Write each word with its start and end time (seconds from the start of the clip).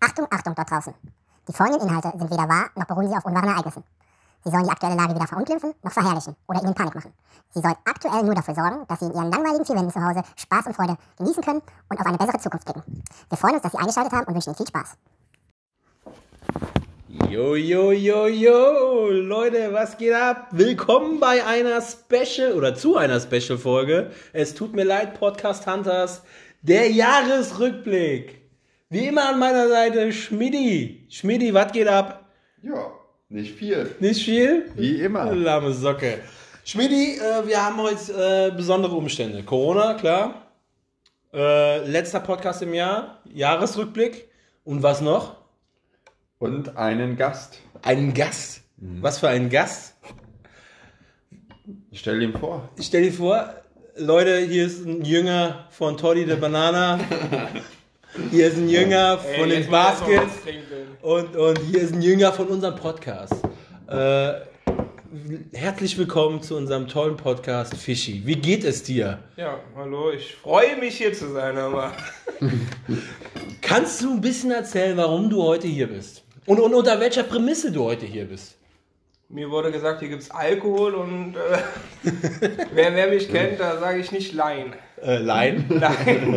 Achtung, 0.00 0.26
Achtung 0.30 0.54
dort 0.54 0.70
draußen. 0.70 0.94
Die 1.46 1.52
folgenden 1.52 1.86
Inhalte 1.86 2.16
sind 2.16 2.30
weder 2.30 2.48
wahr, 2.48 2.70
noch 2.74 2.86
beruhen 2.86 3.08
sie 3.08 3.14
auf 3.14 3.24
unwahren 3.26 3.50
Ereignissen. 3.50 3.84
Sie 4.42 4.50
sollen 4.50 4.64
die 4.64 4.70
aktuelle 4.70 4.96
Lage 4.96 5.14
weder 5.14 5.26
verunglimpfen, 5.26 5.74
noch 5.82 5.92
verherrlichen 5.92 6.34
oder 6.48 6.62
ihnen 6.62 6.74
Panik 6.74 6.94
machen. 6.94 7.12
Sie 7.52 7.60
sollen 7.60 7.76
aktuell 7.84 8.22
nur 8.22 8.34
dafür 8.34 8.54
sorgen, 8.54 8.86
dass 8.88 9.00
Sie 9.00 9.06
in 9.06 9.12
Ihren 9.12 9.30
langweiligen 9.30 9.66
vier 9.66 9.76
Wänden 9.76 9.90
zu 9.90 10.02
Hause 10.02 10.22
Spaß 10.36 10.66
und 10.68 10.76
Freude 10.76 10.96
genießen 11.18 11.42
können 11.42 11.60
und 11.90 12.00
auf 12.00 12.06
eine 12.06 12.16
bessere 12.16 12.38
Zukunft 12.38 12.64
blicken. 12.64 13.02
Wir 13.28 13.36
freuen 13.36 13.54
uns, 13.54 13.62
dass 13.62 13.72
Sie 13.72 13.78
eingeschaltet 13.78 14.12
haben 14.14 14.26
und 14.26 14.34
wünschen 14.34 14.50
Ihnen 14.50 14.56
viel 14.56 14.68
Spaß. 14.68 14.96
Jo, 17.28 17.54
jo, 17.54 17.92
jo, 17.92 18.26
jo, 18.26 19.10
Leute, 19.10 19.72
was 19.74 19.98
geht 19.98 20.14
ab? 20.14 20.48
Willkommen 20.52 21.20
bei 21.20 21.44
einer 21.44 21.82
Special 21.82 22.54
oder 22.54 22.74
zu 22.74 22.96
einer 22.96 23.20
Special-Folge. 23.20 24.10
Es 24.32 24.54
tut 24.54 24.72
mir 24.74 24.84
leid, 24.84 25.18
Podcast 25.20 25.66
Hunters, 25.66 26.22
der 26.62 26.90
Jahresrückblick. 26.90 28.39
Wie 28.92 29.06
immer 29.06 29.28
an 29.28 29.38
meiner 29.38 29.68
Seite 29.68 30.12
Schmidi. 30.12 31.06
Schmidi, 31.08 31.54
was 31.54 31.70
geht 31.70 31.86
ab? 31.86 32.24
Ja, 32.60 32.90
nicht 33.28 33.54
viel. 33.54 33.94
Nicht 34.00 34.24
viel? 34.24 34.68
Wie 34.74 35.00
immer. 35.00 35.32
Lahme 35.32 35.72
Socke. 35.72 36.18
Schmidi, 36.64 37.16
äh, 37.18 37.46
wir 37.46 37.64
haben 37.64 37.76
heute 37.76 38.50
äh, 38.50 38.56
besondere 38.56 38.96
Umstände. 38.96 39.44
Corona, 39.44 39.94
klar. 39.94 40.50
Äh, 41.32 41.86
letzter 41.86 42.18
Podcast 42.18 42.62
im 42.62 42.74
Jahr, 42.74 43.22
Jahresrückblick. 43.32 44.28
Und 44.64 44.82
was 44.82 45.00
noch? 45.00 45.36
Und 46.40 46.76
einen 46.76 47.16
Gast. 47.16 47.60
Einen 47.82 48.12
Gast. 48.12 48.62
Was 48.76 49.20
für 49.20 49.28
ein 49.28 49.50
Gast? 49.50 49.94
Ich 51.92 52.00
stell 52.00 52.20
ihn 52.20 52.36
vor. 52.36 52.68
Ich 52.76 52.86
stell 52.86 53.02
dir 53.02 53.12
vor, 53.12 53.54
Leute, 53.94 54.38
hier 54.38 54.66
ist 54.66 54.84
ein 54.84 55.04
Jünger 55.04 55.68
von 55.70 55.96
Toddy 55.96 56.26
the 56.26 56.34
Banana. 56.34 56.98
Hier 58.30 58.48
ist 58.48 58.56
ein 58.56 58.68
Jünger 58.68 59.18
von 59.18 59.48
den 59.48 59.70
Baskets. 59.70 60.32
Und, 61.00 61.36
und 61.36 61.58
hier 61.60 61.80
ist 61.80 61.94
ein 61.94 62.02
Jünger 62.02 62.32
von 62.32 62.48
unserem 62.48 62.74
Podcast. 62.74 63.34
Äh, 63.88 64.32
herzlich 65.52 65.96
willkommen 65.96 66.42
zu 66.42 66.56
unserem 66.56 66.88
tollen 66.88 67.16
Podcast 67.16 67.76
Fischi. 67.76 68.22
Wie 68.24 68.36
geht 68.36 68.64
es 68.64 68.82
dir? 68.82 69.20
Ja, 69.36 69.60
hallo, 69.76 70.10
ich 70.10 70.34
freue 70.34 70.76
mich 70.76 70.96
hier 70.98 71.12
zu 71.12 71.32
sein, 71.32 71.56
aber 71.56 71.92
Kannst 73.60 74.02
du 74.02 74.12
ein 74.12 74.20
bisschen 74.20 74.50
erzählen, 74.50 74.96
warum 74.96 75.30
du 75.30 75.42
heute 75.44 75.68
hier 75.68 75.86
bist? 75.86 76.24
Und, 76.46 76.58
und 76.58 76.74
unter 76.74 76.98
welcher 76.98 77.22
Prämisse 77.22 77.70
du 77.70 77.84
heute 77.84 78.06
hier 78.06 78.24
bist? 78.24 78.56
mir 79.30 79.50
wurde 79.50 79.70
gesagt, 79.70 80.00
hier 80.00 80.08
gibt 80.08 80.22
es 80.22 80.30
Alkohol 80.30 80.94
und 80.94 81.36
äh, 81.36 81.58
wer, 82.74 82.94
wer 82.94 83.08
mich 83.08 83.30
kennt, 83.30 83.60
da 83.60 83.78
sage 83.78 84.00
ich 84.00 84.10
nicht 84.12 84.34
Lein. 84.34 84.74
Äh, 85.02 85.18
Laien? 85.18 85.64
Nein, 85.68 86.30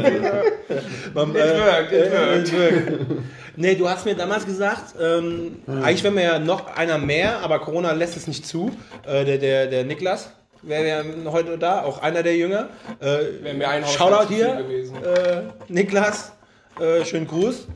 Man, 1.13 1.29
It 1.31 1.35
worked, 1.35 1.91
it 1.91 2.13
äh, 2.13 2.39
it 2.39 2.53
worked. 2.53 3.07
Nee, 3.55 3.75
du 3.75 3.87
hast 3.87 4.05
mir 4.05 4.15
damals 4.15 4.45
gesagt, 4.45 4.95
ähm, 4.99 5.59
eigentlich 5.67 6.03
wäre 6.03 6.13
mir 6.13 6.23
ja 6.23 6.39
noch 6.39 6.75
einer 6.75 6.97
mehr, 6.97 7.39
aber 7.39 7.59
Corona 7.59 7.91
lässt 7.91 8.17
es 8.17 8.27
nicht 8.27 8.45
zu. 8.47 8.71
Äh, 9.05 9.25
der, 9.25 9.37
der, 9.37 9.67
der 9.67 9.83
Niklas 9.83 10.31
wäre 10.63 10.87
ja 10.87 11.03
heute 11.31 11.57
da, 11.57 11.81
auch 11.83 12.01
einer 12.01 12.23
der 12.23 12.35
Jünger. 12.35 12.69
Äh, 12.99 13.43
Wäre 13.43 13.53
mir 13.53 13.69
ein 13.69 13.85
Shoutout 13.85 14.33
hier, 14.33 14.55
gewesen. 14.55 14.95
äh, 15.03 15.41
Niklas, 15.67 16.31
äh, 16.79 17.05
schönen 17.05 17.27
Gruß. 17.27 17.67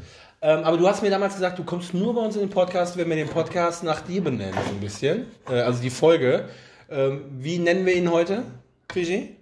Ähm, 0.42 0.64
aber 0.64 0.78
du 0.78 0.88
hast 0.88 1.02
mir 1.04 1.10
damals 1.10 1.34
gesagt, 1.36 1.58
du 1.60 1.64
kommst 1.64 1.94
nur 1.94 2.14
bei 2.16 2.22
uns 2.22 2.36
in 2.36 2.42
den 2.42 2.50
Podcast, 2.50 2.96
wenn 2.98 3.10
wir 3.10 3.16
den 3.16 3.28
Podcast 3.30 3.84
nach 3.84 4.02
dir 4.02 4.24
benennen, 4.24 4.54
so 4.54 4.74
ein 4.74 4.80
bisschen. 4.80 5.26
Äh, 5.50 5.60
also 5.62 5.82
die 5.82 5.90
Folge. 5.90 6.46
Ähm, 6.90 7.26
wie 7.40 7.60
nennen 7.60 7.86
wir 7.86 7.94
ihn 7.96 8.10
heute, 8.12 8.44
Fiji? 8.92 9.36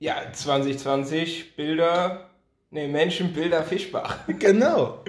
Ja, 0.00 0.14
2020 0.32 1.56
Bilder, 1.56 2.30
ne 2.70 2.86
Menschen, 2.86 3.32
Bilder 3.32 3.64
Fischbach. 3.64 4.18
Genau. 4.38 5.02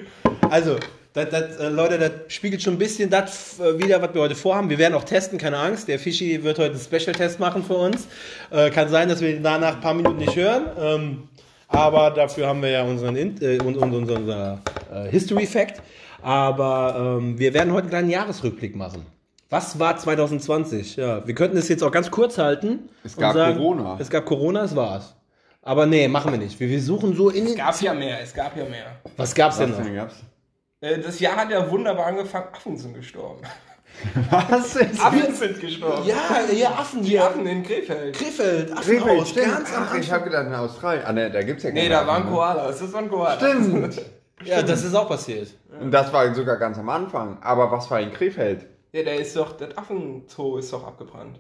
Also, 0.50 0.78
das, 1.14 1.30
das, 1.30 1.58
äh, 1.58 1.70
Leute, 1.70 2.00
das 2.00 2.34
spiegelt 2.34 2.64
schon 2.64 2.74
ein 2.74 2.80
bisschen 2.80 3.08
das 3.08 3.60
äh, 3.60 3.78
wieder, 3.78 4.02
was 4.02 4.16
wir 4.16 4.22
heute 4.22 4.34
vorhaben. 4.34 4.68
Wir 4.68 4.80
werden 4.80 4.96
auch 4.96 5.04
testen, 5.04 5.38
keine 5.38 5.60
Angst. 5.60 5.88
Der 5.88 6.00
Fischi 6.00 6.44
wird 6.44 6.58
heute 6.58 6.72
einen 6.72 6.80
Special-Test 6.80 7.40
machen 7.40 7.64
für 7.64 7.76
uns. 7.76 8.08
Äh, 8.50 8.72
kann 8.72 8.90
sein, 8.90 9.10
dass 9.10 9.22
wir 9.22 9.30
ihn 9.30 9.44
danach 9.44 9.76
ein 9.76 9.82
paar 9.82 9.94
Minuten 9.94 10.18
nicht 10.18 10.36
hören. 10.36 10.66
Ähm, 10.80 11.30
aber 11.68 12.10
dafür 12.10 12.48
haben 12.48 12.64
wir 12.64 12.70
ja 12.70 12.82
unseren 12.82 13.16
äh, 13.16 13.60
und, 13.60 13.78
und, 13.78 13.94
und, 13.94 14.10
unser 14.10 14.60
äh, 14.92 15.08
History-Fact. 15.12 15.84
Aber 16.24 17.20
ähm, 17.20 17.38
wir 17.38 17.54
werden 17.54 17.74
heute 17.74 17.84
einen 17.84 17.90
kleinen 17.92 18.10
Jahresrückblick 18.10 18.76
machen. 18.76 19.06
Was 19.50 19.80
war 19.80 19.98
2020? 19.98 20.96
Ja, 20.98 21.26
wir 21.26 21.34
könnten 21.34 21.58
es 21.58 21.68
jetzt 21.70 21.84
auch 21.84 21.92
ganz 21.92 22.12
kurz 22.12 22.38
halten. 22.38 22.90
Es 23.04 23.16
und 23.16 23.22
gab 23.22 23.36
Corona. 23.36 23.98
Es 24.00 24.10
gab 24.10 24.26
Corona, 24.26 24.64
es 24.64 24.76
war's. 24.76 25.16
Aber 25.62 25.86
nee, 25.86 26.08
machen 26.08 26.32
wir 26.32 26.38
nicht. 26.40 26.60
Wir, 26.60 26.70
wir 26.70 26.82
suchen 26.82 27.16
so 27.16 27.30
in 27.30 27.48
Es 27.48 27.56
gab 27.56 27.82
ja 27.82 27.94
mehr, 27.94 28.22
es 28.22 28.34
gab 28.34 28.56
ja 28.56 28.66
mehr. 28.66 28.86
Was 29.18 29.34
gab's 29.34 29.58
denn 29.58 29.72
Was 29.72 29.80
noch? 29.80 29.86
denn 29.86 29.96
gab's? 29.96 30.16
Äh, 30.82 31.00
Das 31.00 31.20
Jahr 31.20 31.36
hat 31.36 31.50
ja 31.52 31.70
wunderbar 31.70 32.06
angefangen, 32.08 32.48
Affen 32.54 32.78
sind 32.78 32.94
gestorben. 32.94 33.42
Was 34.30 34.76
ist 34.76 35.04
Affen 35.04 35.34
sind 35.36 35.60
gestorben. 35.60 36.08
Ja, 36.08 36.16
hier 36.50 36.70
Affen 36.70 37.02
Die 37.02 37.10
hier. 37.10 37.24
Affen 37.26 37.46
in 37.48 37.64
Krefeld. 37.64 38.16
Krefeld, 38.16 38.68
Krefeld, 38.76 39.02
Affenhaus, 39.02 39.30
stimmt. 39.30 39.48
ganz 39.52 39.76
am 39.76 39.88
Ach, 39.90 39.96
ich 39.96 40.12
habe 40.12 40.24
gedacht 40.26 40.46
in 40.46 40.54
Australien. 40.54 41.04
Ah, 41.06 41.12
ne, 41.12 41.30
da 41.32 41.42
gibt's 41.42 41.64
ja 41.64 41.72
Nee, 41.72 41.90
keine 41.90 41.96
da 41.96 42.08
waren 42.08 42.22
Affen, 42.22 42.30
ne? 42.30 42.36
Koalas, 42.36 42.80
das 42.80 42.94
waren 42.94 43.10
Koalas. 43.10 43.38
Stimmt. 43.38 44.02
Ja, 44.46 44.62
das 44.62 44.84
ist 44.86 44.94
auch 44.96 45.10
passiert. 45.10 45.50
Und 45.82 45.92
das 45.92 46.14
war 46.14 46.34
sogar 46.34 46.58
ganz 46.58 46.78
am 46.78 46.88
Anfang. 46.88 47.40
Aber 47.42 47.70
was 47.72 47.90
war 47.92 48.00
in 48.00 48.14
Krefeld? 48.14 48.66
Ja, 48.92 49.04
der 49.04 49.16
ist 49.20 49.36
doch, 49.36 49.54
das 49.58 49.78
Affenzoo 49.78 50.58
ist 50.58 50.74
doch 50.74 50.86
abgebrannt. 50.86 51.40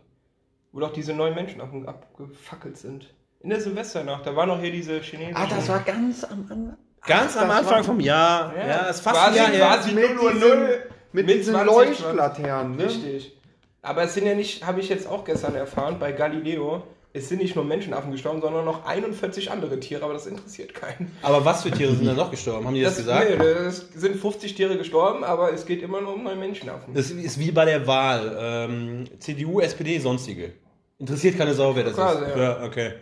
Wo 0.71 0.79
doch 0.79 0.93
diese 0.93 1.13
neuen 1.13 1.33
Menschenaffen 1.33 1.87
abgefackelt 1.87 2.77
sind. 2.77 3.13
In 3.39 3.49
der 3.49 3.59
Silvesternacht, 3.59 4.25
da 4.25 4.35
waren 4.35 4.49
noch 4.49 4.59
hier 4.59 4.71
diese 4.71 4.99
Chinesen. 5.01 5.35
Ah, 5.35 5.47
das 5.49 5.67
war 5.69 5.79
ganz 5.79 6.23
am 6.23 6.41
Anfang. 6.41 6.77
Ganz 7.05 7.37
am 7.37 7.49
Anfang 7.49 7.77
war- 7.77 7.83
vom 7.83 7.99
Jahr. 7.99 8.53
Ja, 8.55 8.87
es 8.89 8.97
ist 8.97 9.01
fast 9.01 9.17
ein 9.17 9.23
quasi, 9.33 9.37
Jahr 9.37 9.47
her. 9.47 9.67
quasi 9.67 9.93
0 9.93 10.19
Uhr 10.19 10.33
0. 10.33 10.83
Mit, 11.11 11.25
Mit 11.25 11.37
diesen 11.39 11.53
20, 11.55 11.65
Leuchtlaternen, 12.01 12.75
ne? 12.75 12.83
Richtig. 12.85 13.35
Aber 13.81 14.03
es 14.03 14.13
sind 14.13 14.27
ja 14.27 14.35
nicht, 14.35 14.63
habe 14.65 14.79
ich 14.81 14.89
jetzt 14.89 15.07
auch 15.07 15.23
gestern 15.23 15.55
erfahren, 15.55 15.97
bei 15.97 16.11
Galileo, 16.11 16.83
es 17.11 17.27
sind 17.29 17.41
nicht 17.41 17.55
nur 17.55 17.65
Menschenaffen 17.65 18.11
gestorben, 18.11 18.39
sondern 18.41 18.65
noch 18.65 18.85
41 18.85 19.49
andere 19.49 19.79
Tiere, 19.79 20.03
aber 20.03 20.13
das 20.13 20.27
interessiert 20.27 20.73
keinen. 20.73 21.11
Aber 21.23 21.43
was 21.43 21.63
für 21.63 21.71
Tiere 21.71 21.95
sind 21.95 22.05
da 22.05 22.13
noch 22.13 22.29
gestorben? 22.29 22.67
Haben 22.67 22.75
die 22.75 22.81
das, 22.81 22.97
gesagt? 22.97 23.27
Nee, 23.29 23.43
es 23.43 23.89
sind 23.95 24.15
50 24.15 24.53
Tiere 24.53 24.77
gestorben, 24.77 25.23
aber 25.23 25.51
es 25.51 25.65
geht 25.65 25.81
immer 25.81 26.01
nur 26.01 26.13
um 26.13 26.23
neue 26.23 26.35
Menschenaffen. 26.35 26.93
Das 26.93 27.09
ist 27.09 27.39
wie 27.39 27.51
bei 27.51 27.65
der 27.65 27.87
Wahl. 27.87 28.37
Ähm, 28.39 29.05
CDU, 29.19 29.59
SPD, 29.59 29.97
sonstige. 29.99 30.53
Interessiert 30.99 31.37
keine 31.37 31.53
Sau, 31.53 31.75
wer 31.75 31.85
das 31.85 31.95
Quasi, 31.95 32.25
ist. 32.25 32.35
ja. 32.35 32.43
Ja, 32.59 32.63
okay. 32.63 32.93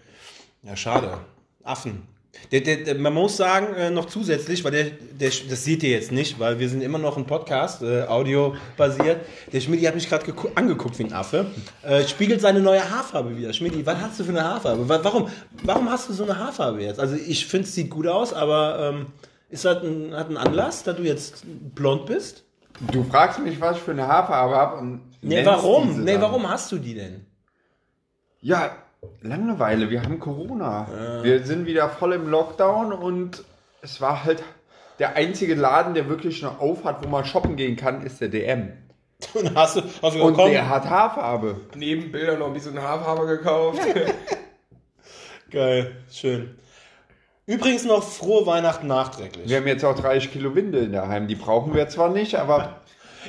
Ja, 0.63 0.75
schade. 0.75 1.17
Affen. 1.63 2.07
Der, 2.51 2.61
der, 2.61 2.77
der, 2.77 2.95
man 2.95 3.13
muss 3.13 3.35
sagen, 3.35 3.73
äh, 3.75 3.89
noch 3.89 4.05
zusätzlich, 4.05 4.63
weil 4.63 4.71
der, 4.71 4.83
der, 5.19 5.31
das 5.49 5.63
seht 5.65 5.83
ihr 5.83 5.89
jetzt 5.89 6.11
nicht, 6.11 6.39
weil 6.39 6.59
wir 6.59 6.69
sind 6.69 6.81
immer 6.81 6.97
noch 6.97 7.17
ein 7.17 7.25
Podcast, 7.25 7.81
äh, 7.81 8.03
audio-basiert. 8.03 9.19
Der 9.51 9.59
Schmidi 9.59 9.83
hat 9.83 9.95
mich 9.95 10.07
gerade 10.09 10.25
angeguckt 10.55 10.97
wie 10.99 11.03
ein 11.03 11.13
Affe. 11.13 11.47
Äh, 11.83 12.03
spiegelt 12.07 12.39
seine 12.41 12.61
neue 12.61 12.89
Haarfarbe 12.89 13.35
wieder. 13.37 13.51
Schmidi, 13.51 13.85
was 13.85 13.97
hast 13.99 14.19
du 14.19 14.23
für 14.23 14.29
eine 14.31 14.43
Haarfarbe? 14.43 14.87
Wa- 14.87 14.99
Warum, 15.03 15.27
warum 15.63 15.89
hast 15.89 16.07
du 16.09 16.13
so 16.13 16.23
eine 16.23 16.37
Haarfarbe 16.37 16.81
jetzt? 16.81 16.99
Also 16.99 17.15
ich 17.15 17.45
finde, 17.47 17.67
es 17.67 17.75
sieht 17.75 17.89
gut 17.89 18.07
aus, 18.07 18.33
aber 18.33 18.93
ähm, 18.93 19.05
ist 19.49 19.65
das 19.65 19.83
ein, 19.83 20.13
hat 20.15 20.27
einen 20.27 20.37
Anlass, 20.37 20.83
dass 20.83 20.95
du 20.95 21.03
jetzt 21.03 21.43
blond 21.75 22.05
bist? 22.05 22.43
Du 22.91 23.03
fragst 23.03 23.39
mich, 23.39 23.59
was 23.59 23.75
ich 23.77 23.83
für 23.83 23.91
eine 23.91 24.07
Haarfarbe 24.07 24.55
habe 24.55 24.99
Nee, 25.21 25.45
warum? 25.45 26.03
Nee, 26.03 26.15
warum 26.19 26.47
hast 26.49 26.71
du 26.71 26.77
die 26.77 26.93
denn? 26.93 27.25
Ja, 28.39 28.71
Langeweile. 29.21 29.89
Wir 29.89 30.03
haben 30.03 30.19
Corona. 30.19 31.21
Wir 31.23 31.43
sind 31.43 31.65
wieder 31.65 31.89
voll 31.89 32.13
im 32.13 32.27
Lockdown 32.29 32.93
und 32.93 33.43
es 33.81 34.01
war 34.01 34.23
halt 34.23 34.43
der 34.99 35.15
einzige 35.15 35.55
Laden, 35.55 35.93
der 35.93 36.09
wirklich 36.09 36.41
noch 36.41 36.59
auf 36.59 36.83
hat, 36.83 37.03
wo 37.03 37.09
man 37.09 37.23
shoppen 37.25 37.55
gehen 37.55 37.75
kann, 37.75 38.01
ist 38.05 38.19
der 38.21 38.29
DM. 38.29 38.73
Und 39.33 39.55
hast 39.55 39.77
du, 39.77 39.81
hast 39.81 40.15
du 40.15 40.21
Und 40.21 40.33
gekommen? 40.33 40.51
der 40.51 40.69
hat 40.69 40.87
Haarfarbe. 40.87 41.61
Neben 41.75 42.11
Bildern 42.11 42.37
noch 42.37 42.47
ein 42.47 42.53
bisschen 42.53 42.79
Haarfarbe 42.79 43.25
gekauft. 43.25 43.79
Geil, 45.51 45.95
schön. 46.11 46.55
Übrigens 47.47 47.83
noch 47.85 48.03
frohe 48.03 48.45
Weihnachten 48.45 48.85
nachträglich. 48.85 49.49
Wir 49.49 49.57
haben 49.57 49.65
jetzt 49.67 49.83
auch 49.83 49.95
30 49.95 50.31
Kilo 50.31 50.53
Windeln 50.53 50.91
daheim. 50.91 51.27
Die 51.27 51.35
brauchen 51.35 51.73
wir 51.73 51.87
zwar 51.89 52.09
nicht, 52.09 52.35
aber 52.35 52.81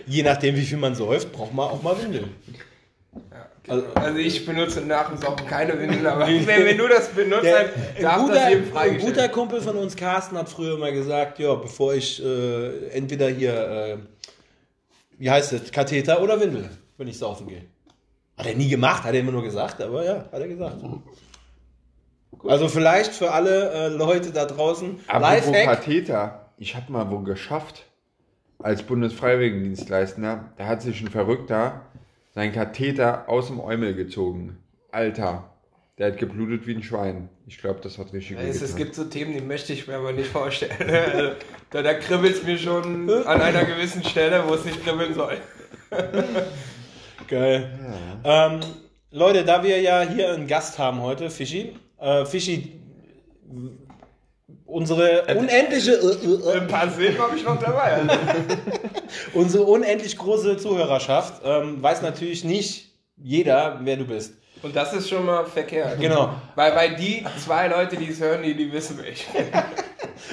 Je 0.07 0.23
nachdem, 0.23 0.57
wie 0.57 0.63
viel 0.63 0.79
man 0.79 0.95
säuft, 0.95 1.33
braucht 1.33 1.55
man 1.55 1.69
auch 1.69 1.83
mal 1.83 2.01
Windeln. 2.01 2.35
Also 3.69 4.19
ich 4.19 4.47
benutze 4.47 4.81
nach 4.81 5.09
dem 5.11 5.19
Saufen 5.19 5.47
keine 5.47 5.79
Windeln, 5.79 6.07
aber 6.07 6.27
wenn, 6.27 6.47
wenn 6.47 6.79
du 6.79 6.89
das 6.89 7.09
benutzt, 7.09 7.45
Der, 7.45 7.65
dann 7.65 7.73
ein, 7.97 8.03
darf 8.03 8.21
guter, 8.23 8.35
das 8.35 8.49
jedem 8.49 8.65
ein 8.65 8.71
freigestellt. 8.71 9.15
guter 9.15 9.29
Kumpel 9.29 9.61
von 9.61 9.77
uns, 9.77 9.97
Carsten, 9.97 10.39
hat 10.39 10.49
früher 10.49 10.75
immer 10.75 10.91
gesagt, 10.93 11.39
ja, 11.39 11.55
bevor 11.55 11.95
ich 11.95 12.25
äh, 12.25 12.89
entweder 12.91 13.29
hier, 13.29 13.53
äh, 13.53 13.97
wie 15.19 15.31
heißt 15.31 15.53
es, 15.53 15.71
Katheter 15.71 16.23
oder 16.23 16.41
Windel, 16.41 16.71
wenn 16.97 17.09
ich 17.09 17.19
saufen 17.19 17.49
gehe. 17.49 17.63
Hat 18.37 18.47
er 18.47 18.55
nie 18.55 18.69
gemacht, 18.69 19.03
hat 19.05 19.15
er 19.15 19.21
immer 19.21 19.33
nur 19.33 19.43
gesagt, 19.43 19.81
aber 19.83 20.05
ja, 20.05 20.25
hat 20.33 20.41
er 20.41 20.49
gesagt. 20.49 20.77
Also 22.47 22.69
vielleicht 22.69 23.13
für 23.13 23.33
alle 23.33 23.71
äh, 23.71 23.89
Leute 23.89 24.31
da 24.31 24.45
draußen, 24.45 25.01
apropos 25.09 25.47
Lifehack. 25.47 25.65
Katheter. 25.65 26.51
Ich 26.57 26.75
habe 26.77 26.91
mal 26.93 27.11
wo 27.11 27.19
geschafft, 27.21 27.85
als 28.61 28.83
Bundesfreiwilligendienstleister, 28.83 30.53
da 30.57 30.67
hat 30.67 30.83
sich 30.83 31.01
ein 31.01 31.09
Verrückter 31.11 31.83
seinen 32.39 32.53
Katheter 32.53 33.29
aus 33.29 33.49
dem 33.49 33.59
Eumel 33.59 33.97
gezogen. 33.97 34.59
Alter. 34.93 35.51
Der 35.99 36.13
hat 36.13 36.19
geblutet 36.19 36.69
wie 36.69 36.77
ein 36.77 36.85
Schwein. 36.85 37.29
Ich 37.49 37.59
glaube, 37.59 37.81
das 37.83 37.99
hat 37.99 38.13
richtig 38.13 38.39
Es, 38.39 38.63
es 38.63 38.63
wehgetan. 38.63 38.77
gibt 38.77 38.95
so 38.95 39.05
Themen, 39.07 39.33
die 39.33 39.41
möchte 39.41 39.73
ich 39.73 39.89
mir 39.89 39.97
aber 39.97 40.13
nicht 40.13 40.31
vorstellen. 40.31 40.71
Also, 41.13 41.33
da 41.71 41.83
da 41.83 41.95
kribbelt 41.95 42.37
es 42.37 42.45
mir 42.45 42.57
schon 42.57 43.11
an 43.11 43.41
einer 43.41 43.65
gewissen 43.65 44.05
Stelle, 44.05 44.45
wo 44.47 44.55
es 44.55 44.65
nicht 44.65 44.85
kribbeln 44.85 45.15
soll. 45.15 45.39
Geil. 47.27 47.77
Ähm, 48.23 48.61
Leute, 49.11 49.45
da 49.45 49.65
wir 49.65 49.81
ja 49.81 50.03
hier 50.03 50.33
einen 50.33 50.47
Gast 50.47 50.79
haben 50.79 51.03
heute, 51.03 51.31
Fischi, 51.31 51.75
äh, 51.99 52.25
Fischi, 52.25 52.81
unsere 54.69 55.25
unendliche, 55.35 55.93
äh, 55.93 56.51
äh, 56.55 56.61
Ein 56.61 56.69
paar 56.69 56.91
Silben 56.91 57.19
habe 57.19 57.37
ich 57.37 57.45
noch 57.45 57.59
dabei. 57.59 57.95
Also, 57.95 58.15
unsere 59.33 59.65
unendlich 59.65 60.17
große 60.17 60.57
Zuhörerschaft 60.59 61.43
ähm, 61.45 61.83
weiß 61.83 62.03
natürlich 62.03 62.45
nicht 62.45 62.93
jeder, 63.17 63.81
wer 63.83 63.97
du 63.97 64.05
bist. 64.05 64.35
und 64.63 64.77
das 64.77 64.93
ist 64.93 65.09
schon 65.09 65.25
mal 65.25 65.45
verkehrt. 65.47 65.99
Genau. 66.01 66.35
Weil, 66.55 66.77
weil 66.77 66.97
die 66.97 67.25
zwei 67.45 67.67
Leute, 67.69 67.97
die 67.97 68.11
es 68.11 68.21
hören, 68.21 68.43
die, 68.43 68.55
die 68.55 68.71
wissen 68.73 68.97
mich. 69.01 69.27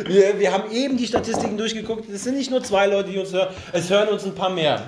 Wir, 0.03 0.37
wir 0.39 0.51
haben 0.51 0.71
eben 0.71 0.97
die 0.97 1.05
Statistiken 1.05 1.57
durchgeguckt. 1.57 2.09
Es 2.09 2.23
sind 2.23 2.35
nicht 2.35 2.49
nur 2.51 2.61
zwei 2.63 2.87
Leute, 2.87 3.11
die 3.11 3.19
uns 3.19 3.31
hören. 3.31 3.53
Es 3.71 3.89
hören 3.89 4.09
uns 4.09 4.25
ein 4.25 4.33
paar 4.35 4.49
mehr. 4.49 4.81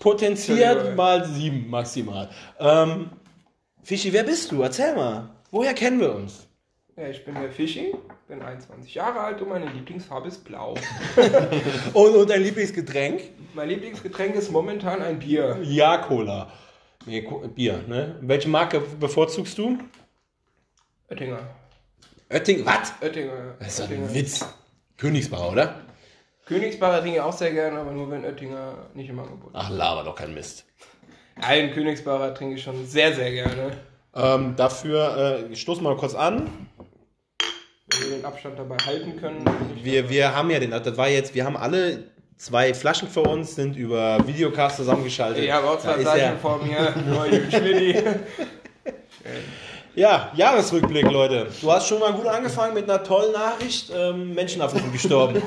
Potenziert 0.00 0.94
mal 0.96 1.24
sieben 1.24 1.70
maximal. 1.70 2.28
Ähm, 2.58 3.10
Fischi, 3.82 4.12
wer 4.12 4.24
bist 4.24 4.50
du? 4.52 4.60
Erzähl 4.62 4.94
mal. 4.94 5.30
Woher 5.50 5.72
kennen 5.72 6.00
wir 6.00 6.14
uns? 6.14 6.45
Ja, 6.96 7.08
ich 7.08 7.24
bin 7.26 7.34
der 7.34 7.50
Fischi, 7.52 7.94
bin 8.26 8.40
21 8.40 8.94
Jahre 8.94 9.20
alt 9.20 9.42
und 9.42 9.50
meine 9.50 9.66
Lieblingsfarbe 9.70 10.28
ist 10.28 10.42
blau. 10.44 10.74
Und, 11.92 12.16
und 12.16 12.30
dein 12.30 12.42
Lieblingsgetränk? 12.42 13.20
Mein 13.54 13.68
Lieblingsgetränk 13.68 14.34
ist 14.34 14.50
momentan 14.50 15.02
ein 15.02 15.18
Bier. 15.18 15.58
Ja, 15.62 15.98
Cola. 15.98 16.50
Nee, 17.04 17.22
Co- 17.22 17.46
Bier, 17.48 17.84
ne? 17.86 18.16
Welche 18.22 18.48
Marke 18.48 18.80
bevorzugst 18.80 19.58
du? 19.58 19.78
Oettinger. 21.10 21.38
Oetting, 22.30 22.64
was? 22.64 22.92
Oettinger. 23.02 23.54
Das 23.58 23.68
ist 23.74 23.80
Oettinger. 23.82 24.08
ein 24.08 24.14
Witz. 24.14 24.46
Königsbauer, 24.96 25.52
oder? 25.52 25.80
Königsbacher 26.46 27.00
trinke 27.02 27.16
ich 27.18 27.22
auch 27.22 27.32
sehr 27.32 27.52
gerne, 27.52 27.78
aber 27.80 27.92
nur 27.92 28.10
wenn 28.10 28.24
Oettinger 28.24 28.88
nicht 28.94 29.10
im 29.10 29.18
Angebot 29.18 29.48
ist. 29.50 29.54
Ach, 29.54 29.68
laber 29.70 30.02
doch 30.04 30.14
kein 30.14 30.32
Mist. 30.32 30.64
Einen 31.42 31.72
Königsbacher 31.72 32.34
trinke 32.34 32.54
ich 32.56 32.62
schon 32.62 32.86
sehr, 32.86 33.12
sehr 33.14 33.30
gerne. 33.32 33.76
Ähm, 34.14 34.54
dafür, 34.56 35.16
äh, 35.50 35.50
wir 35.50 35.56
mal 35.82 35.96
kurz 35.96 36.14
an. 36.14 36.50
Den 38.00 38.24
Abstand 38.24 38.58
dabei 38.58 38.76
halten 38.84 39.16
können. 39.18 39.44
Wir, 39.82 40.08
wir 40.08 40.34
haben 40.34 40.50
ja 40.50 40.58
den, 40.58 40.70
das 40.70 40.96
war 40.96 41.08
jetzt, 41.08 41.34
wir 41.34 41.44
haben 41.44 41.56
alle 41.56 42.04
zwei 42.36 42.74
Flaschen 42.74 43.08
vor 43.08 43.28
uns, 43.28 43.54
sind 43.54 43.76
über 43.76 44.18
Videocast 44.26 44.76
zusammengeschaltet. 44.76 45.44
Ich 45.44 45.50
habe 45.50 45.68
auch 45.68 45.78
zwei 45.78 46.18
ja, 46.18 46.36
vor 46.36 46.62
mir. 46.62 46.94
Ja, 49.96 50.30
Jahresrückblick, 50.34 51.10
Leute. 51.10 51.46
Du 51.58 51.72
hast 51.72 51.88
schon 51.88 51.98
mal 51.98 52.12
gut 52.12 52.26
angefangen 52.26 52.74
mit 52.74 52.84
einer 52.84 53.02
tollen 53.02 53.32
Nachricht. 53.32 53.90
Ähm, 53.96 54.34
Menschenaffen 54.34 54.78
sind 54.78 54.92
gestorben. 54.92 55.40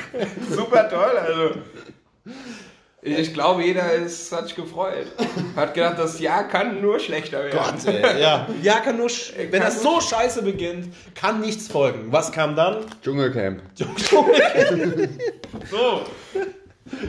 Super 0.50 0.90
toll, 0.90 1.16
also. 1.18 1.50
Ich 3.04 3.34
glaube, 3.34 3.64
jeder 3.64 3.92
ist, 3.94 4.30
hat 4.30 4.46
sich 4.46 4.54
gefreut. 4.54 5.06
Hat 5.56 5.74
gedacht, 5.74 5.98
das 5.98 6.20
Jahr 6.20 6.46
kann 6.46 6.80
nur 6.80 7.00
schlechter 7.00 7.42
werden. 7.44 7.58
Gott, 7.58 7.84
ey. 7.92 8.20
Ja, 8.20 8.46
ja 8.62 8.74
kann 8.74 8.96
nur, 8.96 9.08
wenn 9.08 9.50
Kann 9.50 9.60
das 9.60 9.82
so 9.82 10.00
scheiße 10.00 10.42
beginnt, 10.42 10.94
kann 11.16 11.40
nichts 11.40 11.66
folgen. 11.66 12.12
Was 12.12 12.30
kam 12.30 12.54
dann? 12.54 12.84
Dschungelcamp. 13.02 13.60
So, 15.70 16.02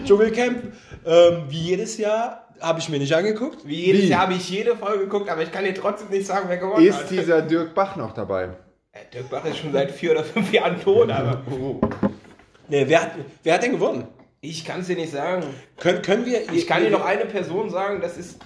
Dschungelcamp. 0.06 0.74
Ähm, 1.06 1.44
wie 1.50 1.60
jedes 1.60 1.98
Jahr 1.98 2.48
habe 2.60 2.80
ich 2.80 2.90
mir 2.90 2.98
nicht 3.00 3.14
angeguckt. 3.14 3.68
wie 3.68 3.86
jedes 3.86 4.04
Wie? 4.04 4.08
Jahr 4.08 4.22
habe 4.22 4.34
ich 4.34 4.50
jede 4.50 4.76
Folge 4.76 5.00
geguckt, 5.04 5.30
aber 5.30 5.44
ich 5.44 5.52
kann 5.52 5.64
dir 5.64 5.74
trotzdem 5.76 6.10
nicht 6.10 6.26
sagen, 6.26 6.46
wer 6.48 6.58
gewonnen 6.58 6.86
Ist 6.86 6.98
hat. 7.04 7.10
dieser 7.12 7.42
Dirk 7.42 7.74
Bach 7.76 7.96
noch 7.96 8.14
dabei? 8.14 8.50
Äh, 8.94 9.00
Dirk 9.14 9.30
Bach 9.30 9.46
ist 9.46 9.58
schon 9.58 9.72
seit 9.74 9.92
vier 9.92 10.12
oder 10.12 10.24
fünf 10.24 10.52
Jahren 10.52 10.82
tot, 10.82 11.12
aber 11.12 11.42
Nee, 12.68 12.86
wer, 12.88 13.02
hat, 13.02 13.12
wer 13.44 13.54
hat 13.56 13.64
denn 13.64 13.74
gewonnen? 13.74 14.08
Ich 14.50 14.64
kann 14.66 14.82
es 14.82 14.88
dir 14.88 14.96
nicht 14.96 15.12
sagen. 15.12 15.44
Können, 15.78 16.02
können 16.02 16.26
wir. 16.26 16.52
Ich 16.54 16.68
kann 16.68 16.84
dir 16.84 16.92
noch 16.92 17.04
eine 17.06 17.26
Person 17.26 17.70
sagen, 17.70 18.02
das 18.02 18.18
ist 18.18 18.40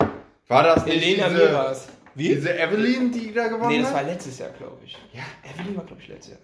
War 0.47 0.63
das 0.63 0.85
nicht 0.85 0.95
Elena 1.03 1.27
diese, 1.29 1.45
Miras. 1.45 1.87
Wie? 2.15 2.29
diese 2.29 2.57
Evelyn, 2.57 3.11
die 3.11 3.33
da 3.33 3.47
gewonnen 3.47 3.69
Nee, 3.69 3.81
das 3.81 3.91
war 3.91 3.99
hat? 3.99 4.07
letztes 4.07 4.39
Jahr, 4.39 4.49
glaube 4.51 4.77
ich. 4.85 4.97
Ja, 5.13 5.23
Evelyn 5.53 5.75
war, 5.75 5.83
glaube 5.85 6.01
ich, 6.01 6.07
letztes 6.07 6.31
Jahr. 6.33 6.39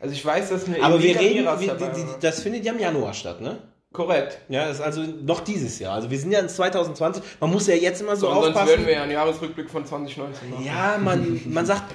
Also 0.00 0.14
ich 0.14 0.24
weiß, 0.24 0.50
dass 0.50 0.66
eine 0.66 0.82
Aber 0.82 1.02
wir 1.02 1.10
Elena 1.10 1.20
reden, 1.20 1.40
Miras 1.44 1.60
wir, 1.60 1.68
dabei 1.68 1.88
die, 1.94 2.00
die, 2.02 2.06
war. 2.08 2.18
das 2.20 2.42
findet 2.42 2.64
ja 2.64 2.72
im 2.72 2.78
Januar 2.80 3.14
statt, 3.14 3.40
ne? 3.40 3.58
Korrekt. 3.92 4.38
Ja, 4.48 4.66
das 4.66 4.78
ist 4.78 4.82
also 4.82 5.00
noch 5.02 5.40
dieses 5.40 5.78
Jahr. 5.78 5.94
Also 5.94 6.10
wir 6.10 6.18
sind 6.18 6.30
ja 6.30 6.40
in 6.40 6.48
2020. 6.50 7.22
Man 7.40 7.50
muss 7.50 7.66
ja 7.66 7.74
jetzt 7.74 8.02
immer 8.02 8.14
so 8.14 8.26
So, 8.26 8.34
sonst 8.34 8.46
aufpassen. 8.48 8.68
würden 8.68 8.86
wir 8.86 8.92
ja 8.94 9.02
einen 9.04 9.12
Jahresrückblick 9.12 9.70
von 9.70 9.86
2019 9.86 10.50
machen. 10.50 10.64
Ja, 10.66 10.98
man, 10.98 11.40
man 11.46 11.64
sagt 11.64 11.94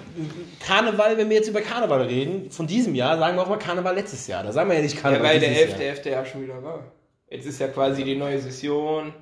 Karneval, 0.65 1.17
wenn 1.17 1.29
wir 1.29 1.37
jetzt 1.37 1.49
über 1.49 1.61
Karneval 1.61 2.01
reden, 2.03 2.49
von 2.49 2.65
diesem 2.65 2.95
Jahr, 2.95 3.19
sagen 3.19 3.37
wir 3.37 3.43
auch 3.43 3.49
mal 3.49 3.57
Karneval 3.59 3.93
letztes 3.93 4.25
Jahr. 4.25 4.41
Da 4.43 4.51
sagen 4.51 4.69
wir 4.69 4.77
ja 4.77 4.81
nicht 4.81 4.95
Ja, 4.95 5.01
Karneval 5.01 5.25
weil 5.27 5.39
der 5.39 5.49
dieses 5.49 5.75
11.11. 5.75 6.09
Jahr. 6.09 6.19
ja 6.23 6.25
schon 6.25 6.41
wieder 6.43 6.63
war. 6.63 6.83
Jetzt 7.29 7.45
ist 7.45 7.59
ja 7.59 7.67
quasi 7.67 8.03
die 8.03 8.15
neue 8.15 8.39
Session. 8.39 9.13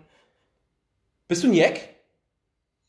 Bist 1.28 1.44
du 1.44 1.48
ein 1.48 1.54
Jack? 1.54 1.80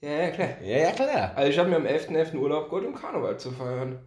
Ja, 0.03 0.11
ja, 0.11 0.31
klar. 0.31 0.49
Ja, 0.63 0.79
ja, 0.79 0.91
klar. 0.93 1.33
Also 1.35 1.51
ich 1.51 1.59
habe 1.59 1.69
mir 1.69 1.77
am 1.77 1.85
11.11. 1.87 2.35
Urlaub 2.37 2.67
geholt, 2.71 2.87
um 2.87 2.95
Karneval 2.95 3.37
zu 3.39 3.51
feiern. 3.51 3.99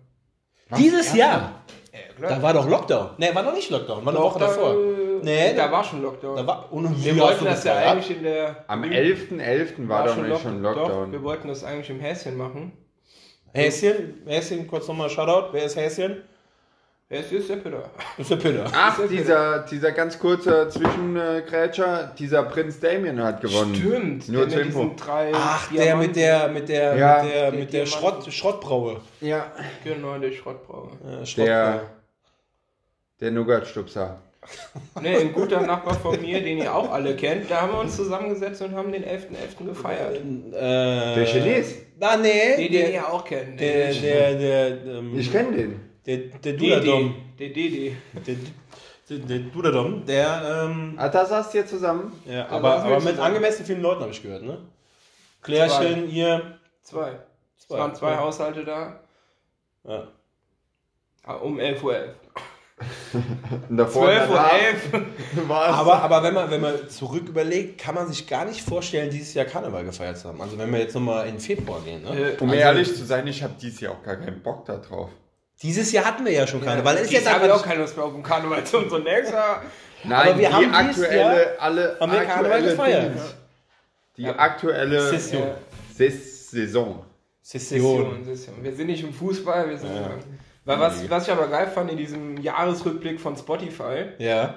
Dieses 0.78 1.14
Jahr? 1.14 1.64
Ja, 1.92 2.00
Da 2.20 2.28
klar. 2.28 2.42
war 2.42 2.54
doch 2.54 2.68
Lockdown. 2.70 3.12
Ne, 3.18 3.30
war 3.36 3.44
noch 3.44 3.54
nicht 3.54 3.70
Lockdown, 3.70 4.04
war 4.06 4.14
eine 4.14 4.24
Woche 4.24 4.40
davor. 4.40 4.74
Nee, 4.74 5.13
Nee, 5.24 5.54
da 5.56 5.72
war 5.72 5.84
schon 5.84 6.02
Lockdown. 6.02 6.36
Da 6.38 6.46
war, 6.48 6.72
und 6.72 7.04
wir 7.04 7.18
wollten 7.18 7.46
das 7.46 7.64
ja 7.64 7.76
eigentlich 7.76 8.18
in 8.18 8.24
der... 8.24 8.64
Am 8.68 8.84
11.11. 8.84 9.88
war, 9.88 10.06
doch 10.06 10.16
nicht 10.18 10.30
Lock- 10.30 10.42
schon 10.42 10.62
Doch, 10.64 10.76
Lockdown. 10.76 11.12
wir 11.12 11.24
wollten 11.24 11.48
das 11.48 11.64
eigentlich 11.64 11.90
im 11.90 12.00
Häschen 12.00 12.38
machen. 12.38 12.72
Häschen, 13.54 14.22
Häschen, 14.26 14.68
kurz 14.68 14.88
nochmal 14.88 15.10
Shoutout. 15.10 15.50
Wer 15.54 15.66
ist 15.66 15.76
Häschen? 15.76 16.24
Häschen 17.10 17.38
ist 17.38 17.50
der. 17.50 17.58
Das 17.58 17.82
ist 18.18 18.32
der 18.32 18.36
Peter. 18.38 18.66
Ach, 18.74 19.00
dieser, 19.08 19.60
dieser 19.60 19.92
ganz 19.92 20.18
kurze 20.18 20.68
Zwischengrätscher, 20.70 22.12
dieser 22.18 22.42
Prinz 22.44 22.80
Damien 22.80 23.22
hat 23.24 23.42
gewonnen. 23.42 23.76
Stimmt. 23.76 24.30
Nur 24.30 24.48
der 24.48 24.58
mit 24.60 24.68
diesen 24.70 24.96
drei 24.96 25.32
Ach, 25.36 25.72
der 25.72 25.84
Diamanten. 25.84 26.08
mit 26.08 26.16
der, 26.16 26.48
mit 26.48 26.70
der, 26.70 26.96
Ja, 26.98 27.22
mit 27.24 27.32
der, 27.32 27.52
der 27.52 27.60
mit 27.60 27.74
der. 27.74 27.86
Schrott, 27.86 28.34
Schrottbraue. 28.34 29.02
Ja. 29.22 29.52
Genau, 29.84 30.18
der 30.18 30.32
Schrottbrauer. 30.32 30.90
Äh, 31.22 31.26
Schrottbraue. 31.26 31.46
Der, 31.46 31.82
der 33.22 33.32
Nougatstupser. 33.32 34.20
Ne, 35.02 35.18
ein 35.18 35.34
guter 35.34 35.62
Nachbar 35.62 35.96
von 35.96 36.20
mir, 36.22 36.42
den 36.42 36.58
ihr 36.60 36.74
auch 36.74 36.92
alle 36.92 37.16
kennt, 37.16 37.50
da 37.50 37.62
haben 37.62 37.72
wir 37.74 37.80
uns 37.80 37.96
zusammengesetzt 37.96 38.62
und 38.62 38.74
haben 38.76 38.92
den 38.92 39.04
11.11. 39.04 39.66
gefeiert. 39.66 40.16
Äh, 40.18 41.16
Der 41.16 41.26
Chines. 41.26 41.76
Ah, 42.00 42.18
nee. 42.18 42.56
Den, 42.58 42.72
der, 42.72 42.84
den 42.86 42.94
ihr 42.94 43.08
auch 43.14 43.24
kennt. 43.24 43.60
der, 43.60 43.78
nämlich 43.78 44.02
der, 44.02 44.36
der, 44.36 44.68
ähm, 44.86 45.18
Ich 45.20 45.32
kenne 45.32 45.56
den. 45.56 45.80
der, 46.06 46.18
der. 46.18 46.54
Dudadom. 46.54 47.16
Der 47.40 47.50
Didi. 47.50 47.96
Der, 48.28 48.36
der, 49.10 49.18
der 49.20 49.40
Dudadom, 49.40 50.06
der, 50.06 50.66
ähm, 50.66 50.94
Ah, 50.98 51.10
da 51.10 51.26
saßt 51.26 51.54
ihr 51.56 51.66
zusammen? 51.66 52.12
ja, 52.26 52.48
aber, 52.50 52.84
aber 52.84 53.00
mit 53.00 53.18
angemessen 53.20 53.66
vielen 53.66 53.82
Leuten 53.82 54.02
habe 54.02 54.12
ich 54.12 54.22
gehört, 54.22 54.44
ne? 54.44 54.58
Klärchen, 55.42 56.10
ihr. 56.10 56.58
Zwei. 56.84 57.12
Es 57.58 57.68
Zwei, 57.68 57.78
waren 57.78 57.96
zwei 57.96 58.12
ja. 58.12 58.20
Haushalte 58.20 58.64
da. 58.66 59.00
Ja. 59.88 60.08
Ah, 61.26 61.36
Um 61.36 61.60
11.11 61.60 61.84
Uhr. 61.84 61.96
Und 61.96 62.14
davor 63.70 64.08
12.11 64.10 64.22
Uhr. 64.22 64.30
Uhr. 64.30 65.50
War 65.50 65.70
es. 65.70 65.76
Aber, 65.76 66.02
aber 66.02 66.24
wenn, 66.24 66.34
man, 66.34 66.52
wenn 66.52 66.62
man 66.62 66.90
zurück 66.90 67.28
überlegt, 67.28 67.80
kann 67.80 67.96
man 67.96 68.08
sich 68.08 68.28
gar 68.28 68.46
nicht 68.46 68.62
vorstellen, 68.62 69.10
dieses 69.10 69.34
Jahr 69.34 69.46
Karneval 69.46 69.84
gefeiert 69.84 70.18
zu 70.18 70.28
haben. 70.28 70.42
Also 70.42 70.58
wenn 70.58 70.72
wir 70.72 70.80
jetzt 70.80 70.94
nochmal 70.96 71.28
in 71.28 71.40
Februar 71.40 71.82
gehen. 71.82 72.04
Ne? 72.04 72.34
Äh, 72.34 72.38
um 72.40 72.50
also- 72.50 72.62
ehrlich 72.62 72.96
zu 72.96 73.04
sein, 73.06 73.28
ich 73.28 73.44
habe 73.44 73.54
dieses 73.62 73.80
Jahr 73.80 73.94
auch 73.94 74.04
gar 74.04 74.16
keinen 74.16 74.42
Bock 74.42 74.66
da 74.66 74.78
drauf. 74.78 75.10
Dieses 75.62 75.92
Jahr 75.92 76.06
hatten 76.06 76.26
wir 76.26 76.32
ja 76.32 76.46
schon 76.46 76.62
Karneval. 76.62 76.96
Das 76.96 77.04
ist 77.04 77.12
Jetzt 77.12 77.28
habe 77.28 77.46
ich 77.46 77.52
einfach 77.52 77.62
auch 77.62 77.66
keine 77.66 77.82
Lust 77.82 77.96
mehr 77.96 78.06
auf 78.06 78.14
den 78.14 78.24
Karneval 78.24 78.64
zu 78.66 78.80
unserem 78.80 79.04
nächsten 79.04 79.34
Jahr. 79.34 79.62
Nein, 80.04 80.28
Aber 80.30 80.38
wir 80.38 80.48
die 80.50 80.54
haben 80.54 80.74
aktuelle, 80.74 81.62
alle 81.62 81.98
haben 82.00 82.12
wir 82.12 82.26
Karneval 82.26 82.64
gefeiert. 82.64 83.14
Dings. 83.14 83.36
Die 84.18 84.28
aktuelle 84.28 85.10
Session. 85.10 85.44
Ja. 85.44 85.56
Ses 85.96 86.52
Saison. 86.52 87.06
Session. 87.42 87.80
Session, 87.80 88.24
Session. 88.26 88.56
Wir 88.62 88.76
sind 88.76 88.88
nicht 88.88 89.04
im 89.04 89.14
Fußball, 89.14 89.70
wir 89.70 89.78
sind. 89.78 89.92
Weil 90.66 90.80
was, 90.80 91.10
was 91.10 91.28
ich 91.28 91.34
aber 91.34 91.48
geil 91.48 91.68
fand 91.68 91.92
in 91.92 91.98
diesem 91.98 92.38
Jahresrückblick 92.38 93.20
von 93.20 93.36
Spotify, 93.36 94.06
Ja. 94.18 94.56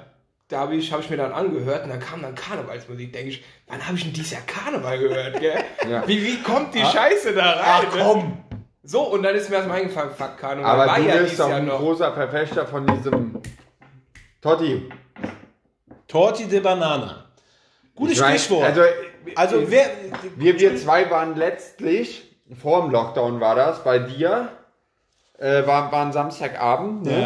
da 0.48 0.60
habe 0.60 0.76
ich, 0.76 0.92
hab 0.92 1.00
ich 1.00 1.10
mir 1.10 1.16
dann 1.16 1.32
angehört 1.32 1.82
und 1.84 1.90
dann 1.90 1.98
kam 2.00 2.22
dann 2.22 2.34
Karnevalsmusik. 2.34 3.12
Denke 3.12 3.30
ich, 3.30 3.44
wann 3.66 3.84
habe 3.84 3.96
ich 3.96 4.04
denn 4.04 4.12
dieses 4.12 4.30
Jahr 4.32 4.42
Karneval 4.46 4.98
gehört, 4.98 5.40
gell? 5.40 5.58
Ja. 5.90 6.06
Wie, 6.06 6.22
wie 6.24 6.42
kommt 6.42 6.74
die 6.74 6.84
Scheiße 6.84 7.34
da 7.34 7.52
rein? 7.52 7.60
Ach 7.64 7.82
ne? 7.94 8.02
komm! 8.02 8.38
So, 8.84 9.02
und 9.02 9.24
dann 9.24 9.34
ist 9.34 9.50
mir 9.50 9.56
erstmal 9.56 9.80
eingefallen, 9.80 10.10
fuck, 10.16 10.36
Karneval 10.38 10.70
Aber 10.70 10.86
war 10.86 10.98
du 11.00 11.08
ja 11.08 11.16
bist 11.16 11.40
doch 11.40 11.48
Jahr 11.48 11.58
ein 11.58 11.66
noch. 11.66 11.78
großer 11.80 12.12
Verfechter 12.12 12.66
von 12.66 12.86
diesem 12.86 13.40
Totti. 14.40 14.88
Torti 16.06 16.46
de 16.46 16.60
Banana. 16.60 17.24
Gutes 17.96 18.14
Ich 18.14 18.20
mein, 18.20 18.38
Sprichwort. 18.38 18.64
Also, 18.64 18.82
Also, 19.34 19.70
wer. 19.70 19.86
wir, 20.36 20.60
wir 20.60 20.76
zwei 20.76 21.10
waren 21.10 21.34
letztlich, 21.34 22.36
vor 22.62 22.82
dem 22.82 22.92
Lockdown 22.92 23.40
war 23.40 23.56
das, 23.56 23.82
bei 23.82 23.98
dir, 23.98 24.50
äh, 25.38 25.66
war, 25.66 25.90
war 25.92 26.06
ein 26.06 26.12
Samstagabend, 26.12 27.04
ne? 27.04 27.20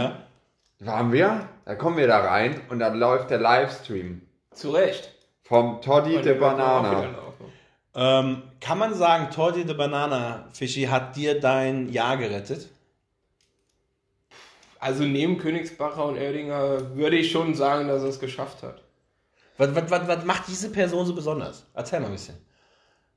Ja. 0.80 0.86
waren 0.86 1.12
wir, 1.12 1.48
da 1.64 1.74
kommen 1.74 1.96
wir 1.96 2.06
da 2.06 2.20
rein 2.20 2.60
und 2.68 2.78
dann 2.78 2.98
läuft 2.98 3.30
der 3.30 3.38
Livestream 3.38 4.22
Zu 4.52 4.70
Recht. 4.70 5.12
vom 5.42 5.80
Toddy 5.80 6.16
Und 6.16 6.24
de 6.24 6.38
Banana. 6.38 7.08
Ähm, 7.92 8.42
kann 8.60 8.78
man 8.78 8.94
sagen, 8.94 9.30
Torti 9.30 9.64
de 9.64 9.74
Banana, 9.74 10.48
Fischi, 10.52 10.84
hat 10.84 11.16
dir 11.16 11.40
dein 11.40 11.88
Jahr 11.88 12.16
gerettet? 12.16 12.68
Also 14.78 15.02
neben 15.04 15.38
Königsbacher 15.38 16.04
und 16.04 16.16
Erdinger 16.16 16.96
würde 16.96 17.16
ich 17.16 17.30
schon 17.30 17.54
sagen, 17.54 17.88
dass 17.88 18.02
er 18.02 18.08
es 18.08 18.20
geschafft 18.20 18.62
hat. 18.62 18.82
Was, 19.58 19.74
was, 19.74 19.90
was, 19.90 20.08
was 20.08 20.24
macht 20.24 20.48
diese 20.48 20.70
Person 20.70 21.04
so 21.04 21.14
besonders? 21.14 21.66
Erzähl 21.74 22.00
mal 22.00 22.06
ein 22.06 22.12
bisschen. 22.12 22.36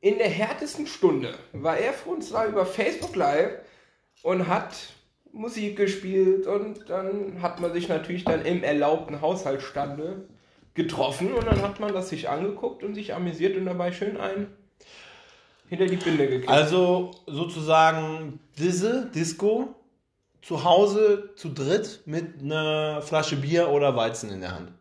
In 0.01 0.17
der 0.17 0.27
härtesten 0.27 0.87
Stunde 0.87 1.33
war 1.53 1.77
er 1.77 1.93
für 1.93 2.09
uns 2.09 2.31
da 2.31 2.45
über 2.45 2.65
Facebook 2.65 3.15
Live 3.15 3.59
und 4.23 4.47
hat 4.47 4.75
Musik 5.31 5.77
gespielt 5.77 6.47
und 6.47 6.89
dann 6.89 7.41
hat 7.41 7.59
man 7.59 7.71
sich 7.73 7.87
natürlich 7.89 8.23
dann 8.23 8.43
im 8.45 8.63
erlaubten 8.63 9.21
Haushaltsstande 9.21 10.27
getroffen 10.73 11.33
und 11.33 11.45
dann 11.45 11.61
hat 11.61 11.79
man 11.79 11.93
das 11.93 12.09
sich 12.09 12.29
angeguckt 12.29 12.83
und 12.83 12.95
sich 12.95 13.13
amüsiert 13.13 13.55
und 13.57 13.65
dabei 13.65 13.91
schön 13.91 14.17
ein 14.17 14.47
hinter 15.69 15.85
die 15.85 15.95
Binde 15.97 16.27
gekriegt. 16.27 16.49
Also 16.49 17.11
sozusagen 17.27 18.39
diese 18.57 19.05
Disco 19.07 19.75
zu 20.41 20.63
Hause 20.63 21.31
zu 21.35 21.49
dritt 21.49 22.01
mit 22.05 22.41
einer 22.41 23.01
Flasche 23.01 23.37
Bier 23.37 23.69
oder 23.69 23.95
Weizen 23.95 24.29
in 24.29 24.41
der 24.41 24.55
Hand. 24.55 24.71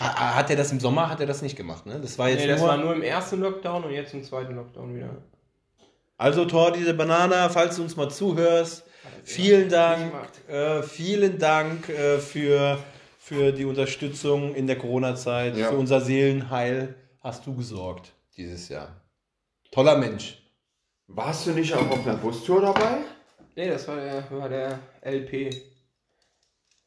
Ha- 0.00 0.34
Hat 0.36 0.50
er 0.50 0.56
das 0.56 0.72
im 0.72 0.80
Sommer? 0.80 1.08
Hat 1.10 1.20
er 1.20 1.26
das 1.26 1.42
nicht 1.42 1.54
gemacht? 1.56 1.86
Ne? 1.86 2.00
Das 2.00 2.18
war 2.18 2.28
jetzt 2.28 2.40
nee, 2.40 2.46
das 2.48 2.60
nur, 2.60 2.68
war 2.68 2.76
nur 2.78 2.94
im 2.94 3.02
ersten 3.02 3.40
Lockdown 3.40 3.84
und 3.84 3.92
jetzt 3.92 4.14
im 4.14 4.24
zweiten 4.24 4.56
Lockdown 4.56 4.96
wieder. 4.96 5.10
Also 6.16 6.44
Tor, 6.44 6.72
diese 6.72 6.94
Banana, 6.94 7.48
falls 7.48 7.76
du 7.76 7.82
uns 7.82 7.96
mal 7.96 8.08
zuhörst, 8.10 8.84
vielen 9.24 9.68
Dank, 9.68 10.12
äh, 10.48 10.82
vielen 10.82 11.38
Dank 11.38 11.88
äh, 11.88 12.18
für, 12.18 12.78
für 13.18 13.52
die 13.52 13.64
Unterstützung 13.64 14.54
in 14.54 14.66
der 14.66 14.76
Corona-Zeit, 14.78 15.56
Ja. 15.56 15.68
für 15.70 15.76
unser 15.76 16.00
Seelenheil 16.00 16.94
hast 17.20 17.46
du 17.46 17.54
gesorgt 17.56 18.12
dieses 18.36 18.68
Jahr. 18.68 19.00
Toller 19.72 19.98
Mensch. 19.98 20.38
Warst 21.08 21.46
du 21.46 21.50
nicht 21.50 21.72
auch 21.74 21.90
auf 21.90 22.06
einer 22.06 22.16
Bustour 22.16 22.60
dabei? 22.62 22.98
Nee, 23.56 23.68
das 23.68 23.86
war 23.88 23.96
der, 23.96 24.24
war 24.30 24.48
der 24.48 24.78
LP. 25.02 25.50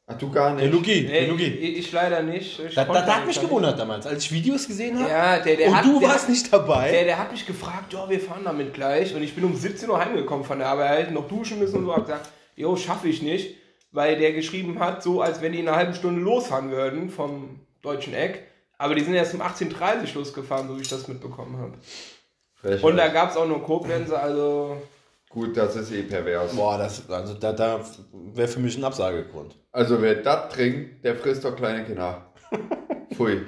Ach, 0.10 0.18
du 0.18 0.32
gar 0.32 0.52
nicht. 0.54 0.64
Der 0.64 0.72
Luki, 0.72 1.02
Nee, 1.02 1.20
der 1.20 1.28
Luki. 1.28 1.44
ich, 1.48 1.78
ich 1.80 1.92
leider 1.92 2.22
nicht. 2.24 2.60
Ich 2.60 2.74
Das, 2.76 2.88
konnte 2.88 3.02
das 3.06 3.14
hat 3.14 3.26
mich 3.28 3.36
nicht. 3.36 3.46
gewundert 3.50 3.78
damals, 3.78 4.08
als 4.08 4.24
ich 4.24 4.32
Videos 4.32 4.66
gesehen 4.66 4.98
habe. 4.98 5.10
Ja, 5.10 5.40
der, 5.40 5.58
der 5.58 5.68
und 5.68 5.76
hat, 5.76 5.86
du 5.86 6.00
der 6.00 6.08
warst 6.10 6.24
hat, 6.24 6.30
nicht 6.30 6.54
dabei. 6.54 6.92
Der, 6.92 7.04
der 7.04 7.18
hat 7.20 7.32
mich 7.32 7.46
gefragt, 7.46 7.92
ja, 7.92 8.10
wir 8.10 8.20
fahren 8.22 8.44
damit 8.46 8.74
gleich. 8.74 9.14
Und 9.14 9.22
ich 9.22 9.36
bin 9.36 9.44
um 9.44 9.54
17 9.54 9.90
Uhr 9.90 10.00
heimgekommen 10.00 10.46
von 10.46 10.60
der 10.60 10.70
Arbeit, 10.70 11.12
noch 11.12 11.28
duschen 11.28 11.60
müssen 11.60 11.80
und 11.80 11.86
so. 11.86 11.94
Hab 11.94 12.06
gesagt, 12.06 12.30
jo, 12.56 12.76
schaffe 12.78 13.10
ich 13.10 13.22
nicht. 13.22 13.56
Weil 13.92 14.18
der 14.18 14.32
geschrieben 14.32 14.80
hat, 14.80 15.04
so 15.04 15.22
als 15.22 15.42
wenn 15.42 15.52
die 15.52 15.60
in 15.60 15.68
einer 15.68 15.76
halben 15.78 15.94
Stunde 15.94 16.22
losfahren 16.22 16.72
würden 16.72 17.10
vom 17.10 17.60
deutschen 17.82 18.14
Eck. 18.14 18.44
Aber 18.78 18.96
die 18.96 19.02
sind 19.04 19.14
erst 19.14 19.34
um 19.34 19.42
18.30 19.42 19.72
Uhr 19.72 20.22
losgefahren, 20.22 20.70
so 20.70 20.78
wie 20.78 20.82
ich 20.84 20.90
das 20.90 21.08
mitbekommen 21.10 21.58
habe. 21.58 22.80
Und 22.82 22.96
da 22.98 23.08
gab 23.10 23.32
es 23.32 23.38
auch 23.38 23.48
nur 23.48 23.62
Koblenzer, 23.64 24.22
also 24.22 24.82
Gut, 25.30 25.58
das 25.58 25.76
ist 25.76 25.92
eh 25.92 26.04
pervers. 26.04 26.56
Boah, 26.56 26.78
das, 26.78 27.10
also 27.10 27.34
da, 27.34 27.52
da 27.52 27.82
wäre 28.14 28.48
für 28.48 28.60
mich 28.60 28.78
ein 28.78 28.84
Absagegrund. 28.84 29.56
Also 29.72 30.02
wer 30.02 30.16
das 30.16 30.54
trinkt, 30.54 31.04
der 31.04 31.16
frisst 31.16 31.44
doch 31.44 31.56
kleine 31.56 31.84
Kinder. 31.86 32.34
Pfui. 33.14 33.46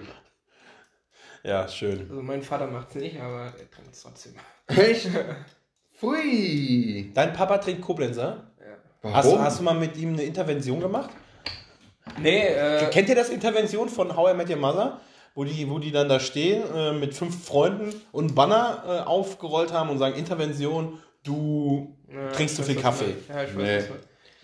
Ja, 1.43 1.67
schön. 1.67 2.07
Also 2.09 2.21
mein 2.21 2.43
Vater 2.43 2.67
macht's 2.67 2.95
nicht, 2.95 3.19
aber 3.19 3.45
er 3.45 3.71
trinkt 3.71 3.93
es 3.93 4.01
trotzdem. 4.01 4.33
Echt? 4.67 5.09
Pfui. 5.93 7.11
Dein 7.13 7.33
Papa 7.33 7.57
trinkt 7.59 7.81
Koblenzer? 7.81 8.49
Warum? 9.01 9.15
Hast, 9.15 9.39
hast 9.39 9.59
du 9.59 9.63
mal 9.63 9.75
mit 9.75 9.95
ihm 9.97 10.13
eine 10.13 10.23
Intervention 10.23 10.79
gemacht? 10.79 11.09
Nee, 12.21 12.47
äh, 12.47 12.89
Kennt 12.89 13.07
ihr 13.07 13.15
das 13.15 13.29
Intervention 13.29 13.87
von 13.87 14.15
How 14.15 14.33
I 14.33 14.35
Met 14.35 14.49
Your 14.49 14.57
Mother? 14.57 14.99
Wo 15.35 15.43
die, 15.45 15.69
wo 15.69 15.79
die 15.79 15.91
dann 15.91 16.09
da 16.09 16.19
stehen 16.19 16.63
äh, 16.75 16.91
mit 16.91 17.13
fünf 17.13 17.45
Freunden 17.45 17.93
und 18.11 18.25
einen 18.25 18.35
Banner 18.35 18.83
äh, 18.85 19.07
aufgerollt 19.07 19.71
haben 19.71 19.89
und 19.89 19.99
sagen, 19.99 20.15
Intervention, 20.15 20.99
du 21.29 21.95
ja, 22.13 22.29
trinkst 22.31 22.55
zu 22.55 22.63
viel 22.63 22.75
Kaffee. 22.75 23.15
Ja, 23.29 23.43
ich 23.43 23.53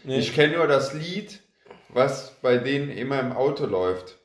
Nee. 0.03 0.19
Ich 0.19 0.35
kenne 0.35 0.57
nur 0.57 0.67
das 0.67 0.93
Lied, 0.93 1.41
was 1.89 2.35
bei 2.41 2.57
denen 2.57 2.91
immer 2.91 3.19
im 3.19 3.31
Auto 3.33 3.65
läuft. 3.65 4.17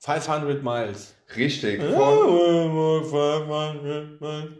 500 0.00 0.64
Miles. 0.64 1.14
Richtig. 1.36 1.80
Von, 1.80 2.98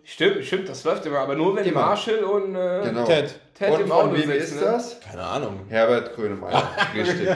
Stimmt, 0.04 0.44
stimmt, 0.44 0.68
das 0.68 0.84
läuft 0.84 1.04
immer, 1.04 1.18
aber 1.18 1.34
nur 1.34 1.56
wenn 1.56 1.64
Immer. 1.64 1.80
Marshall 1.80 2.22
und 2.24 2.54
äh, 2.54 2.82
genau. 2.84 3.04
Ted. 3.04 3.34
Ted 3.58 3.70
Und 3.72 3.80
im 3.80 3.88
von 3.88 3.96
Auto 3.96 4.14
wem 4.14 4.30
sitzen. 4.30 4.36
ist 4.40 4.54
ne? 4.54 4.60
das? 4.60 5.00
Keine 5.00 5.22
Ahnung. 5.22 5.66
Herbert 5.68 6.14
Grönemeyer. 6.14 6.70
Richtig. 6.94 7.28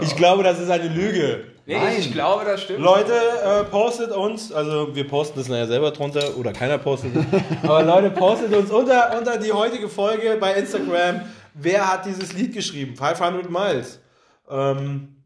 Ich 0.00 0.16
glaube, 0.16 0.44
das 0.44 0.60
ist 0.60 0.70
eine 0.70 0.88
Lüge. 0.88 1.55
Nee, 1.68 1.78
Nein. 1.78 1.96
ich 1.98 2.12
glaube, 2.12 2.44
das 2.44 2.62
stimmt. 2.62 2.78
Leute, 2.78 3.12
äh, 3.12 3.64
postet 3.64 4.12
uns, 4.12 4.52
also 4.52 4.94
wir 4.94 5.06
posten 5.08 5.40
das 5.40 5.48
nachher 5.48 5.66
selber 5.66 5.90
drunter 5.90 6.36
oder 6.36 6.52
keiner 6.52 6.78
postet 6.78 7.10
es. 7.16 7.24
Aber 7.64 7.82
Leute, 7.82 8.10
postet 8.10 8.54
uns 8.54 8.70
unter, 8.70 9.18
unter 9.18 9.36
die 9.36 9.50
heutige 9.50 9.88
Folge 9.88 10.36
bei 10.38 10.54
Instagram. 10.54 11.22
Wer 11.54 11.92
hat 11.92 12.06
dieses 12.06 12.34
Lied 12.34 12.54
geschrieben? 12.54 12.94
500 12.94 13.50
Miles. 13.50 13.98
Ähm, 14.48 15.16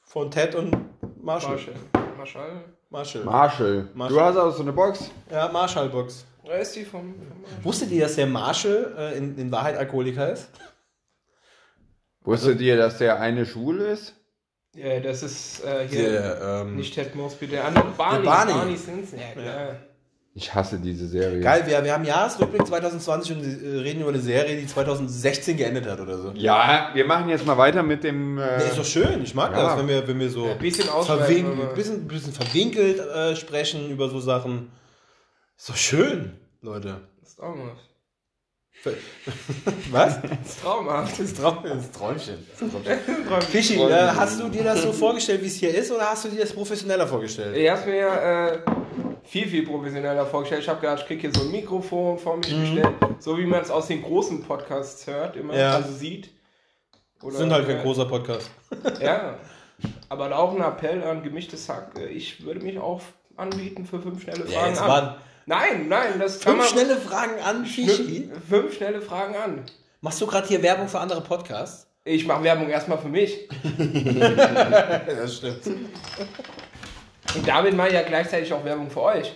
von 0.00 0.30
Ted 0.30 0.54
und 0.54 0.74
Marshall. 1.22 1.56
Marshall. 1.56 1.74
Marshall. 2.16 2.64
Marshall. 2.88 3.24
Marshall. 3.24 3.88
Marshall. 3.92 4.16
Du 4.16 4.20
hast 4.22 4.36
auch 4.38 4.56
so 4.56 4.62
eine 4.62 4.72
Box? 4.72 5.10
Ja, 5.30 5.48
Marshall-Box. 5.52 6.24
Da 6.46 6.54
ist 6.54 6.74
die 6.74 6.84
vom, 6.84 7.14
vom 7.14 7.42
Marshall. 7.42 7.64
Wusstet 7.64 7.90
ihr, 7.90 8.00
dass 8.00 8.14
der 8.14 8.26
Marshall 8.26 8.94
äh, 8.96 9.18
in, 9.18 9.36
in 9.36 9.52
Wahrheit 9.52 9.76
Alkoholiker 9.76 10.32
ist? 10.32 10.48
Wusstet 12.22 12.62
ihr, 12.62 12.78
dass 12.78 12.96
der 12.96 13.20
eine 13.20 13.44
schwul 13.44 13.80
ist? 13.80 14.14
Ja, 14.74 15.00
das 15.00 15.22
ist 15.22 15.64
äh, 15.64 15.86
hier 15.88 16.10
Der, 16.12 16.60
ähm, 16.62 16.76
nicht 16.76 16.94
Ted 16.94 17.14
Mosby, 17.14 17.46
der 17.46 17.66
andere 17.66 17.84
Barney. 17.96 18.22
Der 18.22 18.30
Barney. 18.30 18.52
Barney 18.52 18.76
Simpson. 18.76 19.18
Ja, 19.18 19.40
klar. 19.40 19.76
Ich 20.34 20.54
hasse 20.54 20.78
diese 20.78 21.06
Serie. 21.08 21.40
Geil, 21.40 21.64
wir, 21.66 21.84
wir 21.84 21.92
haben 21.92 22.06
Jahresrückblick 22.06 22.66
2020 22.66 23.36
und 23.36 23.42
äh, 23.44 23.80
reden 23.80 24.00
über 24.00 24.08
eine 24.08 24.18
Serie, 24.18 24.58
die 24.58 24.66
2016 24.66 25.58
geendet 25.58 25.86
hat 25.86 26.00
oder 26.00 26.16
so. 26.16 26.32
Ja, 26.34 26.90
wir 26.94 27.04
machen 27.04 27.28
jetzt 27.28 27.44
mal 27.44 27.58
weiter 27.58 27.82
mit 27.82 28.02
dem. 28.02 28.38
Äh, 28.38 28.56
Nee, 28.56 28.64
ist 28.64 28.78
doch 28.78 28.84
schön, 28.84 29.22
ich 29.22 29.34
mag 29.34 29.52
Ja. 29.52 29.62
das, 29.62 29.78
wenn 29.78 29.88
wir, 29.88 30.08
wenn 30.08 30.18
wir 30.18 30.30
so 30.30 30.46
Ein 30.46 30.58
bisschen 30.58 30.86
verwink 30.86 31.74
bisschen, 31.74 32.08
bisschen 32.08 32.32
verwinkelt 32.32 32.98
äh, 32.98 33.36
sprechen 33.36 33.90
über 33.90 34.08
so 34.08 34.20
Sachen. 34.20 34.70
Ist 35.58 35.68
doch 35.68 35.76
schön, 35.76 36.32
Leute. 36.62 37.02
Das 37.20 37.28
ist 37.32 37.36
traumhaft. 37.36 37.76
Was? 37.76 37.91
Das 39.92 40.16
ist 40.44 40.60
traumhaft. 40.62 41.20
Das, 41.20 41.34
Traum, 41.34 41.58
das 41.62 41.90
Träumchen. 41.92 42.46
Das 42.58 42.70
Träumchen. 42.70 43.42
Fischi, 43.50 43.80
äh, 43.80 44.08
hast 44.08 44.40
du 44.40 44.48
dir 44.48 44.64
das 44.64 44.82
so 44.82 44.92
vorgestellt, 44.92 45.42
wie 45.42 45.46
es 45.46 45.56
hier 45.56 45.74
ist, 45.74 45.92
oder 45.92 46.10
hast 46.10 46.24
du 46.24 46.28
dir 46.28 46.40
das 46.40 46.52
professioneller 46.52 47.06
vorgestellt? 47.06 47.56
Ich 47.56 47.68
habe 47.70 47.88
mir 47.90 48.06
äh, 48.08 48.58
viel, 49.24 49.46
viel 49.48 49.64
professioneller 49.66 50.26
vorgestellt. 50.26 50.62
Ich 50.62 50.68
habe 50.68 50.80
gedacht, 50.80 51.00
ich 51.00 51.06
kriege 51.06 51.20
hier 51.22 51.32
so 51.34 51.42
ein 51.42 51.50
Mikrofon 51.52 52.18
vor 52.18 52.36
mich 52.36 52.48
gestellt, 52.48 52.94
so 53.20 53.38
wie 53.38 53.46
man 53.46 53.60
es 53.62 53.70
aus 53.70 53.86
den 53.86 54.02
großen 54.02 54.42
Podcasts 54.42 55.06
hört, 55.06 55.36
immer 55.36 55.56
Ja. 55.56 55.76
also 55.76 55.92
sieht. 55.92 56.30
Oder, 57.22 57.36
Sind 57.36 57.52
halt 57.52 57.66
kein 57.68 57.78
äh, 57.78 57.82
großer 57.82 58.06
Podcast. 58.06 58.50
Ja, 59.00 59.36
aber 60.08 60.36
auch 60.36 60.54
ein 60.54 60.60
Appell 60.62 61.02
an 61.04 61.22
gemischtes 61.22 61.68
Hack. 61.68 61.92
Ich 62.12 62.44
würde 62.44 62.60
mich 62.60 62.78
auch 62.78 63.00
anbieten 63.36 63.84
für 63.86 64.00
fünf 64.00 64.22
schnelle 64.22 64.44
Ja, 64.50 64.60
Fragen 64.60 64.76
waren 64.78 65.14
Nein, 65.46 65.88
nein, 65.88 66.18
das 66.20 66.40
kann 66.40 66.52
fünf 66.54 66.58
man. 66.64 66.68
schnelle 66.68 67.00
Fragen 67.00 67.40
an 67.42 67.66
fünf, 67.66 68.46
fünf 68.48 68.76
schnelle 68.76 69.00
Fragen 69.02 69.34
an. 69.36 69.64
Machst 70.00 70.20
du 70.20 70.26
gerade 70.26 70.46
hier 70.48 70.62
Werbung 70.62 70.88
für 70.88 71.00
andere 71.00 71.20
Podcasts? 71.20 71.86
Ich 72.04 72.26
mache 72.26 72.42
Werbung 72.42 72.68
erstmal 72.68 72.98
für 72.98 73.08
mich. 73.08 73.48
das 75.06 75.36
stimmt. 75.36 75.66
Und 77.34 77.46
damit 77.48 77.74
mache 77.76 77.88
ich 77.88 77.94
ja 77.94 78.02
gleichzeitig 78.02 78.52
auch 78.52 78.64
Werbung 78.64 78.90
für 78.90 79.02
euch. 79.02 79.32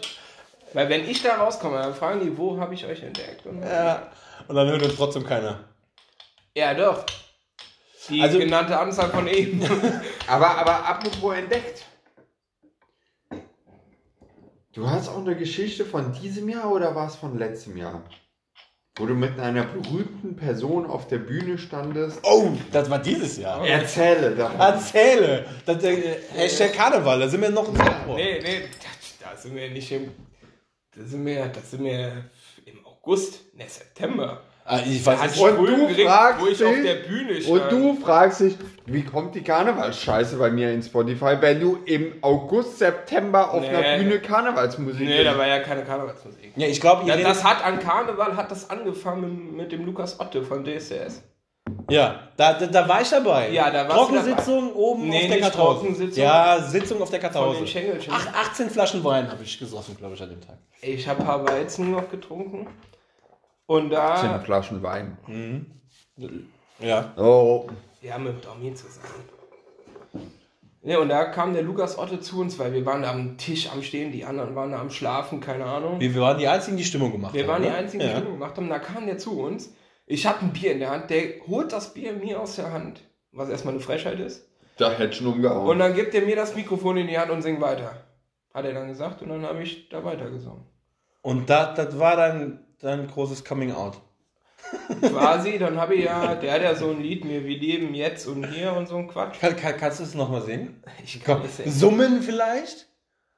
Weil 0.73 0.89
wenn 0.89 1.09
ich 1.09 1.23
da 1.23 1.37
rauskomme, 1.37 1.79
dann 1.79 1.95
fragen 1.95 2.21
die, 2.21 2.37
wo 2.37 2.59
habe 2.59 2.75
ich 2.75 2.85
euch 2.85 3.03
entdeckt? 3.03 3.47
Und 3.47 3.63
Ja. 3.63 4.11
Und 4.49 4.55
dann 4.57 4.69
hört 4.69 4.83
uns 4.83 4.97
trotzdem 4.97 5.25
keiner. 5.25 5.61
ja, 6.55 6.75
doch. 6.75 7.05
Die 8.09 8.21
Also- 8.23 8.39
genannte 8.39 8.79
Anzahl 8.79 9.11
von 9.11 9.27
eben. 9.27 9.61
aber, 10.29 10.59
aber 10.59 10.87
apropos 10.87 11.35
entdeckt. 11.37 11.85
Du 14.76 14.87
hast 14.90 15.09
auch 15.09 15.21
eine 15.21 15.35
Geschichte 15.35 15.87
von 15.87 16.12
diesem 16.12 16.50
Jahr 16.50 16.71
oder 16.71 16.95
war 16.95 17.09
es 17.09 17.16
von 17.16 17.38
letztem 17.38 17.78
Jahr? 17.78 18.04
Wo 18.97 19.06
du 19.06 19.14
mit 19.14 19.40
einer 19.40 19.64
berühmten 19.64 20.37
Person 20.37 20.85
auf 20.85 21.09
der 21.09 21.16
Bühne 21.16 21.56
standest. 21.56 22.18
Oh, 22.23 22.52
das 22.73 22.90
war 22.90 22.99
dieses 22.99 23.38
Jahr. 23.38 23.66
Erzähle 23.66 24.35
davon. 24.35 24.61
Erzähle. 24.61 25.47
Das, 25.64 25.83
äh, 25.83 26.18
Hashtag 26.30 26.75
Karneval, 26.75 27.21
da 27.21 27.26
sind 27.26 27.40
wir 27.40 27.49
noch 27.49 27.68
im 27.68 27.75
Februar. 27.75 28.16
nee, 28.16 28.38
nee, 28.42 28.61
da, 28.61 29.30
da 29.30 29.37
sind 29.38 29.54
wir 29.54 29.71
nicht 29.71 29.90
im. 29.92 30.12
Da 30.95 31.04
sind 31.04 31.25
wir, 31.25 31.47
da 31.47 31.61
sind 31.62 31.83
wir 31.83 32.30
im 32.66 32.85
August, 32.85 33.54
ne, 33.54 33.64
September. 33.66 34.42
Ah, 34.68 34.80
ich 34.85 35.06
weiß 35.06 35.32
sich 35.32 35.40
Und 35.42 35.64
du 35.64 35.88
fragst 36.04 36.40
wo 36.42 36.46
ich 36.49 36.64
auf 36.64 36.73
dich- 36.75 36.82
der 36.82 36.94
Bühne 36.96 37.38
Und 37.49 37.70
du 37.70 37.94
fragst 38.02 38.40
dich, 38.40 38.56
wie 38.87 39.04
kommt 39.04 39.35
die 39.37 39.42
Karnevalsscheiße 39.42 40.37
bei 40.38 40.50
mir 40.50 40.73
in 40.73 40.82
Spotify, 40.82 41.37
wenn 41.40 41.61
du 41.61 41.78
im 41.85 42.14
August, 42.20 42.78
September 42.78 43.52
auf 43.52 43.61
Nee. 43.61 43.68
einer 43.68 43.99
Bühne 44.02 44.18
Karnevalsmusik 44.18 45.06
Nee, 45.06 45.23
da 45.23 45.38
war 45.38 45.46
ja 45.46 45.61
keine 45.61 45.85
Karnevalsmusik. 45.85 46.52
Ja, 46.56 46.66
ich 46.66 46.80
glaube, 46.80 47.02
ihr 47.08 47.16
Ja, 47.16 47.28
das 47.28 47.44
hat 47.44 47.64
an 47.64 47.78
Karneval 47.78 48.37
hat 48.37 48.50
das 48.50 48.68
angefangen 48.68 49.56
mit 49.56 49.70
dem 49.70 49.85
Lukas 49.87 50.18
Otte 50.18 50.42
von 50.42 50.64
DSDS. 50.64 51.23
Ja, 51.90 52.20
da, 52.37 52.52
da, 52.54 52.66
da 52.66 52.88
war 52.88 53.00
ich 53.02 53.11
dabei. 53.11 53.50
Ja, 53.50 53.70
da 53.70 53.88
warst 53.88 53.92
du 54.11 54.14
Trockensitzung 54.14 54.73
oben 54.73 55.08
Nee, 55.08 55.16
auf 55.16 55.20
der 55.23 55.30
nicht 55.30 55.40
Kartause. 55.42 55.78
Trockensitzung. 55.80 56.23
Ja, 56.25 56.61
Sitzung 56.61 57.02
auf 57.02 57.11
der 57.11 57.18
Kartause. 57.20 57.64
Ach, 58.11 58.26
18 58.50 58.70
Flaschen 58.70 59.04
Wein 59.04 59.30
habe 59.30 59.42
ich 59.44 59.58
gesoffen, 59.58 59.96
glaube 59.96 60.14
ich, 60.14 60.23
an 60.23 60.30
dem 60.30 60.40
Tag. 60.40 60.58
Ich 60.82 61.06
habe 61.08 61.20
ein 61.20 61.26
paar 61.26 61.46
Weizen 61.46 61.90
noch 61.92 62.08
getrunken. 62.11 62.66
Und 63.66 63.88
Zehn 63.88 63.90
da. 63.90 64.38
Flaschen 64.40 64.82
Wein. 64.82 65.16
Ja. 66.78 67.12
Oh. 67.16 67.68
Ja, 68.00 68.18
mit 68.18 68.46
Armin 68.46 68.76
zusammen. 68.76 69.06
Ja, 70.82 70.99
und 71.00 71.08
da 71.08 71.25
kam 71.25 71.52
der 71.52 71.62
Lukas 71.62 71.99
Otte 71.99 72.20
zu 72.20 72.40
uns, 72.40 72.61
weil 72.61 72.73
wir 72.73 72.87
waren 72.87 73.02
da 73.02 73.11
am 73.11 73.37
Tisch 73.38 73.73
am 73.73 73.82
Stehen, 73.82 74.12
die 74.12 74.25
anderen 74.25 74.54
waren 74.54 74.70
da 74.70 74.78
am 74.78 74.90
Schlafen, 74.90 75.40
keine 75.40 75.64
Ahnung. 75.64 75.99
Wir, 75.99 76.14
wir 76.14 76.20
waren 76.20 76.38
die 76.38 76.46
Einzigen, 76.46 76.76
die 76.76 76.85
Stimmung 76.85 77.11
gemacht 77.11 77.35
Wir 77.35 77.42
haben. 77.42 77.49
waren 77.49 77.62
die 77.62 77.68
ne? 77.68 77.75
einzigen, 77.75 78.02
die 78.04 78.08
ja. 78.08 78.14
Stimmung 78.16 78.35
gemacht 78.35 78.56
haben. 78.56 78.68
Da 78.68 78.78
kam 78.78 79.06
der 79.06 79.18
zu 79.18 79.40
uns. 79.40 79.75
Ich 80.06 80.26
hatte 80.28 80.44
ein 80.44 80.52
Bier 80.52 80.70
in 80.70 80.78
der 80.78 80.90
Hand. 80.90 81.11
Der 81.11 81.40
holt 81.49 81.73
das 81.73 81.92
Bier 81.92 82.12
mir 82.12 82.40
aus 82.40 82.54
der 82.54 82.73
Hand, 82.73 83.00
was 83.32 83.49
erstmal 83.49 83.75
eine 83.75 83.82
Frechheit 83.82 84.20
ist. 84.20 84.49
Da 84.78 84.92
hätte 84.92 85.16
schon 85.16 85.26
umgehauen. 85.26 85.66
Und 85.66 85.80
dann 85.80 85.94
gibt 85.94 86.14
er 86.14 86.23
mir 86.23 86.37
das 86.37 86.54
Mikrofon 86.54 86.99
in 86.99 87.08
die 87.08 87.18
Hand 87.18 87.32
und 87.32 87.42
singt 87.42 87.61
weiter. 87.61 88.06
Hat 88.54 88.64
er 88.64 88.73
dann 88.73 88.87
gesagt 88.87 89.23
und 89.23 89.30
dann 89.30 89.44
habe 89.44 89.64
ich 89.64 89.88
da 89.88 90.04
weitergesungen. 90.04 90.66
Und 91.26 91.50
da, 91.50 91.75
das 91.75 91.99
war 91.99 92.14
dann 92.16 92.61
dein 92.80 93.09
großes 93.09 93.45
Coming 93.45 93.73
Out. 93.73 93.95
Quasi, 95.00 95.59
dann 95.59 95.76
habe 95.76 95.97
ich 95.97 96.04
ja, 96.04 96.37
der 96.37 96.52
hat 96.52 96.62
ja 96.62 96.75
so 96.76 96.90
ein 96.90 97.00
Lied, 97.02 97.25
mir, 97.25 97.45
wir 97.45 97.59
leben 97.59 97.95
jetzt 97.95 98.28
und 98.28 98.47
hier 98.52 98.73
und 98.73 98.87
so 98.87 98.97
ein 98.99 99.09
Quatsch. 99.09 99.40
Kann, 99.40 99.56
kann, 99.56 99.76
kannst 99.76 99.99
du 99.99 100.04
es 100.04 100.14
nochmal 100.14 100.42
singen? 100.42 100.80
Ich 101.02 101.21
Komm, 101.25 101.42
es 101.45 101.56
singen. 101.56 101.73
summen 101.73 102.23
vielleicht? 102.23 102.87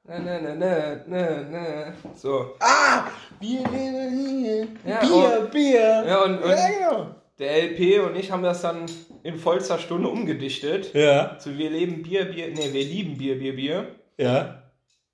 Ne, 0.05 0.21
ne, 0.21 0.41
ne, 0.43 0.55
ne, 0.59 1.05
ne, 1.07 1.51
ne. 1.51 1.95
So. 2.15 2.55
Ah! 2.61 3.05
Bier, 3.41 3.63
Bier, 3.63 4.11
Bier, 4.11 4.69
Ja, 4.87 5.01
Bier, 5.01 5.41
und- 5.41 5.51
Bier. 5.51 6.05
Ja, 6.07 6.23
und, 6.25 6.43
und 6.43 6.51
ja, 6.51 6.69
genau. 6.69 7.07
der 7.39 7.63
LP 7.71 8.01
und 8.07 8.17
ich 8.17 8.31
haben 8.31 8.43
das 8.43 8.61
dann 8.61 8.85
in 9.23 9.39
vollster 9.39 9.79
Stunde 9.79 10.09
umgedichtet. 10.09 10.93
Ja, 10.93 11.39
Zu 11.39 11.57
Wir 11.57 11.71
leben 11.71 12.03
Bier, 12.03 12.27
Bier, 12.27 12.49
ne, 12.49 12.71
wir 12.71 12.85
lieben 12.85 13.17
Bier, 13.17 13.39
Bier, 13.39 13.57
Bier. 13.57 13.87
ja. 14.19 14.63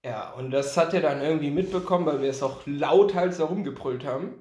Ja, 0.05 0.33
und 0.33 0.51
das 0.51 0.77
hat 0.77 0.93
er 0.93 1.01
dann 1.01 1.23
irgendwie 1.23 1.51
mitbekommen, 1.51 2.05
weil 2.05 2.21
wir 2.21 2.29
es 2.29 2.43
auch 2.43 2.61
lauthals 2.67 3.39
herumgebrüllt 3.39 4.05
haben. 4.05 4.35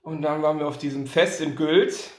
Und 0.00 0.22
dann 0.22 0.42
waren 0.42 0.58
wir 0.58 0.66
auf 0.66 0.78
diesem 0.78 1.06
Fest 1.06 1.42
in 1.42 1.56
Gülz 1.56 2.10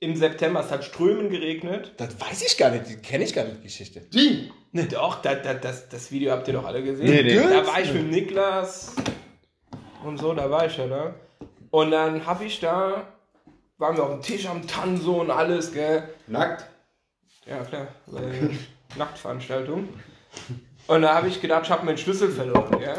im 0.00 0.16
September. 0.16 0.60
Es 0.60 0.70
hat 0.70 0.82
strömen 0.82 1.28
geregnet. 1.28 1.92
Das 1.98 2.18
weiß 2.18 2.42
ich 2.42 2.56
gar 2.56 2.70
nicht, 2.70 2.88
die 2.88 2.96
kenne 2.96 3.24
ich 3.24 3.34
gar 3.34 3.44
nicht, 3.44 3.58
die 3.58 3.64
Geschichte. 3.64 4.00
die. 4.00 4.50
Doch, 4.88 5.20
das, 5.20 5.42
das, 5.42 5.60
das, 5.60 5.88
das 5.90 6.10
Video 6.12 6.32
habt 6.32 6.48
ihr 6.48 6.54
doch 6.54 6.64
alle 6.64 6.82
gesehen. 6.82 7.10
Nee, 7.10 7.22
nee. 7.24 7.34
Da 7.36 7.66
war 7.66 7.80
ich 7.80 7.92
mit 7.92 8.10
Niklas 8.10 8.94
und 10.02 10.16
so, 10.16 10.32
da 10.32 10.50
war 10.50 10.64
ich 10.64 10.78
ja 10.78 10.86
da. 10.86 11.14
Und 11.70 11.90
dann 11.90 12.24
hab 12.24 12.40
ich 12.40 12.58
da, 12.58 13.06
waren 13.76 13.96
wir 13.98 14.04
auf 14.04 14.12
dem 14.12 14.22
Tisch 14.22 14.46
am 14.46 14.66
Tanzo 14.66 15.20
und 15.20 15.30
alles, 15.30 15.74
gell. 15.74 16.08
Nackt. 16.26 16.64
Ja, 17.44 17.62
klar, 17.64 17.88
weil 18.06 18.56
Nacktveranstaltung. 18.96 19.88
Und 20.90 21.02
da 21.02 21.14
habe 21.14 21.28
ich 21.28 21.40
gedacht, 21.40 21.64
ich 21.66 21.70
habe 21.70 21.86
meinen 21.86 21.98
Schlüssel 21.98 22.30
verloren, 22.30 22.80
ja. 22.80 22.94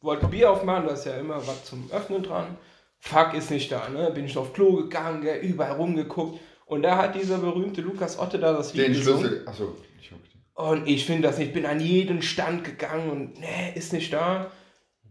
Wollte 0.00 0.26
Bier 0.28 0.50
aufmachen, 0.50 0.86
da 0.86 0.92
ist 0.94 1.04
ja 1.06 1.16
immer 1.16 1.36
was 1.46 1.64
zum 1.64 1.90
Öffnen 1.92 2.22
dran. 2.22 2.56
Fuck, 2.98 3.34
ist 3.34 3.50
nicht 3.50 3.70
da, 3.70 3.88
ne? 3.88 4.10
Bin 4.14 4.24
ich 4.24 4.36
auf 4.36 4.52
Klo 4.54 4.76
gegangen, 4.76 5.20
gell, 5.22 5.40
überall 5.40 5.72
rumgeguckt. 5.76 6.40
Und 6.66 6.82
da 6.82 6.96
hat 6.96 7.14
dieser 7.14 7.38
berühmte 7.38 7.82
Lukas 7.82 8.18
Otte 8.18 8.38
da 8.38 8.52
das 8.54 8.72
Lied 8.74 8.86
Den 8.86 8.92
gesungen. 8.94 9.20
Schlüssel. 9.26 9.48
Achso. 9.48 9.76
ich 10.00 10.10
hab- 10.10 10.70
Und 10.72 10.86
ich 10.88 11.04
finde 11.04 11.28
das 11.28 11.38
nicht. 11.38 11.48
Ich 11.48 11.54
bin 11.54 11.66
an 11.66 11.80
jeden 11.80 12.22
Stand 12.22 12.64
gegangen 12.64 13.10
und 13.10 13.40
nee, 13.40 13.72
ist 13.74 13.92
nicht 13.92 14.12
da. 14.12 14.50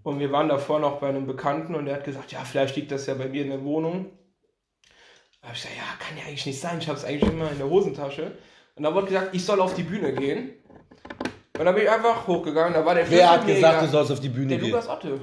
Und 0.02 0.20
wir 0.20 0.32
waren 0.32 0.50
davor 0.50 0.80
noch 0.80 1.00
bei 1.00 1.10
einem 1.10 1.28
Bekannten 1.28 1.76
und 1.76 1.86
der 1.86 1.96
hat 1.96 2.04
gesagt, 2.04 2.32
ja, 2.32 2.40
vielleicht 2.40 2.76
liegt 2.76 2.92
das 2.92 3.06
ja 3.06 3.14
bei 3.14 3.28
mir 3.30 3.44
in 3.44 3.50
der 3.50 3.64
Wohnung. 3.64 4.08
Da 5.42 5.50
habe 5.50 5.56
ich 5.58 5.62
gesagt, 5.62 5.78
ja, 5.78 5.84
kann 6.06 6.18
ja 6.18 6.24
eigentlich 6.26 6.46
nicht 6.48 6.60
sein. 6.60 6.80
Ich 6.80 6.88
habe 6.88 6.98
es 6.98 7.06
eigentlich 7.06 7.32
immer 7.32 7.52
in 7.52 7.58
der 7.60 7.70
Hosentasche. 7.70 8.32
Und 8.76 8.84
da 8.84 8.94
wurde 8.96 9.08
gesagt, 9.08 9.36
ich 9.36 9.46
soll 9.46 9.62
auf 9.62 9.76
die 9.76 9.84
Bühne 9.84 10.14
gehen. 10.14 10.52
Und 11.58 11.66
dann 11.66 11.76
bin 11.76 11.84
ich 11.84 11.90
einfach 11.90 12.26
hochgegangen. 12.28 12.74
Da 12.74 12.86
war 12.86 12.96
der 12.96 13.10
Wer 13.10 13.30
hat 13.32 13.46
gesagt, 13.46 13.84
du 13.84 13.88
sollst 13.88 14.12
auf 14.12 14.20
die 14.20 14.30
Bühne 14.30 14.48
Der 14.48 14.58
gehen? 14.58 14.72
Lukas 14.72 14.90
Otte. 14.90 15.20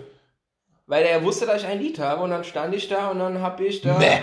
Weil 0.87 1.05
er 1.05 1.23
wusste, 1.25 1.47
dass 1.47 1.63
ich 1.63 1.69
ein 1.69 1.79
Lied 1.81 1.99
habe. 1.99 2.23
Und 2.23 2.31
dann 2.31 2.45
stand 2.45 2.75
ich 2.75 2.89
da 2.89 3.09
und 3.09 3.19
dann 3.19 3.41
habe 3.41 3.65
ich 3.65 3.81
da... 3.83 3.99
Nee. 3.99 4.23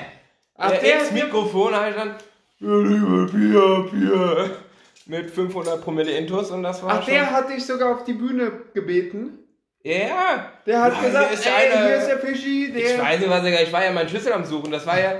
Ach, 0.57 0.71
der 0.71 0.79
der 0.79 1.01
ist 1.01 1.11
Mikrofon 1.11 1.75
habe 1.75 1.89
ich 1.89 1.95
dann... 1.95 2.15
Liebe 2.59 3.27
Bier, 3.31 3.89
Bier. 3.91 4.49
Mit 5.05 5.29
500 5.31 5.81
Promille 5.83 6.11
Intus 6.11 6.49
und 6.51 6.63
das 6.63 6.81
war 6.83 6.93
Ach, 6.95 7.03
schon... 7.03 7.13
der 7.13 7.29
hat 7.31 7.49
dich 7.49 7.65
sogar 7.65 7.93
auf 7.95 8.03
die 8.05 8.13
Bühne 8.13 8.51
gebeten. 8.73 9.39
Ja. 9.83 10.51
Der 10.65 10.81
hat 10.81 10.93
Ja, 10.95 11.01
gesagt, 11.07 11.27
hier 11.29 11.37
ist 11.37 11.45
ey, 11.45 11.71
einer- 11.71 11.85
hier 11.87 11.95
ist 11.97 12.07
der 12.07 12.17
Fischi, 12.19 12.71
der... 12.73 12.95
Ich 12.95 13.01
weiß 13.01 13.19
nicht, 13.19 13.29
was 13.29 13.43
er... 13.45 13.61
Ich 13.63 13.71
war 13.71 13.83
ja 13.83 13.91
meinen 13.91 14.09
Schlüssel 14.09 14.33
am 14.33 14.43
Suchen. 14.45 14.71
Das 14.71 14.85
war 14.87 14.99
ja... 14.99 15.11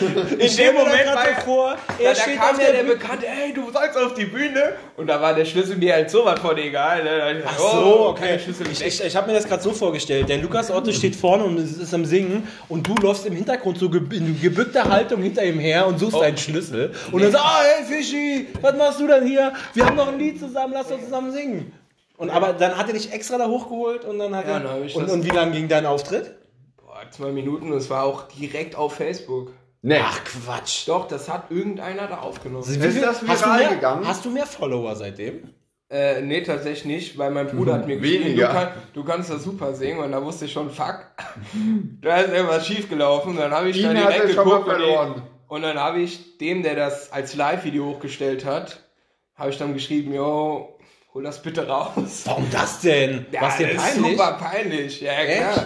Ich 0.38 0.52
stell 0.52 0.72
mir 0.72 0.80
Moment 0.80 1.06
da 1.06 1.14
war 1.14 1.24
so 1.26 1.40
vor, 1.44 1.76
Da, 1.98 2.04
er 2.04 2.14
da 2.14 2.20
steht 2.20 2.36
kam 2.36 2.58
ja 2.58 2.72
der 2.72 2.82
der. 2.82 2.94
Bekannte, 2.94 3.26
ey, 3.26 3.52
du 3.52 3.70
sollst 3.70 3.96
auf 3.96 4.14
die 4.14 4.24
Bühne. 4.24 4.74
Und 4.96 5.06
da 5.06 5.20
war 5.20 5.34
der 5.34 5.44
Schlüssel 5.44 5.76
mir 5.76 5.94
halt 5.94 6.10
sowas 6.10 6.40
von 6.40 6.56
egal. 6.58 7.04
Ne? 7.04 7.18
Da 7.18 7.30
ich 7.30 7.44
Ach 7.46 7.58
so, 7.58 7.64
oh, 7.64 8.08
okay. 8.08 8.38
Ich, 8.72 8.82
ich, 8.84 9.04
ich 9.04 9.16
habe 9.16 9.28
mir 9.28 9.34
das 9.34 9.46
gerade 9.46 9.62
so 9.62 9.72
vorgestellt. 9.72 10.28
Der 10.28 10.38
Lukas 10.38 10.70
Otto 10.70 10.90
steht 10.92 11.14
vorne 11.14 11.44
und 11.44 11.58
ist, 11.58 11.80
ist 11.80 11.94
am 11.94 12.04
Singen 12.04 12.48
und 12.68 12.86
du 12.86 12.94
läufst 12.96 13.24
im 13.26 13.34
Hintergrund 13.36 13.78
so 13.78 13.86
in 13.86 14.40
gebückter 14.40 14.88
Haltung 14.88 15.22
hinter 15.22 15.44
ihm 15.44 15.58
her 15.60 15.86
und 15.86 15.98
suchst 15.98 16.20
deinen 16.20 16.38
Schlüssel. 16.38 16.92
Und 17.12 17.22
dann 17.22 17.30
sagst 17.32 17.46
ah, 17.46 17.62
hey 17.62 17.84
Fischi, 17.84 18.48
was 18.60 18.76
machst 18.76 19.00
du 19.00 19.06
denn 19.06 19.24
hier? 19.26 19.52
Wir 19.74 19.86
haben 19.86 19.96
noch 19.96 20.08
ein 20.08 20.18
Lied 20.18 20.40
zusammen, 20.40 20.72
lass 20.74 20.90
uns 20.90 21.04
zusammen 21.04 21.32
singen. 21.32 21.72
Und 22.16 22.30
aber 22.30 22.52
dann 22.52 22.76
hat 22.76 22.86
er 22.88 22.94
dich 22.94 23.12
extra 23.12 23.38
da 23.38 23.46
hochgeholt 23.48 24.04
und 24.04 24.18
dann 24.18 24.34
hat 24.34 24.46
Ja, 24.46 24.54
er. 24.54 24.60
dann 24.60 24.84
ich 24.84 24.94
und, 24.96 25.10
und 25.10 25.24
wie 25.24 25.30
lang 25.30 25.52
ging 25.52 25.68
dein 25.68 25.84
Auftritt? 25.86 26.34
Boah, 26.76 27.02
zwei 27.10 27.30
Minuten. 27.30 27.70
Und 27.72 27.76
es 27.78 27.90
war 27.90 28.04
auch 28.04 28.28
direkt 28.28 28.76
auf 28.76 28.94
Facebook. 28.94 29.52
Nee. 29.86 30.00
Ach 30.02 30.18
Quatsch. 30.24 30.88
Doch, 30.88 31.06
das 31.08 31.28
hat 31.28 31.50
irgendeiner 31.50 32.06
da 32.06 32.18
aufgenommen. 32.18 32.64
Wie 32.66 32.74
Ist 32.74 32.92
viel- 32.94 33.02
das 33.02 33.20
hast, 33.22 33.42
du 33.42 33.46
viral 33.46 33.58
mehr, 33.58 33.68
gegangen? 33.74 34.08
hast 34.08 34.24
du 34.24 34.30
mehr 34.30 34.46
Follower 34.46 34.96
seitdem? 34.96 35.50
Äh, 35.90 36.22
nee, 36.22 36.42
tatsächlich 36.42 36.86
nicht, 36.86 37.18
weil 37.18 37.30
mein 37.30 37.46
Bruder 37.48 37.74
hat 37.74 37.86
mir 37.86 37.98
geschrieben, 37.98 38.24
Weniger. 38.24 38.46
du, 38.48 38.52
kann, 38.54 38.68
du 38.94 39.04
kannst 39.04 39.28
das 39.30 39.44
super 39.44 39.74
singen 39.74 39.98
und 39.98 40.10
da 40.12 40.24
wusste 40.24 40.46
ich 40.46 40.52
schon, 40.52 40.70
fuck, 40.70 41.00
da 42.00 42.16
ist 42.16 42.32
irgendwas 42.32 42.66
schief 42.66 42.88
gelaufen. 42.88 43.36
Dann 43.36 43.52
habe 43.52 43.68
ich 43.68 43.76
Ihn 43.76 43.94
da 43.94 44.04
hat 44.04 44.14
direkt 44.14 44.32
schon 44.34 44.48
mal 44.48 44.58
geguckt 44.60 44.68
und, 44.68 44.74
verloren. 44.74 45.22
und 45.48 45.62
dann 45.62 45.78
habe 45.78 46.00
ich 46.00 46.38
dem, 46.38 46.62
der 46.62 46.76
das 46.76 47.12
als 47.12 47.34
Live-Video 47.36 47.84
hochgestellt 47.84 48.46
hat, 48.46 48.80
habe 49.36 49.50
ich 49.50 49.58
dann 49.58 49.74
geschrieben, 49.74 50.14
yo, 50.14 50.78
hol 51.12 51.22
das 51.22 51.42
bitte 51.42 51.68
raus. 51.68 52.22
Warum 52.24 52.46
das 52.50 52.80
denn? 52.80 53.26
Ja, 53.30 53.42
Was 53.42 53.58
dir 53.58 53.74
das 53.74 53.82
peinlich? 53.82 54.12
Ist 54.12 54.18
super 54.18 54.32
peinlich, 54.40 55.00
ja 55.02 55.12
klar. 55.26 55.64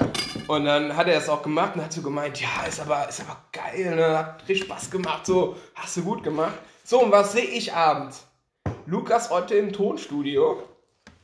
Und 0.49 0.65
dann 0.65 0.97
hat 0.97 1.09
er 1.09 1.19
es 1.19 1.29
auch 1.29 1.43
gemacht 1.43 1.77
und 1.77 1.85
hat 1.85 1.93
so 1.93 2.03
gemeint, 2.03 2.41
ja, 2.41 2.67
ist 2.67 2.81
aber, 2.81 3.09
ist 3.09 3.21
aber 3.21 3.37
geil, 3.53 3.95
ne? 3.95 4.19
hat 4.19 4.41
richtig 4.49 4.67
Spaß 4.67 4.91
gemacht, 4.91 5.27
so, 5.27 5.57
hast 5.75 5.97
du 5.99 6.03
gut 6.03 6.25
gemacht. 6.25 6.55
So, 6.85 7.03
und 7.03 7.13
was 7.13 7.33
sehe 7.33 7.45
ich 7.45 7.75
abends? 7.75 8.27
Lukas 8.87 9.31
Otte 9.31 9.55
im 9.57 9.73
Tonstudio. 9.73 10.63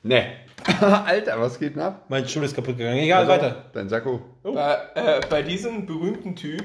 Nee. 0.02 0.24
Alter, 0.80 1.40
was 1.40 1.58
geht 1.58 1.74
denn 1.74 1.82
ab? 1.82 2.04
Mein 2.08 2.28
Stuhl 2.28 2.44
ist 2.44 2.54
kaputt 2.54 2.76
gegangen. 2.76 2.98
Egal, 2.98 3.20
Also, 3.20 3.32
weiter. 3.32 3.64
Dein 3.72 3.88
Sakko. 3.88 4.20
Bei, 4.42 4.78
äh, 4.94 5.20
bei 5.28 5.42
diesem 5.42 5.86
berühmten 5.86 6.36
Typ, 6.36 6.62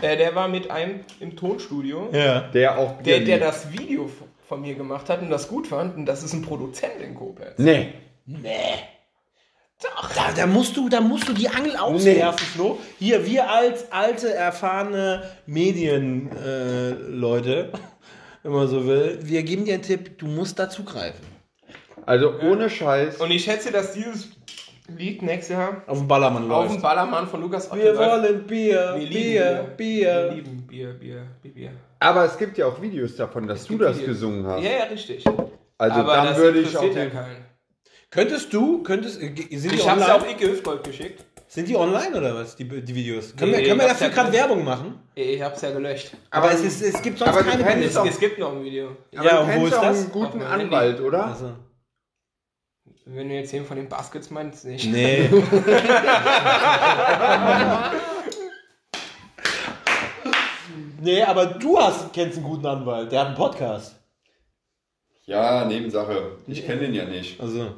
äh, 0.00 0.16
der 0.16 0.34
war 0.34 0.48
mit 0.48 0.70
einem 0.70 1.00
im 1.20 1.36
Tonstudio, 1.36 2.08
Ja. 2.12 2.48
Der 2.48 2.78
auch 2.78 3.02
der, 3.02 3.20
der 3.20 3.38
das 3.38 3.70
Video 3.70 4.10
von 4.48 4.62
mir 4.62 4.74
gemacht 4.74 5.10
hat 5.10 5.20
und 5.20 5.28
das 5.28 5.48
gut 5.48 5.66
fand. 5.66 5.96
Und 5.96 6.06
das 6.06 6.22
ist 6.22 6.32
ein 6.32 6.40
Produzent 6.40 7.00
in 7.02 7.14
Koblenz. 7.14 7.58
Nee. 7.58 7.92
Da, 9.80 10.32
da, 10.34 10.46
musst 10.46 10.76
du, 10.76 10.88
da 10.88 11.00
musst 11.00 11.28
du 11.28 11.32
die 11.32 11.48
Angel 11.48 11.76
auswerfen, 11.76 12.44
Flo. 12.46 12.78
Hier, 12.98 13.24
wir 13.24 13.48
als 13.48 13.92
alte, 13.92 14.34
erfahrene 14.34 15.22
Medienleute, 15.46 17.70
äh, 17.72 17.78
wenn 18.42 18.52
man 18.52 18.66
so 18.66 18.84
will, 18.86 19.20
wir 19.22 19.42
geben 19.44 19.64
dir 19.64 19.74
einen 19.74 19.84
Tipp, 19.84 20.18
du 20.18 20.26
musst 20.26 20.58
da 20.58 20.68
zugreifen. 20.68 21.24
Also 22.06 22.32
ohne 22.40 22.68
Scheiß. 22.68 23.20
Und 23.20 23.30
ich 23.30 23.44
schätze, 23.44 23.70
dass 23.70 23.92
dieses 23.92 24.30
Lied 24.88 25.22
nächstes 25.22 25.54
Jahr 25.54 25.82
Auf 25.86 25.98
dem 25.98 26.08
Ballermann 26.08 26.44
auf 26.44 26.48
läuft. 26.64 26.74
dem 26.76 26.82
Ballermann 26.82 27.28
von 27.28 27.40
Lukas 27.42 27.70
Otte 27.70 27.80
Wir 27.80 27.96
wollen 27.96 28.44
Bier, 28.46 28.94
Wir 28.96 29.06
lieben 29.06 29.12
Bier, 29.12 29.74
Bier. 29.76 30.24
Wir 30.24 30.32
lieben 30.32 30.66
Bier, 30.66 30.92
Bier, 30.94 31.26
Bier, 31.42 31.52
Bier. 31.54 31.70
Aber 32.00 32.24
es 32.24 32.36
gibt 32.38 32.56
ja 32.58 32.66
auch 32.66 32.80
Videos 32.80 33.14
davon, 33.14 33.46
dass 33.46 33.66
du 33.66 33.76
das 33.78 33.96
Videos. 33.96 34.08
gesungen 34.08 34.44
hast. 34.46 34.62
Ja, 34.62 34.70
ja, 34.70 34.84
richtig. 34.84 35.24
Also 35.76 36.00
Aber 36.00 36.14
dann 36.14 36.26
das 36.28 36.38
würde 36.38 36.60
ich 36.60 36.74
auch 36.76 36.82
interessiert 36.82 36.96
ja 36.96 37.04
den, 37.04 37.12
keinen. 37.12 37.47
Könntest 38.10 38.52
du, 38.54 38.82
könntest, 38.82 39.20
äh, 39.20 39.34
sind 39.56 39.72
die 39.72 39.76
Ich 39.76 39.88
hab's 39.88 40.02
online? 40.02 40.06
ja 40.06 40.14
auch 40.16 40.26
Icke 40.30 40.48
Hüftgold 40.50 40.82
geschickt. 40.84 41.24
Sind 41.46 41.68
die 41.68 41.76
online 41.76 42.16
oder 42.16 42.34
was, 42.34 42.56
die, 42.56 42.64
die 42.66 42.94
Videos? 42.94 43.34
Können 43.36 43.52
Nee, 43.52 43.58
wir, 43.58 43.64
können 43.68 43.80
wir 43.80 43.84
ich 43.86 43.90
hab's 43.90 44.00
dafür 44.00 44.08
ja 44.08 44.14
gerade 44.22 44.30
gelöscht. 44.30 44.48
Werbung 44.48 44.64
machen? 44.64 44.98
Ich 45.14 45.42
hab's 45.42 45.60
ja 45.62 45.70
gelöscht. 45.70 46.10
Aber, 46.30 46.52
es, 46.52 46.60
ist, 46.62 46.82
es 46.82 47.02
gibt 47.02 47.18
sonst 47.18 47.30
aber 47.30 47.42
du 47.42 47.50
keine 47.50 47.62
kennst 47.64 47.78
Videos. 47.78 47.96
auch- 47.96 48.06
Es 48.06 48.18
gibt 48.20 48.38
noch 48.38 48.52
ein 48.52 48.64
Video. 48.64 48.96
Aber 49.16 49.24
Ja, 49.24 49.36
du 49.36 49.40
und 49.42 49.48
wo 49.48 49.52
kennst 49.52 49.66
ist 49.72 49.78
auch 49.78 49.82
das? 49.82 49.98
einen 49.98 50.12
guten 50.12 50.26
Auf 50.42 50.48
meinem 50.48 50.60
Anwalt, 50.66 51.00
oder? 51.00 51.26
Also, 51.26 51.52
Wenn 53.06 53.28
du 53.30 53.34
jetzt 53.34 53.52
den 53.52 53.64
von 53.64 53.76
den 53.78 53.88
Baskets 53.88 54.30
meinst, 54.30 54.64
nicht. 54.66 54.90
nee. 54.90 55.30
nee, 61.00 61.22
aber 61.22 61.46
du 61.46 61.78
hast, 61.78 62.12
kennst 62.12 62.38
einen 62.38 62.46
guten 62.46 62.66
Anwalt, 62.66 63.12
der 63.12 63.20
hat 63.20 63.26
einen 63.28 63.36
Podcast. 63.36 63.94
Ja, 65.26 65.64
Nebensache. 65.66 66.32
Ich 66.46 66.64
kenne 66.66 66.80
den 66.82 66.94
ja 66.94 67.04
nicht. 67.04 67.40
Also. 67.40 67.72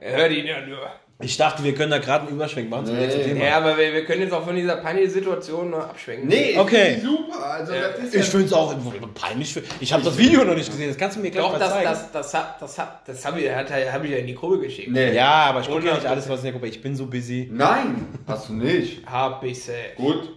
Hör 0.00 0.30
ihn 0.30 0.46
ja 0.46 0.60
nur. 0.66 0.78
Ich 1.20 1.36
dachte, 1.36 1.64
wir 1.64 1.74
können 1.74 1.90
da 1.90 1.98
gerade 1.98 2.26
einen 2.28 2.36
Überschwenk 2.36 2.70
machen 2.70 2.86
zum 2.86 2.94
Nee. 2.94 3.06
nächsten 3.06 3.24
Thema. 3.24 3.44
Ja, 3.44 3.56
aber 3.56 3.76
wir, 3.76 3.92
wir 3.92 4.04
können 4.04 4.22
jetzt 4.22 4.32
auch 4.32 4.44
von 4.44 4.54
dieser 4.54 4.76
peinlichen 4.76 5.10
Situation 5.10 5.70
noch 5.70 5.88
abschwenken. 5.88 6.28
Nee, 6.28 6.56
Okay. 6.56 7.00
super. 7.02 7.44
Also, 7.44 7.72
Ja. 7.74 7.88
das 7.88 7.98
ist 8.04 8.14
Ich 8.14 8.20
ja 8.20 8.30
finde 8.30 8.46
es 8.46 8.52
auch 8.52 8.72
peinlich. 9.14 9.52
Für, 9.52 9.62
ich 9.80 9.92
habe 9.92 10.04
das 10.04 10.16
Video 10.16 10.44
noch 10.44 10.54
nicht 10.54 10.70
gesehen. 10.70 10.86
Das 10.86 10.96
kannst 10.96 11.16
du 11.16 11.20
mir 11.20 11.32
gleich 11.32 11.42
Doch, 11.44 11.52
mal 11.54 11.58
das, 11.58 11.72
zeigen. 11.72 11.84
das, 11.90 12.12
das, 12.12 12.32
das, 12.60 12.78
hat- 12.78 13.08
das 13.08 13.24
habe 13.24 13.40
ich, 13.40 13.50
hat 13.50 13.68
hab 13.68 14.04
ich 14.04 14.10
ja 14.12 14.18
in 14.18 14.28
die 14.28 14.34
Gruppe 14.36 14.60
geschickt. 14.60 14.92
Nee. 14.92 15.12
ja, 15.12 15.28
aber 15.46 15.60
ich 15.62 15.66
gucke 15.68 15.84
ja 15.84 15.94
nicht 15.94 16.06
100%. 16.06 16.08
alles, 16.08 16.28
was 16.28 16.38
in 16.38 16.44
der 16.44 16.52
Gruppe. 16.52 16.68
Ich 16.68 16.80
bin 16.80 16.94
so 16.94 17.06
busy. 17.06 17.48
Nein, 17.52 18.06
hast 18.28 18.48
du 18.50 18.52
nicht. 18.52 19.04
Hab 19.04 19.42
ich 19.42 19.60
safe. 19.60 19.94
Gut. 19.96 20.36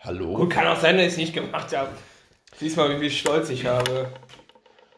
Hallo. 0.00 0.34
Gut, 0.34 0.50
kann 0.50 0.66
auch 0.66 0.78
sein, 0.78 0.96
dass 0.96 1.06
ich 1.06 1.12
es 1.12 1.16
nicht 1.16 1.34
gemacht 1.34 1.74
habe. 1.74 1.88
Siehst 2.58 2.76
mal, 2.76 2.90
wie 2.94 3.00
viel 3.00 3.10
Stolz 3.10 3.48
ich 3.50 3.64
habe. 3.66 4.08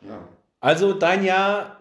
Ja. 0.02 0.26
Also 0.60 0.92
dein 0.92 1.24
Jahr 1.24 1.77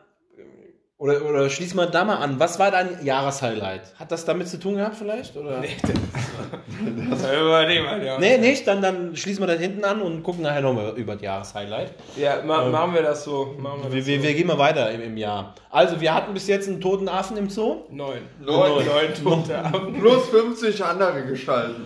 oder 1.00 1.24
oder 1.24 1.50
schließ 1.50 1.76
mal 1.76 1.86
da 1.86 2.04
mal 2.06 2.16
an. 2.16 2.40
Was 2.40 2.58
war 2.58 2.72
dein 2.72 3.06
Jahreshighlight? 3.06 3.82
Hat 4.00 4.12
das 4.12 4.26
damit 4.26 4.48
zu 4.48 4.60
tun 4.60 4.76
gehabt 4.78 4.96
vielleicht 4.96 5.38
oder? 5.38 5.60
Nee, 5.60 5.78
das 5.82 7.22
das 7.22 7.32
übernehmen 7.32 7.86
wir, 7.86 8.04
ja. 8.04 8.20
Nee, 8.20 8.38
nicht, 8.40 8.66
dann, 8.68 8.82
dann 8.82 9.16
schließen 9.16 9.44
wir 9.44 9.48
da 9.48 9.54
hinten 9.54 9.84
an 9.84 10.02
und 10.02 10.24
gucken 10.24 10.42
nachher 10.42 10.62
nochmal 10.62 10.94
über 10.96 11.14
das 11.14 11.22
Jahreshighlight. 11.22 11.92
Ja, 12.16 12.42
ma, 12.44 12.66
machen 12.66 12.96
wir 12.96 13.04
das 13.04 13.24
so. 13.24 13.56
Machen 13.60 13.84
wir 13.84 13.92
Wir, 13.92 14.00
das 14.00 14.08
wir, 14.08 14.18
so. 14.18 14.24
wir 14.24 14.34
gehen 14.34 14.48
mal 14.48 14.58
weiter 14.58 14.90
im, 14.92 15.02
im 15.02 15.18
Jahr. 15.18 15.54
Also, 15.70 16.02
wir 16.02 16.14
hatten 16.14 16.34
bis 16.34 16.48
jetzt 16.48 16.68
einen 16.68 16.82
toten 16.82 17.08
Affen 17.10 17.38
im 17.38 17.50
Zoo. 17.50 17.84
Neun. 17.92 18.22
Neun. 18.40 18.86
Neun 18.86 19.14
tote 19.24 19.58
Affen. 19.60 20.00
Plus 20.00 20.30
50 20.30 20.84
andere 20.84 21.26
Gestalten. 21.26 21.86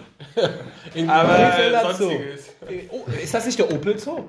Im 0.93 1.09
Aber 1.09 1.37
äh, 1.37 1.71
Zoo. 1.97 2.05
sonstiges. 2.05 2.49
Oh, 2.91 3.03
ist 3.21 3.33
das 3.33 3.45
nicht 3.45 3.59
der 3.59 3.71
Opel 3.73 3.97
Zoo? 3.99 4.23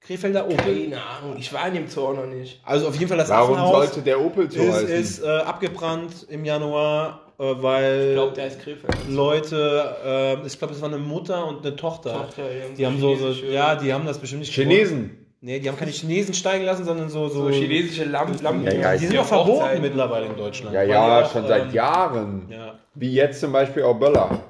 Krefelder 0.00 0.44
Opel? 0.46 0.56
Keine 0.58 0.96
Ahnung, 1.02 1.36
ich 1.38 1.52
war 1.52 1.66
in 1.68 1.74
dem 1.74 1.88
Zoo 1.88 2.12
noch 2.12 2.26
nicht. 2.26 2.60
Also 2.64 2.88
auf 2.88 2.94
jeden 2.94 3.08
Fall 3.08 3.18
das 3.18 3.28
Warum 3.28 3.54
Affenhaus 3.56 3.72
sollte 3.86 4.02
der 4.02 4.20
Opel 4.20 4.50
so 4.50 4.60
ist, 4.62 4.72
heißen? 4.74 4.88
ist 4.88 5.22
äh, 5.24 5.26
abgebrannt 5.26 6.26
im 6.28 6.44
Januar, 6.44 7.22
äh, 7.38 7.42
weil 7.58 8.06
Ich 8.10 8.14
glaube, 8.14 8.32
der 8.34 8.46
ist 8.46 8.60
Krefeld. 8.60 8.94
Leute, 9.08 9.96
äh, 10.42 10.46
ich 10.46 10.56
glaube, 10.58 10.74
es 10.74 10.80
war 10.80 10.88
eine 10.88 10.98
Mutter 10.98 11.46
und 11.48 11.66
eine 11.66 11.74
Tochter. 11.74 12.12
Tochter, 12.12 12.42
ja, 12.44 12.64
die 12.76 12.86
haben 12.86 13.00
so, 13.00 13.16
so, 13.16 13.30
ja, 13.46 13.74
die 13.74 13.92
haben 13.92 14.06
das 14.06 14.18
bestimmt 14.18 14.40
nicht 14.42 14.54
gewollt. 14.54 14.70
Chinesen. 14.76 15.22
Nee, 15.40 15.60
die 15.60 15.68
haben 15.68 15.76
keine 15.76 15.90
Chinesen 15.92 16.34
steigen 16.34 16.64
lassen, 16.64 16.84
sondern 16.84 17.08
so, 17.08 17.28
so, 17.28 17.44
So 17.44 17.50
chinesische 17.50 18.04
Lamm, 18.04 18.32
Lamm 18.42 18.64
Ja, 18.64 18.72
ja, 18.72 18.92
Die 18.92 19.06
sind 19.06 19.16
doch 19.16 19.26
verboten 19.26 19.60
Hochzeiten. 19.60 19.82
mittlerweile 19.82 20.26
in 20.26 20.36
Deutschland. 20.36 20.74
Ja, 20.74 20.82
ja, 20.82 21.24
auch, 21.24 21.32
schon 21.32 21.46
seit 21.46 21.66
ähm, 21.66 21.72
Jahren. 21.74 22.46
Ja. 22.48 22.74
Wie 22.94 23.12
jetzt 23.12 23.40
zum 23.40 23.52
Beispiel 23.52 23.82
auch 23.82 23.94
Böller. 23.94 24.40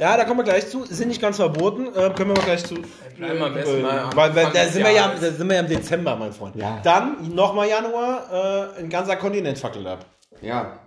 Ja, 0.00 0.16
da 0.16 0.24
kommen 0.24 0.40
wir 0.40 0.44
gleich 0.44 0.68
zu. 0.68 0.84
Sind 0.86 1.08
nicht 1.08 1.20
ganz 1.20 1.36
verboten, 1.36 1.86
äh, 1.88 2.10
können 2.16 2.30
wir 2.30 2.36
mal 2.38 2.44
gleich 2.44 2.64
zu. 2.64 2.74
bleiben 3.16 3.38
wir 3.38 3.46
am 3.46 3.54
besten 3.54 3.82
mal 3.82 3.98
am 4.00 4.16
weil, 4.16 4.34
weil 4.34 4.46
Anfang 4.46 4.52
da 4.54 4.64
des 4.64 4.72
sind 4.72 4.82
wir 4.84 4.90
ja, 4.90 4.96
Jahres. 4.96 5.20
da 5.20 5.30
sind 5.30 5.48
wir 5.48 5.54
ja 5.54 5.60
im 5.62 5.68
Dezember, 5.68 6.16
mein 6.16 6.32
Freund. 6.32 6.56
Ja. 6.56 6.80
Dann 6.82 7.34
nochmal 7.34 7.68
Januar, 7.68 8.72
äh, 8.76 8.80
ein 8.80 8.88
ganzer 8.88 9.16
Kontinent 9.16 9.58
fackelt 9.58 9.86
ab. 9.86 10.06
Ja. 10.42 10.78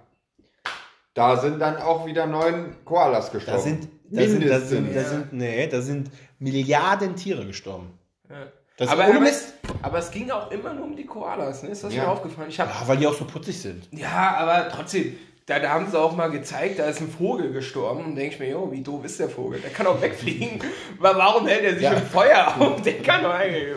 Da 1.14 1.38
sind 1.38 1.60
dann 1.60 1.78
auch 1.78 2.06
wieder 2.06 2.26
neun 2.26 2.76
Koalas 2.86 3.32
gestorben. 3.32 3.58
Da 3.58 3.64
sind, 3.64 3.88
da 4.10 4.22
sind, 4.24 4.34
da 4.34 4.40
Mindestens. 4.40 4.70
sind, 4.70 4.96
da 4.96 5.04
sind, 5.04 5.34
nee, 5.34 5.68
da 5.68 5.82
sind 5.82 6.12
Milliarden 6.40 7.16
Tiere 7.16 7.46
gestorben. 7.46 7.98
Ja. 8.30 8.36
Das 8.78 8.90
aber, 8.90 9.04
ist 9.04 9.10
ohne 9.10 9.18
aber, 9.20 9.26
Mist. 9.28 9.54
aber 9.84 9.98
es 10.00 10.10
ging 10.10 10.32
auch 10.32 10.50
immer 10.50 10.74
nur 10.74 10.86
um 10.86 10.96
die 10.96 11.06
Koalas, 11.06 11.62
ne? 11.62 11.70
Ist 11.70 11.84
das 11.84 11.94
Ja. 11.94 12.04
mir 12.06 12.10
aufgefallen? 12.10 12.50
Ich 12.50 12.60
hab, 12.60 12.68
Ja, 12.70 12.88
weil 12.88 12.98
die 12.98 13.06
auch 13.06 13.14
so 13.14 13.26
putzig 13.26 13.62
sind. 13.62 13.88
ja, 13.92 14.36
aber 14.40 14.68
trotzdem, 14.70 15.16
da, 15.46 15.60
da 15.60 15.70
haben 15.72 15.88
sie 15.92 16.00
auch 16.00 16.16
mal 16.16 16.30
gezeigt, 16.32 16.80
da 16.80 16.86
ist 16.86 17.02
ein 17.02 17.10
Vogel 17.10 17.52
gestorben. 17.52 18.06
Und 18.06 18.16
denke 18.16 18.34
ich 18.36 18.40
mir, 18.40 18.50
jo, 18.52 18.72
wie 18.72 18.82
doof 18.82 19.04
ist 19.04 19.20
der 19.20 19.28
Vogel? 19.30 19.60
Der 19.60 19.72
kann 19.72 19.86
auch 19.88 20.02
wegfliegen. 20.02 20.60
Wa- 21.00 21.14
Warum 21.18 21.48
hält 21.48 21.64
er 21.64 21.74
sich 21.74 21.84
Ja. 21.84 21.94
im 21.94 22.02
Feuer 22.04 22.56
auf? 22.60 22.82
Der 22.82 22.94
kann 23.00 23.24
doch 23.24 23.34
eigentlich. 23.34 23.76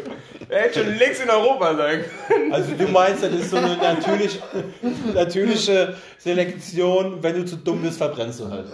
Der 0.49 0.61
hätte 0.63 0.85
schon 0.85 0.97
längst 0.97 1.23
in 1.25 1.29
Europa 1.31 1.75
sein 1.77 2.05
können. 2.29 2.53
Also 2.53 2.73
du 2.75 2.87
meinst, 2.89 3.23
das 3.25 3.33
ist 3.33 3.51
so 3.51 3.57
eine 3.57 3.77
natürlich, 3.79 4.41
natürliche 5.13 5.97
Selektion, 6.19 7.23
wenn 7.23 7.35
du 7.37 7.45
zu 7.45 7.57
dumm 7.57 7.83
bist, 7.83 7.99
verbrennst 7.99 8.41
du 8.41 8.49
halt. 8.51 8.67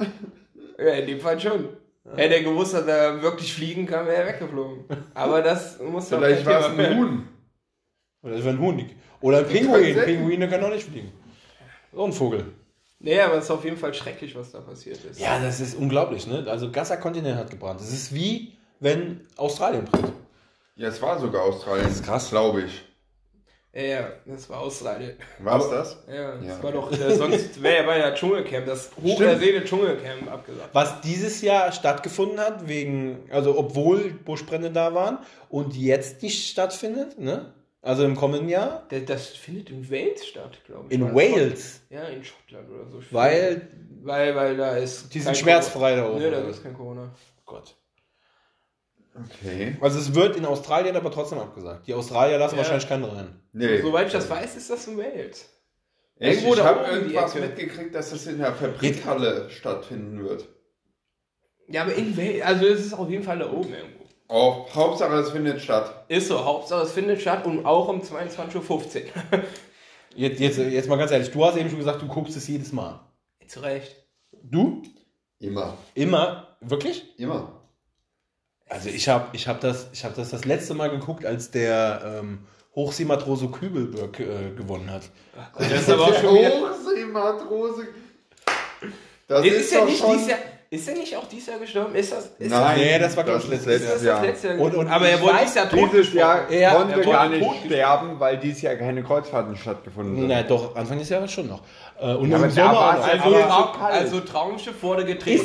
Ja, 0.78 0.92
in 0.94 1.06
dem 1.06 1.20
Fall 1.20 1.40
schon. 1.40 1.68
Hätte 2.16 2.34
er 2.34 2.42
gewusst, 2.42 2.74
dass 2.74 2.86
er 2.86 3.22
wirklich 3.22 3.54
fliegen 3.54 3.86
kann, 3.86 4.06
wäre 4.06 4.22
er 4.24 4.26
weggeflogen. 4.26 4.84
Aber 5.14 5.40
das 5.40 5.78
muss 5.80 6.08
doch 6.10 6.18
Vielleicht 6.18 6.44
war 6.44 6.60
es 6.60 6.78
ein. 6.78 6.98
Huhn. 6.98 7.28
Oder 8.22 8.34
das 8.34 8.44
wäre 8.44 8.54
ein 8.56 8.60
Huhn. 8.60 8.90
Oder 9.20 9.38
ein 9.38 9.46
Pinguin. 9.46 9.96
Pinguine 10.04 10.48
können 10.48 10.64
auch 10.64 10.70
nicht 10.70 10.88
fliegen. 10.88 11.12
So 11.92 12.04
ein 12.04 12.12
Vogel. 12.12 12.44
Nee, 13.04 13.20
aber 13.20 13.34
es 13.34 13.44
ist 13.44 13.50
auf 13.50 13.64
jeden 13.64 13.76
Fall 13.76 13.92
schrecklich, 13.92 14.34
was 14.36 14.52
da 14.52 14.60
passiert 14.60 15.04
ist. 15.04 15.18
Ja, 15.20 15.40
das 15.40 15.58
ist 15.60 15.74
unglaublich, 15.76 16.26
ne? 16.28 16.44
Also 16.48 16.70
ganzer 16.70 16.96
Kontinent 16.98 17.36
hat 17.36 17.50
gebrannt. 17.50 17.80
Das 17.80 17.92
ist 17.92 18.14
wie, 18.14 18.52
wenn 18.78 19.26
Australien 19.36 19.84
brennt. 19.86 20.12
Ja, 20.76 20.88
es 20.88 21.02
war 21.02 21.18
sogar 21.18 21.42
Australien. 21.42 21.84
Das 21.84 21.96
ist 21.96 22.04
krass, 22.04 22.30
glaube 22.30 22.62
ich. 22.62 22.82
Ja, 23.74 23.82
ja, 23.82 24.08
das 24.26 24.48
war 24.50 24.60
Australien. 24.60 25.16
War 25.38 25.58
es 25.58 25.68
das? 25.70 25.96
Ja, 26.06 26.36
das 26.36 26.46
Ja. 26.46 26.62
war 26.62 26.72
doch, 26.72 26.92
äh, 26.92 27.14
sonst 27.16 27.60
wäre 27.62 27.76
ja 27.78 27.82
bei 27.84 27.98
der 27.98 28.14
Dschungelcamp, 28.14 28.66
das 28.66 28.90
hochersehene 29.02 29.64
Dschungelcamp 29.64 30.30
abgesagt. 30.30 30.68
Was 30.72 31.00
dieses 31.00 31.40
Jahr 31.40 31.72
stattgefunden 31.72 32.38
hat, 32.38 32.68
wegen, 32.68 33.18
also 33.30 33.58
obwohl 33.58 34.10
Buschbrände 34.12 34.70
da 34.70 34.94
waren 34.94 35.18
und 35.48 35.74
jetzt 35.74 36.22
nicht 36.22 36.50
stattfindet, 36.50 37.18
ne? 37.18 37.52
Also 37.84 38.04
im 38.04 38.14
kommenden 38.14 38.48
Jahr. 38.48 38.86
Das, 38.90 39.04
das 39.06 39.26
findet 39.28 39.68
in 39.70 39.90
Wales 39.90 40.24
statt, 40.24 40.60
glaube 40.66 40.86
ich. 40.88 40.94
In 40.94 41.00
das 41.06 41.14
Wales. 41.14 41.72
Schott- 41.74 41.90
Ja, 41.90 42.04
in 42.04 42.24
Schottland 42.24 42.70
oder 42.70 42.88
so. 42.88 43.02
Weil 43.10 43.68
weil, 44.04 44.34
weil 44.36 44.56
da 44.56 44.76
ist. 44.76 45.12
die 45.14 45.20
sind 45.20 45.36
schmerzfrei 45.36 45.96
da 45.96 46.02
Corona. 46.02 46.16
oben. 46.16 46.24
Nee, 46.24 46.30
da 46.30 46.48
ist 46.48 46.62
kein 46.62 46.74
Corona. 46.74 47.14
Gott. 47.44 47.76
Okay. 49.14 49.76
Also 49.80 49.98
es 49.98 50.14
wird 50.14 50.36
in 50.36 50.44
Australien 50.46 50.96
aber 50.96 51.10
trotzdem 51.10 51.38
abgesagt. 51.38 51.86
Die 51.86 51.94
Australier 51.94 52.38
lassen 52.38 52.54
Ja. 52.54 52.58
wahrscheinlich 52.58 52.88
keinen 52.88 53.04
rein. 53.04 53.40
Nee. 53.52 53.80
Soweit 53.82 54.06
ich 54.06 54.12
das 54.12 54.30
weiß, 54.30 54.56
ist 54.56 54.70
das 54.70 54.86
in 54.86 54.96
Wales. 54.96 55.48
Echt? 56.18 56.34
Irgendwo 56.38 56.54
Ich 56.54 56.60
da 56.60 56.64
habe 56.66 56.90
irgendwas 56.90 57.34
mitgekriegt, 57.34 57.94
dass 57.94 58.10
das 58.10 58.26
in 58.26 58.38
der 58.38 58.54
Fabrikhalle 58.54 59.50
stattfinden 59.50 60.24
wird. 60.24 60.46
Ja, 61.68 61.82
aber 61.82 61.94
in 61.94 62.16
Wales, 62.16 62.42
also 62.42 62.66
es 62.66 62.86
ist 62.86 62.94
auf 62.94 63.10
jeden 63.10 63.22
Fall 63.24 63.38
da 63.40 63.50
oben 63.52 63.72
irgendwo. 63.74 64.01
Oh, 64.34 64.66
Hauptsache 64.74 65.14
es 65.16 65.30
findet 65.30 65.60
statt. 65.60 66.04
Ist 66.08 66.28
so, 66.28 66.42
Hauptsache 66.42 66.84
es 66.84 66.92
findet 66.92 67.20
statt 67.20 67.44
und 67.44 67.66
auch 67.66 67.88
um 67.88 68.00
22.15 68.00 68.56
Uhr. 69.04 69.42
Jetzt, 70.14 70.40
jetzt, 70.40 70.58
jetzt 70.58 70.88
mal 70.88 70.96
ganz 70.96 71.10
ehrlich, 71.10 71.30
du 71.30 71.44
hast 71.44 71.56
eben 71.56 71.68
schon 71.68 71.78
gesagt, 71.78 72.00
du 72.00 72.06
guckst 72.06 72.34
es 72.36 72.48
jedes 72.48 72.72
Mal. 72.72 73.00
Zu 73.46 73.60
Recht. 73.60 73.94
Du? 74.42 74.82
Immer. 75.38 75.76
Immer? 75.94 76.56
Wirklich? 76.60 77.18
Immer. 77.18 77.60
Also 78.68 78.88
ich 78.88 79.06
habe 79.08 79.28
ich 79.34 79.48
hab 79.48 79.60
das, 79.60 79.88
ich 79.92 80.02
hab 80.04 80.14
das 80.14 80.30
das 80.30 80.46
letzte 80.46 80.72
Mal 80.72 80.88
geguckt, 80.88 81.26
als 81.26 81.50
der 81.50 82.20
ähm, 82.20 82.46
Hochseematrose 82.74 83.48
Kübelberg 83.48 84.18
äh, 84.20 84.50
gewonnen 84.56 84.90
hat. 84.90 85.02
Das 85.58 85.70
ist 85.72 85.90
aber 85.90 86.04
auch 86.04 86.14
schon 86.14 86.34
wieder. 86.36 86.52
Hochseematrose. 86.70 87.88
Das 89.28 89.44
Ist, 89.44 89.52
ist, 89.54 89.74
doch 89.74 89.84
nicht 89.84 89.98
schon- 89.98 90.16
dies 90.16 90.28
Jahr, 90.28 90.38
ist 90.72 90.88
er 90.88 90.94
nicht 90.94 91.14
auch 91.18 91.28
dieses 91.28 91.48
Jahr 91.48 91.58
gestorben? 91.58 91.94
Ist 91.94 92.12
das, 92.12 92.30
ist 92.38 92.50
Nein, 92.50 92.78
Nee, 92.78 92.98
das 92.98 93.14
war, 93.14 93.24
glaub 93.24 93.36
ich, 93.40 93.44
ist 93.44 93.66
letztes 93.66 93.82
das, 93.84 93.92
das 93.92 94.02
Jahr. 94.04 94.26
das 94.26 94.42
Jahr? 94.42 94.58
Und- 94.58 94.74
und 94.74 94.88
aber 94.88 95.06
er 95.06 95.20
wurde 95.20 95.34
weiß, 95.34 95.40
dieses 95.42 95.54
Jahr 95.56 95.68
tot 95.68 95.90
Dieses 95.92 96.12
Jahr. 96.14 96.50
Ja, 96.50 96.74
konnte 96.74 97.00
er 97.00 97.06
gar 97.06 97.28
nicht 97.28 97.42
tot 97.44 97.56
sterben, 97.66 98.18
weil 98.18 98.38
dieses 98.38 98.62
Jahr 98.62 98.74
keine 98.76 99.02
Kreuzfahrten 99.02 99.54
stattgefunden 99.54 100.16
sind. 100.16 100.28
Na 100.28 100.42
doch, 100.42 100.74
Anfang 100.74 100.98
des 100.98 101.10
Jahres 101.10 101.30
schon 101.30 101.48
noch. 101.48 101.60
Äh, 102.00 102.14
und 102.14 102.30
Ja, 102.30 102.38
im 102.38 102.50
Sommer 102.50 102.72
ja 102.72 102.90
Also, 103.20 103.30
kalt. 103.78 103.92
also 103.92 104.20
Traumschiff 104.20 104.82
wurde 104.82 105.04
gedreht. 105.04 105.42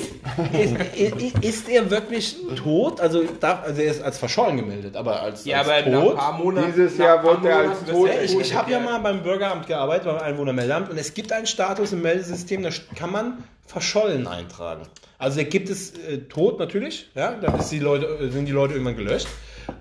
ist, 0.54 0.78
ist, 0.96 1.44
ist 1.44 1.70
er 1.70 1.92
wirklich 1.92 2.38
tot? 2.56 3.02
Also, 3.02 3.24
darf, 3.42 3.64
also 3.66 3.82
er 3.82 3.92
ist 3.92 4.02
als 4.02 4.18
verschollen 4.18 4.56
gemeldet, 4.56 4.96
aber 4.96 5.22
als, 5.24 5.44
ja, 5.44 5.58
als 5.60 5.68
aber 5.68 5.90
nach 5.92 6.00
ein 6.00 6.06
tot. 6.08 6.16
paar 6.18 6.34
Monaten. 6.38 6.74
Dieses 6.74 6.98
nach 6.98 7.06
Jahr 7.06 7.24
wurde 7.26 7.50
er 7.50 7.58
als 7.58 7.84
tot 7.84 8.10
Ich, 8.24 8.40
ich 8.40 8.56
habe 8.56 8.72
ja 8.72 8.80
mal 8.80 9.00
beim 9.00 9.22
Bürgeramt 9.24 9.68
gearbeitet, 9.68 10.06
beim 10.06 10.20
Einwohnermeldeamt, 10.20 10.90
und 10.90 10.98
es 10.98 11.14
gibt 11.14 11.34
einen 11.34 11.48
Status 11.48 11.92
im 11.92 12.02
Meldesystem, 12.02 12.64
da 12.64 12.70
kann 12.98 13.12
man 13.12 13.44
verschollen 13.66 14.26
eintragen. 14.28 14.84
Also 15.18 15.38
da 15.38 15.44
gibt 15.44 15.70
es 15.70 15.98
äh, 15.98 16.20
tot 16.30 16.60
natürlich, 16.60 17.10
ja, 17.16 17.34
dann 17.34 17.60
ist 17.60 17.70
die 17.70 17.80
Leute, 17.80 18.06
äh, 18.06 18.30
sind 18.30 18.46
die 18.46 18.52
Leute 18.52 18.74
irgendwann 18.74 18.98
gelöscht. 18.98 19.28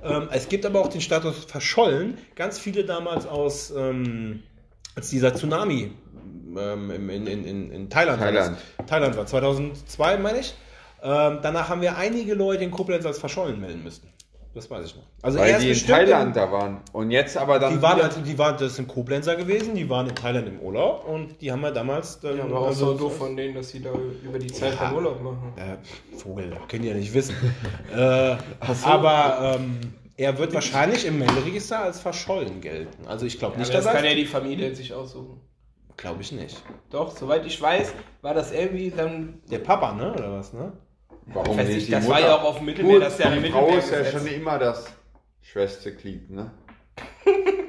Ähm, 0.03 0.29
es 0.33 0.49
gibt 0.49 0.65
aber 0.65 0.81
auch 0.81 0.89
den 0.89 1.01
Status 1.01 1.45
verschollen. 1.45 2.19
Ganz 2.35 2.59
viele 2.59 2.85
damals 2.85 3.27
aus, 3.27 3.73
ähm, 3.77 4.43
als 4.95 5.11
dieser 5.11 5.35
Tsunami 5.35 5.93
ähm, 6.57 6.91
in, 6.91 7.27
in, 7.27 7.45
in, 7.45 7.71
in 7.71 7.91
Thailand, 7.91 8.21
war 8.21 8.29
Thailand. 8.29 8.57
das. 8.79 8.87
Thailand 8.87 9.17
war 9.17 9.27
2002, 9.27 10.17
meine 10.19 10.41
ich. 10.41 10.55
Ähm, 11.03 11.39
danach 11.43 11.69
haben 11.69 11.83
wir 11.83 11.97
einige 11.97 12.35
Leute 12.35 12.65
in 12.65 12.71
Koblenz 12.71 13.05
als 13.05 13.19
verschollen 13.19 13.61
melden 13.61 13.85
müssen. 13.85 14.09
Das 14.57 14.71
weiß 14.71 14.87
ich 14.87 14.97
noch. 14.97 15.03
Also 15.21 15.39
Weil 15.39 15.51
er 15.51 15.59
die 15.59 15.71
in 15.71 15.87
Thailand 15.87 16.35
da 16.35 16.51
waren. 16.51 16.81
Und 16.95 17.11
jetzt 17.11 17.37
aber 17.37 17.59
dann. 17.59 17.75
die 17.75 17.83
waren, 17.83 18.01
also, 18.01 18.23
die 18.23 18.39
waren, 18.39 18.57
das 18.57 18.77
sind 18.77 18.89
Koblenzer 18.89 19.37
gewesen, 19.37 19.75
die 19.75 19.87
waren 19.91 20.09
in 20.09 20.15
Thailand 20.15 20.49
im 20.49 20.61
Urlaub 20.61 21.07
und 21.07 21.43
die 21.43 21.53
haben 21.53 21.61
wir 21.61 21.73
damals 21.73 22.21
dann. 22.21 22.39
Ja, 22.39 22.45
aber 22.45 22.61
auch 22.61 22.67
also- 22.69 22.93
so 22.95 22.99
doof 22.99 23.19
von 23.19 23.37
denen, 23.37 23.55
dass 23.55 23.69
sie 23.69 23.83
da 23.83 23.91
über 24.25 24.39
die 24.39 24.47
Zeit 24.47 24.73
Ja. 24.81 24.93
Urlaub 24.95 25.23
machen. 25.23 25.53
Äh, 25.57 26.17
Vogel, 26.17 26.57
können 26.69 26.83
die 26.85 26.89
ja 26.89 26.95
nicht 26.95 27.13
wissen. 27.13 27.37
äh, 27.95 28.37
Aber 28.83 29.57
ähm, 29.61 29.79
er 30.17 30.39
wird 30.39 30.55
wahrscheinlich 30.55 31.05
im 31.05 31.19
Melderegister 31.19 31.79
als 31.83 32.01
verschollen 32.01 32.63
gelten. 32.63 33.07
Also 33.07 33.27
ich 33.27 33.39
glaube 33.39 33.57
Ja, 33.57 33.59
nicht, 33.61 33.69
aber 33.73 33.77
das 33.77 33.85
dass 33.85 33.95
kann 33.95 34.05
er. 34.05 34.11
ja 34.13 34.17
die 34.17 34.25
Familie 34.25 34.75
sich 34.75 34.95
aussuchen. 34.95 35.39
Glaube 35.99 36.23
ich 36.23 36.33
nicht. 36.33 36.63
Doch, 36.91 37.15
soweit 37.15 37.45
ich 37.45 37.61
weiß, 37.61 37.93
war 38.23 38.33
das 38.33 38.53
irgendwie 38.53 38.91
dann. 38.91 39.41
Der 39.51 39.59
Papa, 39.59 39.93
ne? 39.93 40.15
Oder 40.15 40.33
was, 40.33 40.55
ne? 40.55 40.73
Warum 41.27 41.57
nicht 41.57 41.71
ich, 41.71 41.85
die 41.87 41.91
das 41.93 42.05
Mutter? 42.05 42.15
war 42.15 42.21
ja 42.21 42.37
auch 42.37 42.45
auf 42.45 42.57
dem 42.59 42.67
Mittelmeer, 42.67 42.95
Gut, 42.95 43.03
das 43.03 43.13
ist 43.15 43.21
ja 43.21 43.31
ein 43.31 43.43
die 43.43 43.51
Frau 43.51 43.69
ist 43.77 43.91
ja 43.91 44.05
schon 44.05 44.27
immer 44.27 44.59
das 44.59 44.87
Schwesterglied, 45.43 46.31
ne? 46.31 46.51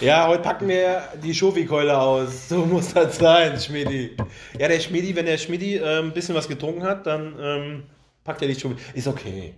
Ja, 0.00 0.28
heute 0.28 0.42
packen 0.42 0.66
wir 0.66 1.02
die 1.22 1.34
Schofikeule 1.34 1.98
aus. 1.98 2.48
So 2.48 2.64
muss 2.64 2.94
das 2.94 3.18
sein, 3.18 3.60
Schmidi. 3.60 4.16
Ja, 4.58 4.66
der 4.66 4.80
Schmidi, 4.80 5.14
wenn 5.14 5.26
der 5.26 5.36
Schmidi 5.36 5.76
äh, 5.76 5.98
ein 5.98 6.14
bisschen 6.14 6.34
was 6.34 6.48
getrunken 6.48 6.84
hat, 6.84 7.06
dann 7.06 7.36
ähm, 7.38 7.82
packt 8.24 8.40
er 8.40 8.48
die 8.48 8.58
Schofi. 8.58 8.76
Ist 8.94 9.06
okay. 9.06 9.54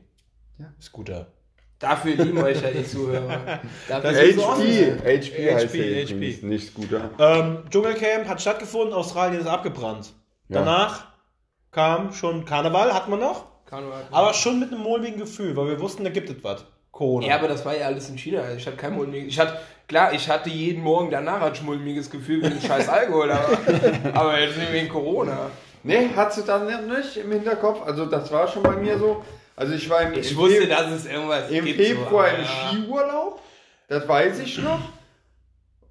Ist 0.81 0.91
guter. 0.91 1.29
Dafür 1.79 2.17
lieben 2.17 2.39
euch 2.39 2.61
ja 2.61 2.71
die 2.71 2.85
Zuhörer. 2.85 3.61
Dafür 3.89 4.21
ist 4.23 4.39
so 4.39 4.53
HP. 4.53 4.97
HP 4.99 5.55
heißt 5.55 5.67
HP, 5.69 6.07
HP. 6.07 6.39
nicht 6.47 6.69
Scooter. 6.69 7.11
Ähm, 7.21 7.59
Dschungelcamp 7.71 8.27
hat 8.27 8.41
stattgefunden, 8.41 8.93
Australien 8.95 9.41
ist 9.41 9.47
abgebrannt. 9.47 10.13
Ja. 10.49 10.59
Danach 10.59 11.12
kam 11.73 12.13
schon 12.13 12.45
Karneval, 12.45 12.93
hat 12.95 13.09
man 13.09 13.19
noch, 13.21 13.47
Karneval. 13.67 14.05
aber 14.11 14.35
schon 14.35 14.61
mit 14.61 14.71
einem 14.73 14.83
mulmigen 14.83 15.19
Gefühl, 15.19 15.57
weil 15.57 15.69
wir 15.69 15.81
wussten, 15.81 16.05
da 16.05 16.11
gibt 16.11 16.31
es 16.31 16.43
was. 16.45 16.65
Corona. 16.93 17.27
Ja, 17.27 17.37
aber 17.37 17.49
das 17.49 17.65
war 17.65 17.75
ja 17.75 17.87
alles 17.87 18.11
in 18.11 18.19
China. 18.19 18.43
Ich 18.55 18.67
hatte 18.67 18.77
kein 18.77 18.93
mulmiges. 18.95 19.29
Ich 19.33 19.41
hatte, 19.41 19.59
klar, 19.89 20.13
ich 20.13 20.29
hatte 20.29 20.51
jeden 20.51 20.83
Morgen 20.83 21.11
danach 21.11 21.41
ein 21.41 21.53
mulmiges 21.65 22.11
Gefühl 22.11 22.43
wegen 22.43 22.61
scheiß 22.67 22.87
Alkohol, 22.89 23.31
aber, 23.33 23.59
aber 24.13 24.39
jetzt 24.39 24.59
nicht 24.59 24.73
wegen 24.73 24.91
Corona. 24.91 25.51
Nee, 25.85 26.11
hast 26.15 26.37
du 26.39 26.43
dann 26.43 26.67
nicht 26.89 27.17
im 27.17 27.33
Hinterkopf? 27.33 27.81
Also 27.87 28.05
das 28.05 28.31
war 28.31 28.47
schon 28.47 28.63
bei 28.63 28.77
mir 28.77 28.99
so. 28.99 29.25
Also 29.57 29.73
ich 29.73 29.89
war 29.89 30.03
im, 30.03 30.13
Ich 30.13 30.33
im 30.33 30.37
wusste, 30.37 30.65
Feb- 30.65 30.69
dass 30.69 30.91
es 30.93 31.07
irgendwas 31.07 31.51
im 31.51 31.65
gibt. 31.65 31.81
Februar 31.81 32.29
so, 32.29 32.37
im 32.37 32.43
ja. 32.43 32.85
Skiurlaub. 32.85 33.41
Das 33.89 34.07
weiß 34.07 34.39
ich 34.41 34.59
noch. 34.59 34.81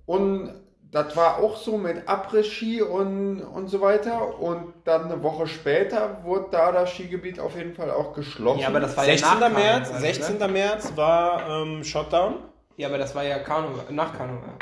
Und 0.05 0.53
das 0.91 1.15
war 1.15 1.37
auch 1.37 1.55
so 1.55 1.77
mit 1.77 2.07
Après-Ski 2.07 2.81
und, 2.81 3.41
und 3.41 3.67
so 3.69 3.79
weiter. 3.81 4.39
Und 4.39 4.73
dann 4.83 5.05
eine 5.05 5.23
Woche 5.23 5.47
später 5.47 6.17
wurde 6.23 6.47
da 6.51 6.71
das 6.71 6.89
Skigebiet 6.91 7.39
auf 7.39 7.55
jeden 7.55 7.73
Fall 7.73 7.89
auch 7.91 8.13
geschlossen. 8.13 8.59
Ja, 8.59 8.67
aber 8.67 8.81
das 8.81 8.97
war 8.97 9.05
ja 9.05 9.11
16. 9.17 9.39
nach 9.39 9.49
März, 9.51 9.87
Karneval, 9.89 10.01
16. 10.01 10.37
Ne? 10.37 10.47
März 10.49 10.91
war 10.95 11.61
ähm, 11.61 11.83
Shutdown. 11.83 12.35
Ja, 12.77 12.87
aber 12.89 12.97
das 12.97 13.15
war 13.15 13.23
ja 13.23 13.39
Karneval, 13.39 13.85
nach 13.91 14.11
Karneval. 14.17 14.55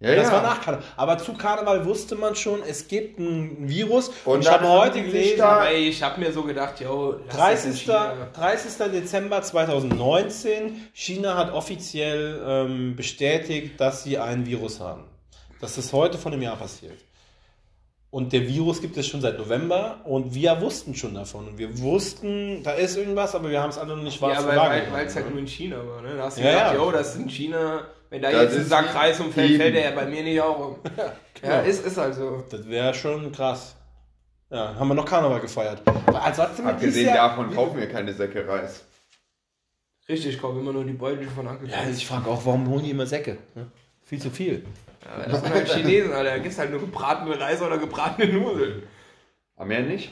ja, 0.00 0.14
Das 0.16 0.26
ja. 0.28 0.32
war 0.32 0.42
nach 0.42 0.60
Karneval. 0.62 0.84
Aber 0.96 1.18
zu 1.18 1.34
Karneval 1.34 1.84
wusste 1.84 2.16
man 2.16 2.34
schon, 2.34 2.60
es 2.66 2.88
gibt 2.88 3.18
ein 3.20 3.68
Virus. 3.68 4.08
Und 4.24 4.34
Und 4.34 4.40
ich 4.40 4.46
dann 4.46 4.60
habe 4.60 4.68
heute 4.68 5.02
gelesen, 5.02 5.38
da- 5.38 5.70
ich 5.70 6.02
habe 6.02 6.18
mir 6.20 6.32
so 6.32 6.42
gedacht, 6.42 6.80
yo, 6.80 7.16
lass 7.28 7.36
das 7.36 7.64
in 7.66 7.70
30. 7.72 7.82
China. 7.82 8.12
30. 8.34 8.92
Dezember 8.92 9.42
2019, 9.42 10.88
China 10.92 11.36
hat 11.36 11.52
offiziell 11.52 12.40
ähm, 12.44 12.96
bestätigt, 12.96 13.80
dass 13.80 14.02
sie 14.04 14.18
ein 14.18 14.46
Virus 14.46 14.80
haben. 14.80 15.04
Das 15.60 15.78
ist 15.78 15.92
heute 15.92 16.18
von 16.18 16.32
einem 16.32 16.42
Jahr 16.42 16.56
passiert. 16.56 16.98
Und 18.10 18.32
der 18.32 18.48
Virus 18.48 18.80
gibt 18.80 18.96
es 18.96 19.06
schon 19.06 19.20
seit 19.20 19.36
November 19.38 20.00
und 20.04 20.34
wir 20.34 20.58
wussten 20.62 20.94
schon 20.94 21.14
davon. 21.14 21.46
Und 21.48 21.58
wir 21.58 21.78
wussten, 21.80 22.62
da 22.62 22.72
ist 22.72 22.96
irgendwas, 22.96 23.34
aber 23.34 23.50
wir 23.50 23.60
haben 23.60 23.68
es 23.68 23.76
alle 23.76 23.94
noch 23.96 24.02
nicht 24.02 24.18
Ja, 24.20 24.28
wahr 24.28 24.38
aber 24.38 24.56
weil 24.56 24.92
weil 24.92 25.06
es 25.06 25.14
halt 25.14 25.28
nur 25.28 25.38
in 25.38 25.46
China 25.46 25.76
war, 25.86 26.00
ne? 26.00 26.16
Da 26.16 26.24
hast 26.24 26.38
du 26.38 26.42
Ja, 26.42 26.50
gedacht, 26.52 26.72
ja. 26.74 26.78
yo, 26.78 26.90
das 26.90 27.14
ist 27.14 27.20
in 27.20 27.28
China, 27.28 27.82
wenn 28.08 28.22
da 28.22 28.30
Das 28.30 28.42
jetzt 28.44 28.54
ein 28.54 28.60
ist 28.62 28.68
Sack 28.70 28.94
Reis 28.94 29.20
umfällt, 29.20 29.56
fällt 29.56 29.74
der 29.74 29.90
ja 29.90 29.90
bei 29.90 30.06
mir 30.06 30.22
nicht 30.22 30.40
auch 30.40 30.58
um. 30.58 30.76
Ja, 31.42 31.60
ist, 31.60 31.86
ist 31.86 31.96
halt 31.98 32.14
so. 32.16 32.42
Das 32.50 32.66
wäre 32.68 32.94
schon 32.94 33.30
krass. 33.30 33.76
Ja, 34.50 34.74
haben 34.76 34.88
wir 34.88 34.94
noch 34.94 35.04
Karneval 35.04 35.40
gefeiert. 35.40 35.82
Aber 36.06 36.24
ansonsten 36.24 36.66
Abgesehen 36.66 37.14
davon 37.14 37.54
kaufen 37.54 37.78
wir 37.78 37.88
keine 37.88 38.12
Säcke 38.14 38.48
Reis. 38.48 38.84
Richtig, 40.08 40.34
ich 40.34 40.40
kaufe 40.40 40.58
immer 40.58 40.72
nur 40.72 40.84
die 40.84 40.94
Beutel 40.94 41.28
von 41.28 41.46
Anke. 41.46 41.66
Ja, 41.66 41.76
ich 41.88 42.06
frage 42.06 42.28
auch, 42.30 42.44
warum 42.46 42.66
holen 42.70 42.82
die 42.84 42.90
immer 42.90 43.06
Säcke? 43.06 43.36
Ne? 43.54 43.70
Viel 44.08 44.20
zu 44.20 44.30
viel. 44.30 44.64
Ja, 45.04 45.28
das 45.28 45.42
sind 45.42 45.52
halt 45.52 45.68
Chinesen, 45.68 46.12
Alter. 46.12 46.30
Da 46.30 46.38
gibt's 46.38 46.58
halt 46.58 46.70
nur 46.70 46.80
gebratene 46.80 47.38
Reis 47.38 47.60
oder 47.60 47.76
gebratene 47.76 48.32
Nudeln. 48.32 48.82
Aber 49.56 49.66
mehr 49.66 49.82
nicht? 49.82 50.10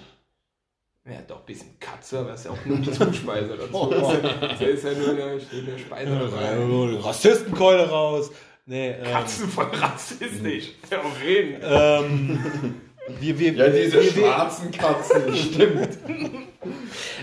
Ja, 1.06 1.22
doch, 1.26 1.40
ein 1.40 1.46
bisschen 1.46 1.78
Katze, 1.78 2.18
aber 2.18 2.30
das 2.30 2.40
ist 2.40 2.46
ja 2.46 2.50
auch 2.52 2.64
nur 2.66 2.78
die 2.78 2.90
Zuspeise 2.92 3.56
dazu. 3.56 3.87
Das 3.90 4.12
ist 4.12 4.22
ja, 4.22 4.48
das 4.48 4.61
ist 4.61 4.85
ja 4.85 4.92
nur 4.92 5.11
eine, 5.11 5.22
eine 5.24 5.78
Speise. 5.78 7.04
Rassistenkeule 7.04 7.88
raus. 7.88 8.32
Nee, 8.66 8.90
ähm, 8.90 9.04
Katzen 9.12 9.48
voll 9.48 9.66
rassistisch. 9.66 10.72
Ja, 10.90 11.00
auf 11.00 11.22
jeden. 11.24 11.61
ähm, 11.62 12.74
wir, 13.20 13.38
wir, 13.38 13.52
Ja, 13.52 13.68
diese 13.68 13.92
wir, 14.02 14.02
wir, 14.02 14.11
schwarzen 14.24 14.70
Katzen, 14.72 15.37
stimmt. 15.37 15.98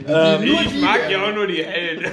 ähm, 0.07 0.43
ich 0.43 0.81
mag 0.81 1.09
ja 1.12 1.23
auch 1.29 1.36
nur 1.36 1.45
die 1.47 1.63
Hellen. 1.63 2.09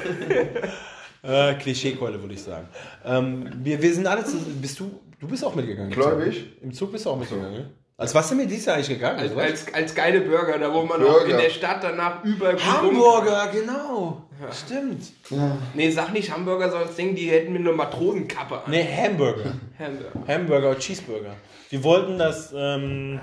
Äh, 1.23 1.55
Klischeekeule, 1.55 2.21
würde 2.21 2.35
ich 2.35 2.43
sagen. 2.43 2.69
Ähm, 3.05 3.51
wir, 3.63 3.81
wir 3.83 3.95
sind 3.95 4.07
alle 4.07 4.25
zu, 4.25 4.37
bist 4.61 4.79
du, 4.81 4.91
du 5.19 5.27
bist 5.29 5.45
auch 5.45 5.55
mitgegangen. 5.55 5.91
Gläubig? 5.91 6.47
Im 6.63 6.73
Zug 6.73 6.93
bist 6.93 7.05
du 7.07 7.11
auch 7.11 7.19
mitgegangen, 7.19 7.53
ne? 7.53 7.71
Als 7.97 8.15
was 8.15 8.31
sind 8.31 8.39
wir 8.39 8.47
dieses 8.47 8.65
Jahr 8.65 8.77
eigentlich 8.77 8.89
gegangen? 8.89 9.19
Als, 9.21 9.37
als, 9.37 9.75
als 9.75 9.95
geile 9.95 10.23
Burger, 10.23 10.59
da 10.59 10.73
wo 10.73 10.83
man 10.85 11.03
auch 11.03 11.07
Burger. 11.19 11.33
in 11.33 11.37
der 11.37 11.51
Stadt 11.51 11.83
danach 11.85 12.25
überall 12.25 12.57
Hamburger, 12.59 13.49
genau. 13.53 14.23
Stimmt. 14.53 15.03
rum- 15.31 15.59
Nee, 15.75 15.91
sag 15.91 16.11
nicht 16.15 16.33
Hamburger, 16.33 16.71
sondern 16.71 16.89
denken, 16.97 17.15
die 17.17 17.31
hätten 17.31 17.53
mir 17.53 17.59
eine 17.59 17.73
Matrosenkappe 17.73 18.55
an. 18.65 18.71
Nee, 18.71 18.85
Hamburger. 18.85 19.53
Hamburger. 19.79 20.27
Hamburger 20.27 20.71
oder 20.71 20.79
Cheeseburger. 20.79 21.35
Wir 21.69 21.85
wollten 21.85 22.17
das, 22.19 22.55
ähm, 22.57 23.21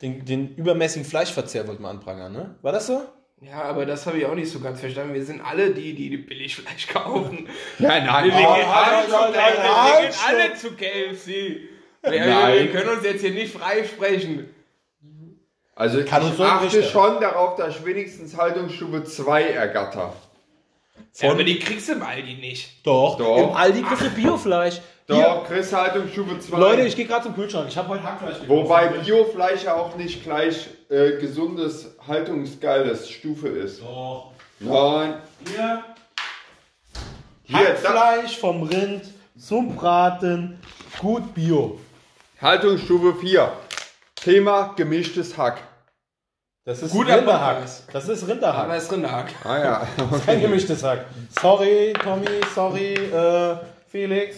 den, 0.00 0.24
den 0.24 0.54
übermäßigen 0.54 1.04
Fleischverzehr 1.04 1.66
wollten 1.66 1.82
wir 1.82 1.88
anprangern, 1.88 2.32
ne? 2.32 2.54
War 2.62 2.70
das 2.70 2.86
so? 2.86 3.02
Ja, 3.42 3.62
aber 3.62 3.86
das 3.86 4.06
habe 4.06 4.18
ich 4.18 4.26
auch 4.26 4.34
nicht 4.34 4.50
so 4.50 4.60
ganz 4.60 4.80
verstanden. 4.80 5.14
Wir 5.14 5.24
sind 5.24 5.40
alle 5.40 5.70
die, 5.70 5.94
die, 5.94 6.10
die 6.10 6.18
Billigfleisch 6.18 6.86
kaufen. 6.92 7.48
Ja, 7.78 8.00
nein, 8.00 8.24
Wir 8.26 8.32
gehen 8.32 8.46
Oh, 8.46 8.50
alle, 8.50 9.08
zu, 9.08 9.18
halt, 9.18 9.34
wir 9.34 10.00
gehen 10.08 10.14
alle 10.26 10.54
zu 10.54 10.70
KFC. 10.72 11.26
Wir, 12.02 12.12
wir, 12.12 12.26
Nein. 12.26 12.58
wir 12.58 12.70
können 12.72 12.88
uns 12.96 13.04
jetzt 13.04 13.20
hier 13.20 13.30
nicht 13.32 13.52
freisprechen. 13.54 14.48
Also 15.74 16.00
ich 16.00 16.06
Kann 16.06 16.22
ein 16.22 16.40
achte 16.40 16.64
Richter. 16.76 16.82
schon 16.90 17.20
darauf, 17.20 17.56
dass 17.56 17.76
ich 17.78 17.84
wenigstens 17.86 18.36
Haltungsstufe 18.36 19.04
2 19.04 19.42
ergatter. 19.44 20.14
Ja, 21.18 21.30
aber 21.30 21.44
die 21.44 21.58
kriegst 21.58 21.88
du 21.88 21.92
im 21.92 22.02
Aldi 22.02 22.34
nicht. 22.34 22.86
Doch. 22.86 23.16
Doch. 23.16 23.38
Im 23.50 23.56
Aldi 23.56 23.82
kriegst 23.82 24.02
du 24.04 24.10
Biofleisch. 24.10 24.80
Doch, 25.10 25.46
Chris 25.46 25.72
Haltungsstufe 25.72 26.38
2. 26.38 26.58
Leute, 26.58 26.82
ich 26.82 26.96
gehe 26.96 27.06
gerade 27.06 27.24
zum 27.24 27.34
Kühlschrank. 27.34 27.66
Ich 27.68 27.76
habe 27.76 27.88
heute 27.88 28.02
Hackfleisch 28.04 28.40
gekauft. 28.40 28.48
Wobei 28.48 28.88
Biofleisch 28.88 29.64
ja 29.64 29.74
auch 29.74 29.96
nicht 29.96 30.22
gleich 30.22 30.68
äh, 30.88 31.18
gesundes, 31.18 31.96
haltungsgeiles 32.06 33.10
Stufe 33.10 33.48
ist. 33.48 33.82
Doch. 33.82 34.32
Nein. 34.60 35.14
Hier. 35.46 35.84
Hier, 37.44 37.76
da, 37.82 37.88
Hackfleisch 37.88 38.38
vom 38.38 38.62
Rind 38.62 39.02
zum 39.38 39.74
Braten. 39.76 40.58
Gut 40.98 41.34
Bio. 41.34 41.80
Haltungsstufe 42.40 43.14
4. 43.20 43.52
Thema 44.16 44.74
gemischtes 44.76 45.36
Hack. 45.36 45.58
Das 46.64 46.82
ist 46.82 46.92
Guter 46.92 47.16
Rinderhack. 47.16 47.56
Podcast. 47.56 47.84
Das 47.92 48.08
ist 48.08 48.22
Aber 48.22 48.32
Rinderhack. 48.32 48.70
es 48.76 48.82
ist 48.84 48.92
Rinderhack. 48.92 49.28
Ah 49.44 49.58
ja. 49.58 49.88
Kein 50.26 50.40
gemischtes 50.40 50.82
Hack. 50.84 51.06
Sorry, 51.40 51.94
Tommy. 52.04 52.26
Sorry, 52.54 52.94
äh, 52.94 53.56
Felix. 53.88 54.36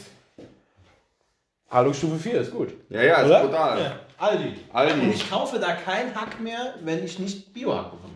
Hallo, 1.73 1.93
Stufe 1.93 2.19
4 2.19 2.41
ist 2.43 2.51
gut. 2.53 2.75
Ja, 2.91 3.03
ja, 3.03 3.17
ist 3.23 3.27
Oder? 3.27 3.41
brutal. 3.45 3.81
Ja. 3.81 3.99
Aldi. 4.19 4.55
Aldi. 4.73 5.01
Und 5.01 5.15
ich 5.15 5.29
kaufe 5.31 5.59
da 5.59 5.73
kein 5.73 6.15
Hack 6.15 6.39
mehr, 6.41 6.75
wenn 6.85 7.03
ich 7.05 7.19
nicht 7.19 7.53
Biohack 7.55 7.91
bekomme. 7.93 8.13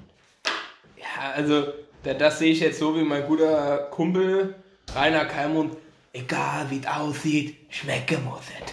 Ja, 0.99 1.33
also, 1.35 1.64
da- 2.03 2.14
das 2.14 2.38
sehe 2.38 2.53
ich 2.53 2.61
jetzt 2.61 2.79
so 2.79 2.95
wie 2.95 3.03
mein 3.03 3.25
guter 3.27 3.88
Kumpel 3.90 4.55
Rainer 4.95 5.25
Kalmund. 5.25 5.75
Egal 6.12 6.66
wie 6.71 6.81
es 6.81 6.87
aussieht, 6.87 7.57
schmecken 7.71 8.25
muss 8.25 8.40
es. 8.49 8.73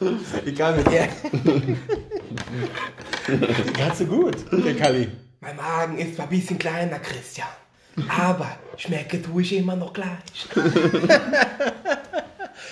Egal 0.46 0.76
mit 0.76 0.86
der. 0.90 1.08
Ganz 3.76 3.98
so 3.98 4.06
gut, 4.06 4.36
der 4.52 4.76
Kali. 4.76 5.08
Mein 5.40 5.56
Magen 5.56 5.98
ist 5.98 6.16
zwar 6.16 6.26
ein 6.26 6.30
bisschen 6.30 6.58
kleiner, 6.58 6.98
Christian. 6.98 7.48
Aber 8.08 8.50
schmecke 8.76 9.20
tue 9.22 9.42
ich 9.42 9.56
immer 9.56 9.76
noch 9.76 9.92
gleich. 9.92 10.08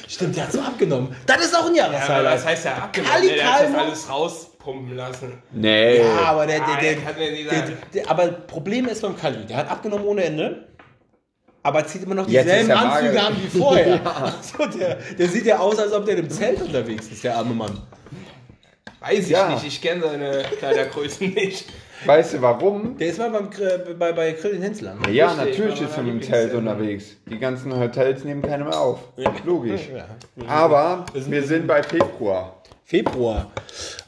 Stimmt, 0.08 0.36
der 0.36 0.44
hat 0.44 0.52
so 0.52 0.60
abgenommen. 0.60 1.14
Das 1.26 1.44
ist 1.44 1.54
auch 1.56 1.66
ein 1.66 1.74
Ja, 1.74 1.90
Jahreshighlight. 1.92 2.34
das 2.34 2.44
heißt 2.46 2.64
ja 2.64 2.74
abgenommen. 2.76 3.12
Kali 3.14 3.28
Der 3.34 3.52
hat 3.52 3.62
das 3.64 3.74
alles 3.74 4.08
rauspumpen 4.08 4.96
lassen. 4.96 5.42
Nee. 5.52 5.98
Ja, 5.98 6.18
aber 6.26 6.46
der, 6.46 6.60
der, 6.60 6.66
Ah, 6.66 6.80
der, 6.80 7.30
der 7.30 7.62
der, 7.94 8.10
aber 8.10 8.28
Problem 8.28 8.86
ist 8.88 9.02
beim 9.02 9.16
Kali, 9.16 9.44
der 9.46 9.58
hat 9.58 9.70
abgenommen 9.70 10.06
ohne 10.06 10.24
Ende. 10.24 10.64
Aber 11.62 11.86
zieht 11.86 12.04
immer 12.04 12.14
noch 12.14 12.26
dieselben 12.26 12.70
Anzüge 12.70 13.20
an 13.20 13.36
wie 13.36 13.58
vorher. 13.58 14.00
so, 14.58 14.66
der, 14.66 14.94
der 14.96 15.28
sieht 15.28 15.44
ja 15.46 15.58
aus, 15.58 15.78
als 15.78 15.92
ob 15.92 16.06
der 16.06 16.16
im 16.16 16.30
Zelt 16.30 16.62
unterwegs 16.62 17.08
ist, 17.08 17.24
der 17.24 17.36
arme 17.36 17.54
Mann. 17.54 17.78
Weiß 19.00 19.18
ich 19.24 19.28
Ja. 19.28 19.48
nicht, 19.50 19.64
ich 19.66 19.80
kenne 19.82 20.02
seine 20.02 20.44
Kleidergrößen 20.58 21.28
nicht. 21.34 21.66
Weißt 22.06 22.34
du 22.34 22.42
warum? 22.42 22.96
Der 22.98 23.08
ist 23.08 23.18
mal 23.18 23.30
beim, 23.30 23.50
Gr- 23.50 23.94
bei, 23.98 24.12
bei 24.12 24.32
Grill 24.32 24.52
in 24.52 24.62
Hensler. 24.62 24.94
ne? 24.94 25.10
Ja, 25.10 25.32
Richtig, 25.32 25.48
natürlich 25.58 25.80
ist 25.82 25.96
er 25.96 26.02
mein 26.02 26.12
im 26.12 26.22
Zelt 26.22 26.54
unterwegs. 26.54 27.16
Die 27.28 27.38
ganzen 27.38 27.78
Hotels 27.78 28.24
nehmen 28.24 28.42
keine 28.42 28.64
mehr 28.64 28.78
auf. 28.78 29.00
Logisch. 29.44 29.88
Ja. 29.94 30.04
Aber 30.48 31.04
Wir 31.12 31.22
sind- 31.22 31.32
wir 31.32 31.42
sind 31.42 31.66
bei 31.66 31.82
Februar. 31.82 32.54
Februar. 32.84 33.50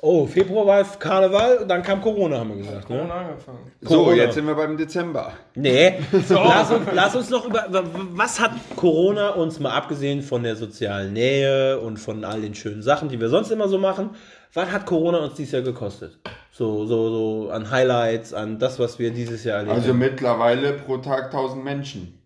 Oh, 0.01 0.25
Februar 0.27 0.67
war 0.67 0.83
Karneval 0.99 1.59
und 1.59 1.69
dann 1.69 1.83
kam 1.83 2.01
Corona, 2.01 2.39
haben 2.39 2.49
wir 2.49 2.65
gesagt. 2.65 2.89
Ne? 2.89 3.03
angefangen. 3.03 3.59
So, 3.83 3.97
Corona. 4.05 4.15
jetzt 4.17 4.35
sind 4.37 4.47
wir 4.47 4.55
beim 4.55 4.75
Dezember. 4.79 5.35
Nee, 5.55 5.97
lass, 6.31 6.71
uns, 6.71 6.87
lass 6.95 7.15
uns 7.15 7.29
noch 7.29 7.45
über. 7.45 7.67
Was 8.15 8.41
hat 8.41 8.53
Corona 8.77 9.31
uns 9.35 9.61
mal 9.61 9.73
abgesehen 9.73 10.23
von 10.23 10.43
der 10.45 10.57
sozialen 10.57 11.13
Nähe 11.13 11.79
und 11.79 11.99
von 11.99 12.25
all 12.25 12.41
den 12.41 12.55
schönen 12.55 12.81
Sachen, 12.81 13.11
die 13.11 13.21
wir 13.21 13.29
sonst 13.29 13.51
immer 13.51 13.69
so 13.69 13.77
machen, 13.77 14.11
was 14.55 14.73
hat 14.73 14.87
Corona 14.87 15.19
uns 15.19 15.35
dieses 15.35 15.53
Jahr 15.53 15.63
gekostet? 15.63 16.19
So, 16.61 16.85
so, 16.85 17.09
so 17.47 17.51
an 17.53 17.71
Highlights, 17.71 18.35
an 18.35 18.59
das, 18.59 18.79
was 18.79 18.99
wir 18.99 19.11
dieses 19.13 19.45
Jahr 19.45 19.61
erlebt 19.61 19.77
Also 19.77 19.89
haben. 19.89 19.99
mittlerweile 19.99 20.75
pro 20.75 20.99
Tag 20.99 21.25
1000 21.33 21.65
Menschen. 21.65 22.19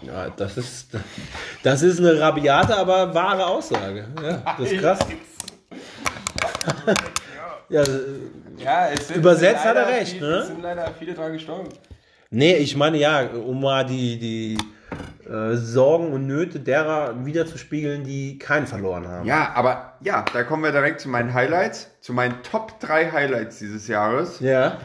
Ja, 0.00 0.30
das 0.30 0.56
ist, 0.56 0.88
das 1.62 1.82
ist 1.82 1.98
eine 2.00 2.18
rabiate, 2.18 2.74
aber 2.74 3.14
wahre 3.14 3.44
Aussage. 3.46 4.08
Ja, 4.22 4.56
das 4.58 4.72
ist 4.72 4.80
krass. 4.80 4.98
Ja, 7.68 7.82
Ja, 8.56 8.88
es 8.94 9.08
sind 9.08 9.18
Übersetzt 9.18 9.64
hat 9.64 9.76
er 9.76 9.88
recht, 9.88 10.12
viele, 10.12 10.26
ne? 10.26 10.36
Es 10.36 10.46
sind 10.46 10.62
leider 10.62 10.90
viele 10.98 11.12
dran 11.12 11.32
gestorben. 11.34 11.68
nee, 12.30 12.56
ich 12.56 12.76
meine 12.76 12.96
ja, 12.96 13.26
um 13.26 13.60
mal 13.60 13.84
die, 13.84 14.18
die 14.18 14.56
äh, 15.28 15.56
Sorgen 15.56 16.12
und 16.12 16.26
Nöte 16.26 16.60
derer 16.60 17.24
wiederzuspiegeln, 17.26 18.04
die 18.04 18.38
keinen 18.38 18.66
verloren 18.66 19.06
haben. 19.08 19.26
Ja, 19.26 19.52
aber 19.54 19.94
ja, 20.02 20.24
da 20.32 20.42
kommen 20.44 20.62
wir 20.62 20.72
direkt 20.72 21.00
zu 21.00 21.08
meinen 21.08 21.34
Highlights, 21.34 21.90
zu 22.00 22.12
meinen 22.12 22.42
Top 22.42 22.78
3 22.80 23.10
Highlights 23.10 23.58
dieses 23.58 23.88
Jahres. 23.88 24.40
Ja, 24.40 24.78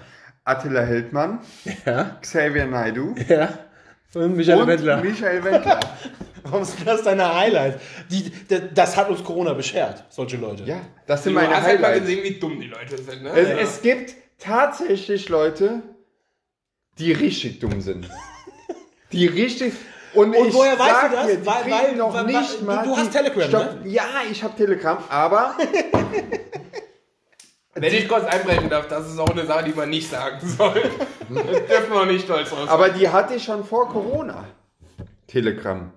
Attila 0.43 0.81
Hildmann, 0.81 1.39
ja, 1.85 2.17
Xavier 2.21 2.65
Naidu 2.65 3.13
ja. 3.29 3.49
Und 4.13 4.35
Michael 4.35 4.61
und 4.61 4.67
Wendler. 4.67 5.01
Michael 5.01 5.43
Wendler. 5.43 5.79
Warum 6.43 6.63
sind 6.65 6.85
das 6.87 7.03
deine 7.03 7.33
Highlights? 7.35 7.79
Die, 8.09 8.31
das 8.73 8.97
hat 8.97 9.09
uns 9.09 9.23
Corona 9.23 9.53
beschert, 9.53 10.03
solche 10.09 10.37
Leute. 10.37 10.63
ja, 10.63 10.81
das 11.05 11.23
sind 11.23 11.33
Du 11.35 11.39
meine 11.39 11.55
hast 11.55 11.63
halt 11.67 11.79
mal 11.79 11.89
Highlights. 11.91 12.07
gesehen, 12.09 12.23
wie 12.23 12.39
dumm 12.39 12.59
die 12.59 12.67
Leute 12.67 12.97
sind, 12.97 13.21
ne? 13.23 13.29
Es, 13.29 13.47
Ja. 13.49 13.55
es 13.57 13.81
gibt 13.83 14.15
tatsächlich 14.39 15.29
Leute, 15.29 15.83
die 16.97 17.11
richtig 17.13 17.59
dumm 17.59 17.79
sind. 17.81 18.09
Die 19.11 19.27
richtig. 19.27 19.73
Und, 20.13 20.36
Und 20.36 20.54
woher 20.54 20.78
weißt 20.78 21.04
du 21.12 21.15
das? 21.15 21.28
Die 21.28 21.45
Weil- 21.45 21.71
weil- 21.71 21.95
noch 21.95 22.13
weil- 22.13 22.26
nicht 22.26 22.62
du- 22.62 22.65
mal 22.65 22.84
du 22.86 22.97
hast 22.97 23.12
Telegram, 23.12 23.47
Stopp. 23.47 23.84
ne? 23.84 23.89
Ja, 23.89 24.04
ich 24.30 24.43
habe 24.43 24.56
Telegram, 24.56 24.97
aber 25.10 25.56
Wenn 27.74 27.93
ich 27.93 28.08
kurz 28.10 28.26
einbrechen 28.26 28.69
darf, 28.69 28.89
das 28.89 29.10
ist 29.10 29.17
auch 29.17 29.30
eine 29.30 29.45
Sache, 29.45 29.63
die 29.63 29.71
man 29.74 29.89
nicht 29.89 30.10
sagen 30.10 30.45
soll. 30.45 30.82
Das 31.30 31.45
dürfen 31.67 31.93
wir 31.93 32.02
auch 32.02 32.06
nicht 32.06 32.26
stolz 32.26 32.50
drauf 32.50 32.60
sein. 32.60 32.67
Aber 32.67 32.89
die 32.89 33.08
hatte 33.08 33.36
ich 33.36 33.43
schon 33.45 33.63
vor 33.63 33.88
Corona. 33.88 34.43
Telegram. 35.28 35.93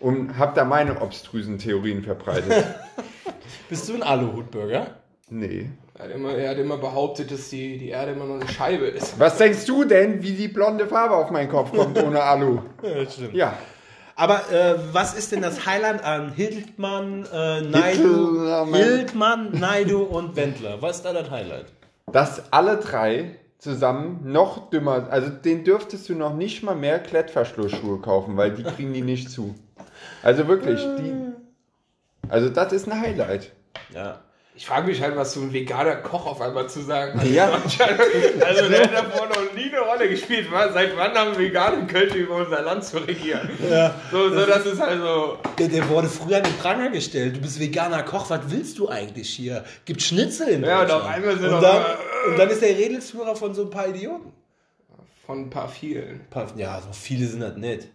Und 0.00 0.38
hab 0.38 0.54
da 0.54 0.64
meine 0.64 1.02
obstrüsen 1.02 1.58
Theorien 1.58 2.02
verbreitet. 2.02 2.64
Bist 3.68 3.86
du 3.88 3.94
ein 3.94 4.02
Aluhutbürger? 4.02 4.96
nee. 5.28 5.70
Er 5.98 6.04
hat, 6.04 6.14
immer, 6.14 6.34
er 6.34 6.50
hat 6.50 6.58
immer 6.58 6.76
behauptet, 6.76 7.30
dass 7.30 7.48
die, 7.48 7.78
die 7.78 7.88
Erde 7.88 8.12
immer 8.12 8.26
nur 8.26 8.36
eine 8.36 8.48
Scheibe 8.48 8.86
ist. 8.86 9.18
Was 9.18 9.38
denkst 9.38 9.64
du 9.64 9.84
denn, 9.84 10.22
wie 10.22 10.32
die 10.32 10.48
blonde 10.48 10.86
Farbe 10.86 11.16
auf 11.16 11.30
meinen 11.30 11.48
Kopf 11.48 11.72
kommt 11.72 11.98
ohne 12.02 12.22
Alu? 12.22 12.60
Ja, 12.82 12.94
das 13.02 13.14
stimmt. 13.14 13.34
Ja. 13.34 13.54
Aber 14.14 14.50
äh, 14.52 14.76
was 14.92 15.14
ist 15.14 15.32
denn 15.32 15.40
das 15.42 15.64
Highlight 15.64 16.04
an 16.04 16.32
Hildmann, 16.32 17.26
äh, 17.32 17.62
Naidu, 17.62 18.42
Hildmann. 18.42 18.74
Hildmann, 18.74 19.58
Naidu 19.58 20.02
und 20.02 20.36
Wendler? 20.36 20.80
Was 20.82 20.96
ist 20.96 21.04
da 21.04 21.12
das 21.14 21.30
Highlight? 21.30 21.66
Dass 22.12 22.52
alle 22.52 22.76
drei 22.76 23.36
zusammen 23.58 24.20
noch 24.24 24.70
dümmer, 24.70 25.08
also 25.10 25.30
den 25.30 25.64
dürftest 25.64 26.08
du 26.08 26.14
noch 26.14 26.34
nicht 26.34 26.62
mal 26.62 26.76
mehr 26.76 26.98
Klettverschlussschuhe 26.98 28.00
kaufen, 28.00 28.36
weil 28.36 28.52
die 28.52 28.64
kriegen 28.64 28.92
die 28.92 29.02
nicht 29.02 29.30
zu. 29.30 29.54
Also 30.22 30.46
wirklich, 30.46 30.80
die. 30.98 31.32
Also 32.28 32.48
das 32.50 32.72
ist 32.72 32.90
ein 32.90 33.00
Highlight. 33.00 33.52
Ja. 33.94 34.20
Ich 34.58 34.64
frage 34.64 34.86
mich 34.86 35.02
halt, 35.02 35.14
was 35.16 35.34
so 35.34 35.42
ein 35.42 35.52
veganer 35.52 35.96
Koch 35.96 36.24
auf 36.24 36.40
einmal 36.40 36.66
zu 36.66 36.80
sagen 36.80 37.20
hat. 37.20 37.26
Ja. 37.28 37.50
Also 37.52 38.68
der 38.70 38.84
hat 38.84 38.94
davor 38.94 39.26
noch 39.28 39.52
nie 39.54 39.70
eine 39.70 39.80
Rolle 39.80 40.08
gespielt. 40.08 40.48
Seit 40.72 40.96
wann 40.96 41.12
haben 41.12 41.36
vegane 41.36 41.86
Kölsche 41.86 42.16
über 42.16 42.36
unser 42.36 42.62
Land 42.62 42.82
zu 42.82 42.96
regieren? 43.06 43.50
So, 44.10 44.30
so 44.30 44.46
das 44.46 44.64
ist 44.64 44.80
also... 44.80 45.38
Der, 45.58 45.68
der 45.68 45.86
wurde 45.90 46.08
früher 46.08 46.38
an 46.38 46.44
den 46.44 46.54
Pranger 46.54 46.88
gestellt. 46.88 47.36
Du 47.36 47.40
bist 47.42 47.60
veganer 47.60 48.02
Koch, 48.02 48.30
was 48.30 48.40
willst 48.46 48.78
du 48.78 48.88
eigentlich 48.88 49.28
hier? 49.28 49.62
Gibt 49.84 50.00
Schnitzel 50.00 50.48
in 50.48 50.64
Ja, 50.64 50.80
und 50.80 50.90
auf 50.90 51.04
einmal 51.04 51.36
sind 51.38 51.52
und 51.52 51.62
dann, 51.62 51.76
einmal- 51.76 51.98
und 52.30 52.38
dann 52.38 52.48
ist 52.48 52.62
der 52.62 52.78
Redelsführer 52.78 53.36
von 53.36 53.54
so 53.54 53.64
ein 53.64 53.70
paar 53.70 53.88
Idioten. 53.88 54.32
Von 55.26 55.40
ein 55.40 55.50
paar 55.50 55.68
vielen. 55.68 56.22
Ja, 56.56 56.80
so 56.80 56.94
viele 56.94 57.26
sind 57.26 57.40
das 57.40 57.56
nicht. 57.56 57.88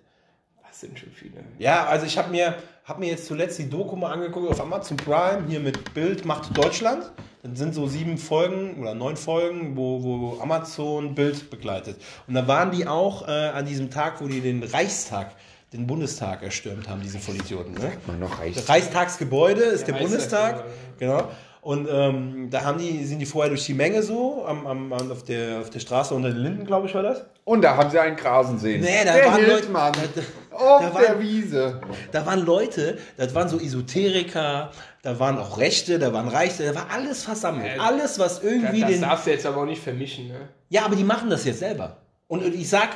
Das 0.68 0.80
sind 0.80 1.00
schon 1.00 1.12
viele. 1.12 1.44
Ja, 1.58 1.88
also 1.88 2.06
ich 2.06 2.20
habe 2.20 2.30
mir, 2.30 2.54
hab 2.92 3.00
mir 3.00 3.08
jetzt 3.08 3.26
zuletzt 3.26 3.58
die 3.58 3.70
Doku 3.70 3.96
mal 3.96 4.12
angeguckt 4.12 4.52
auf 4.52 4.60
Amazon 4.60 4.98
Prime, 4.98 5.46
hier 5.48 5.62
mit 5.62 5.94
Bild 5.94 6.26
macht 6.26 6.58
Deutschland. 6.58 7.10
Dann 7.42 7.56
sind 7.56 7.74
so 7.74 7.88
sieben 7.88 8.18
Folgen 8.18 8.82
oder 8.82 8.94
neun 8.94 9.16
Folgen, 9.16 9.78
wo, 9.78 10.04
wo 10.04 10.42
Amazon 10.42 11.16
Bild 11.16 11.50
begleitet. 11.50 12.02
Und 12.28 12.34
da 12.34 12.50
waren 12.50 12.70
die 12.72 12.86
auch 12.86 13.26
äh, 13.30 13.32
an 13.32 13.66
diesem 13.66 13.92
Tag, 13.92 14.20
wo 14.20 14.28
die 14.28 14.42
den 14.42 14.62
Reichstag, 14.62 15.38
den 15.72 15.88
Bundestag 15.88 16.44
erstürmt 16.44 16.90
haben, 16.90 17.00
diese 17.02 17.20
Vollidioten. 17.20 17.76
Ne? 17.76 17.94
Man 18.08 18.20
noch 18.20 18.32
Das 18.32 18.40
reicht. 18.40 18.68
Reichstagsgebäude 18.70 19.62
ist 19.62 19.88
der, 19.88 19.96
Der 19.96 20.04
Bundestag. 20.04 20.56
Reichstag, 20.56 21.00
Genau. 21.00 21.30
Und 21.62 21.88
ähm, 21.92 22.48
da 22.50 22.64
haben 22.64 22.80
die, 22.80 23.04
sind 23.06 23.20
die 23.20 23.26
vorher 23.28 23.50
durch 23.50 23.64
die 23.68 23.76
Menge 23.76 24.02
so, 24.02 24.44
am, 24.48 24.66
am, 24.66 24.92
auf, 24.94 25.22
der, 25.24 25.60
auf 25.60 25.70
der 25.70 25.80
Straße 25.80 26.14
unter 26.16 26.30
den 26.30 26.40
Linden, 26.40 26.66
glaube 26.66 26.88
ich, 26.88 26.96
war 26.96 27.04
das. 27.04 27.24
Und 27.44 27.62
da 27.62 27.78
haben 27.78 27.92
sie 27.92 28.00
einen 28.00 28.16
Grasen 28.16 28.58
sehen. 28.58 28.82
Nee, 28.82 29.06
da 29.06 29.14
der 29.14 29.26
waren 29.28 29.46
Leute- 29.46 29.68
da- 29.72 29.92
da- 29.92 30.56
auf 30.58 30.82
da 30.82 31.00
der 31.00 31.10
waren- 31.10 31.20
Wiese. 31.20 31.82
Da 32.12 32.26
waren 32.26 32.44
Leute, 32.46 32.98
das 33.16 33.36
waren 33.36 33.48
so 33.48 33.60
Esoteriker, 33.60 34.72
da 35.04 35.20
waren 35.20 35.38
auch 35.38 35.60
Rechte, 35.60 36.00
da 36.00 36.12
waren 36.14 36.28
Reichte, 36.30 36.66
da 36.66 36.74
war 36.74 36.88
alles 36.92 37.24
versammelt. 37.24 37.76
Äh, 37.76 37.80
alles, 37.80 38.18
was 38.18 38.42
Das, 38.42 38.44
irgendwie 38.44 38.82
das 38.82 38.90
den. 38.90 39.02
darfst 39.02 39.28
du 39.28 39.32
jetzt 39.32 39.46
aber 39.46 39.62
auch 39.62 39.66
nicht 39.66 39.82
vermischen, 39.84 40.30
ne? 40.30 40.50
Ja, 40.70 40.86
aber 40.86 40.96
die 40.96 41.04
machen 41.04 41.30
das 41.30 41.46
jetzt 41.46 41.60
selber. 41.60 41.98
Und 42.28 42.44
ich 42.44 42.70
sag, 42.70 42.90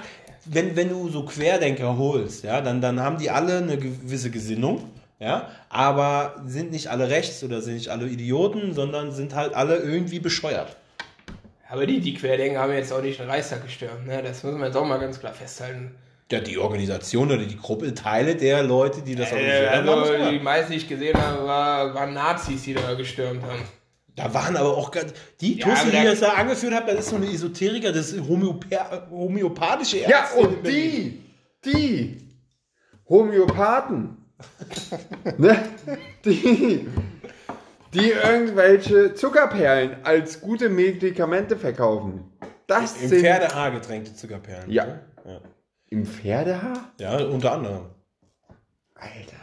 wenn, 0.46 0.76
wenn 0.76 0.90
du 0.90 1.08
so 1.10 1.24
Querdenker 1.24 1.98
holst, 1.98 2.44
ja, 2.44 2.62
dann, 2.62 2.82
dann 2.82 3.00
haben 3.00 3.18
die 3.20 3.30
alle 3.30 3.58
eine 3.58 3.78
gewisse 3.78 4.32
Gesinnung, 4.32 4.84
ja, 5.20 5.50
aber 5.70 6.36
sind 6.46 6.72
nicht 6.72 6.88
alle 6.90 7.10
rechts 7.10 7.44
oder 7.44 7.62
sind 7.62 7.76
nicht 7.76 7.90
alle 7.90 8.08
Idioten, 8.08 8.74
sondern 8.74 9.12
sind 9.12 9.34
halt 9.36 9.54
alle 9.54 9.78
irgendwie 9.78 10.20
bescheuert. 10.20 10.76
Aber 11.70 11.86
die, 11.86 12.00
die 12.00 12.14
Querdenker 12.14 12.60
haben 12.60 12.74
jetzt 12.74 12.94
auch 12.94 13.02
nicht 13.02 13.20
den 13.20 13.30
Reichstag 13.30 13.64
gestürmt, 13.64 14.06
ne? 14.06 14.22
Das 14.24 14.44
müssen 14.44 14.60
wir 14.60 14.68
jetzt 14.68 14.76
auch 14.76 14.86
mal 14.86 15.00
ganz 15.00 15.20
klar 15.20 15.34
festhalten. 15.34 15.96
Ja, 16.32 16.40
die 16.40 16.58
Organisation 16.58 17.28
oder 17.32 17.44
die 17.44 17.58
Gruppe, 17.58 17.94
Teile 17.94 18.36
der 18.36 18.64
Leute, 18.64 19.02
die 19.02 19.16
das 19.16 19.32
Äh, 19.32 19.36
organisiert 19.36 19.72
haben, 19.72 19.90
haben 19.90 20.00
also, 20.00 20.14
gemacht. 20.14 20.32
die 20.34 20.40
meisten, 20.40 20.72
die 20.72 20.78
ich 20.78 20.88
gesehen 20.90 21.18
habe, 21.18 21.46
war, 21.46 21.94
waren 21.94 22.14
Nazis, 22.14 22.64
die 22.64 22.74
da 22.74 22.94
gestürmt 22.96 23.44
haben. 23.44 23.62
Da 24.16 24.34
waren 24.34 24.56
aber 24.56 24.76
auch 24.78 24.92
ganz, 24.92 25.14
die 25.42 25.60
Ja, 25.60 25.68
Tussi, 25.68 25.86
die 25.88 25.92
da- 25.92 26.04
das 26.06 26.20
da 26.22 26.30
angeführt 26.34 26.74
hat, 26.74 26.88
das 26.88 27.00
ist 27.00 27.10
so 27.10 27.16
eine 27.18 27.28
Esoteriker, 27.28 27.92
das 27.92 28.12
ist 28.14 28.28
Homöopa 28.28 29.08
homöopathische 29.12 30.00
Ja, 30.00 30.20
Ärztin 30.22 30.40
in 30.42 30.48
und 30.56 30.68
die, 30.68 31.22
die 31.66 32.18
Homöopathen, 33.10 34.18
ne? 35.38 35.58
die, 36.26 36.88
die 37.94 38.12
irgendwelche 38.12 39.14
Zuckerperlen 39.14 39.98
als 40.04 40.42
gute 40.42 40.70
Medikamente 40.70 41.58
verkaufen. 41.58 42.32
Das 42.68 43.02
Im 43.02 43.10
sind 43.10 43.22
Pferdehaar 43.22 43.72
getränkte 43.72 44.14
Zuckerperlen. 44.14 44.70
Ja. 44.70 45.00
ja. 45.26 45.42
im 45.90 46.06
Pferdehaar? 46.06 46.92
Ja, 47.00 47.24
unter 47.24 47.54
anderem. 47.54 47.86
Alter. 48.96 49.38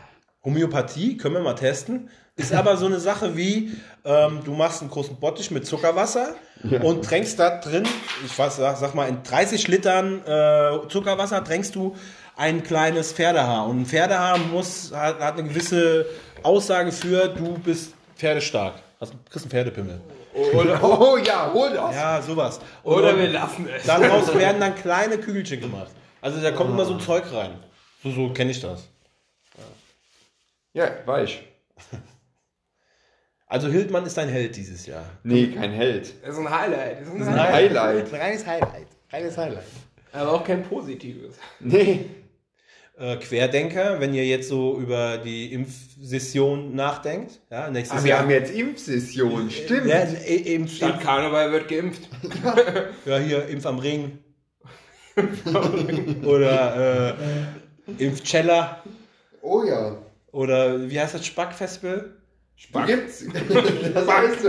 Homöopathie, 0.45 1.17
können 1.17 1.35
wir 1.35 1.43
mal 1.43 1.55
testen. 1.55 2.11
Ist 2.37 2.53
aber 2.53 2.77
so 2.79 2.87
eine 2.87 2.99
Sache 2.99 3.37
wie, 3.37 3.73
ähm, 4.05 4.41
du 4.45 4.53
machst 4.55 4.81
einen 4.81 4.91
großen 4.91 5.17
Bottich 5.17 5.51
mit 5.51 5.67
Zuckerwasser 5.67 6.35
und 6.83 7.05
tränkst 7.05 7.39
da 7.39 7.59
drin, 7.61 7.85
ich 8.25 8.39
weiß, 8.39 8.57
sag, 8.57 8.77
sag 8.79 8.95
mal, 8.95 9.07
in 9.09 9.23
30 9.23 9.69
Litern 9.69 10.21
äh, 10.25 10.89
Zuckerwasser 10.89 11.45
tränkst 11.45 11.75
du 11.75 11.95
ein 12.37 12.63
kleines 12.63 13.13
Pferdehaar. 13.13 13.67
Und 13.67 13.83
ein 13.83 13.87
Pferdehaar 13.87 14.39
muss, 14.39 14.93
hat, 14.95 15.21
hat 15.21 15.39
eine 15.39 15.49
gewisse 15.49 16.07
Aussage 16.43 16.91
für, 16.91 17.29
du 17.29 17.59
bist 17.59 17.93
pferdestark. 18.17 18.75
Hast, 18.99 19.13
kriegst 19.29 19.45
einen 19.45 19.51
Pferdepimmel. 19.51 20.01
Oder, 20.55 20.83
Oh 21.01 21.19
ja, 21.19 21.53
hol 21.53 21.71
das. 21.75 21.95
Ja, 21.95 22.23
sowas. 22.23 22.61
Und 22.83 22.95
oder 22.95 23.19
wir 23.19 23.29
lassen 23.29 23.69
es. 23.69 23.85
daraus 23.85 24.35
werden 24.35 24.59
dann 24.61 24.75
kleine 24.75 25.19
Kügelchen 25.19 25.61
gemacht. 25.61 25.91
Also 26.23 26.41
da 26.41 26.51
kommt 26.53 26.71
immer 26.71 26.87
so 26.87 26.97
Zeug 26.97 27.25
rein. 27.33 27.59
So, 28.03 28.11
so 28.11 28.31
kenne 28.31 28.53
ich 28.53 28.61
das. 28.61 28.89
Ja, 30.73 30.89
weiß. 31.05 31.31
Also 33.53 33.69
Hildmann 33.69 34.07
ist 34.07 34.19
ein 34.19 34.31
Held 34.31 34.57
dieses 34.57 34.87
Jahr. 34.87 35.05
Nee, 35.25 35.49
kein 35.49 35.73
Held. 35.73 36.15
Das 36.23 36.31
ist 36.33 36.39
ein 36.39 36.49
Highlight. 36.49 37.01
Das 37.03 37.09
ist 37.09 37.15
ein 37.15 37.23
Ein 37.23 37.29
Highlight. 37.53 37.53
Highlight. 37.53 38.15
Ein 38.15 38.21
reines 38.23 38.47
Highlight. 38.47 38.87
Reines 39.13 39.37
Highlight. 39.37 39.65
Aber 40.15 40.33
auch 40.33 40.43
kein 40.45 40.63
positives. 40.63 41.35
Nee. 41.61 42.07
Äh, 42.99 43.17
Querdenker, 43.19 44.01
wenn 44.01 44.15
ihr 44.15 44.25
jetzt 44.25 44.49
so 44.49 44.79
über 44.79 45.19
die 45.19 45.53
Impfsession 45.53 46.75
nachdenkt, 46.75 47.41
ja, 47.51 47.69
nächstes 47.69 47.99
Aber 47.99 48.05
wir 48.05 48.11
Jahr. 48.13 48.21
haben 48.21 48.31
jetzt 48.31 48.55
Impfsession, 48.55 49.51
stimmt. 49.51 49.87
ja, 49.87 50.01
Impf, 50.01 50.75
Statt 50.75 51.03
Karneval 51.03 51.53
wird 51.53 51.69
geimpft. 51.69 52.09
ja, 53.05 53.19
hier 53.19 53.49
Impf 53.49 53.67
am 53.67 53.79
Ring. 53.81 54.19
oder 56.25 57.15
äh, 57.99 58.03
Impfceller. 58.03 58.83
Oh 59.43 59.63
ja. 59.63 59.99
Oder 60.31 60.89
wie 60.89 60.99
heißt 60.99 61.13
das 61.13 61.27
Spackfestival? 61.27 62.17
Die 62.59 62.87
gibt's. 62.87 63.25
Das 63.95 64.09
heißt 64.09 64.43
so. 64.43 64.49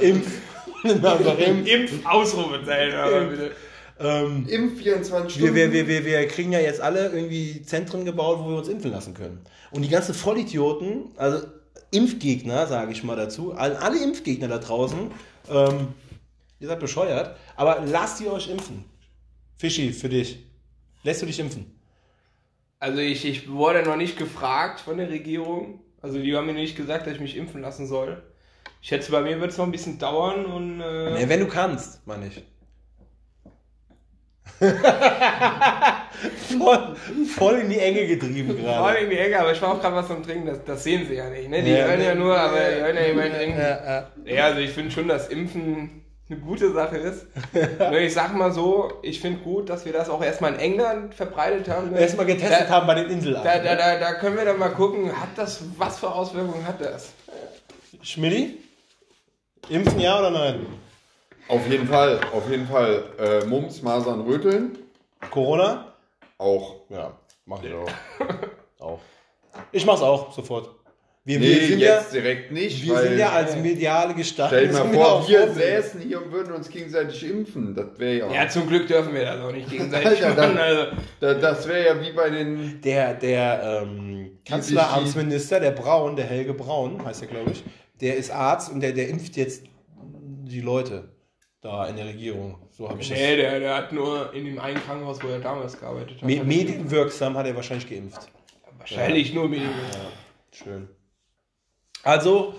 Impf. 0.00 0.40
Einfach 0.84 1.38
Impf. 1.46 1.68
Impf 1.68 2.06
Ausrufezeichen, 2.06 2.98
aber 2.98 3.24
bitte. 3.26 3.52
Ähm, 4.00 4.46
Impf 4.48 4.78
24 4.82 5.12
Wir, 5.12 5.30
Stunden. 5.30 5.54
wir, 5.54 5.72
wir, 5.72 5.86
wir, 5.88 6.04
wir 6.04 6.28
kriegen 6.28 6.52
ja 6.52 6.60
jetzt 6.60 6.80
alle 6.80 7.10
irgendwie 7.10 7.62
Zentren 7.62 8.04
gebaut, 8.04 8.38
wo 8.40 8.48
wir 8.50 8.56
uns 8.56 8.68
impfen 8.68 8.90
lassen 8.90 9.14
können. 9.14 9.40
Und 9.70 9.82
die 9.82 9.88
ganzen 9.88 10.14
Vollidioten, 10.14 11.12
also 11.16 11.46
Impfgegner, 11.92 12.66
sage 12.66 12.92
ich 12.92 13.04
mal 13.04 13.16
dazu, 13.16 13.52
alle, 13.52 13.78
alle 13.80 14.02
Impfgegner 14.02 14.48
da 14.48 14.58
draußen, 14.58 15.10
ähm, 15.50 15.88
ihr 16.58 16.68
seid 16.68 16.80
bescheuert, 16.80 17.36
aber 17.54 17.82
lasst 17.86 18.20
ihr 18.20 18.32
euch 18.32 18.48
impfen. 18.48 18.84
Fischi, 19.56 19.92
für 19.92 20.08
dich. 20.08 20.38
Lässt 21.04 21.22
du 21.22 21.26
dich 21.26 21.38
impfen? 21.38 21.78
Also 22.80 22.98
ich, 22.98 23.24
ich 23.24 23.48
wurde 23.50 23.82
noch 23.84 23.96
nicht 23.96 24.18
gefragt 24.18 24.80
von 24.80 24.96
der 24.96 25.10
Regierung. 25.10 25.80
Also 26.02 26.18
die 26.18 26.36
haben 26.36 26.46
mir 26.46 26.52
nicht 26.54 26.76
gesagt, 26.76 27.06
dass 27.06 27.14
ich 27.14 27.20
mich 27.20 27.36
impfen 27.36 27.60
lassen 27.62 27.86
soll. 27.86 28.22
Ich 28.80 28.88
schätze, 28.88 29.12
bei 29.12 29.20
mir 29.22 29.40
wird 29.40 29.52
es 29.52 29.58
noch 29.58 29.66
ein 29.66 29.70
bisschen 29.72 29.98
dauern 29.98 30.44
und 30.46 30.80
äh, 30.80 31.12
Nee, 31.12 31.28
wenn 31.28 31.40
du 31.40 31.46
kannst, 31.48 32.04
meine 32.06 32.26
ich. 32.26 32.42
voll, 36.58 36.96
voll 37.36 37.54
in 37.60 37.70
die 37.70 37.78
Enge 37.78 38.06
getrieben 38.06 38.48
voll 38.54 38.62
gerade. 38.62 38.98
in 38.98 39.10
die 39.10 39.16
Ecke, 39.18 39.40
aber 39.40 39.52
ich 39.52 39.60
war 39.62 39.72
auch 39.74 39.80
gerade 39.80 39.96
was 39.96 40.10
am 40.10 40.22
Trinken, 40.22 40.46
das, 40.46 40.64
das 40.64 40.84
sehen 40.84 41.06
sie 41.06 41.14
ja 41.14 41.28
nicht. 41.30 41.48
Ne? 41.48 41.62
Die 41.62 41.70
Ja, 41.70 41.86
hören 41.86 42.00
ja 42.00 42.14
ne, 42.14 42.20
nur, 42.20 42.36
aber 42.38 42.58
die 42.58 42.80
hören 42.80 42.96
ja 42.96 43.36
trinken. 43.38 43.58
Ja, 43.58 43.84
ja. 43.84 44.08
Ja, 44.24 44.44
also 44.46 44.60
ich 44.60 44.70
finde 44.70 44.90
schon, 44.90 45.08
dass 45.08 45.28
Impfen 45.28 46.02
eine 46.32 46.40
gute 46.40 46.72
Sache 46.72 46.96
ist. 46.96 47.26
Ich 47.92 48.14
sag 48.14 48.34
mal 48.34 48.52
so, 48.52 48.92
ich 49.02 49.20
finde 49.20 49.40
gut, 49.40 49.68
dass 49.68 49.84
wir 49.84 49.92
das 49.92 50.08
auch 50.08 50.22
erstmal 50.22 50.54
in 50.54 50.60
England 50.60 51.14
verbreitet 51.14 51.68
haben. 51.68 51.94
Erstmal 51.94 52.26
getestet 52.26 52.68
da, 52.68 52.74
haben 52.74 52.86
bei 52.86 52.94
den 52.94 53.10
Inselarten. 53.10 53.44
Da, 53.44 53.58
da, 53.58 53.76
da, 53.76 53.98
da 53.98 54.14
können 54.14 54.36
wir 54.36 54.44
dann 54.44 54.58
mal 54.58 54.70
gucken, 54.70 55.12
hat 55.12 55.30
das, 55.36 55.62
was 55.76 55.98
für 55.98 56.10
Auswirkungen 56.10 56.66
hat 56.66 56.80
das? 56.80 57.12
Schmidti? 58.02 58.58
Impfen 59.68 60.00
ja 60.00 60.18
oder 60.18 60.30
nein? 60.30 60.66
Auf 61.48 61.66
jeden 61.68 61.86
Fall, 61.86 62.20
auf 62.32 62.48
jeden 62.50 62.66
Fall. 62.66 63.04
Äh, 63.18 63.44
Mumps, 63.46 63.82
Masern, 63.82 64.22
Röteln. 64.22 64.78
Corona? 65.30 65.92
Auch. 66.38 66.76
Ja, 66.88 67.12
mach 67.46 67.62
ich 67.62 67.72
auch. 67.74 67.88
auch. 68.78 69.00
Ich 69.70 69.84
mach's 69.84 70.02
auch 70.02 70.32
sofort. 70.32 70.70
Wir, 71.24 71.38
Nee, 71.38 71.50
wir 71.50 71.66
sind 71.68 71.78
ja, 71.78 71.98
jetzt 71.98 72.12
direkt 72.12 72.50
nicht, 72.50 72.84
wir 72.84 72.94
weil. 72.94 73.08
sind 73.08 73.18
ja 73.18 73.30
als 73.30 73.56
mediale 73.56 74.12
Gestalt. 74.14 74.48
stell 74.50 74.66
dir 74.66 74.72
mal 74.72 74.88
vor, 74.92 75.12
auch 75.12 75.28
wir 75.28 75.46
Vorbild. 75.46 75.56
säßen 75.56 76.00
hier 76.00 76.20
und 76.20 76.32
würden 76.32 76.52
uns 76.52 76.68
gegenseitig 76.68 77.22
impfen. 77.30 77.76
Das 77.76 77.96
wäre 77.96 78.18
ja. 78.18 78.32
Ja, 78.32 78.48
zum 78.48 78.66
Glück 78.66 78.88
dürfen 78.88 79.14
wir 79.14 79.24
das 79.24 79.40
auch 79.40 79.52
nicht 79.52 79.70
gegenseitig 79.70 80.24
Alter, 80.24 80.34
dann-. 80.34 80.58
Also, 80.58 80.86
da, 81.20 81.34
das 81.34 81.68
wäre 81.68 81.86
ja 81.86 82.00
wie 82.00 82.12
bei 82.12 82.28
den. 82.28 82.80
Der, 82.80 83.14
der 83.14 83.82
ähm, 83.84 84.38
Kanzleramtsminister, 84.44 85.60
der 85.60 85.70
Braun, 85.70 86.16
der 86.16 86.24
Helge 86.26 86.54
Braun, 86.54 87.04
heißt 87.04 87.22
er, 87.22 87.28
glaube 87.28 87.52
ich, 87.52 87.62
der 88.00 88.16
ist 88.16 88.32
Arzt 88.32 88.72
und 88.72 88.80
der, 88.80 88.92
der 88.92 89.08
impft 89.08 89.36
jetzt 89.36 89.62
die 90.00 90.60
Leute 90.60 91.14
da 91.60 91.86
in 91.86 91.94
der 91.94 92.06
Regierung. 92.06 92.58
So 92.72 92.88
habe 92.88 93.00
ich 93.00 93.08
das. 93.10 93.16
nee, 93.16 93.36
der, 93.36 93.60
der 93.60 93.76
hat 93.76 93.92
nur 93.92 94.34
in 94.34 94.44
dem 94.44 94.58
einen 94.58 94.82
Krankenhaus, 94.82 95.22
wo 95.22 95.28
er 95.28 95.38
damals 95.38 95.78
gearbeitet 95.78 96.16
hat. 96.20 96.24
Me 96.28 96.40
hat 96.40 96.46
medienwirksam 96.46 97.36
hat 97.36 97.46
er 97.46 97.54
wahrscheinlich 97.54 97.88
geimpft. 97.88 98.28
Wahrscheinlich 98.78 99.32
nur 99.32 99.48
Medien. 99.48 99.70
Schön. 100.50 100.88
Also, 102.02 102.54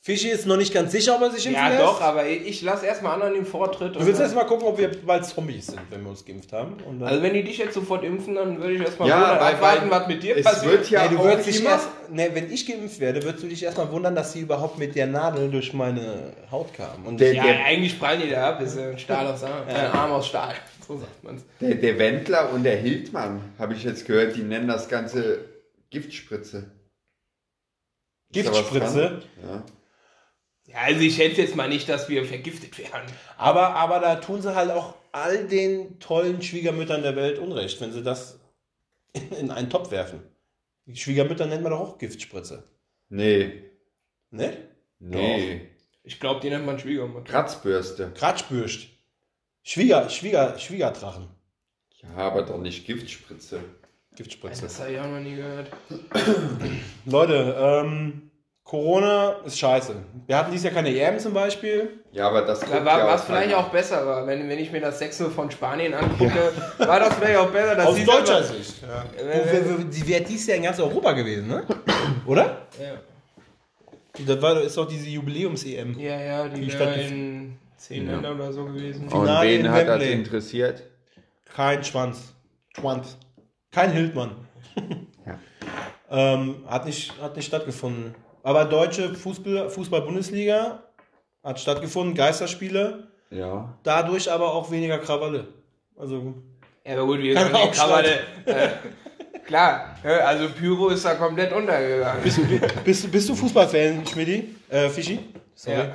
Fischi 0.00 0.28
ist 0.28 0.44
noch 0.46 0.58
nicht 0.58 0.74
ganz 0.74 0.92
sicher, 0.92 1.14
ob 1.16 1.22
er 1.22 1.30
sich 1.30 1.46
impfen 1.46 1.62
Ja, 1.62 1.68
lässt. 1.70 1.80
doch, 1.80 1.98
aber 2.02 2.26
ich, 2.26 2.60
lasse 2.60 2.84
erstmal 2.84 3.14
anderen 3.14 3.32
den 3.32 3.46
Vortritt. 3.46 3.96
Du 3.96 4.04
willst 4.04 4.20
erst 4.20 4.34
mal 4.34 4.44
gucken, 4.44 4.66
ob 4.68 4.76
wir 4.76 4.90
bald 5.06 5.24
Zombies 5.24 5.68
sind, 5.68 5.80
wenn 5.88 6.02
wir 6.02 6.10
uns 6.10 6.22
geimpft 6.26 6.52
haben. 6.52 6.76
Also 7.02 7.22
wenn 7.22 7.32
die 7.32 7.42
dich 7.42 7.56
jetzt 7.56 7.72
sofort 7.72 8.04
impfen, 8.04 8.34
dann 8.34 8.60
würde 8.60 8.74
ich 8.74 8.82
erstmal 8.82 9.08
Ja, 9.08 9.16
wundern, 9.22 9.40
weil- 9.40 9.54
abwarten, 9.54 9.90
weil 9.90 10.00
was 10.02 10.08
mit 10.08 10.22
dir 10.22 10.36
es 10.36 10.44
passiert. 10.44 10.72
wird 10.72 10.90
ja 10.90 11.04
Nee, 11.04 11.08
du 11.14 11.20
auch 11.20 11.24
würdest 11.24 11.48
dich 11.48 11.64
erst, 11.64 11.88
nee, 12.10 12.28
wenn 12.34 12.52
ich 12.52 12.66
geimpft 12.66 13.00
werde, 13.00 13.22
würdest 13.22 13.44
du 13.44 13.48
dich 13.48 13.62
erstmal 13.62 13.90
wundern, 13.92 14.14
dass 14.14 14.34
sie 14.34 14.40
überhaupt 14.40 14.78
mit 14.78 14.94
der 14.94 15.06
Nadel 15.06 15.50
durch 15.50 15.72
meine 15.72 16.34
Haut 16.50 16.74
kam. 16.74 17.06
Und 17.06 17.18
Der- 17.18 17.32
ja, 17.32 17.42
der- 17.44 17.64
eigentlich 17.64 17.98
prallen 17.98 18.20
die 18.20 18.28
da 18.28 18.50
ab, 18.50 18.60
ist 18.60 18.76
ein 18.78 18.98
Stahl 18.98 19.26
aus 19.26 19.42
Arm, 19.42 19.66
ein 19.66 19.86
Arm 19.90 20.12
aus 20.12 20.26
Stahl. 20.26 20.52
So 20.86 20.98
sagt 20.98 21.24
man's. 21.24 21.42
Der, 21.62 21.76
der 21.76 21.98
Wendler 21.98 22.52
und 22.52 22.62
der 22.64 22.76
Hildmann, 22.76 23.40
habe 23.58 23.72
ich 23.72 23.82
jetzt 23.84 24.04
gehört, 24.04 24.36
die 24.36 24.42
nennen 24.42 24.68
das 24.68 24.90
Ganze 24.90 25.38
Giftspritze. 25.88 26.70
Giftspritze. 28.34 29.22
Ja. 29.42 29.64
Ja, 30.66 30.76
also 30.78 31.00
ich 31.00 31.14
schätze 31.16 31.42
jetzt 31.42 31.56
mal 31.56 31.68
nicht, 31.68 31.88
dass 31.88 32.08
wir 32.08 32.24
vergiftet 32.24 32.78
werden. 32.78 33.10
Aber, 33.36 33.74
aber 33.74 34.00
da 34.00 34.16
tun 34.16 34.40
sie 34.40 34.54
halt 34.54 34.70
auch 34.70 34.94
all 35.12 35.46
den 35.46 35.98
tollen 36.00 36.40
Schwiegermüttern 36.42 37.02
der 37.02 37.16
Welt 37.16 37.38
Unrecht, 37.38 37.80
wenn 37.80 37.92
sie 37.92 38.02
das 38.02 38.40
in, 39.12 39.30
in 39.32 39.50
einen 39.50 39.68
Topf 39.70 39.90
werfen. 39.90 40.22
Die 40.86 40.96
Schwiegermütter 40.96 41.46
nennt 41.46 41.62
man 41.62 41.72
doch 41.72 41.80
auch 41.80 41.98
Giftspritze. 41.98 42.64
Nee, 43.08 43.62
Ne? 44.30 44.56
nee. 44.98 45.70
Ich 46.02 46.18
glaube, 46.18 46.40
die 46.40 46.50
nennt 46.50 46.66
man 46.66 46.78
Schwiegermutter. 46.78 47.30
Kratzbürste. 47.30 48.10
Kratschbürst. 48.14 48.88
Schwieger, 49.62 50.10
Schwieger, 50.10 50.58
Schwiegerdrachen. 50.58 51.28
Ja, 52.02 52.16
aber 52.16 52.42
doch 52.42 52.58
nicht 52.58 52.84
Giftspritze. 52.84 53.60
Giftspritze. 54.16 54.62
Das 54.62 54.80
habe 54.80 54.92
ich 54.92 54.98
auch 55.00 55.06
noch 55.06 55.20
nie 55.20 55.36
gehört. 55.36 55.68
Leute, 57.06 57.56
ähm, 57.58 58.30
Corona 58.62 59.36
ist 59.44 59.58
scheiße. 59.58 59.94
Wir 60.26 60.38
hatten 60.38 60.50
dieses 60.50 60.64
Jahr 60.64 60.72
keine 60.74 60.88
EM 60.94 61.18
zum 61.18 61.34
Beispiel. 61.34 62.00
Ja, 62.12 62.28
aber 62.28 62.42
das 62.42 62.60
Da 62.60 62.84
war, 62.84 62.98
ja 62.98 63.06
was 63.06 63.22
auch 63.22 63.26
vielleicht 63.26 63.50
keiner. 63.50 63.58
auch 63.58 63.68
besser 63.68 64.06
war, 64.06 64.26
wenn, 64.26 64.48
wenn 64.48 64.58
ich 64.58 64.72
mir 64.72 64.80
das 64.80 64.98
6 65.00 65.24
von 65.34 65.50
Spanien 65.50 65.92
angucke, 65.94 66.52
war 66.78 66.98
das 67.00 67.14
vielleicht 67.14 67.36
auch 67.38 67.50
besser, 67.50 67.74
dass 67.74 67.86
Aus 67.86 67.96
sie 67.96 68.04
deutscher 68.04 68.42
selber- 68.42 68.62
Sicht. 68.62 68.82
Ja. 68.82 69.04
Äh, 69.22 69.84
Die 69.84 70.08
wäre 70.08 70.22
dies 70.22 70.46
Jahr 70.46 70.56
in 70.56 70.62
ganz 70.62 70.80
Europa 70.80 71.12
gewesen, 71.12 71.48
ne? 71.48 71.64
Oder? 72.26 72.66
Ja. 72.80 72.94
Das 74.26 74.40
war, 74.40 74.60
ist 74.62 74.76
doch 74.76 74.86
diese 74.88 75.08
Jubiläums-EM. 75.08 75.98
Ja, 75.98 76.20
ja, 76.20 76.48
die 76.48 76.60
Die 76.62 76.72
wäre 76.72 76.92
Stadt- 76.94 77.10
in 77.10 77.58
zehn 77.76 78.06
Ländern 78.06 78.36
oder 78.40 78.52
so 78.52 78.64
gewesen. 78.64 79.02
Und 79.08 79.10
Finale 79.10 79.48
wen 79.48 79.60
in 79.66 79.70
hat 79.70 79.88
das 79.88 80.00
Wembley. 80.00 80.12
interessiert? 80.12 80.82
Kein 81.54 81.84
Schwanz. 81.84 82.32
Schwanz. 82.78 83.18
Kein 83.74 83.90
Hildmann. 83.92 84.30
Ja. 85.26 85.38
ähm, 86.10 86.56
hat, 86.66 86.86
nicht, 86.86 87.20
hat 87.20 87.36
nicht 87.36 87.46
stattgefunden. 87.46 88.14
Aber 88.42 88.64
deutsche 88.66 89.08
Fußball- 89.14 89.68
Fußball-Bundesliga 89.68 90.82
hat 91.42 91.60
stattgefunden, 91.60 92.14
Geisterspiele. 92.14 93.08
Ja. 93.30 93.74
Dadurch 93.82 94.30
aber 94.30 94.52
auch 94.54 94.70
weniger 94.70 94.98
Krawalle. 94.98 95.48
Also, 95.98 96.34
Ja, 96.86 96.94
aber 96.94 97.06
gut, 97.06 97.18
wir 97.20 97.34
können 97.34 97.54
auch 97.54 97.70
die 97.70 97.76
Krawatte. 97.78 98.10
Äh, 98.46 98.68
klar, 99.46 99.96
äh, 100.04 100.08
also 100.20 100.48
Pyro 100.50 100.88
ist 100.90 101.04
da 101.04 101.14
komplett 101.14 101.52
untergegangen. 101.52 102.22
bist, 102.84 103.04
du- 103.04 103.08
bist 103.08 103.28
du 103.28 103.34
Fußballfan, 103.34 104.06
Schmidti? 104.06 104.54
Äh, 104.68 104.88
Fischi? 104.90 105.18
Sorry. 105.54 105.78
Ja, 105.78 105.92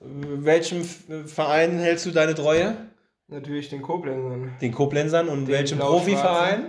Welchem 0.00 0.80
F- 0.80 1.04
Verein 1.26 1.78
hältst 1.78 2.06
du 2.06 2.10
deine 2.10 2.34
Treue? 2.34 2.74
natürlich 3.28 3.68
den 3.68 3.80
Koblenzern. 3.82 4.56
Den 4.60 4.72
Koblenzern 4.72 5.28
und 5.28 5.46
Den 5.46 5.54
welchem 5.54 5.78
blau-schwarzen. 5.78 6.14
Profiverein? 6.14 6.66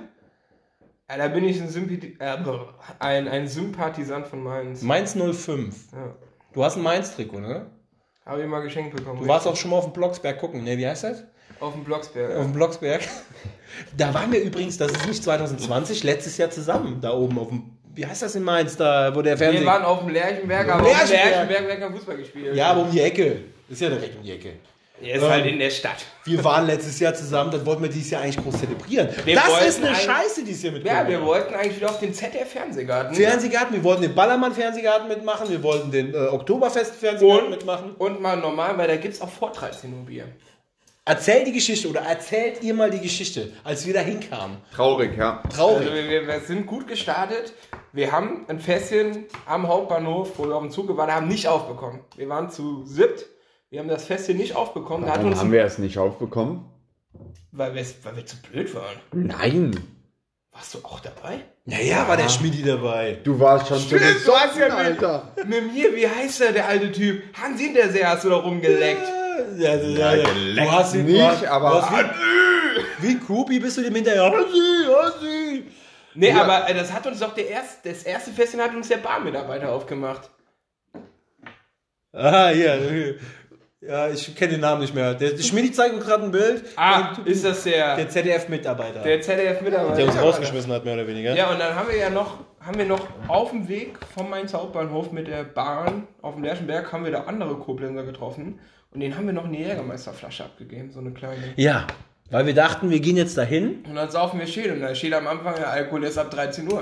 Ja, 1.12 1.18
da 1.18 1.28
bin 1.28 1.44
ich 1.44 1.62
ein, 1.62 1.68
Sympathi 1.68 2.16
äh, 2.20 2.38
ein, 3.00 3.28
ein 3.28 3.48
Sympathisant 3.48 4.28
von 4.28 4.44
Mainz. 4.44 4.82
Mainz 4.82 5.14
05. 5.14 5.92
Ja. 5.92 6.16
Du 6.54 6.64
hast 6.64 6.78
ein 6.78 6.84
Mainz-Trikot, 6.84 7.42
ne? 7.42 7.66
Habe 8.26 8.42
ich 8.42 8.48
mal 8.48 8.62
geschenkt 8.62 8.96
bekommen. 8.96 9.20
Du 9.22 9.28
warst 9.28 9.46
auch 9.46 9.56
schon 9.58 9.72
mal 9.72 9.78
auf 9.78 9.86
dem 9.86 9.94
Blocksberg 9.94 10.40
gucken, 10.40 10.64
ne? 10.64 10.78
Wie 10.78 10.88
heißt 10.88 11.04
das? 11.04 11.26
auf 11.60 11.74
dem 11.74 11.84
Blocksberg. 11.84 12.38
Auf 12.38 12.44
dem 12.46 12.54
Blocksberg. 12.54 13.02
Da 13.96 14.14
waren 14.14 14.30
wir 14.34 14.42
übrigens, 14.42 14.78
das 14.78 14.92
ist 14.92 15.08
nicht 15.08 15.24
2020, 15.24 16.04
letztes 16.04 16.38
Jahr 16.38 16.50
zusammen, 16.50 17.00
da 17.02 17.14
oben 17.14 17.40
auf 17.40 17.48
dem, 17.48 17.72
wie 17.96 18.06
heißt 18.06 18.22
das 18.22 18.36
in 18.36 18.44
Mainz, 18.44 18.76
da, 18.76 19.16
wo 19.16 19.22
der 19.22 19.40
Wir 19.40 19.48
Fernseher... 19.48 19.66
waren 19.66 19.84
auf 19.84 20.00
dem 20.00 20.10
Lerchenberg, 20.10 20.68
aber 20.68 20.82
auf 20.82 20.90
dem 20.90 20.98
Lerchenberg. 20.98 21.30
Lerchenberg 21.30 21.68
wird 21.68 21.80
kein 21.80 21.94
Fußball 21.94 22.18
gespielt. 22.18 22.56
Ja, 22.56 22.72
aber 22.72 22.82
um 22.82 22.92
die 22.92 23.00
Ecke. 23.00 23.46
Ist 23.70 23.80
ja 23.80 23.88
direkt 23.88 24.18
um 24.18 24.24
die 24.24 24.32
Ecke. 24.34 24.54
Er 25.02 25.16
ist 25.16 25.24
halt 25.30 25.46
in 25.46 25.60
der 25.60 25.70
Stadt. 25.70 25.98
Wir 26.24 26.44
waren 26.44 26.68
letztes 26.68 27.00
Jahr 27.00 27.14
zusammen, 27.14 27.52
das 27.52 27.66
wollten 27.66 27.82
wir 27.84 27.90
dieses 27.90 28.12
Jahr 28.12 28.22
eigentlich 28.22 28.38
groß 28.38 28.60
zelebrieren. 28.60 29.10
Wir 29.26 29.36
das 29.36 29.66
ist 29.68 29.84
eine 29.84 29.96
Scheiße 29.96 30.44
dieses 30.44 30.64
Jahr 30.64 30.74
mit 30.74 30.86
Ja, 30.86 31.04
Corona. 31.04 31.10
wir 31.10 31.26
wollten 31.26 31.54
eigentlich 31.54 31.78
wieder 31.78 31.90
auf 31.90 32.00
den 32.00 32.14
ZDF-Fernsehgarten. 32.14 33.16
Fernsehgarten, 33.16 33.76
wir 33.76 33.84
wollten 33.84 34.04
den 34.04 34.14
Ballermann-Fernsehgarten 34.16 35.08
mitmachen, 35.08 35.50
wir 35.50 35.64
wollten 35.64 35.92
den 35.92 36.14
äh, 36.14 36.18
Oktoberfest-Fernsehgarten 36.18 37.50
mitmachen. 37.50 37.96
Und 37.98 38.22
mal 38.22 38.38
normal, 38.38 38.78
weil 38.78 38.88
da 38.88 38.96
gibt 38.98 39.16
es 39.16 39.22
auch 39.22 39.30
vor 39.30 39.52
13 39.52 39.92
Uhr 39.94 40.06
Bier. 40.06 40.26
Erzähl 41.04 41.44
die 41.44 41.52
Geschichte 41.52 41.90
oder 41.90 42.02
erzählt 42.02 42.62
ihr 42.62 42.76
mal 42.76 42.92
die 42.92 43.00
Geschichte, 43.02 43.52
als 43.64 43.88
wir 43.88 43.94
da 43.96 44.02
hinkamen. 44.02 44.58
Traurig, 44.74 45.18
ja. 45.18 45.42
Traurig. 45.54 45.90
Also 45.90 45.94
wir, 45.96 46.08
wir, 46.08 46.28
wir 46.28 46.40
sind 46.42 46.68
gut 46.68 46.88
gestartet. 46.88 47.54
Wir 47.92 48.12
haben 48.12 48.46
ein 48.48 48.60
Fässchen 48.60 49.26
am 49.48 49.68
Hauptbahnhof, 49.68 50.38
wo 50.38 50.48
wir 50.48 50.56
auf 50.56 50.62
dem 50.62 50.72
Zug 50.72 50.96
waren, 50.96 51.12
haben 51.12 51.28
nicht 51.28 51.48
aufbekommen. 51.48 52.02
Wir 52.16 52.30
waren 52.30 52.52
zu 52.52 52.86
siebt. 52.86 53.26
Wir 53.72 53.80
haben 53.80 53.88
das 53.88 54.04
Fässchen 54.06 54.36
nicht 54.36 54.54
aufbekommen. 54.56 55.06
Da 55.06 55.14
hat 55.14 55.20
Warum 55.20 55.32
uns, 55.32 55.40
haben 55.40 55.52
wir 55.54 55.64
es 55.64 55.78
nicht 55.78 55.98
aufbekommen? 55.98 56.66
weil, 57.54 57.74
wir, 57.74 57.86
weil 58.04 58.16
wir 58.18 58.26
zu 58.26 58.36
blöd 58.42 58.74
waren. 58.76 58.98
Nein. 59.14 59.72
Warst 60.52 60.74
du 60.74 60.80
auch 60.84 61.00
dabei? 61.00 61.40
Naja, 61.64 62.06
war 62.08 62.18
der 62.18 62.28
Schmidi 62.28 62.64
dabei. 62.64 63.18
Du 63.24 63.40
warst 63.40 63.70
schon 63.70 63.80
zu 63.80 63.98
du 63.98 64.34
hast 64.34 64.58
ja 64.58 64.68
Alter. 64.68 65.32
Mit 65.48 65.72
mir, 65.74 65.96
wie 65.96 66.06
heißt 66.08 66.42
der, 66.42 66.52
der 66.52 66.68
alte 66.68 66.92
Typ? 66.92 67.24
Hans 67.42 67.62
Hinterseher 67.62 68.10
hast 68.10 68.26
du 68.26 68.30
da 68.30 68.36
rumgeleckt. 68.38 69.08
Ja, 69.58 69.76
ja, 69.76 70.16
ja. 70.16 70.24
geleckt 70.34 70.68
Du 70.68 70.72
hast 70.72 70.94
ihn 70.96 71.06
nicht, 71.06 71.18
du 71.18 71.26
hast, 71.26 71.46
aber- 71.46 72.14
wie, 73.00 73.08
wie 73.08 73.20
Kupi 73.20 73.60
bist 73.60 73.78
du 73.78 73.82
dem 73.84 73.96
hinterher? 73.96 74.24
Hansi, 74.32 74.86
Hansi. 74.88 75.64
Nee, 76.16 76.30
Ja. 76.30 76.42
aber 76.44 76.70
äh, 76.70 76.74
das 76.74 76.92
hat 76.92 77.08
uns 77.08 77.20
doch 77.20 77.34
der 77.34 77.48
erste, 77.48 77.88
das 77.90 78.04
erste 78.04 78.32
Fässchen 78.32 78.60
hat 78.60 78.76
uns 78.76 78.90
der 78.90 78.98
Barmitarbeiter 78.98 79.72
aufgemacht. 79.72 80.30
Ah, 82.12 82.50
hier. 82.50 83.18
Ja, 83.82 84.10
ich 84.10 84.36
kenne 84.36 84.52
den 84.52 84.62
Namen 84.62 84.82
nicht 84.82 84.94
mehr. 84.94 85.16
Der, 85.16 85.32
der 85.32 85.42
Schmidi 85.42 85.72
zeigt 85.72 85.96
mir 85.96 86.02
gerade 86.02 86.26
ein 86.26 86.32
Bild. 86.32 86.64
Ah, 86.76 87.16
ist 87.26 87.44
das 87.44 87.64
der, 87.64 87.96
Der 87.96 88.10
ZDF-Mitarbeiter. 88.10 89.02
der 89.02 89.22
ZDF-Mitarbeiter? 89.22 89.96
Der 89.96 90.06
uns 90.06 90.22
rausgeschmissen 90.22 90.72
hat, 90.72 90.86
mehr 90.86 90.94
oder 90.94 91.08
weniger. 91.08 91.36
Ja, 91.36 91.50
und 91.52 91.60
dann 91.60 91.74
haben 91.76 91.90
wir 91.90 91.98
ja 91.98 92.12
noch, 92.12 92.38
haben 92.60 92.78
wir 92.78 92.86
noch 92.86 93.08
auf 93.28 93.50
dem 93.50 93.68
Weg 93.68 93.98
vom 94.14 94.30
Mainz 94.30 94.54
Hauptbahnhof 94.54 95.12
mit 95.12 95.28
der 95.28 95.44
Bahn 95.46 96.08
auf 96.22 96.36
dem 96.36 96.44
Lerchenberg 96.44 96.94
haben 96.94 97.06
wir 97.06 97.12
da 97.12 97.22
andere 97.24 97.56
Koblenzer 97.56 98.04
getroffen 98.04 98.60
und 98.94 99.00
denen 99.00 99.18
haben 99.18 99.26
wir 99.26 99.34
noch 99.34 99.46
eine 99.46 99.58
Jägermeisterflasche 99.58 100.44
abgegeben, 100.44 100.92
so 100.94 101.00
eine 101.00 101.12
kleine. 101.12 101.42
Ja. 101.56 101.88
Weil 102.30 102.46
wir 102.46 102.54
dachten, 102.54 102.90
wir 102.92 103.00
gehen 103.02 103.18
jetzt 103.18 103.38
dahin. 103.38 103.84
Und 103.90 103.96
dann 103.96 104.10
saufen 104.10 104.40
wir 104.40 104.48
schön. 104.48 104.72
Und 104.72 104.80
da 104.82 104.96
steht 104.96 105.14
am 105.14 105.28
Anfang, 105.28 105.56
ja, 105.58 105.66
Alkohol 105.66 106.06
ist 106.06 106.18
ab 106.18 106.32
13 106.32 106.72
Uhr. 106.72 106.80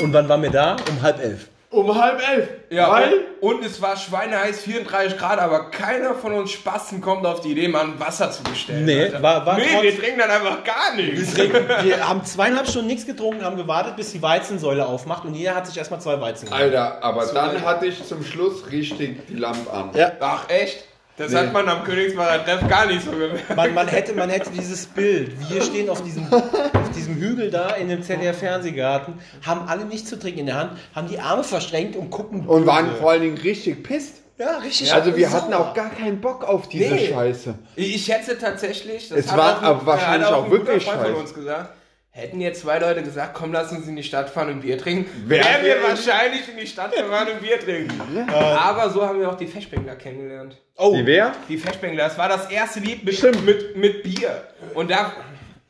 Und 0.00 0.12
wann 0.12 0.28
waren 0.28 0.42
wir 0.42 0.50
da? 0.50 0.76
Um 0.88 1.02
halb 1.02 1.18
elf. 1.20 1.48
Um 1.72 1.98
halb 2.00 2.20
elf. 2.28 2.48
Ja, 2.70 2.90
Weil 2.90 3.12
und, 3.40 3.54
und 3.56 3.64
es 3.64 3.80
war 3.80 3.96
schweineheiß, 3.96 4.60
34 4.60 5.18
Grad, 5.18 5.38
aber 5.40 5.70
keiner 5.70 6.14
von 6.14 6.32
uns 6.34 6.50
Spasten 6.52 7.00
kommt 7.00 7.24
auf 7.26 7.40
die 7.40 7.52
Idee, 7.52 7.66
mal 7.68 7.84
ein 7.84 7.98
Wasser 7.98 8.30
zu 8.30 8.42
bestellen. 8.42 8.84
Nee, 8.84 9.04
Alter. 9.04 9.22
war- 9.22 9.46
war 9.46 9.56
nee 9.56 9.64
trotz- 9.72 9.82
wir 9.82 9.98
trinken 9.98 10.18
dann 10.18 10.30
einfach 10.30 10.62
gar 10.64 10.94
nichts. 10.94 11.36
Wir 11.36 12.08
haben 12.08 12.24
zweieinhalb 12.24 12.68
Stunden 12.68 12.88
nichts 12.88 13.06
getrunken, 13.06 13.42
haben 13.44 13.56
gewartet, 13.56 13.96
bis 13.96 14.12
die 14.12 14.20
Weizensäule 14.22 14.84
aufmacht 14.86 15.24
und 15.24 15.34
jeder 15.34 15.54
hat 15.54 15.66
sich 15.66 15.76
erstmal 15.76 16.00
zwei 16.00 16.20
Weizen 16.20 16.46
geholt. 16.46 16.62
Alter, 16.62 17.02
aber 17.02 17.26
dann 17.26 17.64
hatte 17.64 17.86
ich 17.86 18.06
zum 18.06 18.22
Schluss 18.22 18.70
richtig 18.70 19.26
die 19.28 19.34
Lampe 19.36 19.70
an. 19.72 19.90
Ja. 19.94 20.12
Ach, 20.20 20.48
echt? 20.50 20.84
Das 21.18 21.30
Nee. 21.30 21.38
hat 21.38 21.52
man 21.52 21.68
am 21.68 21.84
Königsbacher 21.84 22.42
Treff 22.44 22.66
gar 22.68 22.86
nicht 22.86 23.04
so 23.04 23.10
gemerkt. 23.10 23.54
Man, 23.54 23.74
man, 23.74 23.86
hätte, 23.86 24.14
man 24.14 24.30
hätte 24.30 24.50
dieses 24.50 24.86
Bild, 24.86 25.32
wir 25.50 25.60
stehen 25.62 25.90
auf 25.90 26.02
diesem, 26.02 26.26
auf 26.32 26.90
diesem 26.96 27.16
Hügel 27.16 27.50
da 27.50 27.70
in 27.70 27.88
dem 27.88 28.02
ZDF 28.02 28.38
Fernsehgarten, 28.38 29.14
haben 29.44 29.68
alle 29.68 29.84
nichts 29.84 30.08
zu 30.08 30.18
trinken 30.18 30.40
in 30.40 30.46
der 30.46 30.56
Hand, 30.56 30.72
haben 30.94 31.08
die 31.08 31.18
Arme 31.20 31.44
verschränkt 31.44 31.96
und 31.96 32.10
gucken. 32.10 32.46
Und 32.46 32.66
waren 32.66 32.96
vor 32.96 33.10
allen 33.10 33.22
Dingen 33.22 33.36
richtig 33.38 33.82
pisst. 33.84 34.22
ja, 34.38 34.56
richtig. 34.58 34.92
Also 34.94 35.14
wir 35.14 35.28
sauer. 35.28 35.42
hatten 35.42 35.52
auch 35.54 35.74
gar 35.74 35.90
keinen 35.90 36.20
Bock 36.20 36.44
auf 36.44 36.68
diese 36.70 36.94
Nee. 36.94 37.12
Scheiße. 37.12 37.54
Ich 37.76 38.04
schätze 38.06 38.38
tatsächlich, 38.38 39.10
das 39.10 39.18
Es 39.18 39.30
hat 39.32 39.38
war 39.38 39.52
auch 39.52 39.58
ein- 39.58 39.64
aber 39.64 39.86
wahrscheinlich 39.86 40.28
hat 40.28 40.34
auch 40.34 40.44
ein 40.46 40.50
wirklich 40.50 40.84
Freund 40.84 40.96
von 40.98 41.06
scheiße. 41.08 41.20
uns 41.20 41.34
gesagt. 41.34 41.74
Hätten 42.14 42.42
jetzt 42.42 42.60
zwei 42.60 42.78
Leute 42.78 43.02
gesagt, 43.02 43.32
komm, 43.32 43.54
lass 43.54 43.72
uns 43.72 43.88
in 43.88 43.96
die 43.96 44.02
Stadt 44.02 44.28
fahren 44.28 44.50
und 44.50 44.60
Bier 44.60 44.76
trinken, 44.76 45.06
Wären 45.30 45.62
wir 45.62 45.68
wir 45.68 45.76
in- 45.78 45.82
wahrscheinlich 45.82 46.46
in 46.46 46.58
die 46.58 46.66
Stadt 46.66 46.94
gefahren 46.94 47.28
und 47.32 47.40
Bier 47.40 47.58
trinken. 47.58 48.28
Aber 48.30 48.90
so 48.90 49.02
haben 49.06 49.18
wir 49.18 49.30
auch 49.30 49.36
die 49.36 49.46
Feschbengler 49.46 49.96
kennengelernt. 49.96 50.58
Oh, 50.76 50.94
Die 50.94 51.06
wer? 51.06 51.32
Die 51.48 51.56
Feschbengler, 51.56 52.04
das 52.04 52.18
war 52.18 52.28
das 52.28 52.50
erste 52.50 52.80
Lied 52.80 53.02
mit, 53.02 53.14
Stimmt. 53.14 53.46
mit, 53.46 53.76
mit 53.78 54.02
Bier. 54.02 54.42
Und 54.74 54.90
da, 54.90 55.12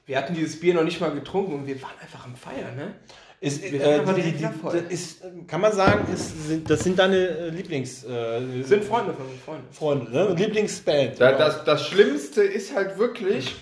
wir 0.07 0.19
hatten 0.19 0.35
dieses 0.35 0.59
Bier 0.59 0.75
noch 0.75 0.83
nicht 0.83 1.01
mal 1.01 1.13
getrunken 1.13 1.53
und 1.55 1.67
wir 1.69 1.81
waren 1.81 1.95
einfach 2.01 2.25
am 2.25 2.35
Feiern, 2.35 2.75
ne? 2.77 2.95
ist, 3.41 3.63
Wir 3.63 3.81
äh, 3.81 4.01
die, 4.05 4.13
die, 4.23 4.33
direkt 4.33 4.91
die, 4.91 4.95
ist, 4.95 5.23
kann 5.47 5.61
man 5.61 5.73
sagen, 5.73 6.13
ist, 6.13 6.49
sind, 6.49 6.69
das 6.69 6.81
sind 6.81 6.99
deine 6.99 7.17
äh, 7.29 7.49
Lieblings... 7.51 8.03
Äh, 8.05 8.63
Sind 8.65 8.83
Freunde 8.85 9.15
von 9.15 9.27
uns, 9.27 9.41
Freunde. 9.45 9.65
Freunde, 9.73 10.11
ne? 10.13 10.35
Lieblingsband. 10.37 11.21
Da, 11.21 11.33
das, 11.33 11.63
das 11.65 11.87
Schlimmste 11.87 12.43
ist 12.43 12.75
halt 12.75 12.99
wirklich, 12.99 13.55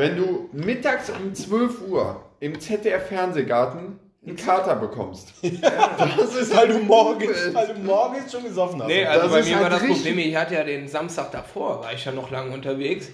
wenn 0.00 0.16
du 0.16 0.48
mittags 0.52 1.10
um 1.10 1.34
12 1.34 1.82
Uhr 1.88 2.24
im 2.40 2.58
ZDF 2.58 3.06
Fernsehgarten 3.08 3.98
einen 4.26 4.36
Kater 4.36 4.76
bekommst. 4.76 5.32
Das 5.42 6.34
ist 6.34 6.54
weil, 6.56 6.68
du 6.68 6.78
morgens, 6.80 7.24
übel. 7.24 7.54
weil 7.54 7.68
du 7.68 7.74
morgens 7.80 8.30
schon 8.32 8.44
gesoffen 8.44 8.80
hast. 8.80 8.88
Nee, 8.88 9.04
also 9.06 9.28
Das 9.28 9.32
bei 9.32 9.42
mir 9.42 9.54
halt 9.56 9.62
war 9.64 9.70
das 9.70 9.82
richtig- 9.82 9.96
Problem, 10.04 10.18
ich 10.18 10.36
hatte 10.36 10.54
ja 10.54 10.64
den 10.64 10.88
Samstag 10.88 11.30
davor, 11.32 11.80
war 11.82 11.92
ich 11.92 12.04
ja 12.04 12.12
noch 12.12 12.30
lange 12.30 12.52
unterwegs. 12.52 13.08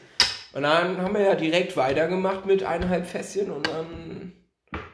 Und 0.53 0.62
dann 0.62 1.01
haben 1.03 1.14
wir 1.14 1.20
ja 1.22 1.34
direkt 1.34 1.76
weitergemacht 1.76 2.47
mit 2.47 2.64
eineinhalb 2.64 3.07
Fässchen 3.07 3.51
und 3.51 3.66
dann 3.68 4.32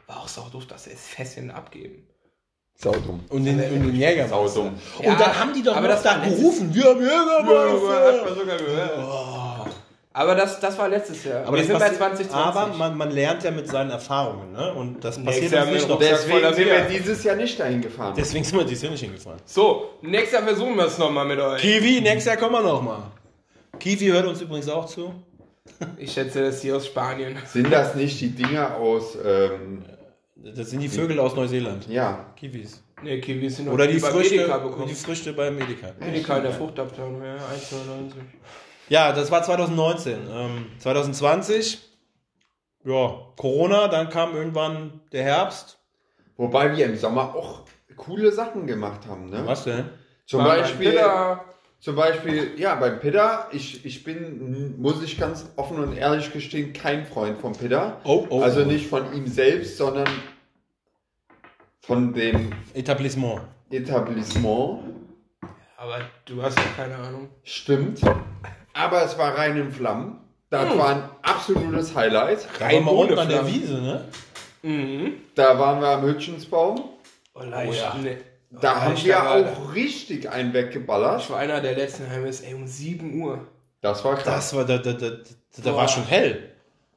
war 0.07 0.18
auch 0.20 0.28
sau 0.28 0.49
doof, 0.53 0.66
dass 0.66 0.86
wir 0.86 0.93
das 0.93 1.07
Fässchen 1.07 1.51
abgeben. 1.51 2.07
Saudumm. 2.74 3.20
und 3.28 3.45
den, 3.45 3.57
und 3.61 3.82
den 3.86 3.95
Jägermeister. 3.95 4.49
Saudumm. 4.49 4.74
Und 4.99 5.05
Ja, 5.05 5.14
dann 5.14 5.38
haben 5.38 5.53
die 5.55 5.62
doch 5.62 5.76
aber 5.76 5.86
noch 5.86 5.95
das 5.95 6.03
da 6.03 6.18
gerufen, 6.18 6.74
wir 6.74 6.84
haben 6.84 7.01
Jägermeister. 7.01 8.18
hat 8.18 8.24
man 8.24 8.34
sogar 8.38 8.57
gehört. 8.59 8.99
Aber 10.14 10.34
das, 10.34 10.60
das 10.60 10.76
war 10.78 10.88
letztes 10.88 11.24
Jahr. 11.24 11.46
Aber 11.46 11.56
wir 11.56 11.64
sind 11.64 11.78
bei 11.78 11.86
passi- 11.88 11.96
2020. 11.96 12.32
Aber 12.34 12.66
man, 12.76 12.96
man 12.98 13.10
lernt 13.10 13.42
ja 13.44 13.50
mit 13.50 13.66
seinen 13.68 13.90
Erfahrungen, 13.90 14.52
ne? 14.52 14.74
Und 14.74 15.02
das 15.02 15.16
passiert 15.16 15.26
Nächstes 15.26 15.52
Jahr 15.52 15.66
nicht 15.66 15.88
noch. 15.88 15.98
Deswegen 15.98 16.54
sind 16.54 16.66
wir 16.66 16.80
dieses 16.84 17.24
Jahr 17.24 17.36
nicht 17.36 17.58
dahin 17.58 17.80
gefahren. 17.80 18.14
Deswegen 18.16 18.44
sind 18.44 18.58
wir 18.58 18.64
dieses 18.66 18.82
Jahr 18.82 18.92
nicht 18.92 19.00
hingefahren. 19.02 19.38
so, 19.46 19.90
nächstes 20.02 20.32
Jahr 20.32 20.42
versuchen 20.42 20.76
wir 20.76 20.84
es 20.86 20.98
nochmal 20.98 21.24
mit 21.26 21.38
euch. 21.40 21.60
Kiwi, 21.62 22.00
nächstes 22.02 22.26
Jahr 22.26 22.36
kommen 22.36 22.52
wir 22.52 22.62
noch 22.62 22.82
mal. 22.82 23.04
Kiwi 23.78 24.06
hört 24.08 24.26
uns 24.26 24.40
übrigens 24.42 24.68
auch 24.68 24.84
zu. 24.86 25.14
Ich 25.96 26.12
schätze, 26.12 26.42
das 26.42 26.56
ist 26.56 26.62
hier 26.62 26.76
aus 26.76 26.86
Spanien. 26.86 27.38
Sind 27.46 27.72
das 27.72 27.94
nicht 27.94 28.20
die 28.20 28.30
Dinger 28.30 28.76
aus, 28.76 29.16
ähm, 29.24 29.82
Das 30.36 30.70
sind 30.70 30.80
die 30.80 30.88
Vögel 30.88 31.18
aus 31.20 31.34
Neuseeland. 31.34 31.88
ja, 31.88 32.26
Kiwis. 32.36 32.82
Ne, 33.02 33.20
Kiwis 33.20 33.56
sind 33.56 33.68
Oder 33.68 33.86
die 33.86 33.98
Früchte, 33.98 34.48
die 34.88 34.94
Früchte 34.94 35.32
beim 35.32 35.56
Medica. 35.56 35.88
Edeka 36.00 36.36
in 36.36 36.42
der 36.44 36.52
Fruchtabteilung, 36.52 37.20
ja, 37.22 37.34
1,99. 37.36 38.12
Ja, 38.93 39.12
das 39.12 39.30
war 39.30 39.43
2019. 39.43 40.28
Ähm, 40.30 40.66
2020, 40.78 41.80
ja, 42.84 43.22
Corona, 43.38 43.88
dann 43.88 44.11
kam 44.11 44.36
irgendwann 44.36 45.01
der 45.12 45.22
Herbst. 45.22 45.78
wobei 46.36 46.76
wir 46.76 46.84
im 46.84 46.99
Sommer 46.99 47.34
auch 47.34 47.62
coole 47.97 48.30
Sachen 48.32 48.66
gemacht 48.66 49.07
haben, 49.09 49.30
ne? 49.30 49.47
Was 49.47 49.64
denn? 49.64 49.88
Zum 50.26 50.40
War 50.40 50.57
Beispiel, 50.57 51.01
zum 51.80 51.97
Beispiel, 51.97 52.61
ja, 52.61 52.74
beim 52.74 53.01
Pidda, 53.01 53.49
ich, 53.53 53.82
ich 53.86 54.05
bin, 54.05 54.78
muss 54.78 55.03
ich 55.03 55.18
ganz 55.18 55.47
offen 55.57 55.78
und 55.78 55.97
ehrlich 55.97 56.30
gestehen, 56.30 56.74
kein 56.74 57.07
Freund 57.07 57.38
vom 57.38 57.55
Pidda. 57.55 57.99
Oh, 58.05 58.26
oh. 58.28 58.43
Also 58.43 58.62
nicht 58.66 58.88
von 58.88 59.14
ihm 59.14 59.26
selbst, 59.26 59.78
sondern 59.78 60.09
von 61.80 62.12
dem 62.12 62.53
Etablissement. 62.74 63.40
Etablissement. 63.70 64.80
Aber 65.78 66.01
du 66.26 66.43
hast 66.43 66.59
ja 66.59 66.64
keine 66.76 66.97
Ahnung. 66.97 67.30
Stimmt. 67.43 68.03
Aber 68.74 69.02
es 69.04 69.16
war 69.18 69.36
rein 69.36 69.56
in 69.56 69.72
Flammen. 69.72 70.18
Das 70.50 70.70
Hm. 70.70 70.78
war 70.78 70.88
ein 70.90 71.02
absolutes 71.22 71.94
Highlight. 71.94 72.46
Da 72.58 72.66
waren 72.66 72.84
wir 72.84 72.92
ohne 72.92 73.00
unten 73.10 73.18
an 73.18 73.28
der 73.28 73.38
Flammen. 73.44 73.54
Wiese, 73.54 73.74
ne? 73.80 74.04
Mhm. 74.62 75.12
Da 75.34 75.58
waren 75.58 75.80
wir 75.80 75.88
am 75.88 76.02
Hütchensbaum. 76.02 76.88
Oh, 77.34 77.42
leicht. 77.42 77.80
ja. 77.80 77.94
Ne. 77.94 78.18
Da 78.50 78.72
Oh, 78.72 78.80
haben 78.82 79.02
wir 79.04 79.22
auch 79.30 79.74
richtig 79.74 80.28
einen 80.30 80.52
weggeballert. 80.52 81.22
Ich 81.22 81.30
war 81.30 81.38
einer 81.38 81.60
der 81.62 81.74
letzten 81.74 82.08
Heimes, 82.10 82.42
ey, 82.42 82.52
um 82.54 82.66
7 82.66 83.20
Uhr. 83.22 83.46
Das 83.80 84.04
war 84.04 84.14
krass. 84.16 84.50
Das 84.50 84.54
war, 84.56 84.64
da, 84.66 84.76
da, 84.78 84.92
da, 84.92 85.08
da 85.10 85.70
Boah. 85.70 85.76
war 85.78 85.88
schon 85.88 86.04
hell. 86.04 86.50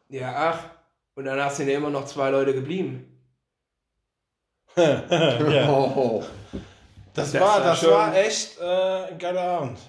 Ja, 0.09 0.33
ach. 0.53 0.59
Und 1.15 1.23
danach 1.25 1.49
sind 1.51 1.69
ja 1.69 1.77
immer 1.77 1.89
noch 1.89 2.05
zwei 2.05 2.29
Leute 2.29 2.53
geblieben. 2.53 3.09
ja. 4.75 5.03
Oh. 5.69 6.23
Das, 7.13 7.31
Das 7.31 7.41
war, 7.41 7.47
war 7.59 7.61
das 7.63 7.79
schon- 7.79 7.91
war 7.91 8.13
echt 8.17 8.59
äh, 8.59 9.11
ein 9.11 9.17
geiler 9.17 9.41
Abend. 9.41 9.79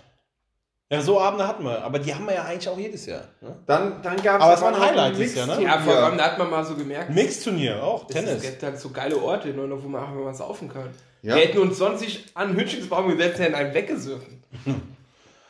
Ja, 0.89 1.01
so 1.01 1.20
Abende 1.20 1.49
hatten 1.49 1.64
wir, 1.64 1.82
aber 1.82 1.99
die 1.99 2.14
haben 2.14 2.26
wir 2.26 2.34
ja 2.34 2.45
eigentlich 2.45 2.68
auch 2.68 2.78
jedes 2.78 3.07
Jahr. 3.07 3.22
Ne? 3.41 3.57
Dann, 3.66 4.01
dann 4.03 4.22
gab 4.22 4.37
es 4.39 4.43
Aber 4.45 4.55
es 4.55 4.61
war 4.62 4.68
ein 4.74 4.80
Highlight 4.80 5.16
dieses 5.18 5.34
Jahr, 5.34 5.47
ne? 5.49 5.61
Ja, 5.64 5.78
vor 5.80 5.95
allem, 5.97 6.16
da 6.16 6.24
hat 6.26 6.39
man 6.39 6.49
mal 6.49 6.64
so 6.64 6.76
gemerkt, 6.76 7.11
Mixturnier 7.11 7.82
auch, 7.82 8.09
es 8.09 8.14
Tennis. 8.14 8.43
gibt 8.43 8.62
halt 8.62 8.78
so 8.78 8.91
geile 8.91 9.20
Orte, 9.20 9.49
ne, 9.49 9.68
wo 9.82 9.89
man 9.89 10.03
einfach 10.03 10.14
mal 10.14 10.32
saufen 10.34 10.68
kann. 10.72 10.91
Ja. 11.22 11.34
Wir 11.34 11.43
hätten 11.43 11.59
uns 11.59 11.78
sonst 11.78 12.03
nicht 12.03 12.30
an 12.34 12.49
den 12.53 12.57
Hütchensbaum 12.61 13.09
gesetzt, 13.16 13.41
hätten 13.41 13.55
einen 13.57 13.74
weggesurfen. 13.74 14.43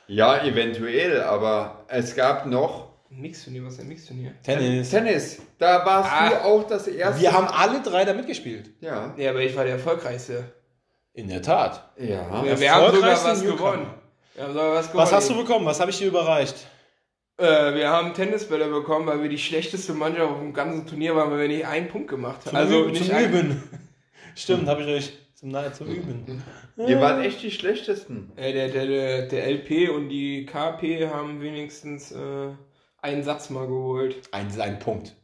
Ja, 0.09 0.41
eventuell, 0.45 1.21
aber 1.23 1.85
es 1.89 2.15
gab 2.15 2.47
noch 2.47 2.91
Ein 3.11 3.23
Mixturnier, 3.23 3.65
was 3.65 3.75
ist 3.75 3.81
ein 3.81 3.89
Mixturnier? 3.89 4.35
Tennis. 4.45 4.91
Tennis. 4.91 5.43
Da 5.59 5.85
warst 5.85 6.11
Ah. 6.13 6.29
du 6.29 6.45
auch 6.45 6.63
das 6.65 6.87
erste. 6.87 7.21
Wir 7.23 7.33
haben 7.33 7.49
alle 7.49 7.81
drei 7.83 8.05
da 8.05 8.13
mitgespielt. 8.15 8.71
Ja. 8.81 9.13
Ja, 9.17 9.31
aber 9.31 9.41
ich 9.41 9.57
war 9.57 9.65
der 9.65 9.73
Erfolgreichste. 9.75 10.45
In 11.13 11.29
der 11.29 11.43
Tat. 11.43 11.91
Ja. 11.99 12.45
Ja, 12.45 12.61
wir 12.61 12.73
haben 12.73 12.87
sogar 12.95 13.11
Erfolgreichste 13.11 13.29
was 13.31 13.43
Newcomer. 13.43 13.73
gewonnen. 13.73 13.91
Sogar 14.37 14.75
was. 14.75 14.95
Was 14.95 15.13
hast 15.13 15.31
du 15.31 15.37
bekommen? 15.37 15.67
Was 15.67 15.81
habe 15.81 15.91
ich 15.91 15.99
dir 15.99 16.09
überreicht? 16.09 16.67
Äh, 17.39 17.75
wir 17.75 17.91
haben 17.91 18.15
Tennisbälle 18.15 18.69
bekommen, 18.69 19.07
weil 19.07 19.23
wir 19.23 19.29
die 19.29 19.39
schlechteste 19.39 19.93
Mannschaft 19.93 20.31
auf 20.31 20.39
dem 20.39 20.55
ganzen 20.55 20.87
Turnier 20.87 21.15
waren, 21.17 21.31
weil 21.31 21.41
wir 21.41 21.49
nicht 21.49 21.67
einen 21.67 21.89
Punkt 21.89 22.09
gemacht 22.09 22.39
haben. 22.41 22.51
Zum 22.51 22.57
also 22.57 22.83
Üben. 22.83 22.93
nicht 22.93 23.07
Zum 23.07 23.15
ein- 23.15 23.25
Üben. 23.31 23.63
Stimmt, 24.35 24.69
habe 24.69 24.83
ich 24.83 24.89
euch 24.89 25.13
zum, 25.35 25.55
zum 25.73 25.87
Üben. 25.89 26.43
Ihr 26.79 27.01
wart 27.01 27.25
echt 27.25 27.43
die 27.43 27.51
schlechtesten. 27.51 28.33
Äh, 28.37 28.53
der, 28.53 28.69
der, 28.69 28.87
der, 28.87 29.23
der 29.29 29.51
LP 29.51 29.91
und 29.95 30.09
die 30.09 30.47
KP 30.47 31.09
haben 31.09 31.41
wenigstens 31.41 32.13
äh, 32.13 32.49
einen 33.03 33.23
Satz 33.23 33.51
mal 33.51 33.67
geholt. 33.67 34.17
Ein, 34.33 34.49
ein 34.61 34.79
Punkt. 34.79 35.15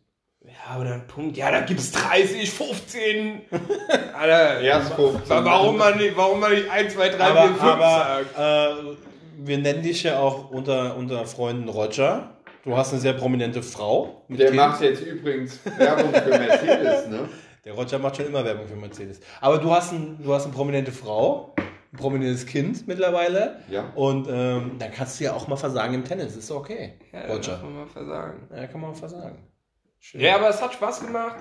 Ja, 0.53 0.81
oder 0.81 0.95
ein 0.95 1.07
Punkt. 1.07 1.37
Ja, 1.37 1.51
da 1.51 1.61
gibt's 1.61 1.91
30, 1.93 2.51
15. 2.51 3.43
Alter, 4.19 4.61
Erst 4.61 4.93
15. 4.95 5.29
wa- 5.29 5.45
warum 5.45 5.77
man 5.79 5.97
nicht, 5.97 6.17
warum 6.17 6.41
man 6.41 6.53
nicht 6.53 6.71
1, 6.71 6.95
2, 6.95 7.09
3, 7.09 7.17
4, 7.17 7.25
Aber, 7.27 7.43
5 7.49 7.63
aber 7.63 8.21
sagt? 8.35 8.39
äh, 8.39 8.97
wir 9.45 9.59
nennen 9.59 9.83
dich 9.83 10.03
ja 10.03 10.19
auch 10.21 10.51
unter, 10.51 10.97
unter 10.97 11.25
Freunden 11.27 11.69
Roger. 11.69 12.31
Du 12.65 12.77
hast 12.77 12.93
eine 12.93 13.01
sehr 13.01 13.15
prominente 13.15 13.63
Frau. 13.63 14.25
mit 14.29 14.39
Der 14.39 14.47
Kind. 14.49 14.57
macht 14.57 14.81
jetzt 14.83 15.03
übrigens 15.03 15.59
Werbung 15.79 16.13
für 16.15 16.29
Mercedes, 16.39 17.09
ne? 17.09 17.29
Der 17.65 17.75
Roger 17.75 17.99
macht 18.01 18.17
schon 18.17 18.27
immer 18.27 18.45
Werbung 18.45 18.67
für 18.67 18.75
Mercedes. 18.77 19.21
Aber 19.41 19.59
du 19.59 19.71
hast, 19.73 19.93
ein, 19.93 20.19
du 20.23 20.35
hast 20.35 20.45
eine 20.45 20.53
prominente 20.53 20.91
Frau, 20.93 21.55
ein 21.93 21.97
prominentes 21.99 22.45
Kind 22.47 22.87
mittlerweile. 22.89 23.61
Ja. 23.71 23.85
Und 23.95 24.27
ähm, 24.29 24.73
dann 24.81 24.91
kannst 24.93 25.19
du 25.21 25.25
ja 25.25 25.33
auch 25.33 25.47
mal 25.49 25.55
versagen 25.57 25.95
im 25.95 26.05
Tennis. 26.05 26.37
Ist 26.37 26.51
doch 26.51 26.57
okay. 26.57 26.95
Ja, 27.13 27.21
da 27.27 27.33
Roger. 27.33 27.53
darf 27.53 27.63
man 27.63 27.75
mal 27.77 27.87
versagen. 27.87 28.49
Ja, 28.55 28.67
kann 28.67 28.81
man 28.81 28.91
auch 28.91 28.97
versagen. 28.97 29.39
Schön. 30.05 30.21
Ja, 30.21 30.35
aber 30.35 30.49
es 30.49 30.61
hat 30.61 30.75
Spaß 30.75 31.01
gemacht. 31.07 31.37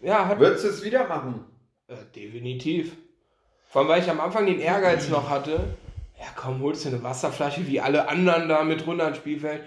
Ja, 0.00 0.28
hat 0.28 0.38
Würdest 0.38 0.64
du 0.64 0.68
es 0.68 0.84
wieder 0.84 1.06
machen? 1.08 1.44
Äh, 1.88 1.96
definitiv. 2.14 2.92
Vor 3.68 3.80
allem, 3.82 3.88
weil 3.90 4.02
ich 4.02 4.08
am 4.08 4.20
Anfang 4.20 4.46
den 4.46 4.60
Ehrgeiz 4.60 5.08
noch 5.08 5.28
hatte. 5.28 5.74
Ja, 6.16 6.26
komm, 6.36 6.62
holst 6.62 6.84
du 6.84 6.90
eine 6.90 7.02
Wasserflasche 7.02 7.66
wie 7.66 7.80
alle 7.80 8.08
anderen 8.08 8.48
da 8.48 8.62
mit 8.62 8.86
runter 8.86 9.08
ins 9.08 9.16
Spielfeld. 9.16 9.62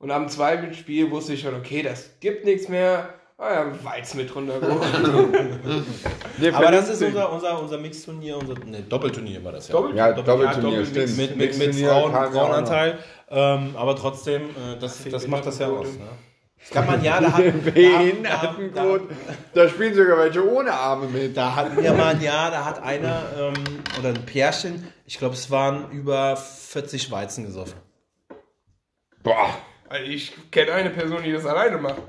Und 0.00 0.10
am 0.10 0.28
zweiten 0.28 0.74
Spiel 0.74 1.12
wusste 1.12 1.34
ich 1.34 1.42
schon, 1.42 1.54
okay, 1.54 1.82
das 1.82 2.18
gibt 2.18 2.44
nichts 2.44 2.68
mehr. 2.68 3.14
Ah 3.38 3.54
ja, 3.54 3.84
Weiz 3.84 4.14
mit 4.14 4.34
runtergeholt. 4.34 4.82
Aber 6.54 6.70
das 6.72 6.88
ist 6.88 7.02
unser, 7.02 7.32
unser, 7.32 7.60
unser 7.62 7.78
Mixturnier, 7.78 8.36
unser 8.36 8.54
ne, 8.64 8.82
Doppelturnier 8.82 9.44
war 9.44 9.52
das 9.52 9.68
ja. 9.68 9.72
Doppel- 9.74 9.94
Ja, 9.96 10.12
Doppel- 10.12 10.24
Doppelturnier, 10.24 10.78
ja, 10.80 10.84
Doppel- 10.84 11.06
stimmt. 11.08 11.16
mit, 11.16 11.36
mit, 11.36 11.58
mit 11.58 11.74
Frauen, 11.76 12.12
ja 12.12 12.30
Frauenanteil. 12.30 12.98
Ähm, 13.30 13.76
aber 13.76 13.94
trotzdem, 13.94 14.42
äh, 14.42 14.76
das, 14.80 15.04
das 15.08 15.22
mir 15.24 15.28
macht 15.30 15.46
das 15.46 15.58
ja 15.60 15.68
aus. 15.68 15.86
Ne? 15.86 16.06
Mal 16.74 16.88
ein 16.88 17.04
Jahr, 17.04 17.20
da 17.20 17.32
hatten, 17.32 17.64
da, 17.64 17.70
Behindertenbrot. 17.70 19.10
Da 19.52 19.68
spielen 19.68 19.94
sogar 19.94 20.18
welche 20.18 20.48
ohne 20.48 20.72
Arme 20.72 21.06
mit. 21.08 21.36
da 21.36 21.54
hatten 21.56 21.82
wir 21.82 21.92
mal 21.92 22.14
ein 22.14 22.20
Jahr, 22.22 22.50
da 22.50 22.64
hat 22.64 22.82
einer 22.82 23.22
ähm, 23.38 23.54
oder 23.98 24.10
ein 24.10 24.24
Pärchen, 24.24 24.86
ich 25.04 25.18
glaube, 25.18 25.34
es 25.34 25.50
waren 25.50 25.90
über 25.90 26.36
40 26.36 27.10
Weizen 27.10 27.44
gesoffen. 27.44 27.74
Boah. 29.22 29.56
Also 29.88 30.04
ich 30.06 30.32
kenne 30.50 30.72
eine 30.72 30.90
Person, 30.90 31.22
die 31.22 31.32
das 31.32 31.44
alleine 31.44 31.78
macht. 31.78 32.00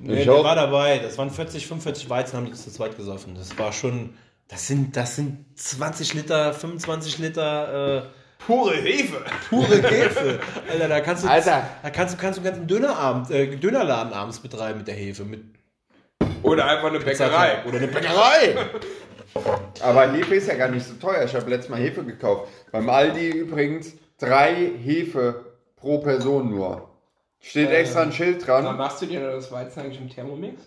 Nee, 0.00 0.18
Ich 0.20 0.24
der 0.24 0.34
auch. 0.34 0.44
war 0.44 0.54
dabei. 0.54 0.98
Das 0.98 1.18
waren 1.18 1.30
40, 1.30 1.66
45 1.66 2.08
Weizen, 2.10 2.36
haben 2.36 2.46
die 2.46 2.52
zu 2.52 2.70
zweit 2.70 2.96
gesoffen. 2.96 3.34
Das 3.34 3.58
war 3.58 3.72
schon. 3.72 4.14
Das 4.46 4.66
sind, 4.66 4.94
das 4.94 5.16
sind 5.16 5.46
20 5.58 6.12
Liter, 6.14 6.52
25 6.52 7.18
Liter 7.18 8.04
äh, 8.04 8.08
Pure 8.46 8.74
Hefe. 8.76 9.24
pure 9.48 9.82
Hefe. 9.82 10.40
Alter, 10.70 10.88
da 10.88 11.00
kannst 11.00 11.24
du, 11.24 11.28
Alter. 11.28 11.66
da 11.82 11.90
kannst 11.90 12.14
du, 12.14 12.18
kannst 12.18 12.38
du 12.38 12.42
einen 12.42 12.50
ganzen 12.50 12.66
Dönerabend, 12.66 13.30
äh, 13.30 13.56
Dönerladen 13.56 14.12
abends 14.12 14.40
betreiben 14.40 14.78
mit 14.78 14.88
der 14.88 14.94
Hefe. 14.94 15.24
Mit 15.24 15.42
Oder 16.42 16.66
einfach 16.66 16.88
eine 16.88 17.00
Bäckerei. 17.00 17.64
Oder 17.66 17.78
eine 17.78 17.88
Bäckerei. 17.88 18.56
Aber 19.82 20.12
Hefe 20.12 20.34
ist 20.36 20.48
ja 20.48 20.54
gar 20.54 20.68
nicht 20.68 20.86
so 20.86 20.94
teuer. 20.94 21.24
Ich 21.24 21.34
habe 21.34 21.48
letztes 21.50 21.70
Mal 21.70 21.80
Hefe 21.80 22.04
gekauft. 22.04 22.48
Beim 22.70 22.88
Aldi 22.88 23.30
übrigens 23.30 23.92
drei 24.18 24.72
Hefe 24.82 25.44
pro 25.76 25.98
Person 25.98 26.50
nur. 26.50 26.88
Steht 27.40 27.70
extra 27.70 28.02
ein 28.02 28.12
Schild 28.12 28.46
Dann 28.48 28.64
dran. 28.64 28.76
machst 28.76 29.02
du 29.02 29.06
dir 29.06 29.20
das 29.20 29.52
Weizen 29.52 29.80
eigentlich 29.80 30.00
im 30.00 30.08
Thermomix? 30.08 30.60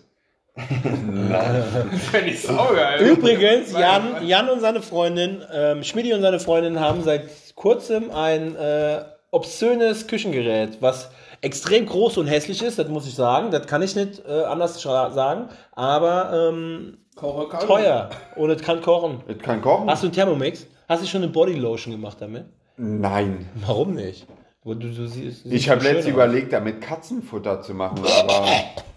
das 1.30 2.02
fände 2.10 2.30
ich 2.30 2.42
saugeil. 2.42 3.00
Übrigens, 3.00 3.72
Jan, 3.72 4.26
Jan 4.26 4.48
und 4.48 4.60
seine 4.60 4.82
Freundin, 4.82 5.42
ähm, 5.52 5.84
Schmidti 5.84 6.12
und 6.12 6.20
seine 6.20 6.40
Freundin 6.40 6.80
haben 6.80 7.02
seit 7.02 7.30
kurzem 7.58 8.10
ein 8.12 8.54
äh, 8.54 9.02
obszönes 9.32 10.06
Küchengerät, 10.06 10.80
was 10.80 11.10
extrem 11.40 11.86
groß 11.86 12.16
und 12.18 12.28
hässlich 12.28 12.62
ist, 12.62 12.78
das 12.78 12.88
muss 12.88 13.06
ich 13.06 13.14
sagen. 13.14 13.50
Das 13.50 13.66
kann 13.66 13.82
ich 13.82 13.94
nicht 13.96 14.22
äh, 14.26 14.44
anders 14.44 14.80
sagen. 14.80 15.48
Aber 15.72 16.50
ähm, 16.50 16.98
Koche 17.16 17.48
kann 17.48 17.66
teuer 17.66 18.10
und 18.36 18.50
es 18.50 18.62
kann 18.62 18.80
kochen. 18.80 19.22
Ich 19.26 19.40
kann 19.40 19.60
kochen? 19.60 19.90
Hast 19.90 20.02
du 20.02 20.06
einen 20.06 20.14
Thermomix? 20.14 20.66
Hast 20.88 21.02
du 21.02 21.06
schon 21.06 21.22
eine 21.22 21.32
Bodylotion 21.32 21.92
gemacht 21.92 22.18
damit? 22.20 22.44
Nein. 22.76 23.50
Warum 23.66 23.94
nicht? 23.94 24.26
Du, 24.68 24.74
du, 24.74 24.88
du 24.92 25.06
siehst, 25.06 25.46
Ich 25.46 25.50
siehst 25.50 25.68
habe 25.70 25.80
so 25.80 25.86
schön 25.86 25.94
letztens 25.94 26.14
überlegt, 26.14 26.52
damit 26.52 26.82
Katzenfutter 26.82 27.62
zu 27.62 27.72
machen, 27.72 28.00
aber 28.04 28.46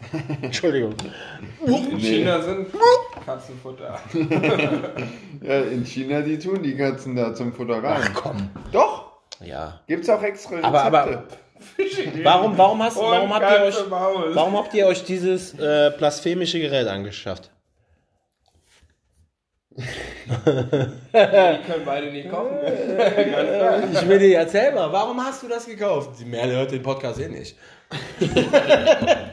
Entschuldigung. 0.41 0.93
In 1.65 1.97
China 1.97 2.41
sind 2.41 2.67
Katzenfutter. 3.25 3.97
ja, 5.41 5.59
in 5.61 5.85
China, 5.85 6.19
die 6.21 6.37
tun 6.39 6.61
die 6.61 6.75
Katzen 6.75 7.15
da 7.15 7.33
zum 7.33 7.53
Futter 7.53 7.81
rein. 7.81 8.01
Ach 8.03 8.13
komm. 8.13 8.49
Doch, 8.73 9.11
Ja. 9.39 9.79
gibt's 9.87 10.09
auch 10.09 10.21
extra 10.21 10.55
Rezepte. 10.55 10.67
Aber, 10.67 10.83
aber 10.83 11.23
warum, 12.23 12.57
warum, 12.57 12.83
hast, 12.83 12.97
warum, 12.97 13.33
habt 13.33 13.51
ihr 13.51 13.63
euch, 13.63 13.75
warum 13.89 14.57
habt 14.57 14.73
ihr 14.73 14.87
euch 14.87 15.05
dieses 15.05 15.53
äh, 15.57 15.93
blasphemische 15.97 16.59
Gerät 16.59 16.87
angeschafft? 16.87 17.49
Die 19.77 19.83
können 21.13 21.85
beide 21.85 22.11
nicht 22.11 22.29
kochen. 22.29 22.57
Ich 23.93 24.07
will 24.07 24.19
dir 24.19 24.39
erzähl 24.39 24.73
mal, 24.73 24.91
warum 24.91 25.23
hast 25.23 25.43
du 25.43 25.47
das 25.47 25.65
gekauft? 25.65 26.19
Die 26.19 26.25
Merle 26.25 26.53
hört 26.55 26.71
den 26.71 26.83
Podcast 26.83 27.19
eh 27.19 27.27
nicht. 27.29 27.57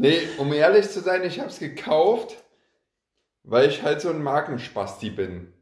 Nee, 0.00 0.20
um 0.38 0.52
ehrlich 0.52 0.88
zu 0.88 1.00
sein, 1.00 1.24
ich 1.24 1.40
habe 1.40 1.48
es 1.48 1.58
gekauft, 1.58 2.36
weil 3.42 3.68
ich 3.68 3.82
halt 3.82 4.00
so 4.00 4.10
ein 4.10 4.22
Markenspasti 4.22 5.10
bin. 5.10 5.52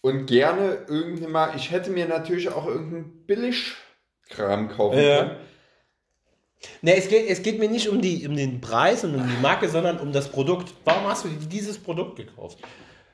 Und 0.00 0.24
gerne 0.24 0.86
irgendwann 0.88 1.30
mal, 1.30 1.52
ich 1.54 1.70
hätte 1.70 1.90
mir 1.90 2.06
natürlich 2.08 2.48
auch 2.48 2.64
irgendeinen 2.66 3.26
Billigkram 3.26 4.70
kaufen 4.70 4.98
Ja. 4.98 5.18
können. 5.18 5.36
Ne, 6.82 6.96
es 6.96 7.08
geht, 7.08 7.28
es 7.28 7.42
geht 7.42 7.58
mir 7.58 7.68
nicht 7.68 7.88
um, 7.88 8.00
die, 8.00 8.26
um 8.26 8.36
den 8.36 8.60
Preis 8.60 9.04
und 9.04 9.14
um 9.14 9.26
die 9.26 9.40
Marke, 9.40 9.68
sondern 9.68 9.98
um 9.98 10.12
das 10.12 10.28
Produkt. 10.28 10.74
Warum 10.84 11.04
hast 11.04 11.24
du 11.24 11.28
dieses 11.28 11.78
Produkt 11.78 12.16
gekauft? 12.16 12.58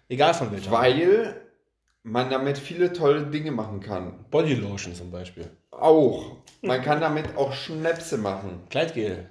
Egal 0.08 0.34
von 0.34 0.52
welcher. 0.52 0.70
Weil 0.70 1.42
man 2.02 2.30
damit 2.30 2.58
viele 2.58 2.92
tolle 2.92 3.26
Dinge 3.26 3.50
machen 3.50 3.80
kann. 3.80 4.24
Bodylotion 4.30 4.94
zum 4.94 5.10
Beispiel. 5.10 5.50
Auch. 5.70 6.36
Man 6.62 6.82
kann 6.82 7.00
damit 7.00 7.36
auch 7.36 7.52
Schnäpse 7.52 8.18
machen. 8.18 8.62
Kleidgel. 8.70 9.28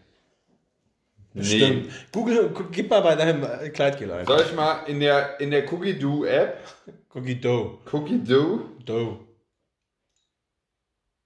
Nee. 1.34 1.43
Stimmt. 1.43 1.91
Google, 2.13 2.53
gib 2.72 2.89
mal 2.89 3.01
bei 3.01 3.16
deinem 3.16 3.43
äh, 3.43 3.70
Kleidgel 3.70 4.11
ein. 4.11 4.26
Soll 4.26 4.41
ich 4.41 4.55
mal 4.55 4.84
in 4.88 5.01
der, 5.01 5.39
in 5.41 5.51
der 5.51 5.72
Cookie 5.72 5.99
Do 5.99 6.24
App, 6.24 6.59
Cookie 7.13 7.39
Dough. 7.39 7.80
Cookie 7.91 8.20
Do, 8.24 8.70
Dough. 8.86 9.20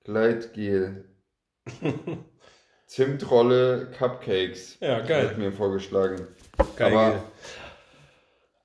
Gleitgel, 0.04 1.06
Zimtrolle, 2.90 3.88
Cupcakes. 4.00 4.78
Ja, 4.82 5.02
geil. 5.02 5.26
Wird 5.26 5.38
mir 5.38 5.52
vorgeschlagen. 5.52 6.26
Geil. 6.76 6.92
Aber 6.92 7.24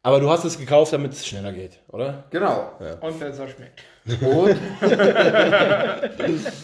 Aber 0.02 0.18
du 0.18 0.30
hast 0.30 0.44
es 0.44 0.58
gekauft, 0.58 0.94
damit 0.94 1.12
es 1.12 1.26
schneller 1.26 1.52
geht, 1.52 1.78
oder? 1.88 2.24
genau. 2.30 2.72
Und 3.02 3.20
besser 3.20 3.46
schmeckt. 3.48 3.82
Und? 4.22 4.56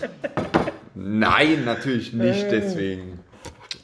Nein, 0.94 1.66
natürlich 1.66 2.14
nicht 2.14 2.50
deswegen. 2.50 3.20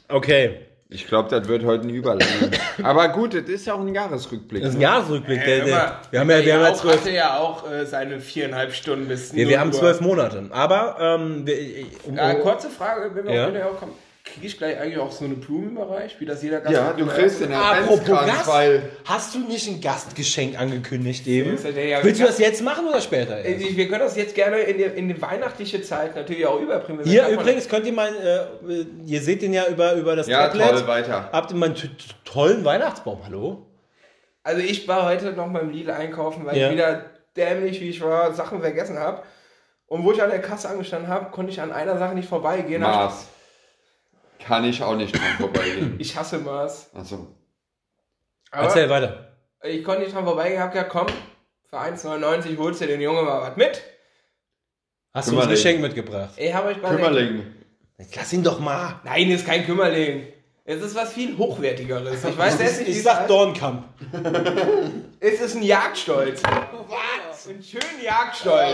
Okay. 0.07 0.66
Ich 0.89 1.05
glaube, 1.05 1.29
das 1.29 1.47
wird 1.49 1.65
heute 1.65 1.85
ein 1.85 1.89
Überlänge. 1.89 2.51
Aber 2.81 3.09
gut, 3.09 3.33
das 3.33 3.43
ist 3.43 3.65
ja 3.65 3.73
auch 3.73 3.81
ein 3.81 3.93
Jahresrückblick. 3.93 4.61
Das 4.61 4.69
ist 4.69 4.75
ein 4.75 4.79
ne? 4.79 4.83
Jahresrückblick. 4.85 5.43
Der, 5.43 5.57
Hör 5.57 5.65
der, 5.65 5.75
mal, 5.75 5.91
wir 6.11 6.19
haben 6.21 6.29
ja, 6.29 6.45
wir 6.45 6.53
haben 6.53 6.61
ja 6.63 6.73
zwölf, 6.75 7.01
hatte 7.01 7.11
ja 7.11 7.37
auch 7.37 7.69
äh, 7.69 7.85
seine 7.85 8.21
viereinhalb 8.21 8.73
Stunden 8.73 9.07
bis 9.07 9.33
wir, 9.33 9.49
wir 9.49 9.57
0 9.57 9.59
haben 9.59 9.73
zwölf 9.73 9.99
Monate. 9.99 10.45
Aber, 10.51 10.95
ähm, 10.99 11.45
wir, 11.45 11.57
um, 12.03 12.15
Ja, 12.15 12.33
kurze 12.35 12.69
Frage, 12.69 13.13
wenn 13.13 13.25
wir 13.25 13.33
Ja. 13.33 13.65
auch 13.65 13.79
kommen. 13.79 13.93
Kriege 14.37 14.47
ich 14.47 14.57
gleich 14.59 14.79
eigentlich 14.79 14.99
auch 14.99 15.11
so 15.11 15.25
eine 15.25 15.33
Blume 15.33 15.71
überreicht, 15.71 16.19
wie 16.19 16.25
das 16.25 16.43
jeder 16.43 16.61
Gast 16.61 16.75
Ja, 16.75 16.93
du 16.93 17.07
kriegst 17.07 17.41
den 17.41 17.51
Apropos 17.53 18.05
Gast, 18.05 18.47
weil 18.47 18.83
hast 19.05 19.33
du 19.33 19.39
nicht 19.39 19.67
ein 19.67 19.81
Gastgeschenk 19.81 20.59
angekündigt 20.59 21.25
eben? 21.25 21.57
ja 21.63 21.69
ja- 21.81 22.03
Willst 22.03 22.21
du 22.21 22.25
das 22.25 22.37
jetzt 22.37 22.61
machen 22.61 22.87
oder 22.87 23.01
später? 23.01 23.37
Äh, 23.43 23.53
Erst? 23.53 23.75
Wir 23.75 23.87
können 23.87 24.01
das 24.01 24.15
jetzt 24.15 24.35
gerne 24.35 24.57
in 24.59 24.77
die, 24.77 24.83
in 24.83 25.07
die 25.07 25.19
weihnachtliche 25.19 25.81
Zeit 25.81 26.15
natürlich 26.15 26.45
auch 26.45 26.61
überbringen. 26.61 26.99
Hier 27.03 27.23
Wenn 27.23 27.31
davon- 27.31 27.43
übrigens 27.45 27.67
könnt 27.67 27.87
ihr 27.87 27.93
mal, 27.93 28.09
äh, 28.69 28.85
ihr 29.07 29.21
seht 29.21 29.41
den 29.41 29.53
ja 29.53 29.65
über, 29.67 29.93
über 29.95 30.15
das 30.15 30.27
Ja, 30.27 30.47
Tablet. 30.49 30.69
toll, 30.69 30.87
weiter. 30.87 31.29
Habt 31.31 31.49
ihr 31.49 31.57
mal 31.57 31.69
einen 31.69 31.95
tollen 32.23 32.63
Weihnachtsbaum, 32.63 33.19
hallo? 33.25 33.65
Also 34.43 34.61
ich 34.61 34.87
war 34.87 35.05
heute 35.05 35.31
noch 35.33 35.51
beim 35.51 35.71
Lidl 35.71 35.89
einkaufen, 35.89 36.45
weil 36.45 36.55
Ja. 36.55 36.67
ich 36.67 36.73
wieder 36.73 37.05
dämlich, 37.35 37.81
wie 37.81 37.89
ich 37.89 38.01
war, 38.01 38.33
Sachen 38.33 38.61
vergessen 38.61 38.99
habe. 38.99 39.23
Und 39.87 40.03
wo 40.03 40.11
ich 40.11 40.21
an 40.21 40.29
der 40.29 40.41
Kasse 40.41 40.69
angestanden 40.69 41.09
habe, 41.09 41.31
konnte 41.31 41.51
ich 41.51 41.59
an 41.59 41.71
einer 41.71 41.97
Sache 41.97 42.13
nicht 42.13 42.29
vorbeigehen. 42.29 42.83
Hab 42.85 42.93
Mars. 42.93 43.27
Kann 44.39 44.63
ich 44.65 44.81
auch 44.83 44.95
nicht 44.95 45.15
dran 45.15 45.23
vorbeigehen. 45.37 45.95
Ich, 45.99 46.15
hasse 46.15 46.37
Mars. 46.39 46.89
Also, 46.93 47.27
Aber 48.51 48.63
Erzähl 48.67 48.89
weiter. 48.89 49.35
ich 49.63 49.83
konnte 49.83 50.01
nicht 50.03 50.13
dran 50.15 50.25
vorbeigehen, 50.25 50.61
hab 50.61 50.71
gesagt, 50.71 50.89
komm, 50.91 51.07
für 51.65 51.77
1,99 51.79 52.57
holst 52.57 52.81
du 52.81 52.87
den 52.87 53.01
Jungen 53.01 53.25
mal 53.25 53.41
was 53.41 53.57
mit. 53.57 53.81
Hast 55.13 55.31
du 55.31 55.39
ein. 55.39 55.49
Geschenk 55.49 55.81
mitgebracht? 55.81 56.29
Ich 56.37 56.53
habe 56.53 56.69
euch 56.69 56.81
Kümmerling. 56.81 57.43
Lass 58.15 58.31
ihn 58.33 58.43
doch 58.43 58.59
mal. 58.59 58.99
Nein, 59.03 59.31
ist 59.31 59.45
kein 59.45 59.65
Kümmerling. 59.65 60.27
Es 60.63 60.81
ist 60.81 60.95
was 60.95 61.13
viel 61.13 61.35
hochwertigeres. 61.37 62.23
Ich 62.23 62.37
weiß 62.37 62.57
selbst 62.57 62.77
nicht, 62.79 62.87
wie 62.87 62.91
Ich 62.91 62.97
es 62.97 63.03
sag. 63.03 63.27
Dornkamp. 63.27 63.85
Es 65.19 65.39
ist 65.41 65.55
ein 65.55 65.63
Jagdstolz. 65.63 66.43
Was? 66.43 66.53
Ein 67.49 67.63
schönen 67.63 68.03
Jagdstolz. 68.03 68.73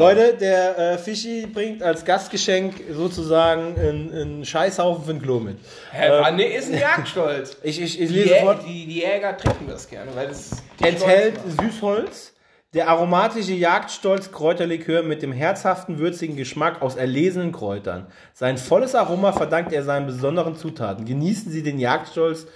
Leute, 0.00 0.34
der 0.40 0.78
äh, 0.78 0.98
Fischi 0.98 1.46
bringt 1.46 1.82
als 1.82 2.04
Gastgeschenk 2.04 2.74
sozusagen 2.92 3.76
einen, 3.78 4.12
einen 4.12 4.44
Scheißhaufen 4.44 5.04
für 5.04 5.10
ein 5.10 5.20
Klo 5.22 5.38
mit. 5.40 5.58
Hä, 5.92 6.08
Mann, 6.20 6.36
nee, 6.36 6.56
ist 6.56 6.72
ein 6.72 6.78
Jagdstolz. 6.78 7.58
Ich, 7.62 7.80
ich, 7.80 8.00
ich 8.00 8.08
Die, 8.08 8.14
lese 8.14 8.28
Jä 8.34 8.40
sofort. 8.40 8.62
die, 8.66 8.86
die 8.86 9.00
Jäger 9.00 9.36
trinken 9.36 9.66
das 9.68 9.88
gerne, 9.88 10.10
weil 10.14 10.28
es 10.28 10.50
Enthält. 10.82 11.38
Süßholz. 11.60 12.32
Der 12.74 12.88
aromatische 12.88 13.54
Jagdstolz 13.54 14.30
Kräuterlikör 14.30 15.02
mit 15.02 15.22
dem 15.22 15.32
herzhaften, 15.32 15.98
würzigen 15.98 16.36
Geschmack 16.36 16.80
aus 16.82 16.96
erlesenen 16.96 17.50
Kräutern. 17.52 18.06
Sein 18.34 18.56
volles 18.58 18.94
Aroma 18.94 19.32
verdankt 19.32 19.72
er 19.72 19.82
seinen 19.84 20.06
besonderen 20.06 20.54
Zutaten. 20.54 21.04
Genießen 21.06 21.50
Sie 21.50 21.62
den 21.62 21.78
Jagdstolz 21.78 22.46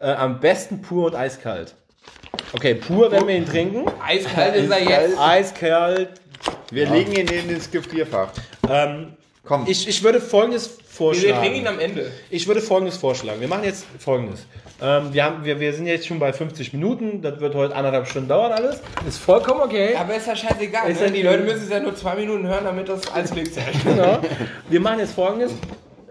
äh, 0.00 0.12
am 0.12 0.40
besten 0.40 0.82
pur 0.82 1.06
und 1.06 1.14
eiskalt. 1.14 1.74
Okay, 2.52 2.74
pur 2.74 3.10
werden 3.12 3.28
wir 3.28 3.36
ihn 3.36 3.46
trinken. 3.46 3.86
Eiskalt 4.04 4.54
ist 4.56 4.70
er 4.70 4.82
jetzt. 4.82 5.18
Eiskalt. 5.18 6.08
Wir 6.70 6.88
legen 6.88 7.12
ihn 7.12 7.28
in 7.28 7.50
ins 7.50 7.70
Gefrierfach. 7.70 8.30
Ähm, 8.68 9.14
Komm. 9.44 9.64
ich, 9.68 9.88
ich 9.88 10.02
würde 10.02 10.20
folgendes 10.20 10.78
Wir 10.98 11.34
trinken 11.36 11.56
ihn 11.56 11.64
vorschlagen. 11.64 11.66
am 11.68 11.78
Ende. 11.80 12.10
Ich 12.30 12.46
würde 12.46 12.60
folgendes 12.60 12.96
vorschlagen. 12.96 13.40
Wir 13.40 13.48
machen 13.48 13.64
jetzt 13.64 13.84
folgendes. 13.98 14.46
Ähm, 14.82 15.12
wir, 15.12 15.24
haben, 15.24 15.44
wir, 15.44 15.60
wir 15.60 15.72
sind 15.72 15.86
jetzt 15.86 16.06
schon 16.06 16.18
bei 16.18 16.32
50 16.32 16.72
Minuten. 16.72 17.20
Das 17.22 17.40
wird 17.40 17.54
heute 17.54 17.74
anderthalb 17.74 18.08
Stunden 18.08 18.28
dauern 18.28 18.52
alles. 18.52 18.80
Ist 19.06 19.18
vollkommen 19.18 19.60
okay. 19.60 19.94
Aber 19.96 20.14
ist 20.14 20.26
ja 20.26 20.34
scheißegal. 20.36 20.90
Ist 20.90 21.00
ne? 21.00 21.06
ja- 21.06 21.12
Die 21.12 21.22
Leute 21.22 21.42
müssen 21.42 21.64
es 21.64 21.70
ja 21.70 21.80
nur 21.80 21.94
zwei 21.94 22.14
Minuten 22.16 22.46
hören, 22.46 22.64
damit 22.64 22.88
das 22.88 23.10
als 23.12 23.30
Klick 23.32 23.52
zählt. 23.52 23.66
Genau. 23.84 24.20
Wir 24.68 24.80
machen 24.80 25.00
jetzt 25.00 25.14
folgendes. 25.14 25.52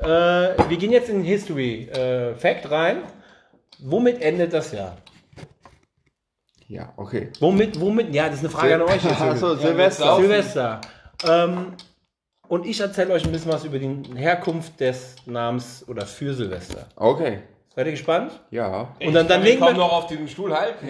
Äh, 0.01 0.05
wir 0.05 0.77
gehen 0.77 0.91
jetzt 0.91 1.09
in 1.09 1.17
den 1.17 1.25
History 1.25 1.89
äh, 1.89 2.33
Fact 2.35 2.69
rein. 2.71 2.97
Womit 3.79 4.21
endet 4.21 4.53
das 4.53 4.71
Jahr? 4.71 4.97
Ja, 6.69 6.93
okay. 6.97 7.29
Womit, 7.39 7.79
womit? 7.79 8.13
Ja, 8.13 8.27
das 8.27 8.35
ist 8.35 8.41
eine 8.41 8.49
Frage 8.51 8.75
an 8.75 8.83
euch. 8.83 9.03
Achso, 9.21 9.55
Silvester. 9.55 10.15
Silvester. 10.17 10.81
Ähm, 11.27 11.73
und 12.47 12.65
ich 12.65 12.79
erzähle 12.79 13.11
euch 13.13 13.25
ein 13.25 13.31
bisschen 13.31 13.51
was 13.51 13.65
über 13.65 13.79
die 13.79 14.03
Herkunft 14.15 14.79
des 14.79 15.15
Namens 15.25 15.83
oder 15.87 16.05
für 16.05 16.33
Silvester. 16.33 16.85
Okay. 16.95 17.39
Seid 17.75 17.87
ihr 17.87 17.91
gespannt? 17.93 18.39
Ja. 18.51 18.93
Und 19.03 19.13
dann, 19.13 19.27
dann 19.27 19.41
ich 19.41 19.49
legen 19.49 19.61
wir, 19.61 19.73
noch 19.73 19.91
auf 19.91 20.07
diesem 20.07 20.27
Stuhl 20.27 20.55
halten. 20.55 20.87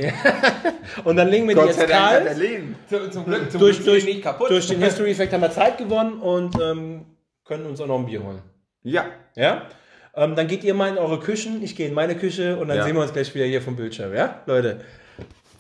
und 1.05 1.15
dann 1.15 1.29
legen 1.29 1.47
wir 1.47 1.55
die 1.55 1.61
jetzt. 1.61 2.37
Lehnen. 2.37 2.75
Zum, 2.89 3.11
zum 3.11 3.25
Glück, 3.25 3.51
zum 3.51 3.59
Durch, 3.61 3.75
Glück 3.77 3.85
durch, 3.85 4.05
nicht 4.05 4.21
kaputt. 4.21 4.49
durch 4.49 4.67
den 4.67 4.79
History 4.83 5.11
Effect 5.11 5.31
haben 5.31 5.41
wir 5.41 5.51
Zeit 5.51 5.77
gewonnen 5.77 6.19
und 6.19 6.59
ähm, 6.61 7.05
können 7.45 7.65
uns 7.65 7.79
auch 7.79 7.87
noch 7.87 7.99
ein 7.99 8.05
Bier 8.05 8.21
holen. 8.21 8.41
Ja. 8.83 9.05
Ja? 9.35 9.63
Ähm, 10.15 10.35
dann 10.35 10.47
geht 10.47 10.63
ihr 10.65 10.73
mal 10.73 10.89
in 10.89 10.97
eure 10.97 11.19
Küchen, 11.19 11.63
ich 11.63 11.75
gehe 11.75 11.87
in 11.87 11.93
meine 11.93 12.15
Küche 12.15 12.57
und 12.57 12.67
dann 12.67 12.77
Ja. 12.77 12.83
sehen 12.83 12.95
wir 12.95 13.01
uns 13.01 13.13
gleich 13.13 13.33
wieder 13.33 13.45
hier 13.45 13.61
vom 13.61 13.75
Bildschirm. 13.75 14.13
Ja, 14.13 14.41
Leute? 14.45 14.81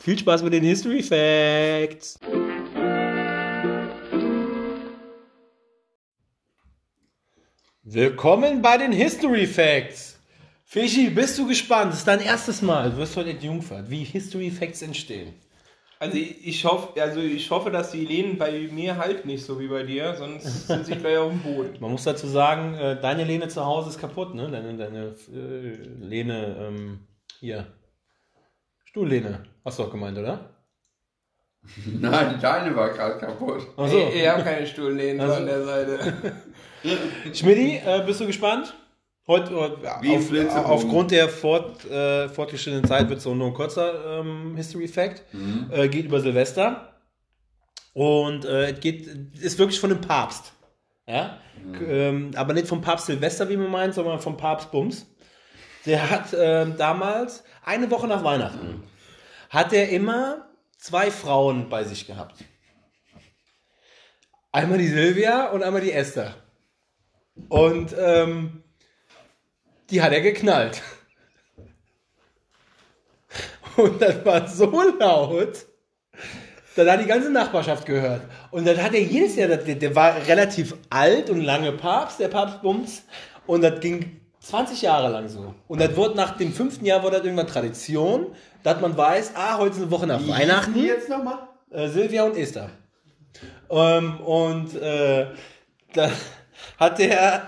Viel 0.09 0.17
Spaß 0.17 0.41
mit 0.41 0.53
den 0.53 0.63
History 0.63 1.03
Facts. 1.03 2.19
Willkommen 7.83 8.59
bei 8.63 8.79
den 8.79 8.91
History 8.91 9.45
Facts. 9.45 10.19
Fischi, 10.65 11.11
bist 11.11 11.37
du 11.37 11.45
gespannt? 11.47 11.91
Das 11.91 11.99
ist 11.99 12.07
dein 12.07 12.21
erstes 12.21 12.63
Mal. 12.63 12.89
Du 12.89 12.97
wirst 12.97 13.15
heute 13.17 13.29
entjungfert, 13.29 13.87
wie 13.91 14.03
History 14.03 14.49
Facts 14.49 14.81
entstehen. 14.81 15.35
Also 15.99 16.17
ich, 16.17 16.65
hoffe, 16.65 16.99
also 16.99 17.19
ich 17.19 17.51
hoffe, 17.51 17.69
dass 17.69 17.91
die 17.91 18.03
Lehnen 18.03 18.39
bei 18.39 18.67
mir 18.71 18.97
halt 18.97 19.27
nicht 19.27 19.45
so 19.45 19.59
wie 19.59 19.67
bei 19.67 19.83
dir, 19.83 20.15
sonst 20.15 20.65
sind 20.69 20.87
sie 20.87 20.95
gleich 20.95 21.19
auf 21.19 21.29
dem 21.29 21.41
Boden. 21.43 21.77
Man 21.79 21.91
muss 21.91 22.05
dazu 22.05 22.25
sagen, 22.25 22.73
äh, 22.73 22.99
deine 22.99 23.25
Lehne 23.25 23.47
zu 23.47 23.63
Hause 23.63 23.89
ist 23.89 23.99
kaputt, 23.99 24.33
ne? 24.33 24.49
Deine, 24.49 24.75
deine 24.75 25.15
äh, 25.31 26.03
Lehne, 26.03 26.55
ähm, 26.59 26.99
hier. 27.39 27.67
Stuhllehne, 28.89 29.43
hast 29.69 29.79
du 29.79 29.83
auch 29.83 29.91
gemeint, 29.91 30.17
oder? 30.17 30.49
Nein, 31.85 32.39
deine 32.41 32.75
war 32.75 32.89
gerade 32.89 33.17
kaputt. 33.19 33.67
Achso. 33.77 33.97
Ich, 34.09 34.15
ich 34.21 34.27
habe 34.27 34.43
keine 34.43 34.65
Stuhllehnen 34.65 35.21
Also- 35.21 35.35
von 35.35 35.45
der 35.45 35.63
Seite. 35.65 36.13
Schmidti, 37.33 37.81
äh, 37.85 38.03
bist 38.05 38.19
du 38.21 38.25
gespannt? 38.27 38.73
Heute, 39.27 39.53
heute 39.55 39.83
ja, 39.83 39.99
Wie 40.01 40.15
auf, 40.15 40.27
Flitzebogen. 40.27 40.65
aufgrund 40.71 41.11
der 41.11 41.29
fort, 41.29 41.85
äh, 41.85 42.29
fortgeschrittenen 42.29 42.85
Zeit 42.85 43.09
wird 43.09 43.19
es 43.19 43.23
so 43.25 43.35
nur 43.35 43.47
ein 43.47 43.53
kurzer 43.53 44.19
ähm, 44.21 44.55
History 44.55 44.87
Fact. 44.87 45.23
Äh, 45.71 45.87
geht 45.89 46.05
über 46.05 46.19
Silvester. 46.21 46.93
Und 47.93 48.45
äh, 48.45 48.71
es 48.71 48.79
geht, 48.79 49.05
ist 49.39 49.59
wirklich 49.59 49.79
von 49.79 49.89
dem 49.91 50.01
Papst. 50.01 50.51
Ja? 51.07 51.37
K- 51.77 51.85
Ähm, 51.85 52.31
aber 52.35 52.53
nicht 52.53 52.67
vom 52.67 52.81
Papst 52.81 53.05
Silvester, 53.07 53.47
wie 53.49 53.57
man 53.57 53.69
meint, 53.69 53.93
sondern 53.93 54.19
vom 54.19 54.37
Papst 54.37 54.71
Bums. 54.71 55.05
Der 55.85 56.09
hat 56.09 56.27
ähm, 56.35 56.75
damals, 56.77 57.43
eine 57.63 57.91
Woche 57.91 58.07
nach 58.07 58.23
Weihnachten, 58.23 58.83
hat 59.49 59.73
er 59.73 59.89
immer 59.89 60.49
zwei 60.77 61.11
Frauen 61.11 61.69
bei 61.69 61.83
sich 61.83 62.07
gehabt. 62.07 62.43
Einmal 64.51 64.77
die 64.77 64.87
Silvia 64.87 65.49
und 65.49 65.63
einmal 65.63 65.81
die 65.81 65.91
Esther. 65.91 66.35
Und 67.49 67.95
ähm, 67.97 68.63
die 69.89 70.01
hat 70.01 70.11
er 70.11 70.21
geknallt. 70.21 70.81
Und 73.75 74.01
das 74.01 74.25
war 74.25 74.47
so 74.47 74.69
laut, 74.99 75.65
dann 76.75 76.91
hat 76.91 77.01
die 77.01 77.05
ganze 77.05 77.31
Nachbarschaft 77.31 77.85
gehört. 77.85 78.21
Und 78.51 78.65
dann 78.67 78.81
hat 78.81 78.93
er 78.93 79.01
jedes 79.01 79.35
Jahr, 79.35 79.47
der, 79.47 79.57
der 79.75 79.95
war 79.95 80.15
relativ 80.27 80.75
alt 80.89 81.29
und 81.29 81.41
lange 81.41 81.71
Papst, 81.71 82.19
der 82.19 82.27
Papst 82.27 82.61
Bums. 82.61 83.03
Und 83.45 83.61
das 83.61 83.79
ging 83.79 84.19
20 84.41 84.81
Jahre 84.81 85.09
lang 85.09 85.27
so. 85.27 85.53
Und 85.67 85.81
das 85.81 85.95
wurde 85.95 86.15
nach 86.15 86.37
dem 86.37 86.53
fünften 86.53 86.85
Jahr 86.85 87.03
wurde 87.03 87.17
das 87.17 87.25
irgendwann 87.25 87.47
Tradition, 87.47 88.27
dass 88.63 88.81
man 88.81 88.97
weiß, 88.97 89.33
ah, 89.35 89.57
heute 89.57 89.75
ist 89.75 89.81
eine 89.81 89.91
Woche 89.91 90.07
nach 90.07 90.25
Weihnachten. 90.27 90.73
Die 90.73 90.87
jetzt 90.87 91.09
nochmal? 91.09 91.47
Äh, 91.71 91.87
Silvia 91.87 92.23
und 92.23 92.35
Esther. 92.37 92.69
Ähm, 93.69 94.19
und 94.21 94.75
äh, 94.75 95.27
dann 95.93 96.11
hat 96.79 96.99
der. 96.99 97.47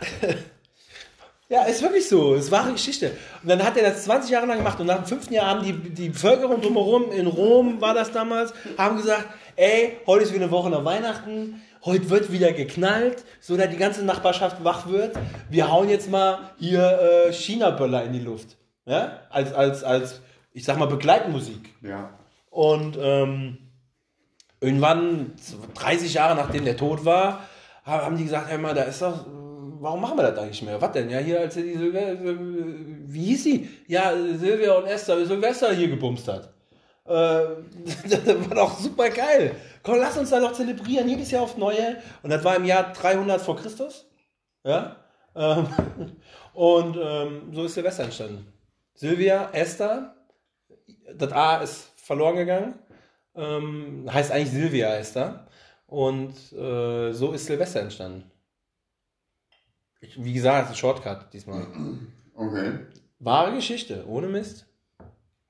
ja, 1.50 1.64
ist 1.64 1.82
wirklich 1.82 2.08
so. 2.08 2.36
Es 2.36 2.52
war 2.52 2.64
eine 2.64 2.74
Geschichte. 2.74 3.12
Und 3.42 3.50
dann 3.50 3.64
hat 3.64 3.78
er 3.78 3.90
das 3.90 4.04
20 4.06 4.32
Jahre 4.32 4.46
lang 4.46 4.58
gemacht. 4.58 4.80
Und 4.80 4.88
nach 4.88 4.98
dem 4.98 5.06
fünften 5.06 5.34
Jahr 5.34 5.48
haben 5.48 5.64
die, 5.64 5.74
die 5.74 6.10
Bevölkerung 6.10 6.62
drumherum, 6.62 7.12
in 7.12 7.28
Rom 7.28 7.82
war 7.82 7.94
das 7.94 8.12
damals, 8.12 8.54
haben 8.78 8.98
gesagt: 8.98 9.28
Ey, 9.56 9.98
heute 10.06 10.24
ist 10.24 10.34
wieder 10.34 10.46
eine 10.46 10.52
Woche 10.52 10.70
nach 10.70 10.86
Weihnachten. 10.86 11.62
Heute 11.84 12.12
wird 12.12 12.32
wieder 12.32 12.54
geknallt, 12.54 13.24
so 13.40 13.58
dass 13.58 13.70
die 13.72 13.78
ganze 13.78 14.06
Nachbarschaft 14.06 14.64
wach 14.64 14.88
wird. 14.88 15.18
Wir 15.50 15.72
hauen 15.72 15.90
jetzt 15.90 16.12
mal 16.12 16.52
hier 16.60 17.26
äh, 17.28 17.34
China-Böller 17.34 18.04
in 18.04 18.14
die 18.14 18.20
Luft. 18.20 18.56
Ja? 18.86 19.22
Als, 19.32 19.52
als, 19.52 19.84
als, 19.84 20.22
ich 20.54 20.64
sag 20.64 20.78
mal, 20.78 20.86
Begleitmusik. 20.88 21.70
Ja. 21.82 22.12
Und 22.50 22.98
ähm, 23.00 23.58
irgendwann, 24.60 25.34
30 25.76 26.14
Jahre 26.14 26.36
nachdem 26.36 26.66
der 26.66 26.78
tot 26.78 27.06
war, 27.06 27.48
ha- 27.86 28.06
haben 28.06 28.18
die 28.18 28.26
gesagt, 28.26 28.50
hey 28.50 28.58
mal, 28.58 28.74
da 28.74 28.84
ist 28.84 29.02
doch, 29.02 29.26
warum 29.80 30.02
machen 30.02 30.18
wir 30.18 30.24
das 30.32 30.38
eigentlich 30.38 30.62
mehr? 30.62 30.82
Was 30.82 30.92
denn? 30.92 31.10
Ja, 31.10 31.20
hier, 31.20 31.40
als 31.40 31.56
er 31.58 31.64
die 31.64 31.76
Silvester, 31.78 32.18
wie 33.08 33.26
hieß 33.26 33.44
sie? 33.44 33.70
Ja, 33.88 34.12
Silvia 34.38 34.74
und 34.74 34.86
Esther, 34.86 35.26
Silvester 35.26 35.74
hier 35.74 35.88
gebumst 35.88 36.28
hat. 36.28 36.54
Äh, 37.06 37.10
das 38.10 38.26
war 38.50 38.56
doch 38.56 38.78
super 38.80 39.10
geil. 39.10 39.56
Komm, 39.84 39.98
lass 39.98 40.18
uns 40.18 40.30
da 40.30 40.40
doch 40.40 40.54
zelebrieren, 40.54 41.10
jedes 41.10 41.32
Jahr 41.32 41.44
aufs 41.44 41.58
Neue. 41.58 41.98
Und 42.22 42.30
das 42.30 42.44
war 42.44 42.56
im 42.56 42.66
Jahr 42.66 42.92
300 42.94 43.42
vor 43.42 43.56
Christus. 43.56 44.06
Ja. 44.64 44.98
Ähm, 45.36 45.66
und 46.54 46.98
ähm, 47.02 47.42
so 47.54 47.64
ist 47.66 47.74
Silvester 47.74 48.04
entstanden. 48.04 48.46
Silvia, 48.94 49.50
Esther, 49.54 50.14
das 51.18 51.32
A 51.32 51.58
ist 51.58 51.92
verloren 51.96 52.36
gegangen. 52.36 52.76
Ähm, 53.36 54.10
heißt 54.12 54.32
eigentlich 54.32 54.52
Silvia 54.52 54.96
Esther. 54.96 55.48
Und 55.88 56.36
äh, 56.54 57.12
so 57.12 57.34
ist 57.34 57.46
Silvester 57.46 57.82
entstanden. 57.82 58.30
Ich, 60.00 60.24
wie 60.24 60.34
gesagt, 60.34 60.64
es 60.64 60.72
ist 60.72 60.78
ein 60.78 60.80
Shortcut 60.80 61.34
diesmal. 61.34 61.68
Okay. 62.34 62.80
Wahre 63.20 63.54
Geschichte, 63.54 64.06
ohne 64.08 64.28
Mist. 64.28 64.66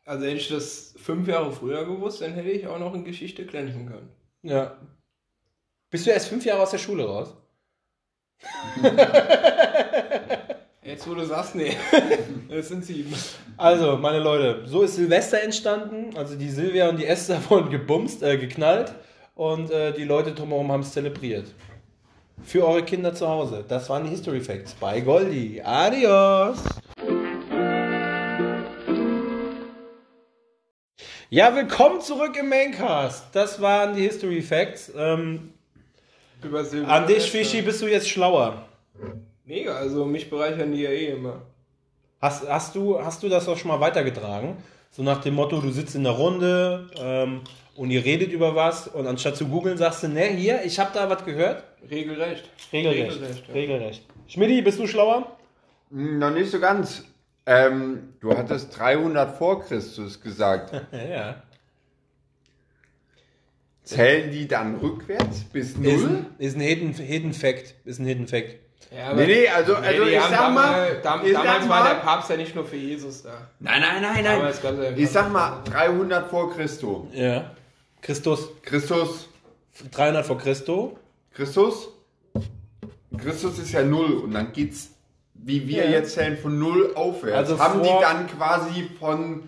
Also 0.06 0.26
hätte 0.26 0.38
ich 0.38 0.50
das 0.50 0.94
fünf 0.98 1.28
Jahre 1.28 1.52
früher 1.52 1.86
gewusst, 1.86 2.22
dann 2.22 2.34
hätte 2.34 2.50
ich 2.50 2.68
auch 2.68 2.80
noch 2.80 2.94
in 2.94 3.06
Geschichte 3.06 3.46
glänzen 3.46 3.88
können. 3.88 4.10
Ja. 4.42 4.78
Bist 5.90 6.06
du 6.06 6.12
erst 6.12 6.28
fünf 6.28 6.44
Jahre 6.44 6.64
aus 6.64 6.72
der 6.72 6.80
Schule 6.80 7.06
raus? 7.06 7.36
Jetzt 10.84 11.08
wo 11.08 11.14
du 11.14 11.24
sagst, 11.26 11.54
nee. 11.54 11.78
Das 12.50 12.70
sind 12.70 12.84
sieben. 12.84 13.14
Also, 13.56 13.98
meine 13.98 14.18
Leute, 14.20 14.64
so 14.66 14.82
ist 14.82 14.96
Silvester 14.96 15.40
entstanden. 15.44 16.18
Also 16.18 16.36
die 16.36 16.50
Silvia 16.50 16.90
und 16.90 16.98
die 16.98 17.06
Esther 17.06 17.40
wurden 17.50 17.70
gebumst, 17.70 18.24
äh, 18.24 18.38
geknallt 18.38 18.92
und 19.36 19.70
äh, 19.70 19.94
die 19.94 20.06
Leute 20.06 20.32
drumherum 20.34 20.72
haben 20.72 20.82
es 20.82 20.92
zelebriert. 20.92 21.46
Für 22.44 22.66
eure 22.68 22.84
Kinder 22.84 23.14
zu 23.14 23.28
Hause. 23.28 23.64
Das 23.68 23.88
waren 23.90 24.06
die 24.06 24.10
History 24.10 24.42
Facts 24.42 24.74
bei 24.74 25.02
Goldi. 25.02 25.62
Adios! 25.64 26.58
Ja, 31.30 31.56
willkommen 31.56 32.02
zurück 32.02 32.36
im 32.40 32.50
Maincast. 32.50 33.26
Das 33.34 33.62
waren 33.62 33.96
die 33.96 34.02
History 34.02 34.42
Facts. 34.42 34.92
Ähm, 34.98 35.54
Über 36.44 36.66
Silvester. 36.66 36.92
an 36.92 37.06
dich, 37.06 37.30
Fischi, 37.30 37.62
bist 37.62 37.84
du 37.84 37.86
jetzt 37.86 38.10
schlauer. 38.10 38.66
Mega, 39.52 39.76
also 39.76 40.06
mich 40.06 40.30
bereichern 40.30 40.72
die 40.72 40.84
ja 40.84 40.92
eh 40.92 41.08
immer. 41.08 41.42
Hast, 42.22 42.48
hast, 42.48 42.74
du, 42.74 43.04
hast 43.04 43.22
du 43.22 43.28
das 43.28 43.50
auch 43.50 43.58
schon 43.58 43.68
mal 43.68 43.82
weitergetragen? 43.82 44.56
So 44.92 45.04
nach 45.04 45.20
dem 45.20 45.34
Motto, 45.34 45.60
du 45.60 45.72
sitzt 45.72 45.94
in 45.94 46.04
der 46.06 46.14
Runde 46.14 46.90
ähm, 46.98 47.42
und 47.76 47.92
ihr 47.92 48.06
redet 48.06 48.32
über 48.32 48.56
was 48.56 48.88
und 48.88 49.08
anstatt 49.08 49.36
zu 49.36 49.50
googeln 49.50 49.78
sagst 49.78 50.04
du, 50.04 50.08
ne, 50.08 50.24
hier, 50.28 50.64
ich 50.64 50.80
habe 50.80 50.92
da 50.94 51.10
was 51.10 51.26
gehört. 51.26 51.66
Regelrecht. 51.90 52.50
Regelrecht. 52.72 53.12
Regelrecht, 53.20 53.48
ja. 53.50 53.54
Regelrecht. 53.54 54.06
Schmidti, 54.28 54.62
bist 54.62 54.80
du 54.80 54.88
schlauer? 54.88 55.36
Hm, 55.90 56.20
Noch 56.20 56.32
nicht 56.32 56.50
so 56.50 56.62
ganz. 56.62 57.04
Ähm, 57.46 58.14
du 58.22 58.38
hattest 58.38 58.78
300 58.80 59.38
vor 59.38 59.64
Christus 59.66 60.22
gesagt. 60.22 60.82
Ja. 60.94 61.44
Zählen 63.84 64.32
die 64.32 64.48
dann 64.48 64.76
rückwärts 64.78 65.42
bis 65.52 65.72
Ist 65.72 65.78
null? 65.80 66.08
ein, 66.08 66.26
ist 66.38 66.56
ein 66.56 66.62
Hidden, 66.62 66.94
Hidden 66.94 67.34
Fact. 67.34 67.76
Ist 67.84 68.00
ein 68.00 68.06
Hidden 68.06 68.28
Fact. 68.28 68.56
Ja, 68.94 69.14
Nee, 69.14 69.26
nee, 69.26 69.48
also, 69.48 69.76
also 69.76 70.04
die 70.04 70.10
ich 70.12 70.22
sag 70.22 70.54
mal, 70.54 71.00
damals, 71.02 71.02
dam, 71.02 71.26
ich 71.26 71.34
damals 71.34 71.60
sag 71.62 71.70
war 71.70 71.80
mal, 71.84 71.94
der 71.94 72.00
Papst 72.02 72.30
ja 72.30 72.36
nicht 72.38 72.54
nur 72.56 72.66
für 72.66 72.76
Jesus 72.76 73.24
da. 73.24 73.48
Nein, 73.60 73.82
nein, 73.82 74.02
nein, 74.02 74.24
nein. 74.24 74.94
Ich 74.98 75.10
sag 75.10 75.32
mal 75.32 75.62
300 75.64 76.30
vor 76.30 76.54
Christus. 76.54 77.08
Ja. 77.14 77.52
Christus, 78.02 78.50
Christus, 78.64 79.30
300 79.92 80.26
vor 80.26 80.38
Christo. 80.38 80.98
Christus, 81.34 81.88
Christus 83.18 83.60
ist 83.60 83.72
ja 83.72 83.84
null 83.84 84.14
und 84.18 84.34
dann 84.34 84.52
geht's, 84.52 84.90
wie 85.36 85.68
wir 85.68 85.86
Ja. 85.86 85.92
jetzt 85.92 86.14
zählen, 86.14 86.38
von 86.38 86.60
null 86.60 86.92
aufwärts. 86.96 87.50
Also 87.50 87.60
haben 87.60 87.84
die 87.84 87.90
dann 88.02 88.28
quasi 88.28 88.90
von 89.00 89.44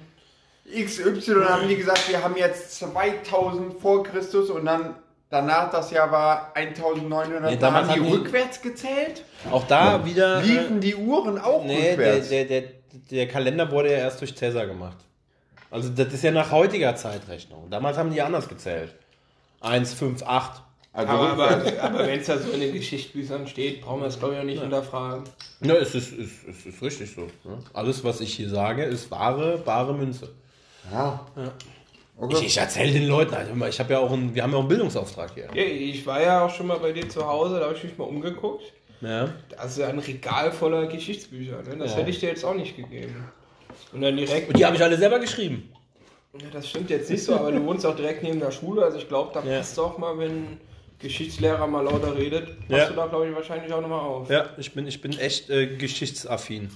XY 0.74 1.44
haben 1.48 1.68
die 1.68 1.76
gesagt, 1.76 2.08
wir 2.10 2.24
haben 2.24 2.38
jetzt 2.38 2.76
2000 2.80 3.80
vor 3.82 4.04
Christus 4.04 4.50
und 4.50 4.66
dann 4.66 4.96
danach 5.34 5.70
das 5.72 5.92
Jahr 5.92 6.12
war 6.12 6.52
1900. 6.56 7.42
Nee, 7.52 7.58
da 7.58 7.74
haben 7.74 7.90
die 7.94 8.00
rückwärts 8.10 8.62
gezählt? 8.62 9.24
Auch 9.52 9.68
da 9.68 10.06
wieder. 10.06 10.42
äh, 10.42 10.46
Liefen 10.46 10.80
die 10.80 10.96
Uhren 10.96 11.38
auch 11.38 11.66
Nee, 11.66 11.82
der, 11.82 11.92
rückwärts? 11.92 12.30
der, 12.30 12.46
der, 12.46 12.64
der 13.12 13.28
Kalender 13.28 13.70
wurde 13.72 13.92
ja 13.92 13.98
erst 14.00 14.22
durch 14.22 14.36
Cäsar 14.36 14.66
gemacht. 14.68 14.98
Also 15.72 15.90
das 15.90 16.14
ist 16.14 16.24
ja 16.24 16.32
nach 16.32 16.52
heutiger 16.52 16.96
Zeitrechnung. 16.96 17.70
Damals 17.70 17.98
haben 17.98 18.12
die 18.12 18.22
anders 18.22 18.48
gezählt. 18.48 18.94
1, 19.62 19.94
5, 19.94 20.24
8. 20.24 20.62
Also 20.96 21.12
Aber, 21.12 21.30
aber, 21.32 21.62
aber 21.82 22.00
wenn 22.08 22.20
es 22.20 22.28
da 22.28 22.38
so 22.38 22.52
in 22.52 22.60
den 22.62 22.72
Geschichtsbüchern 22.74 23.48
steht, 23.48 23.82
brauchen 23.82 24.02
wir 24.02 24.08
es 24.08 24.20
glaube 24.20 24.36
ich 24.36 24.40
auch 24.40 24.46
nicht 24.46 24.62
hinterfragen. 24.62 25.24
Ja, 25.62 25.74
es 25.74 25.96
ist, 25.96 26.12
es, 26.12 26.30
es 26.48 26.66
ist 26.68 26.82
richtig 26.84 27.16
so. 27.16 27.22
Ne? 27.50 27.58
Alles, 27.74 28.04
was 28.04 28.22
ich 28.22 28.32
hier 28.36 28.50
sage, 28.50 28.84
ist 28.84 29.10
wahre, 29.10 29.58
bare 29.58 29.96
Münze. 29.96 30.30
Ja. 30.92 31.22
Ich, 31.36 31.44
Okay. 32.16 32.46
ich 32.46 32.58
erzähle 32.58 32.92
den 32.94 33.08
Leuten, 33.08 33.34
also 33.34 33.52
ich 33.66 33.80
habe 33.80 33.94
ja 33.94 34.00
auch 34.00 34.12
einen, 34.12 34.34
wir 34.36 34.44
haben 34.44 34.52
ja 34.52 34.58
auch 34.58 34.62
einen 34.62 34.70
Bildungsauftrag 34.70 35.32
hier. 35.34 35.48
Ja, 35.54 35.64
ich 35.64 36.06
war 36.06 36.22
ja 36.22 36.46
auch 36.46 36.50
schon 36.54 36.68
mal 36.68 36.78
bei 36.80 36.92
dir 36.92 37.10
zu 37.10 37.26
Hause, 37.26 37.60
da 37.60 37.66
habe 37.66 37.76
ich 37.76 37.84
mich 37.84 37.98
mal 37.98 38.06
umgeguckt. 38.06 38.64
Ja. 39.02 39.30
Ja 39.78 39.88
ein 39.88 40.00
Regal 40.00 40.52
voller 40.52 40.86
Geschichtsbücher. 40.88 41.62
Ne? 41.64 41.78
Das 41.78 41.92
Ja. 41.92 41.98
hätte 41.98 42.10
ich 42.12 42.20
dir 42.20 42.30
jetzt 42.30 42.46
auch 42.46 42.54
nicht 42.54 42.76
gegeben. 42.78 43.26
Und 43.92 44.02
dann 44.02 44.16
direkt. 44.16 44.48
Und 44.48 44.58
die 44.58 44.66
habe 44.66 44.76
ich 44.76 44.84
alle 44.84 44.98
selber 44.98 45.20
geschrieben. 45.20 45.70
Ja, 46.40 46.48
das 46.52 46.70
stimmt 46.70 46.90
jetzt 46.90 47.10
nicht 47.10 47.24
so, 47.24 47.36
aber 47.36 47.52
du 47.52 47.64
wohnst 47.66 47.86
auch 47.86 47.96
direkt 47.96 48.24
neben 48.24 48.40
der 48.40 48.52
Schule. 48.52 48.84
Also 48.84 48.98
ich 48.98 49.08
glaube, 49.08 49.32
da 49.34 49.44
Ja. 49.44 49.58
passt 49.58 49.78
auch 49.80 49.98
mal, 49.98 50.18
wenn 50.18 50.58
Geschichtslehrer 51.00 51.68
mal 51.68 51.82
lauter 51.84 52.16
redet, 52.18 52.68
passt 52.70 52.92
du 52.92 52.94
da, 52.96 53.08
glaube 53.08 53.28
ich, 53.28 53.36
wahrscheinlich 53.36 53.72
auch 53.74 53.82
nochmal 53.82 54.00
auf. 54.00 54.30
Ja, 54.30 54.50
ich 54.58 54.74
bin, 54.74 54.88
ich 54.88 55.02
bin 55.02 55.18
echt 55.20 55.50
äh, 55.50 55.68
geschichtsaffin. 55.76 56.70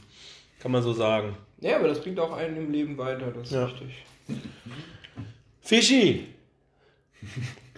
Kann 0.60 0.72
man 0.72 0.84
so 0.84 0.92
sagen. 0.94 1.38
Ja, 1.62 1.78
aber 1.78 1.88
das 1.88 2.02
bringt 2.02 2.20
auch 2.20 2.34
einen 2.34 2.58
im 2.58 2.72
Leben 2.72 2.98
weiter, 2.98 3.32
das 3.32 3.52
ist 3.52 3.58
richtig. 3.58 4.04
Fischi! 5.68 6.34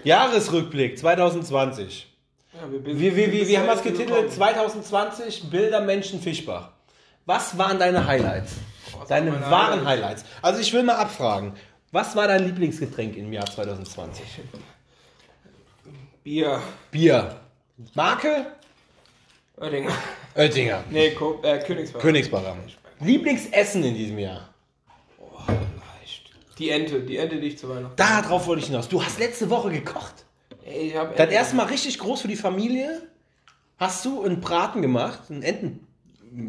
Jahresrückblick 0.04 1.00
2020. 1.00 2.08
Ja, 2.54 2.72
wir, 2.72 2.86
Wir, 2.86 3.16
wir, 3.16 3.32
wir, 3.32 3.48
wir 3.48 3.60
haben 3.60 3.68
jetzt 3.68 3.84
getitelt 3.84 4.10
gekommen. 4.10 4.30
2020 4.30 5.50
Bilder 5.50 5.82
Menschen 5.82 6.22
Fischbach. 6.22 6.70
Was 7.26 7.58
waren 7.58 7.80
deine 7.80 8.06
Highlights? 8.06 8.54
Was 8.96 9.08
Deine 9.08 9.32
waren 9.32 9.40
meine 9.40 9.52
wahren 9.52 9.86
Highlights? 9.86 10.22
Highlights. 10.22 10.26
Also 10.44 10.62
ich 10.62 10.72
will 10.72 10.84
mal 10.84 10.98
abfragen. 10.98 11.54
Was 11.92 12.16
war 12.16 12.28
dein 12.28 12.46
Lieblingsgetränk 12.46 13.18
im 13.18 13.34
Jahr 13.34 13.48
2020? 13.48 14.24
Bier. 16.24 16.62
Bier. 16.92 17.40
Marke? 17.96 18.46
Oettinger. 19.58 19.92
Oettinger. 20.36 20.84
Nee, 20.92 21.12
Ko 21.12 21.40
äh, 21.42 21.58
Königsberg. 21.58 22.04
Königsbacher. 22.04 22.56
Lieblingsessen 23.00 23.84
in 23.84 23.96
diesem 23.96 24.20
Jahr? 24.20 24.48
Die 26.60 26.70
Ente, 26.70 26.99
die 27.01 27.18
Ente, 27.18 27.39
die 27.39 27.47
ich 27.47 27.57
zu 27.57 27.70
Weihnachten. 27.70 27.95
Darauf 27.95 28.45
wollte 28.47 28.62
ich 28.62 28.68
hinaus. 28.68 28.88
Du 28.89 29.01
hast 29.03 29.18
letzte 29.20 29.49
Woche 29.49 29.72
gekocht. 29.72 30.26
Ey, 30.66 30.89
ich 30.89 30.95
hab 30.95 31.16
Dein 31.16 31.28
Ente- 31.28 31.36
erstes 31.36 31.55
Mal 31.55 31.66
richtig 31.68 31.97
groß 31.97 32.22
für 32.22 32.28
die 32.28 32.36
Familie. 32.36 33.01
Hast 33.78 34.03
du 34.05 34.24
einen 34.24 34.41
Braten 34.41 34.82
gemacht? 34.82 35.22
Einen 35.30 35.41
Enten. 35.43 35.88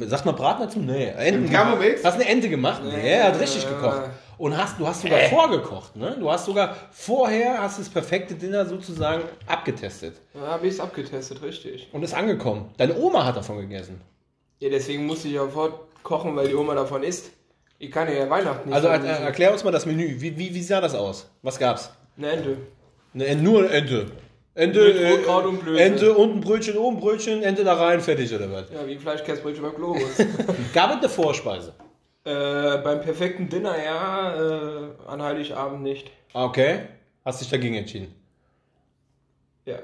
Sagt 0.01 0.27
man 0.27 0.35
Braten 0.37 0.65
dazu? 0.67 0.79
Nee. 0.81 1.07
Enten. 1.17 1.49
Thermomix? 1.49 2.05
Hast 2.05 2.15
eine 2.17 2.29
Ente 2.29 2.49
gemacht? 2.51 2.83
Nee, 2.85 3.09
er 3.13 3.25
hat 3.33 3.41
richtig 3.41 3.65
Äh. 3.65 3.69
gekocht. 3.69 4.11
Und 4.37 4.57
hast, 4.57 4.79
du 4.81 4.87
hast 4.87 5.03
sogar 5.03 5.21
vorgekocht, 5.21 5.97
ne? 5.97 6.17
Du 6.19 6.31
hast 6.31 6.47
sogar 6.47 6.75
vorher 6.91 7.61
hast 7.63 7.79
das 7.79 7.89
perfekte 7.91 8.35
Dinner 8.35 8.65
sozusagen 8.67 9.23
abgetestet. 9.47 10.17
Ja, 10.35 10.41
habe 10.53 10.67
ich 10.67 10.75
es 10.75 10.81
abgetestet, 10.81 11.43
richtig. 11.43 11.89
Und 11.93 12.03
ist 12.03 12.15
angekommen. 12.15 12.71
Deine 12.79 12.97
Oma 12.99 13.25
hat 13.27 13.37
davon 13.37 13.59
gegessen. 13.59 14.01
Ja, 14.59 14.71
deswegen 14.71 15.07
musste 15.07 15.29
ich 15.29 15.39
auch 15.39 15.49
kochen, 16.03 16.35
weil 16.37 16.49
die 16.49 16.55
Oma 16.55 16.75
davon 16.75 17.03
isst. 17.03 17.31
Ich 17.83 17.91
kann 17.91 18.13
ja 18.15 18.29
Weihnachten 18.31 18.69
nicht 18.69 18.77
Also 18.77 18.89
er, 18.89 19.01
vermissen. 19.01 19.25
erklär 19.25 19.53
uns 19.53 19.65
mal 19.65 19.71
das 19.73 19.87
Menü. 19.87 20.21
Wie, 20.21 20.37
wie, 20.39 20.55
wie 20.55 20.63
sah 20.63 20.81
das 20.83 20.95
aus? 20.95 21.29
Was 21.43 21.59
gab's? 21.59 21.91
Eine 22.19 22.29
Ente. 22.31 22.57
Ne, 23.15 23.35
nur 23.37 23.61
eine 23.61 23.71
Ente. 23.71 24.07
Ente, 24.55 24.85
Mit 24.85 24.97
äh, 24.97 25.11
Rotkraut 25.13 25.47
und 25.47 25.61
Blödsinn. 25.65 25.87
Ente 25.95 26.15
und 26.15 26.37
ein 26.37 26.41
Brötchen 26.41 26.77
oben, 26.77 27.01
Brötchen, 27.01 27.43
Ente 27.43 27.65
da 27.65 27.75
rein, 27.75 28.01
fertig 28.01 28.35
oder 28.35 28.53
was? 28.53 28.67
Ja, 28.71 28.87
wie 28.87 28.93
ein 28.93 29.01
Fleischkäsebrötchen 29.01 29.63
beim 29.63 29.75
Globus. 29.75 30.03
Gab 30.75 30.91
es 30.91 30.97
eine 30.99 31.09
Vorspeise? 31.09 31.73
äh, 32.25 32.77
beim 32.79 33.01
perfekten 33.01 33.49
Dinner 33.49 33.75
ja, 33.83 34.35
äh, 34.37 34.89
an 35.07 35.23
Heiligabend 35.23 35.83
nicht. 35.83 36.11
Ah, 36.35 36.45
Okay. 36.45 36.81
Hast 37.25 37.41
dich 37.41 37.49
dagegen 37.51 37.75
entschieden. 37.77 38.15
Ja. 39.65 39.79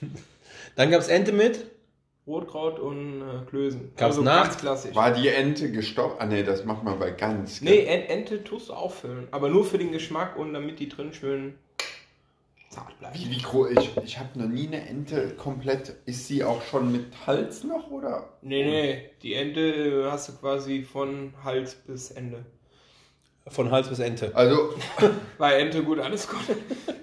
Dann 0.76 0.90
gab 0.90 1.00
es 1.00 1.08
Ente 1.08 1.32
mit. 1.32 1.66
Rotkraut 2.26 2.78
und 2.78 3.20
äh, 3.22 3.44
Klößen. 3.50 3.92
Gab's 3.96 4.18
nach? 4.18 4.44
ganz 4.44 4.56
klassisch. 4.56 4.94
War 4.94 5.12
die 5.12 5.28
Ente 5.28 5.70
gestoppt? 5.70 6.20
Ah 6.20 6.26
ne, 6.26 6.42
das 6.42 6.64
macht 6.64 6.82
man 6.82 6.98
bei 6.98 7.10
Gans. 7.10 7.60
gell? 7.60 7.70
Nee, 7.70 7.84
En 7.84 8.02
Ente 8.08 8.42
tust 8.42 8.70
du 8.70 8.72
auffüllen. 8.72 9.28
Aber 9.30 9.48
nur 9.50 9.64
für 9.64 9.76
den 9.78 9.92
Geschmack 9.92 10.36
und 10.38 10.54
damit 10.54 10.78
die 10.78 10.88
drin 10.88 11.12
schön 11.12 11.54
zart 12.70 12.98
bleibt. 12.98 13.14
Wie, 13.18 13.30
wie 13.30 13.42
groß? 13.42 13.68
Ich, 13.78 13.96
ich 14.02 14.18
habe 14.18 14.38
noch 14.38 14.48
nie 14.48 14.66
eine 14.68 14.88
Ente 14.88 15.34
komplett. 15.36 15.96
Ist 16.06 16.26
sie 16.26 16.42
auch 16.44 16.62
schon 16.62 16.92
mit 16.92 17.04
Hals 17.26 17.62
noch 17.62 17.90
oder? 17.90 18.30
Nee, 18.40 18.64
nee, 18.64 19.10
die 19.22 19.34
Ente 19.34 19.60
äh, 19.60 20.10
hast 20.10 20.30
du 20.30 20.32
quasi 20.32 20.82
von 20.82 21.34
Hals 21.44 21.74
bis 21.74 22.10
Ende. 22.10 22.44
Von 23.48 23.70
Hals 23.70 23.88
bis 23.88 23.98
Ente. 23.98 24.32
Also, 24.34 24.70
War 25.38 25.54
Ente 25.54 25.82
gut, 25.84 25.98
alles 26.00 26.26
gut. 26.26 26.40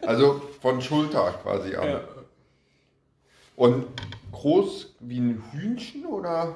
also 0.02 0.42
von 0.62 0.82
Schulter 0.82 1.36
quasi 1.44 1.76
an. 1.76 1.88
ja. 1.88 2.02
Und 3.62 3.86
groß 4.32 4.96
wie 5.02 5.20
ein 5.20 5.44
Hühnchen 5.52 6.08
oder? 6.08 6.56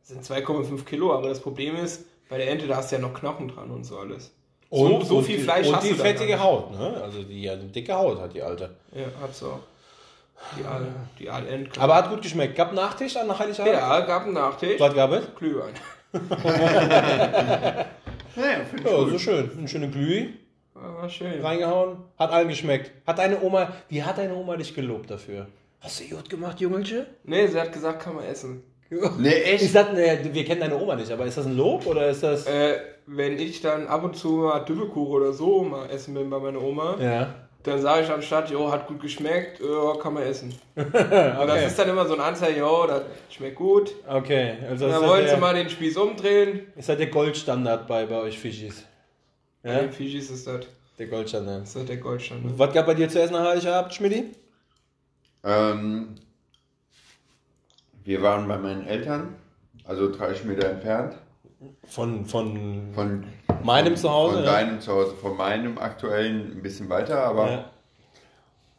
Das 0.00 0.08
sind 0.08 0.24
2,5 0.24 0.84
Kilo, 0.84 1.14
aber 1.14 1.28
das 1.28 1.38
Problem 1.38 1.76
ist, 1.76 2.04
bei 2.28 2.38
der 2.38 2.50
Ente, 2.50 2.66
da 2.66 2.78
hast 2.78 2.90
du 2.90 2.96
ja 2.96 3.00
noch 3.02 3.14
Knochen 3.14 3.46
dran 3.46 3.70
und 3.70 3.84
so 3.84 3.96
alles. 3.96 4.32
Und, 4.70 5.02
so, 5.02 5.04
so 5.04 5.16
und 5.18 5.24
viel 5.24 5.36
die, 5.36 5.42
Fleisch 5.44 5.68
Und 5.68 5.76
hast 5.76 5.84
die 5.84 5.90
du 5.90 5.96
da 5.98 6.02
fettige 6.02 6.40
Haut, 6.40 6.72
ne? 6.72 7.00
Also 7.00 7.22
die, 7.22 7.42
ja, 7.42 7.54
die 7.54 7.68
dicke 7.68 7.94
Haut 7.94 8.20
hat 8.20 8.34
die 8.34 8.42
alte. 8.42 8.74
Ja, 8.92 9.04
hat 9.22 9.32
so. 9.36 9.60
Die 10.58 10.64
Aal, 10.64 10.88
die 11.16 11.30
Aal 11.30 11.46
Ente. 11.46 11.80
Aber 11.80 11.94
hat 11.94 12.10
gut 12.10 12.22
geschmeckt. 12.22 12.56
Gab 12.56 12.72
Nachtisch 12.72 13.16
an 13.16 13.38
Heiligabend? 13.38 13.72
ja, 13.72 14.00
gab 14.00 14.24
einen 14.24 14.32
Nachtisch. 14.34 14.80
Was 14.80 14.94
gab 14.96 15.12
es? 15.12 15.32
Glühwein. 15.36 15.74
Ja, 18.36 18.64
finde 18.64 18.82
ich 18.84 18.90
Ja, 18.90 18.96
gut. 18.98 19.10
so 19.12 19.18
schön. 19.20 19.48
Eine 19.56 19.68
schöne 19.68 19.88
Glüh 19.90 20.30
War 20.74 21.08
schön. 21.08 21.40
reingehauen. 21.40 21.98
Hat 22.18 22.30
allen 22.32 22.48
geschmeckt. 22.48 22.90
Hat 23.06 23.18
deine 23.18 23.40
Oma, 23.40 23.72
wie 23.88 24.02
hat 24.02 24.18
deine 24.18 24.34
Oma 24.34 24.56
dich 24.56 24.74
gelobt 24.74 25.10
dafür? 25.10 25.46
Hast 25.80 26.00
du 26.00 26.16
gut 26.16 26.28
gemacht, 26.28 26.60
Jungelche? 26.60 27.06
Nee, 27.24 27.46
sie 27.46 27.60
hat 27.60 27.72
gesagt, 27.72 28.02
kann 28.02 28.14
man 28.16 28.24
essen. 28.24 28.62
Nee, 29.18 29.42
echt? 29.42 29.64
Ich 29.64 29.72
sag, 29.72 29.92
ne, 29.92 30.20
wir 30.30 30.44
kennen 30.44 30.60
deine 30.60 30.78
Oma 30.78 30.94
nicht, 30.94 31.10
aber 31.10 31.24
ist 31.24 31.36
das 31.38 31.46
ein 31.46 31.56
Lob 31.56 31.86
oder 31.86 32.08
ist 32.08 32.22
das. 32.22 32.46
Äh, 32.46 32.76
wenn 33.06 33.38
ich 33.38 33.60
dann 33.60 33.86
ab 33.88 34.04
und 34.04 34.16
zu 34.16 34.28
mal 34.28 34.60
Dübbelkuchen 34.60 35.12
oder 35.14 35.32
so 35.32 35.62
mal 35.64 35.88
essen 35.90 36.14
bin 36.14 36.30
bei 36.30 36.38
meiner 36.38 36.60
Oma, 36.62 36.96
Ja. 37.00 37.34
dann 37.64 37.80
sage 37.80 38.04
ich 38.04 38.10
anstatt, 38.10 38.50
jo, 38.50 38.70
hat 38.70 38.86
gut 38.86 39.00
geschmeckt, 39.00 39.60
ja, 39.60 39.94
kann 40.00 40.14
man 40.14 40.22
essen. 40.24 40.54
Und 40.76 40.92
das 40.94 41.66
ist 41.66 41.78
dann 41.78 41.88
immer 41.88 42.06
so 42.06 42.14
ein 42.14 42.20
Anzeichen, 42.20 42.60
jo, 42.60 42.86
das 42.86 43.02
schmeckt 43.30 43.56
gut. 43.56 43.94
Okay, 44.08 44.54
also 44.68 44.88
Dann 44.88 45.02
ist 45.02 45.08
wollen 45.08 45.28
sie 45.28 45.36
mal 45.38 45.54
den 45.54 45.68
Spieß 45.70 45.96
umdrehen. 45.96 46.60
ist 46.76 46.88
das 46.88 46.96
der 46.96 47.08
Goldstandard 47.08 47.86
bei, 47.88 48.06
bei 48.06 48.16
euch 48.20 48.38
Fischis? 48.38 48.84
Bei 49.64 49.72
Ja, 49.72 49.80
den 49.80 49.92
Fijis 49.92 50.30
ist 50.30 50.46
das, 50.46 50.66
der 50.98 51.06
Goldstandard. 51.06 51.62
ist 51.64 51.74
das 51.74 51.86
der 51.86 51.96
Goldstand. 51.96 52.44
Ne? 52.44 52.52
Was 52.58 52.72
gab 52.74 52.84
bei 52.86 52.92
dir 52.94 53.08
zu 53.08 53.20
essen 53.20 53.32
nach 53.32 53.46
Heiligabend, 53.46 53.94
Schmidti? 53.94 54.32
Ähm, 55.42 56.14
wir 58.04 58.22
waren 58.22 58.46
bei 58.46 58.58
meinen 58.58 58.86
Eltern, 58.86 59.34
also 59.84 60.12
30 60.14 60.44
Meter 60.44 60.68
entfernt. 60.68 61.16
Von, 61.86 62.26
von 62.26 62.92
Von, 62.94 63.24
meinem 63.62 63.96
Zuhause? 63.96 64.36
von 64.36 64.44
ja? 64.44 64.52
deinem 64.52 64.80
Zuhause, 64.82 65.14
von 65.14 65.34
meinem 65.36 65.78
aktuellen 65.78 66.52
ein 66.58 66.62
bisschen 66.62 66.90
weiter, 66.90 67.24
aber 67.24 67.50
Ja. 67.50 67.70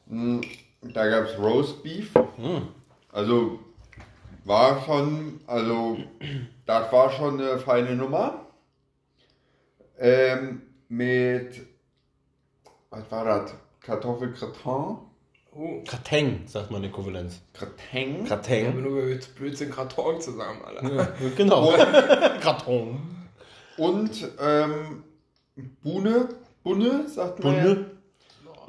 mh, 0.06 0.42
da 0.94 1.08
gab 1.10 1.26
es 1.26 1.38
Roast 1.40 1.82
Beef. 1.82 2.14
Hm. 2.36 2.68
Also 3.12 3.60
war 4.44 4.84
schon, 4.86 5.40
also 5.48 5.98
das 6.68 6.92
war 6.92 7.10
schon 7.12 7.42
eine 7.42 7.58
feine 7.58 7.96
Nummer. 7.96 8.46
Ähm, 9.98 10.62
mit, 10.90 11.62
was 12.90 13.12
war 13.12 13.26
das? 13.26 13.54
Kartoffelgratin? 13.82 14.98
Oh, 15.58 15.82
Krateng, 15.88 16.42
sagt 16.48 16.70
man 16.70 16.84
in 16.84 16.92
ich 16.92 17.62
habe 17.62 17.72
Krateng. 18.28 18.84
nur 18.84 19.08
jetzt 19.08 19.36
Blödsinn 19.36 19.72
Karton 19.72 20.20
zusammen, 20.20 20.60
Alter. 20.66 20.94
Ja, 20.94 21.08
genau. 21.38 21.70
Kraton. 22.42 23.00
Und 23.78 24.30
ähm, 24.42 25.04
Bune, 25.82 26.28
Bunne, 26.64 27.08
sagt 27.08 27.42
man. 27.42 27.54
Bunde. 27.54 27.86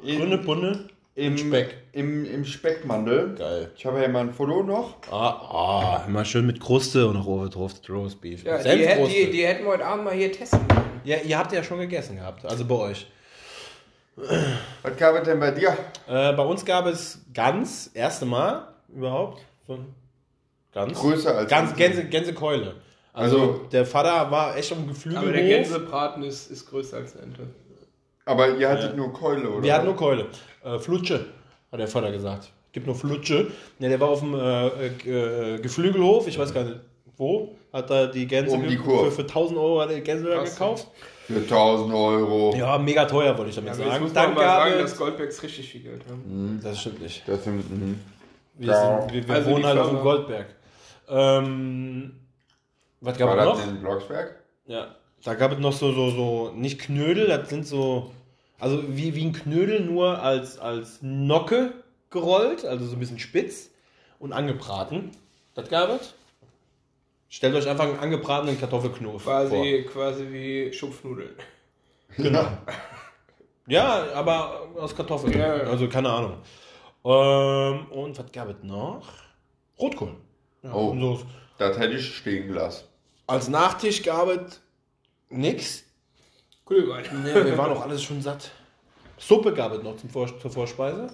Ja. 0.05 0.19
Bunde, 0.19 0.35
In, 0.35 0.45
Bunde. 0.45 0.87
im, 1.15 1.37
Speck. 1.37 1.75
Im, 1.91 2.23
Im 2.25 2.45
Speckmandel. 2.45 3.35
Geil. 3.35 3.71
Ich 3.75 3.85
habe 3.85 4.01
ja 4.01 4.07
mal 4.07 4.21
ein 4.21 4.31
Foto 4.31 4.63
noch. 4.63 4.95
Ah, 5.11 5.29
ah, 5.29 6.05
immer 6.07 6.23
schön 6.23 6.45
mit 6.45 6.61
Kruste 6.61 7.07
und 7.07 7.15
noch 7.15 7.25
oben 7.25 7.49
drauf 7.49 7.73
Roast 7.89 8.21
Beef. 8.21 8.43
Ja, 8.43 8.59
die, 8.59 8.77
die, 9.25 9.31
die 9.31 9.45
hätten 9.45 9.65
wir 9.65 9.71
heute 9.71 9.85
Abend 9.85 10.05
mal 10.05 10.13
hier 10.13 10.31
testen 10.31 10.65
können. 10.67 10.96
Ja, 11.07 11.15
ihr 11.23 11.37
habt 11.37 11.53
ja 11.53 11.63
schon 11.63 11.79
gegessen 11.79 12.17
gehabt, 12.17 12.45
also 12.45 12.65
bei 12.65 12.75
euch. 12.75 13.07
Was 14.17 14.97
gab 14.97 15.15
es 15.15 15.23
denn 15.23 15.39
bei 15.39 15.51
dir? 15.51 15.69
Äh, 16.05 16.33
bei 16.33 16.43
uns 16.43 16.65
gab 16.65 16.85
es 16.85 17.19
Gans, 17.33 17.87
erste 17.93 18.25
Mal 18.25 18.67
überhaupt. 18.93 19.41
Von 19.65 19.85
Gans. 20.73 20.99
Größer 20.99 21.33
als 21.37 21.49
Gans, 21.49 21.69
Ente. 21.71 21.81
Gänse, 21.81 22.03
Gänsekeule. 22.09 22.75
Also, 23.13 23.39
Also- 23.39 23.53
der 23.71 23.85
Vater 23.85 24.29
war 24.29 24.57
echt 24.57 24.69
am 24.73 24.85
Geflügel 24.85 25.19
Aber 25.19 25.31
der. 25.31 25.43
Gänsebraten 25.47 26.23
ist, 26.23 26.51
ist 26.51 26.69
größer 26.69 26.97
als 26.97 27.13
eine 27.15 27.23
Ente. 27.27 27.43
Aber 28.25 28.49
ihr 28.57 28.67
hattet 28.67 28.97
nur 28.97 29.13
Keule, 29.13 29.49
oder? 29.49 29.63
Wir 29.63 29.73
hatten 29.75 29.85
nur 29.85 29.95
Keule. 29.95 30.25
Äh, 30.61 30.77
Flutsche, 30.77 31.25
hat 31.71 31.79
der 31.79 31.87
Vater 31.87 32.11
gesagt. 32.11 32.51
Gibt 32.73 32.85
nur 32.85 32.95
Flutsche. 32.95 33.49
Ja, 33.79 33.87
der 33.87 33.99
war 34.01 34.09
auf 34.09 34.19
dem 34.19 34.33
äh, 34.35 34.67
äh, 35.55 35.59
Geflügelhof, 35.59 36.27
ich 36.27 36.37
weiß 36.37 36.53
gar 36.53 36.65
nicht, 36.65 36.81
wo? 37.17 37.55
Hat 37.73 37.89
er 37.89 38.07
die 38.07 38.27
Gänse 38.27 38.55
Um 38.55 38.67
die 38.67 38.77
für, 38.77 39.11
für 39.11 39.21
1000 39.23 39.57
Euro 39.59 39.81
hat 39.81 39.89
er 39.89 39.95
die 39.97 40.01
Gänse 40.03 40.25
da 40.29 40.37
Krass. 40.37 40.53
gekauft? 40.53 40.87
Für 41.27 41.39
1000 41.39 41.93
Euro. 41.93 42.55
Ja, 42.55 42.77
mega 42.77 43.05
teuer, 43.05 43.37
wollte 43.37 43.49
ich 43.49 43.55
damit 43.55 43.71
Ja, 43.71 43.75
sagen. 43.75 44.03
muss 44.03 44.13
gab 44.13 44.37
sagen, 44.37 44.79
dass 44.79 44.97
Goldbergs 44.97 45.43
richtig 45.43 45.69
viel 45.69 45.81
Geld 45.81 46.03
haben. 46.09 46.59
das 46.63 46.79
stimmt 46.79 47.01
nicht. 47.01 47.23
Das 47.27 47.43
sind, 47.43 47.69
mhm. 47.69 47.99
Wir, 48.55 48.67
Ja. 48.69 49.01
sind, 49.01 49.13
wir, 49.13 49.27
wir 49.27 49.35
Also 49.35 49.51
wohnen 49.51 49.65
halt 49.65 49.79
auf 49.79 49.89
dem 49.89 49.99
Goldberg. 50.01 50.47
Ähm, 51.09 52.11
was 53.01 53.17
gab 53.17 53.29
War 53.29 53.37
es 53.39 53.57
das 53.57 53.65
noch? 53.67 53.73
in 53.73 53.81
Blocksberg? 53.81 54.35
Ja, 54.65 54.95
da 55.23 55.33
gab 55.35 55.51
es 55.53 55.59
noch 55.59 55.73
so, 55.73 55.91
so, 55.91 56.09
so, 56.11 56.51
nicht 56.55 56.79
Knödel, 56.79 57.27
das 57.27 57.49
sind 57.49 57.65
so, 57.65 58.11
also 58.59 58.83
wie, 58.87 59.15
wie 59.15 59.25
ein 59.25 59.33
Knödel, 59.33 59.81
nur 59.81 60.21
als, 60.21 60.57
als 60.59 60.99
Nocke 61.01 61.73
gerollt, 62.09 62.65
also 62.65 62.85
so 62.85 62.95
ein 62.95 62.99
bisschen 62.99 63.19
spitz 63.19 63.69
und 64.19 64.33
angebraten. 64.33 65.11
Das 65.55 65.69
gab 65.69 65.89
es. 65.89 66.13
Stellt 67.29 67.55
euch 67.55 67.67
einfach 67.67 67.83
einen 67.85 67.99
angebratenen 67.99 68.59
Kartoffelknurf 68.59 69.23
Quasi, 69.23 69.85
quasi 69.91 70.27
wie 70.31 70.73
Schupfnudeln. 70.73 71.35
vor. 72.15 72.23
Genau. 72.25 72.47
Ja, 73.69 74.05
aber 74.13 74.69
aus 74.77 74.95
Kartoffeln. 74.95 75.37
Ja, 75.37 75.57
ja. 75.57 75.63
Also 75.63 75.89
keine 75.89 76.09
Ahnung. 76.09 76.37
Ähm, 77.03 77.85
und 77.91 78.17
was 78.17 78.31
gab 78.31 78.47
es 78.47 78.55
noch? 78.63 79.05
Rotkohl. 79.77 80.15
Ja, 80.63 80.71
Oh. 80.73 80.95
so. 80.97 81.21
Das 81.57 81.77
hätte 81.77 81.95
ich 81.95 82.15
stehen 82.15 82.47
gelassen. 82.47 82.85
Als 83.27 83.49
Nachtisch 83.49 84.01
gab 84.03 84.29
es 84.29 84.61
nix. 85.29 85.83
Glühwein. 86.65 87.03
Nee, 87.25 87.33
wir 87.43 87.57
waren 87.57 87.73
auch 87.73 87.81
alles 87.81 88.01
schon 88.03 88.21
satt. 88.21 88.51
Suppe 89.17 89.53
gab 89.53 89.73
es 89.73 89.83
noch 89.83 89.97
zum 89.97 90.09
Vor 90.09 90.27
zur 90.39 90.49
Vorspeise. 90.49 91.07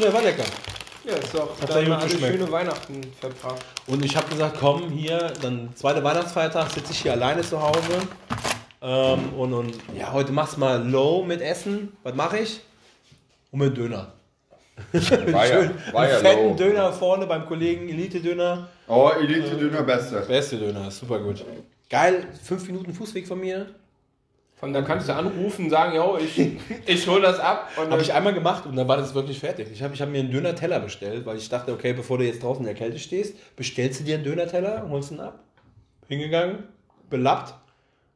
Ja, 0.00 0.12
war 0.12 0.22
lecker. 0.22 0.42
Ja, 1.04 1.14
ist 1.14 1.34
doch. 1.34 1.60
Hat 1.60 1.68
da 1.68 1.72
sehr 1.74 1.82
haben 1.82 1.86
wir 1.88 1.94
gut 1.94 2.02
alle 2.02 2.12
geschmeckt. 2.12 2.34
schöne 2.38 2.52
Weihnachten 2.52 3.00
verbracht. 3.20 3.64
Und 3.86 4.04
ich 4.04 4.16
habe 4.16 4.28
gesagt, 4.28 4.56
komm, 4.60 4.90
hier, 4.90 5.32
dann 5.42 5.70
zweiter 5.74 6.02
Weihnachtsfeiertag, 6.04 6.70
sitze 6.70 6.92
ich 6.92 7.02
hier 7.02 7.12
alleine 7.12 7.42
zu 7.42 7.60
Hause. 7.60 7.80
Ähm, 8.80 9.32
und, 9.36 9.52
und 9.52 9.74
ja, 9.96 10.12
heute 10.12 10.32
machst 10.32 10.56
du 10.56 10.60
mal 10.60 10.82
low 10.88 11.24
mit 11.24 11.40
Essen. 11.40 11.96
Was 12.02 12.14
mache 12.14 12.38
ich? 12.38 12.60
Und 13.50 13.60
mit 13.60 13.76
Döner. 13.76 14.12
War 14.92 15.46
ja, 15.46 15.70
war 15.92 16.08
ja 16.08 16.16
fetten 16.16 16.50
low. 16.50 16.54
Döner 16.56 16.92
vorne 16.92 17.26
beim 17.26 17.46
Kollegen, 17.46 17.88
Elite-Döner. 17.88 18.68
Oh, 18.88 19.10
Elite 19.20 19.56
Döner 19.56 19.82
Beste. 19.82 20.20
Beste 20.20 20.56
Döner, 20.56 20.90
super 20.90 21.18
gut. 21.18 21.44
Geil, 21.90 22.26
fünf 22.42 22.66
Minuten 22.66 22.94
Fußweg 22.94 23.26
von 23.28 23.38
mir. 23.40 23.66
Von 24.62 24.72
da 24.72 24.80
kannst 24.82 25.08
du 25.08 25.12
anrufen, 25.12 25.68
sagen, 25.68 25.96
yo, 25.96 26.16
ich, 26.16 26.38
ich 26.86 27.08
hol 27.08 27.20
das 27.20 27.40
ab. 27.40 27.68
Und 27.76 27.90
Habe 27.90 28.00
ich 28.00 28.12
einmal 28.12 28.32
gemacht 28.32 28.64
und 28.64 28.76
dann 28.76 28.86
war 28.86 28.96
das 28.96 29.12
wirklich 29.12 29.40
fertig. 29.40 29.66
Ich 29.72 29.82
habe 29.82 29.92
ich 29.92 30.00
hab 30.00 30.08
mir 30.08 30.20
einen 30.20 30.30
Döner-Teller 30.30 30.78
bestellt, 30.78 31.26
weil 31.26 31.36
ich 31.36 31.48
dachte, 31.48 31.72
okay, 31.72 31.92
bevor 31.94 32.18
du 32.18 32.24
jetzt 32.24 32.44
draußen 32.44 32.62
in 32.62 32.66
der 32.66 32.76
Kälte 32.76 33.00
stehst, 33.00 33.56
bestellst 33.56 33.98
du 33.98 34.04
dir 34.04 34.14
einen 34.14 34.22
Döner-Teller, 34.22 34.86
holst 34.88 35.10
ihn 35.10 35.18
ab. 35.18 35.42
Hingegangen, 36.06 36.62
belappt. 37.10 37.54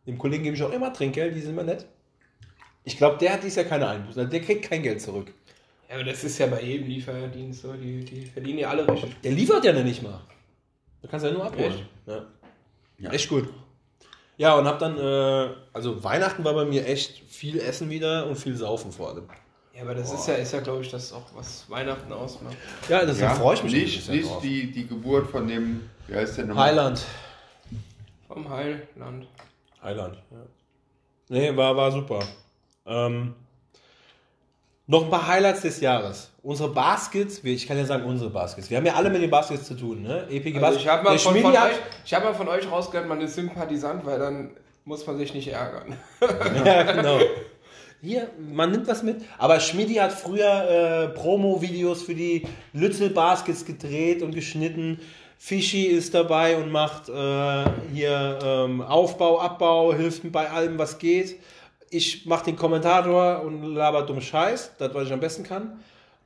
Dem 0.07 0.19
Kollegen 0.19 0.45
gebe 0.45 0.55
ich 0.55 0.63
auch 0.63 0.71
immer 0.71 0.93
Trinkgeld, 0.93 1.35
die 1.35 1.41
sind 1.41 1.51
immer 1.51 1.65
nett. 1.65 1.85
Ich 2.85 2.97
glaube, 2.97 3.19
der 3.19 3.33
hat 3.33 3.43
dies 3.43 3.57
Jahr 3.57 3.67
keine 3.67 3.89
Einbußen. 3.89 4.21
Also 4.21 4.31
der 4.31 4.41
kriegt 4.41 4.71
kein 4.71 4.85
Geld 4.85 5.03
zurück. 5.03 5.35
Ja, 5.89 5.97
aber 5.97 6.05
das 6.05 6.23
ist 6.23 6.39
ja 6.39 6.47
bei 6.47 6.63
jedem 6.63 6.87
Lieferdienst 6.87 7.63
so. 7.63 7.73
Die, 7.73 8.05
die 8.05 8.25
verdienen 8.25 8.61
ja 8.61 8.69
alle 8.69 8.87
richtig. 8.87 9.21
Der 9.21 9.33
liefert 9.33 9.65
ja 9.65 9.73
nicht 9.73 10.01
mal. 10.01 10.21
Du 11.03 11.09
kannst 11.09 11.27
ja 11.27 11.33
nur 11.33 11.45
abholen. 11.45 11.73
Echt? 11.73 11.85
Ja. 12.07 12.25
Ja. 12.99 13.11
Echt 13.11 13.29
gut. 13.29 13.49
Ja, 14.39 14.55
und 14.55 14.66
hab 14.66 14.78
dann, 14.78 14.99
äh, 14.99 15.55
also 15.72 16.03
Weihnachten 16.05 16.45
war 16.45 16.55
bei 16.55 16.64
mir 16.64 16.87
echt 16.87 17.22
viel 17.28 17.59
Essen 17.59 17.89
wieder 17.89 18.26
und 18.26 18.37
viel 18.37 18.57
Saufen 18.57 18.93
vor 18.93 19.11
allem. 19.11 19.24
Ja, 19.74 19.82
aber 19.82 19.95
das 19.95 20.12
ist 20.12 20.26
ja, 20.26 20.34
ist 20.34 20.53
ja 20.53 20.61
glaube 20.61 20.82
ich, 20.82 20.91
das 20.91 21.12
auch, 21.12 21.24
was 21.34 21.68
Weihnachten 21.68 22.12
ausmacht. 22.12 22.57
Ja, 22.89 23.05
das 23.05 23.18
da 23.18 23.34
freue 23.34 23.55
ich 23.55 23.62
mich 23.62 23.72
nicht, 23.72 24.09
nicht 24.09 24.28
drauf. 24.28 24.43
die, 24.43 24.70
die 24.70 24.87
Geburt 24.87 25.30
von 25.30 25.47
dem, 25.47 25.89
wie 26.07 26.14
heißt 26.14 26.39
der 26.39 26.47
nochmal? 26.47 26.68
Heiland. 26.70 27.05
Vom 28.26 28.49
Heilland. 28.49 29.26
Heiland, 29.82 30.16
ja. 30.30 30.39
Nee, 31.28 31.57
war, 31.57 31.76
war 31.76 31.93
super. 31.93 32.20
Ähm, 32.87 33.34
noch 34.87 35.05
ein 35.05 35.11
paar 35.11 35.26
Highlights 35.26 35.62
des 35.62 35.80
Jahres. 35.80 36.30
Unsere 36.43 36.68
Baskets, 36.70 37.41
ich 37.43 37.66
kann 37.66 37.76
ja 37.76 37.84
sagen 37.84 38.05
unsere 38.05 38.30
Baskets. 38.30 38.70
Wir 38.70 38.76
haben 38.76 38.87
ja 38.87 38.95
alle 38.95 39.11
mit 39.11 39.20
den 39.20 39.30
Baskets 39.30 39.64
zu 39.66 39.74
tun, 39.74 40.03
ne? 40.03 40.26
EPG 40.30 40.61
Also 40.61 40.78
ich 40.78 40.87
habe 40.87 41.03
mal, 41.03 41.18
von, 41.18 41.34
euch- 41.37 41.53
ich 42.05 42.14
hab 42.14 42.22
mal 42.24 42.34
von 42.34 42.49
euch 42.49 42.70
rausgehört, 42.70 43.09
man 43.09 43.20
ist 43.20 43.34
Sympathisant, 43.34 44.07
weil 44.07 44.18
dann 44.18 44.51
muss 44.84 45.05
man 45.07 45.18
sich 45.18 45.34
nicht 45.34 45.49
ärgern. 45.49 45.97
Ja, 46.64 46.82
genau. 46.84 47.18
Hier, 48.03 48.28
man 48.39 48.70
nimmt 48.70 48.87
was 48.87 49.03
mit. 49.03 49.22
Aber 49.39 49.59
Schmidi 49.59 49.95
hat 49.95 50.12
früher 50.12 50.68
äh, 50.70 51.09
Promo-Videos 51.18 52.03
für 52.03 52.14
die 52.14 52.47
Lützel 52.72 53.11
Baskets 53.11 53.64
gedreht 53.64 54.22
und 54.22 54.34
geschnitten. 54.34 55.01
Fischi 55.39 55.84
ist 55.87 56.14
dabei 56.14 56.57
und 56.57 56.70
macht 56.70 57.09
äh, 57.09 57.64
hier 57.93 58.39
ähm, 58.43 58.80
Aufbau, 58.82 59.41
Abbau, 59.41 59.93
hilft 59.95 60.30
bei 60.30 60.49
allem, 60.51 60.78
was 60.78 60.99
geht. 60.99 61.41
Ich 61.91 62.26
mache 62.26 62.47
den 62.47 62.57
Kommentator 62.57 63.43
und 63.43 63.74
laber 63.74 64.03
dumm 64.03 64.20
Scheiß, 64.20 64.72
das, 64.78 64.93
was 64.95 65.05
ich 65.07 65.12
am 65.12 65.20
besten 65.20 65.43
kann. 65.45 65.78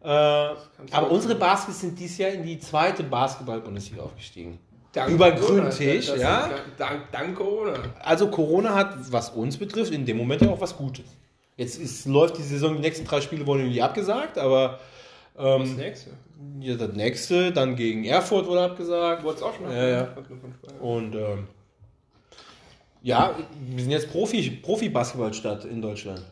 Äh, 0.03 0.07
aber 0.07 1.11
unsere 1.11 1.35
Baskets 1.35 1.81
sind 1.81 1.99
dieses 1.99 2.19
Jahr 2.19 2.31
in 2.31 2.43
die 2.43 2.59
zweite 2.59 3.03
Basketball-Bundesliga 3.03 4.03
aufgestiegen. 4.03 4.59
Dank 4.93 5.11
Über 5.13 5.31
den 5.31 5.41
grünen 5.41 5.71
Tisch, 5.71 6.07
Das 6.07 6.19
ja. 6.21 6.51
Dank, 6.79 7.13
dank 7.13 7.37
Corona. 7.37 7.75
Also 8.03 8.29
Corona 8.29 8.75
hat, 8.75 8.97
was 9.13 9.31
uns 9.31 9.57
betrifft, 9.57 9.93
in 9.93 10.05
dem 10.07 10.17
Moment 10.17 10.43
ja 10.43 10.51
auch 10.51 10.61
was 10.61 10.77
Gutes. 10.77 11.05
Jetzt 11.57 11.79
ist, 11.79 12.07
läuft 12.07 12.39
die 12.39 12.43
Saison, 12.43 12.75
die 12.75 12.81
nächsten 12.81 13.05
drei 13.05 13.21
Spiele 13.21 13.47
wurden 13.47 13.61
irgendwie 13.61 13.83
abgesagt, 13.83 14.39
aber 14.39 14.81
Das 15.37 15.61
ähm, 15.69 15.77
nächste. 15.77 16.11
ja, 16.61 16.75
das 16.75 16.93
nächste, 16.95 17.53
dann 17.53 17.77
gegen 17.77 18.05
Erfurt 18.05 18.47
wurde 18.47 18.63
abgesagt. 18.63 19.23
Wurde 19.23 19.37
es 19.37 19.43
auch 19.43 19.55
schon 19.55 19.71
Ja, 19.71 19.87
ja. 19.89 20.01
abgehakt? 20.05 20.81
Und 20.81 21.15
ähm, 21.15 21.47
ja, 23.03 23.35
wir 23.71 23.83
sind 23.83 23.93
jetzt 23.93 24.11
Profi, 24.11 24.51
Profi-Basketballstadt 24.63 25.65
in 25.65 25.81
Deutschland. 25.83 26.23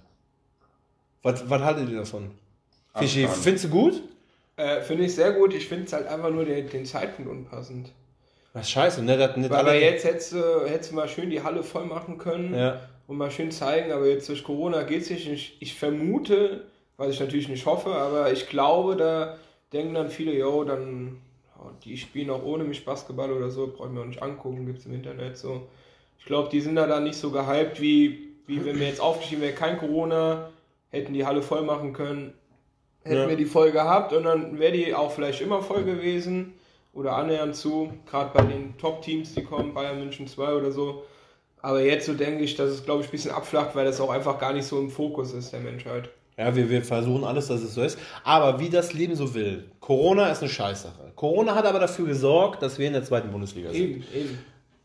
Was, 1.22 1.48
was 1.48 1.62
haltet 1.62 1.88
ihr 1.88 1.98
davon? 1.98 2.30
Fischi, 2.96 3.26
findest 3.28 3.64
du 3.66 3.68
gut? 3.68 4.02
Äh, 4.56 4.80
Finde 4.82 5.04
ich 5.04 5.14
sehr 5.14 5.32
gut. 5.32 5.54
Ich 5.54 5.68
finde 5.68 5.84
es 5.84 5.92
halt 5.92 6.06
einfach 6.08 6.30
nur 6.30 6.44
den, 6.44 6.68
den 6.68 6.84
Zeitpunkt 6.84 7.30
unpassend. 7.30 7.92
Was 8.52 8.70
scheiße, 8.70 9.02
ne? 9.04 9.16
Das, 9.16 9.36
nicht 9.36 9.52
aber 9.52 9.74
jetzt 9.74 10.04
hättest 10.04 10.32
du, 10.32 10.66
hättest 10.66 10.90
du 10.90 10.96
mal 10.96 11.08
schön 11.08 11.30
die 11.30 11.42
Halle 11.42 11.62
voll 11.62 11.84
machen 11.84 12.18
können 12.18 12.54
Ja. 12.54 12.80
und 13.06 13.16
mal 13.16 13.30
schön 13.30 13.52
zeigen, 13.52 13.92
aber 13.92 14.06
jetzt 14.08 14.28
durch 14.28 14.42
Corona 14.42 14.82
geht 14.82 15.02
es 15.02 15.10
nicht. 15.10 15.28
Ich, 15.28 15.56
ich 15.60 15.74
vermute, 15.74 16.64
was 16.96 17.10
ich 17.12 17.20
natürlich 17.20 17.48
nicht 17.48 17.66
hoffe, 17.66 17.94
aber 17.94 18.32
ich 18.32 18.48
glaube, 18.48 18.96
da 18.96 19.36
denken 19.72 19.94
dann 19.94 20.10
viele, 20.10 20.36
yo, 20.36 20.64
dann 20.64 21.18
ja, 21.56 21.70
die 21.84 21.96
spielen 21.96 22.30
auch 22.30 22.42
ohne 22.42 22.64
mich 22.64 22.84
Basketball 22.84 23.30
oder 23.30 23.50
so, 23.50 23.68
brauche 23.68 23.88
ich 23.88 23.94
mir 23.94 24.00
auch 24.00 24.06
nicht 24.06 24.22
angucken, 24.22 24.66
gibt 24.66 24.80
es 24.80 24.86
im 24.86 24.94
Internet 24.94 25.36
so. 25.36 25.68
Ich 26.18 26.24
glaube, 26.26 26.48
die 26.50 26.60
sind 26.60 26.76
da 26.76 26.86
dann 26.86 27.04
nicht 27.04 27.16
so 27.16 27.30
gehypt, 27.30 27.80
wie, 27.80 28.28
wie 28.46 28.64
wenn 28.64 28.78
wir 28.78 28.86
jetzt 28.86 29.00
aufgeschrieben 29.00 29.42
wäre, 29.42 29.52
kein 29.54 29.78
Corona, 29.78 30.50
hätten 30.90 31.12
die 31.14 31.24
Halle 31.26 31.42
voll 31.42 31.62
machen 31.62 31.92
können, 31.92 32.32
hätten 33.02 33.22
Ja. 33.22 33.28
wir 33.28 33.36
die 33.36 33.44
voll 33.44 33.70
gehabt 33.72 34.12
und 34.12 34.24
dann 34.24 34.58
wäre 34.58 34.72
die 34.72 34.94
auch 34.94 35.10
vielleicht 35.12 35.40
immer 35.40 35.62
voll 35.62 35.84
gewesen 35.84 36.54
oder 36.92 37.16
annähernd 37.16 37.54
zu, 37.54 37.92
gerade 38.10 38.30
bei 38.34 38.42
den 38.44 38.76
Top-Teams, 38.78 39.34
die 39.34 39.44
kommen, 39.44 39.72
Bayern 39.74 39.98
München 39.98 40.26
2 40.26 40.54
oder 40.54 40.72
so. 40.72 41.04
Aber 41.60 41.80
jetzt 41.82 42.06
so 42.06 42.14
denke 42.14 42.44
ich, 42.44 42.54
dass 42.56 42.70
es, 42.70 42.84
glaube 42.84 43.00
ich, 43.02 43.08
ein 43.08 43.12
bisschen 43.12 43.30
abflacht, 43.32 43.74
weil 43.74 43.84
das 43.84 44.00
auch 44.00 44.10
einfach 44.10 44.38
gar 44.38 44.52
nicht 44.52 44.66
so 44.66 44.78
im 44.78 44.90
Fokus 44.90 45.32
ist 45.34 45.52
der 45.52 45.60
Menschheit. 45.60 46.08
Ja, 46.36 46.54
wir, 46.54 46.70
wir 46.70 46.82
versuchen 46.84 47.24
alles, 47.24 47.48
dass 47.48 47.62
es 47.62 47.74
so 47.74 47.82
ist. 47.82 47.98
Aber 48.22 48.60
wie 48.60 48.70
das 48.70 48.92
Leben 48.94 49.16
so 49.16 49.34
will. 49.34 49.64
Corona 49.80 50.28
ist 50.30 50.40
eine 50.40 50.48
Scheißsache. 50.48 51.12
Corona 51.16 51.54
hat 51.56 51.66
aber 51.66 51.80
dafür 51.80 52.06
gesorgt, 52.06 52.62
dass 52.62 52.78
wir 52.78 52.86
in 52.86 52.92
der 52.92 53.02
zweiten 53.02 53.30
Bundesliga 53.32 53.70
sind. 53.72 53.80
Eben, 53.80 54.04
eben. 54.14 54.38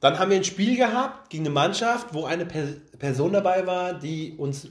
Dann 0.04 0.20
haben 0.20 0.32
wir 0.32 0.36
ein 0.38 0.43
Spiel 0.43 0.76
gehabt 0.76 1.30
gegen 1.30 1.45
eine 1.45 1.54
Mannschaft, 1.54 2.08
wo 2.12 2.26
eine 2.26 2.45
per 2.45 2.64
Person 2.99 3.32
dabei 3.32 3.66
war, 3.66 3.93
die 3.93 4.34
uns 4.38 4.68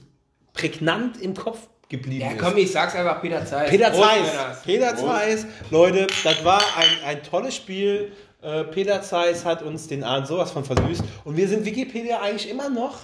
prägnant 0.53 1.19
im 1.19 1.33
Kopf 1.33 1.57
geblieben 1.89 2.21
Ja, 2.21 2.31
ist. 2.33 2.37
komm, 2.39 2.55
ich 2.55 2.71
sag's 2.71 2.93
einfach 2.93 3.19
Peter 3.19 3.43
Zeiss. 3.43 3.71
Peter 3.71 3.91
Zeiss. 3.91 4.61
Peter 4.63 4.95
Zeiss. 4.95 5.47
Leute, 5.71 6.05
das 6.23 6.45
war 6.45 6.61
ein, 6.77 6.89
ein 7.17 7.23
tolles 7.23 7.55
Spiel. 7.55 8.11
Äh, 8.43 8.63
Peter 8.65 9.01
Zeiss 9.01 9.43
hat 9.43 9.63
uns 9.63 9.87
den 9.87 10.03
Abend 10.03 10.27
sowas 10.27 10.51
von 10.51 10.65
versüßt. 10.65 11.03
Und 11.23 11.35
wir 11.35 11.47
sind 11.47 11.65
Wikipedia 11.65 12.21
eigentlich 12.21 12.47
immer 12.47 12.69
noch 12.69 12.97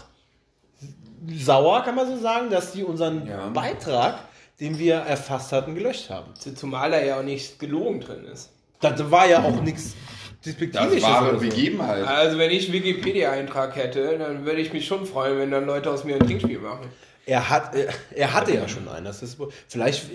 sauer, 1.36 1.82
kann 1.82 1.96
man 1.96 2.06
so 2.08 2.18
sagen, 2.22 2.52
dass 2.52 2.74
die 2.74 2.84
unseren 2.84 3.26
Ja. 3.26 3.50
Beitrag, 3.50 4.20
den 4.60 4.78
wir 4.78 4.98
erfasst 4.98 5.52
hatten, 5.52 5.74
gelöscht 5.74 6.12
haben. 6.12 6.34
Zumal 6.36 6.92
da 6.92 7.02
ja 7.02 7.18
auch 7.20 7.24
nicht 7.24 7.58
gelogen 7.58 8.02
drin 8.02 8.24
ist. 8.26 8.52
Das 8.82 9.10
war 9.10 9.28
ja 9.28 9.42
auch 9.44 9.62
nichts 9.62 9.96
Das 10.44 10.56
oder 10.92 11.34
so. 11.34 11.40
Begebenheit. 11.40 12.06
Also 12.06 12.38
wenn 12.38 12.52
ich 12.52 12.72
Wikipedia-Eintrag 12.72 13.76
hätte, 13.76 14.18
dann 14.18 14.46
würde 14.46 14.62
ich 14.62 14.72
mich 14.72 14.88
schon 14.88 15.06
freuen, 15.06 15.38
wenn 15.38 15.52
dann 15.52 15.66
Leute 15.66 15.92
aus 15.92 16.06
mir 16.06 16.16
ein 16.16 16.26
Trinkspiel 16.26 16.60
machen. 16.60 16.88
Er, 17.26 17.50
hat, 17.50 17.76
er, 17.76 17.94
er 18.16 18.34
hatte 18.34 18.56
ja 18.56 18.68
schon 18.68 18.88
einen. 18.88 19.06
Das 19.06 19.22
ist, 19.22 19.38
vielleicht, 19.68 20.06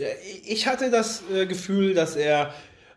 ich 0.47 0.67
hatte 0.67 0.91
das 0.91 1.23
äh, 1.33 1.47
Gefühl, 1.47 1.95
dass 1.95 2.17
er 2.17 2.53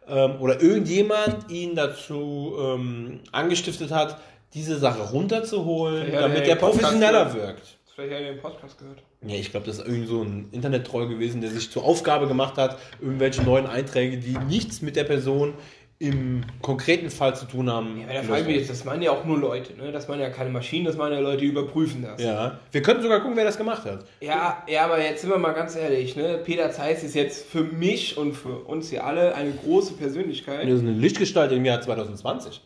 ähm, 0.07 0.39
oder 0.39 0.61
irgendjemand 0.61 1.51
ihn 1.51 1.75
dazu 1.75 2.55
ähm, 2.59 3.19
angestiftet 3.31 3.91
hat, 3.91 4.19
diese 4.53 4.79
Sache 4.79 5.01
runterzuholen, 5.01 6.11
Ja, 6.11 6.21
damit 6.21 6.47
er 6.47 6.55
professioneller 6.55 7.33
wirkt. 7.33 7.77
Vielleicht 7.93 8.13
hat 8.13 8.21
er 8.21 8.33
den 8.33 8.41
Podcast 8.41 8.77
gehört. 8.77 9.03
Ja, 9.25 9.35
ich 9.35 9.51
glaube, 9.51 9.65
das 9.65 9.79
ist 9.79 9.87
irgend 9.87 10.07
so 10.07 10.21
ein 10.21 10.49
Internet-Troll 10.51 11.09
gewesen, 11.09 11.41
der 11.41 11.49
sich 11.49 11.71
zur 11.71 11.83
Aufgabe 11.83 12.27
gemacht 12.27 12.57
hat, 12.57 12.77
irgendwelche 13.01 13.41
neuen 13.41 13.65
Einträge, 13.65 14.17
die 14.17 14.37
nichts 14.47 14.81
mit 14.81 14.95
der 14.95 15.03
Person 15.03 15.55
im 15.99 16.43
konkreten 16.61 17.09
Fall 17.09 17.35
zu 17.35 17.45
tun 17.45 17.71
haben. 17.71 17.99
Ja, 17.99 18.13
da 18.13 18.23
frage 18.23 18.41
ich 18.41 18.47
mich 18.47 18.55
jetzt, 18.57 18.69
das 18.69 18.85
meinen 18.85 19.01
ja 19.01 19.11
auch 19.11 19.25
nur 19.25 19.39
Leute, 19.39 19.75
ne? 19.75 19.91
Das 19.91 20.07
meinen 20.07 20.21
ja 20.21 20.29
keine 20.29 20.51
Maschinen, 20.51 20.85
das 20.85 20.95
meinen 20.95 21.13
ja 21.13 21.19
Leute, 21.19 21.37
die 21.37 21.47
überprüfen 21.47 22.03
das. 22.03 22.21
Ja, 22.21 22.59
wir 22.71 22.81
könnten 22.83 23.01
sogar 23.01 23.21
gucken, 23.21 23.35
wer 23.35 23.45
das 23.45 23.57
gemacht 23.57 23.83
hat. 23.85 24.05
Ja, 24.21 24.61
ja, 24.67 24.85
aber 24.85 25.01
jetzt 25.01 25.21
sind 25.21 25.31
wir 25.31 25.39
mal 25.39 25.53
ganz 25.53 25.75
ehrlich, 25.75 26.15
ne? 26.15 26.39
Peter 26.43 26.69
Zeiss 26.71 27.03
ist 27.03 27.15
jetzt 27.15 27.47
für 27.47 27.63
mich 27.63 28.15
und 28.15 28.33
für 28.33 28.59
uns 28.59 28.89
hier 28.91 29.05
alle 29.05 29.33
eine 29.33 29.51
große 29.51 29.93
Persönlichkeit. 29.93 30.65
Das 30.65 30.75
ist 30.75 30.81
eine 30.81 30.91
Lichtgestalt 30.91 31.51
im 31.51 31.65
Jahr 31.65 31.81
2020. 31.81 32.61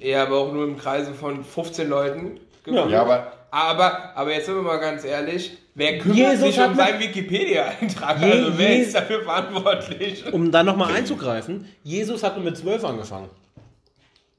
Ja, 0.00 0.22
aber 0.22 0.38
auch 0.38 0.52
nur 0.52 0.64
im 0.64 0.78
Kreise 0.78 1.12
von 1.12 1.44
15 1.44 1.88
Leuten. 1.88 2.40
Ja. 2.64 2.88
Ja, 2.88 3.02
aber 3.02 3.32
Aber, 3.50 4.16
aber 4.16 4.32
jetzt 4.32 4.46
sind 4.46 4.54
wir 4.54 4.62
mal 4.62 4.76
ganz 4.78 5.04
ehrlich, 5.04 5.56
wer 5.74 5.98
kümmert 5.98 6.16
Jesus 6.16 6.40
sich 6.40 6.58
hat 6.58 6.70
um 6.70 6.76
seinen 6.76 7.00
Wikipedia-Eintrag? 7.00 8.20
Je- 8.20 8.30
Also 8.32 8.58
wer 8.58 8.76
je- 8.76 8.82
ist 8.82 8.94
dafür 8.94 9.22
verantwortlich? 9.24 10.32
Um 10.32 10.52
da 10.52 10.62
nochmal 10.62 10.94
einzugreifen, 10.94 11.66
Jesus 11.82 12.22
hat 12.22 12.36
nur 12.36 12.44
mit 12.44 12.56
12 12.56 12.84
angefangen. 12.84 13.28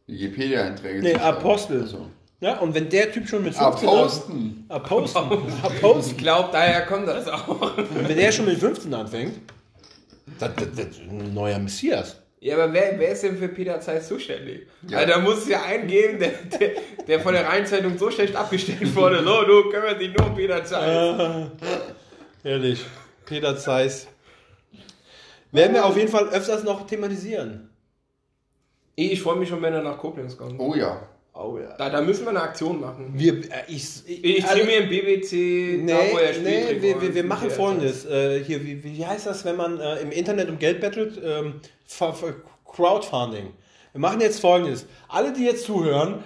Wikipedia-Einträge. 0.07 1.01
Nee. 1.01 1.15
Apostel. 1.15 1.85
So. 1.87 2.07
Ja, 2.39 2.57
und 2.59 2.73
wenn 2.73 2.89
der 2.89 3.11
Typ 3.11 3.27
schon 3.27 3.43
mit 3.43 3.53
15 3.53 3.87
Aposten. 3.87 4.65
Apostel. 4.69 5.21
Ich 5.47 5.63
Apostel. 5.63 6.15
glaube, 6.17 6.49
daher 6.51 6.85
kommt 6.85 7.07
das 7.07 7.27
auch. 7.27 7.77
Und 7.77 8.07
wenn 8.07 8.17
der 8.17 8.31
schon 8.31 8.45
mit 8.45 8.57
15 8.59 8.93
anfängt, 8.93 9.33
das, 10.39 10.51
das, 10.55 10.67
das 10.75 10.85
ist 10.87 11.01
ein 11.01 11.33
neuer 11.33 11.59
Messias. 11.59 12.17
Ja, 12.43 12.55
aber 12.55 12.73
wer, 12.73 12.97
wer 12.97 13.09
ist 13.11 13.21
denn 13.21 13.37
für 13.37 13.49
Peter 13.49 13.79
Zeiss 13.79 14.07
zuständig? 14.07 14.65
Ja. 14.89 14.97
Also, 14.97 15.13
da 15.13 15.19
muss 15.19 15.37
es 15.43 15.47
ja 15.47 15.61
einen 15.61 15.85
geben, 15.87 16.17
der, 16.17 16.31
der, 16.59 16.71
der 17.07 17.19
von 17.19 17.33
der 17.33 17.45
Rheinzeitung 17.47 17.99
so 17.99 18.09
schlecht 18.09 18.35
abgestellt 18.35 18.95
wurde. 18.95 19.23
So, 19.23 19.43
du 19.43 19.69
kümmerst 19.69 20.01
dich 20.01 20.11
nur 20.17 20.25
um 20.25 20.35
Peter 20.35 20.65
Zeiss. 20.65 21.49
Ehrlich. 22.43 22.83
Peter 23.27 23.55
Zeiss. 23.55 24.07
Werden 25.51 25.73
wir 25.75 25.85
auf 25.85 25.95
jeden 25.95 26.09
Fall 26.09 26.29
öfters 26.29 26.63
noch 26.63 26.87
thematisieren. 26.87 27.69
Ich 28.95 29.21
freue 29.21 29.35
mich 29.37 29.47
schon, 29.49 29.61
wenn 29.61 29.73
er 29.73 29.83
nach 29.83 29.99
Koblenz 29.99 30.35
kommt. 30.35 30.59
Oh 30.59 30.73
ja. 30.73 31.07
Oh 31.33 31.59
ja. 31.61 31.75
Da, 31.77 31.89
da 31.91 32.01
müssen 32.01 32.23
wir 32.25 32.31
eine 32.31 32.41
Aktion 32.41 32.81
machen. 32.81 33.11
Wir, 33.13 33.33
äh, 33.35 33.45
ich, 33.67 33.85
Ich 34.07 34.43
also- 34.43 34.55
ziehe 34.55 34.65
mir 34.65 34.77
im 34.79 34.89
BBC, 34.89 35.87
da 35.87 35.93
Nee, 35.93 36.09
wo 36.11 36.17
er 36.17 36.33
spielt. 36.33 36.45
nee 36.45 36.81
wir, 36.81 37.01
wir, 37.01 37.15
wir 37.15 37.23
machen 37.23 37.51
folgendes. 37.51 38.05
Äh, 38.05 38.43
hier, 38.43 38.63
wie, 38.65 38.83
wie 38.83 39.05
heißt 39.05 39.27
das, 39.27 39.45
wenn 39.45 39.55
man 39.57 39.79
äh, 39.79 40.01
im 40.01 40.11
Internet 40.11 40.49
um 40.49 40.57
Geld 40.59 40.81
bettelt? 40.81 41.21
Ähm, 41.23 41.61
Crowdfunding. 42.65 43.53
Wir 43.91 43.99
machen 43.99 44.21
jetzt 44.21 44.39
folgendes. 44.39 44.85
Alle, 45.09 45.33
die 45.33 45.43
jetzt 45.45 45.65
zuhören, 45.65 46.23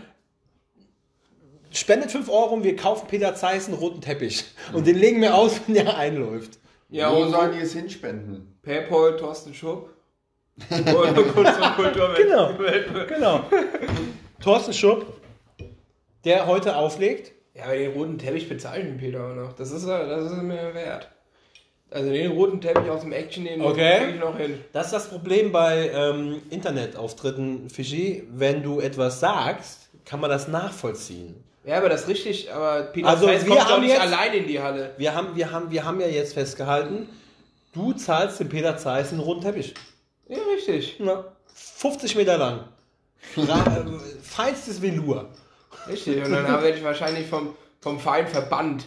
spendet 1.71 2.11
5 2.11 2.29
Euro 2.29 2.53
und 2.55 2.63
wir 2.63 2.75
kaufen 2.75 3.07
Peter 3.07 3.35
Zeiss 3.35 3.67
einen 3.67 3.77
roten 3.77 4.01
Teppich. 4.01 4.45
Und 4.73 4.85
den 4.87 4.95
legen 4.97 5.21
wir 5.21 5.35
aus, 5.35 5.59
wenn 5.65 5.75
der 5.75 5.97
einläuft. 5.97 6.59
Ja, 6.89 7.11
Wo 7.13 7.25
sollen 7.27 7.53
die 7.53 7.59
es 7.59 7.73
hinspenden? 7.73 8.57
Paypal, 8.61 9.17
Thorsten 9.17 9.53
Schupp. 9.53 9.89
Und 10.69 11.33
Kunst 11.33 11.59
und 11.59 11.75
Kultur. 11.75 12.13
Genau. 12.15 12.53
Genau. 13.07 13.41
Thorsten 14.41 14.73
Schupp, 14.73 15.05
der 16.23 16.45
heute 16.47 16.77
auflegt. 16.77 17.33
Ja, 17.55 17.65
aber 17.65 17.75
den 17.75 17.91
roten 17.93 18.17
Teppich 18.17 18.47
bezahle 18.47 18.81
ich 18.81 18.85
den 18.87 18.97
Peter 18.97 19.25
auch 19.31 19.35
noch. 19.35 19.53
Das 19.53 19.71
ist, 19.71 19.85
er- 19.85 20.07
das 20.07 20.31
ist 20.31 20.37
mir 20.43 20.73
wert. 20.73 21.09
Also 21.91 22.09
den 22.11 22.31
roten 22.31 22.59
Teppich 22.59 22.89
aus 22.89 23.01
dem 23.01 23.11
Action, 23.13 23.45
den 23.45 23.61
Okay. 23.61 24.11
ich 24.15 24.19
noch 24.19 24.37
hin. 24.37 24.59
Das 24.73 24.87
ist 24.87 24.93
das 24.93 25.07
Problem 25.09 25.51
bei 25.51 25.89
ähm, 25.93 26.41
Internetauftritten, 26.49 27.69
Fischi. 27.69 28.27
Wenn 28.31 28.63
du 28.63 28.79
etwas 28.81 29.19
sagst, 29.19 29.89
kann 30.03 30.19
man 30.19 30.29
das 30.29 30.47
nachvollziehen. 30.47 31.41
Ja, 31.63 31.77
aber 31.77 31.89
das 31.89 32.01
ist 32.01 32.07
richtig, 32.09 32.51
aber 32.53 32.83
Peter 32.83 33.07
Also, 33.07 33.25
Zeiss 33.27 33.43
wir 33.45 33.49
kommt 33.55 33.61
doch 33.61 33.69
haben 33.71 33.81
nicht 33.81 33.91
jetzt- 33.91 34.01
allein 34.01 34.33
in 34.33 34.47
die 34.47 34.59
Halle. 34.59 34.93
Wir 34.97 35.15
haben, 35.15 35.35
wir, 35.35 35.51
haben, 35.51 35.71
wir 35.71 35.83
haben 35.85 35.99
ja 36.01 36.07
jetzt 36.07 36.33
festgehalten, 36.33 37.07
du 37.73 37.93
zahlst 37.93 38.39
dem 38.39 38.49
Peter 38.49 38.77
Zeiss 38.77 39.11
einen 39.11 39.21
roten 39.21 39.41
Teppich. 39.41 39.73
Ja, 40.27 40.37
richtig. 40.55 40.99
Ja. 40.99 41.23
50 41.53 42.15
Meter 42.15 42.37
lang. 42.37 42.65
Feinstes 44.21 44.81
Velour. 44.81 45.29
Richtig. 45.87 46.23
Und 46.23 46.31
dann 46.31 46.45
werde 46.45 46.69
ich 46.77 46.83
wahrscheinlich 46.83 47.27
vom, 47.27 47.55
vom 47.81 47.99
Verein 47.99 48.27
verbannt. 48.27 48.85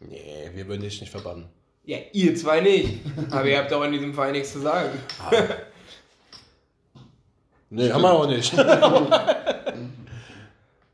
Nee, 0.00 0.50
wir 0.54 0.66
würden 0.68 0.82
dich 0.82 1.00
nicht 1.00 1.10
verbannen. 1.10 1.46
Ja, 1.90 1.98
ihr 2.12 2.36
zwei 2.36 2.60
nicht. 2.60 3.00
Aber 3.32 3.46
ihr 3.46 3.58
habt 3.58 3.72
doch 3.72 3.82
in 3.82 3.90
diesem 3.90 4.14
Verein 4.14 4.30
nichts 4.30 4.52
zu 4.52 4.60
sagen. 4.60 4.90
Nee, 7.72 7.92
haben 7.92 8.02
wir 8.02 8.10
auch 8.10 8.26
nicht. 8.26 8.52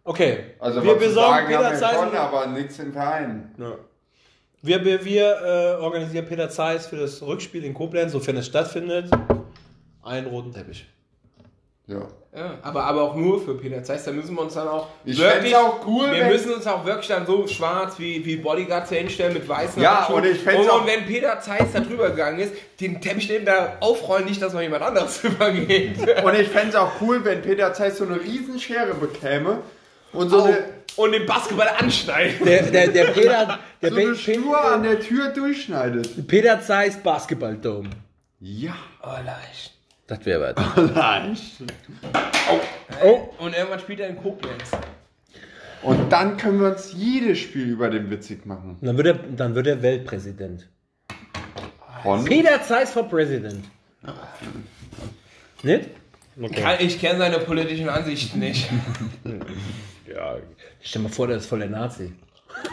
okay. 0.04 0.44
Also 0.58 0.84
wir 0.84 0.94
besorgen 0.96 1.46
Peter 1.46 1.70
wir 1.70 1.78
Zeiss. 1.78 1.96
schon, 1.96 2.14
aber 2.14 2.48
nichts 2.48 2.78
im 2.80 2.92
Verein. 2.92 3.54
Ja. 3.56 3.78
Wir, 4.60 4.84
wir, 4.84 5.02
wir 5.02 5.40
äh, 5.42 5.82
organisieren 5.82 6.26
Peter 6.26 6.50
Zeiss 6.50 6.86
für 6.86 6.96
das 6.96 7.22
Rückspiel 7.22 7.64
in 7.64 7.72
Koblenz, 7.72 8.12
sofern 8.12 8.36
es 8.36 8.46
stattfindet, 8.46 9.10
einen 10.02 10.26
roten 10.26 10.52
Teppich. 10.52 10.86
Ja. 11.86 12.08
Ja, 12.36 12.58
aber, 12.62 12.84
aber 12.84 13.00
auch 13.02 13.14
nur 13.14 13.42
für 13.42 13.54
Peter 13.54 13.82
Zeiss. 13.82 14.04
Da 14.04 14.10
müssen 14.12 14.34
wir 14.34 14.42
uns 14.42 14.52
dann 14.52 14.68
auch 14.68 14.88
Ich 15.06 15.18
fänd's 15.18 15.54
auch 15.54 15.86
cool, 15.86 16.10
Wir 16.12 16.26
müssen 16.26 16.52
uns 16.52 16.66
auch 16.66 16.84
wirklich 16.84 17.06
dann 17.08 17.24
so 17.24 17.46
schwarz 17.46 17.98
wie, 17.98 18.22
wie 18.26 18.36
Bodyguards 18.36 18.90
hinstellen 18.90 19.32
mit 19.32 19.48
weißen 19.48 19.80
Ja, 19.82 20.00
Handschuhen. 20.00 20.18
und 20.22 20.26
ich 20.30 20.38
fänd's 20.40 20.64
und, 20.64 20.70
auch- 20.70 20.80
und 20.82 20.86
wenn 20.86 21.06
Peter 21.06 21.40
Zeiss 21.40 21.68
da 21.72 21.80
drüber 21.80 22.10
gegangen 22.10 22.40
ist, 22.40 22.52
den 22.78 23.00
Teppich 23.00 23.30
neben 23.30 23.46
da 23.46 23.78
aufrollen, 23.80 24.26
nicht, 24.26 24.42
dass 24.42 24.52
noch 24.52 24.60
jemand 24.60 24.82
anderes 24.82 25.24
übergeht. 25.24 25.96
Und 26.22 26.34
ich 26.38 26.48
fände 26.48 26.68
es 26.70 26.74
auch 26.74 26.90
cool, 27.00 27.24
wenn 27.24 27.40
Peter 27.40 27.72
Zeiss 27.72 27.96
so 27.96 28.04
eine 28.04 28.20
Riesenschere 28.20 28.92
bekäme 28.92 29.60
und 30.12 30.28
so 30.28 30.40
Au. 30.40 30.44
eine, 30.44 30.58
und 30.96 31.12
den 31.12 31.24
Basketball 31.24 31.68
anschneiden. 31.78 32.44
Der, 32.44 32.64
der, 32.64 32.88
der 32.88 33.04
Peter, 33.12 33.58
der 33.80 33.90
so 33.90 33.96
eine 33.96 34.14
Schnur 34.14 34.62
an 34.62 34.82
der 34.82 35.00
Tür 35.00 35.28
durchschneidet. 35.28 36.26
Peter 36.26 36.60
Zeiss 36.60 36.98
Basketballdome. 36.98 37.88
Ja. 38.40 38.74
Oh, 39.02 39.08
leicht. 39.24 39.72
Das 40.06 40.24
wäre 40.24 40.54
was. 40.54 40.76
Nein. 40.94 41.36
Oh. 43.04 43.28
Und 43.38 43.54
irgendwann 43.54 43.80
spielt 43.80 44.00
er 44.00 44.08
in 44.08 44.16
Koblenz. 44.16 44.70
Und 45.82 46.10
dann 46.10 46.36
können 46.36 46.60
wir 46.60 46.68
uns 46.68 46.92
jedes 46.92 47.38
Spiel 47.38 47.68
über 47.68 47.90
den 47.90 48.10
witzig 48.10 48.46
machen. 48.46 48.78
Dann 48.80 48.96
wird 48.96 49.06
er, 49.06 49.14
dann 49.14 49.54
wird 49.54 49.66
er 49.66 49.82
Weltpräsident. 49.82 50.68
Von? 52.02 52.24
Peter 52.24 52.62
Zeiss 52.62 52.92
for 52.92 53.08
President. 53.08 53.64
Nicht? 55.62 55.90
Okay. 56.40 56.76
Ich 56.80 57.00
kenne 57.00 57.18
seine 57.18 57.38
politischen 57.38 57.88
Ansichten 57.88 58.38
nicht. 58.40 58.68
Ja. 60.08 60.36
Stell 60.80 61.02
mal 61.02 61.08
vor, 61.08 61.26
der 61.26 61.38
ist 61.38 61.46
voll 61.46 61.58
der 61.58 61.68
Nazi. 61.68 62.12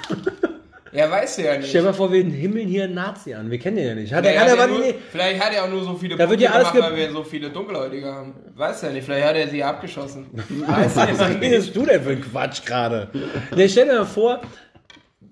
Ja, 0.93 1.09
weißt 1.09 1.39
du 1.39 1.41
ja 1.43 1.57
nicht. 1.57 1.69
Stell 1.69 1.81
mal 1.81 1.93
vor, 1.93 2.11
wir 2.11 2.23
himmeln 2.23 2.67
hier 2.67 2.83
einen 2.83 2.93
Nazi 2.93 3.33
an. 3.33 3.49
Wir 3.49 3.57
kennen 3.57 3.77
den 3.77 3.87
ja 3.87 3.95
nicht. 3.95 4.13
Hat 4.13 4.25
er, 4.25 4.31
Vielleicht 4.31 4.51
hat 4.51 4.51
hat, 4.51 4.57
er 4.59 4.63
er 4.63 4.77
nur, 4.77 4.79
nee. 4.85 4.95
vielleicht 5.11 5.43
hat 5.43 5.53
er 5.55 5.63
auch 5.63 5.69
nur 5.69 5.83
so 5.83 5.95
viele 5.95 6.15
Da 6.15 6.29
wird 6.29 6.39
ja 6.41 6.51
alles 6.51 6.71
gemacht, 6.71 6.89
ge- 6.91 6.99
weil 6.99 7.07
wir 7.07 7.11
so 7.11 7.23
viele 7.23 7.49
Dunkelhäutige 7.49 8.05
haben. 8.13 8.33
Weiß 8.55 8.81
ja 8.83 8.89
nicht, 8.91 9.03
vielleicht 9.05 9.25
hat 9.27 9.35
er 9.35 9.47
sie 9.47 9.63
abgeschossen. 9.63 10.27
Ja 10.67 10.85
Was 10.95 11.29
redest 11.41 11.75
du 11.75 11.85
denn 11.85 12.01
für 12.03 12.11
ein 12.11 12.21
Quatsch 12.21 12.63
gerade? 12.65 13.09
Nee, 13.55 13.67
stell 13.69 13.87
dir 13.87 13.95
mal 13.99 14.05
vor, 14.05 14.41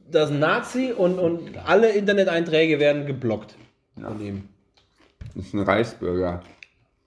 das 0.10 0.30
ist 0.30 0.36
ein 0.36 0.40
Nazi 0.40 0.94
und, 0.98 1.20
und 1.20 1.52
alle 1.66 1.90
Interneteinträge 1.92 2.80
werden 2.80 3.06
geblockt 3.06 3.56
von 4.02 4.20
ihm. 4.20 4.50
Das 5.36 5.46
ist 5.46 5.54
ein 5.54 5.60
Reichsbürger. 5.62 6.42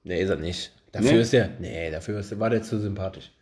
Nee, 0.04 0.22
ist 0.22 0.30
er 0.30 0.36
nicht. 0.36 0.72
Dafür 0.92 1.12
Nee? 1.12 1.20
ist 1.20 1.34
er. 1.34 1.48
Nee, 1.58 1.90
dafür 1.90 2.20
ist, 2.20 2.38
war 2.38 2.50
der 2.50 2.62
zu 2.62 2.78
sympathisch. 2.78 3.32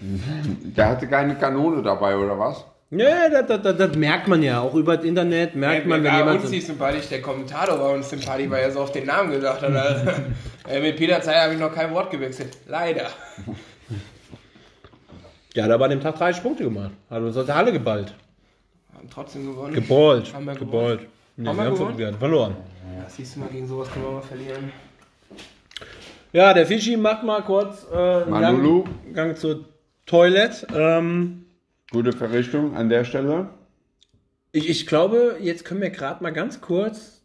Der 0.00 0.88
hatte 0.90 1.08
keine 1.08 1.34
Kanone 1.34 1.82
dabei, 1.82 2.16
oder 2.16 2.38
was? 2.38 2.64
Nee, 2.90 3.04
das, 3.30 3.46
das, 3.46 3.62
das, 3.62 3.76
das 3.76 3.96
merkt 3.96 4.28
man 4.28 4.42
ja. 4.42 4.62
Auch 4.62 4.74
über 4.74 4.96
das 4.96 5.04
Internet 5.04 5.54
merkt 5.54 5.86
man, 5.86 6.02
wenn 6.02 6.10
ja, 6.12 6.18
jemand. 6.20 6.40
uns 6.40 6.50
nicht 6.50 6.66
sympathisch, 6.66 7.08
der 7.08 7.20
Kommentator 7.20 7.78
war 7.78 7.90
uns 7.90 8.08
sympathisch, 8.08 8.48
weil 8.48 8.62
er 8.62 8.70
so 8.70 8.80
auf 8.80 8.92
den 8.92 9.04
Namen 9.06 9.30
gedacht 9.30 9.60
hat. 9.60 9.74
Also, 9.74 10.10
äh, 10.68 10.80
mit 10.80 10.96
Peter 10.96 11.20
Zeyer 11.20 11.44
habe 11.44 11.54
ich 11.54 11.60
noch 11.60 11.72
kein 11.74 11.92
Wort 11.92 12.10
gewechselt. 12.10 12.56
Leider. 12.66 13.08
Der 15.54 15.64
hat 15.64 15.70
aber 15.70 15.84
an 15.84 15.90
dem 15.90 16.00
Tag 16.00 16.16
30 16.16 16.42
Punkte 16.42 16.64
gemacht. 16.64 16.92
Hat 17.10 17.20
uns 17.20 17.36
aus 17.36 17.44
der 17.44 17.56
Halle 17.56 17.72
geballt. 17.72 18.14
Haben 18.94 19.10
trotzdem 19.10 19.46
gewonnen. 19.46 19.74
Geballt. 19.74 20.32
Haben 20.32 20.46
wir 20.46 20.54
Geballt. 20.54 21.00
Nee, 21.36 21.46
Haben 21.46 21.56
wir 21.56 21.62
wir 21.62 21.66
haben 21.68 21.74
gewonnen? 21.74 21.98
wir 21.98 22.06
haben 22.06 22.18
verloren. 22.18 22.56
Ja, 22.96 23.08
siehst 23.08 23.36
du 23.36 23.40
mal, 23.40 23.48
gegen 23.50 23.68
sowas 23.68 23.90
können 23.92 24.06
wir 24.06 24.12
mal 24.12 24.22
verlieren. 24.22 24.72
Ja, 26.32 26.54
der 26.54 26.66
Fischi 26.66 26.96
macht 26.96 27.22
mal 27.22 27.42
kurz 27.42 27.86
äh, 27.92 27.96
einen 27.96 28.30
Manulu. 28.30 28.84
Gang, 28.84 29.14
Gang 29.14 29.36
zur 29.36 29.64
Toilette. 30.06 30.66
Ähm, 30.74 31.44
Gute 31.90 32.12
Verrichtung 32.12 32.76
an 32.76 32.90
der 32.90 33.04
Stelle. 33.04 33.48
ich, 34.52 34.68
ich 34.68 34.86
glaube, 34.86 35.38
jetzt 35.40 35.64
können 35.64 35.80
wir 35.80 35.88
gerade 35.88 36.22
mal 36.22 36.32
ganz 36.32 36.60
kurz 36.60 37.22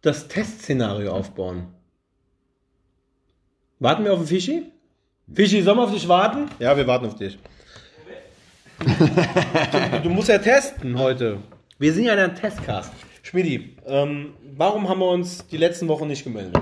das 0.00 0.28
Testszenario 0.28 1.12
aufbauen. 1.12 1.66
Warten 3.78 4.04
wir 4.04 4.12
auf 4.14 4.20
den 4.20 4.26
Fischi? 4.26 4.72
Fischi, 5.34 5.60
sollen 5.60 5.76
wir 5.76 5.84
auf 5.84 5.92
dich 5.92 6.08
warten? 6.08 6.48
Ja, 6.58 6.76
wir 6.76 6.86
warten 6.86 7.06
auf 7.06 7.16
dich. 7.16 7.38
du, 8.78 10.00
du 10.04 10.08
musst 10.08 10.28
ja 10.28 10.38
testen 10.38 10.98
heute. 10.98 11.38
Wir 11.78 11.92
sind 11.92 12.04
ja 12.04 12.14
in 12.14 12.20
einem 12.20 12.34
Testcast. 12.34 12.92
Schmidi, 13.22 13.76
ähm, 13.84 14.32
warum 14.56 14.88
haben 14.88 15.00
wir 15.00 15.10
uns 15.10 15.46
die 15.46 15.58
letzten 15.58 15.88
Wochen 15.88 16.06
nicht 16.06 16.24
gemeldet? 16.24 16.56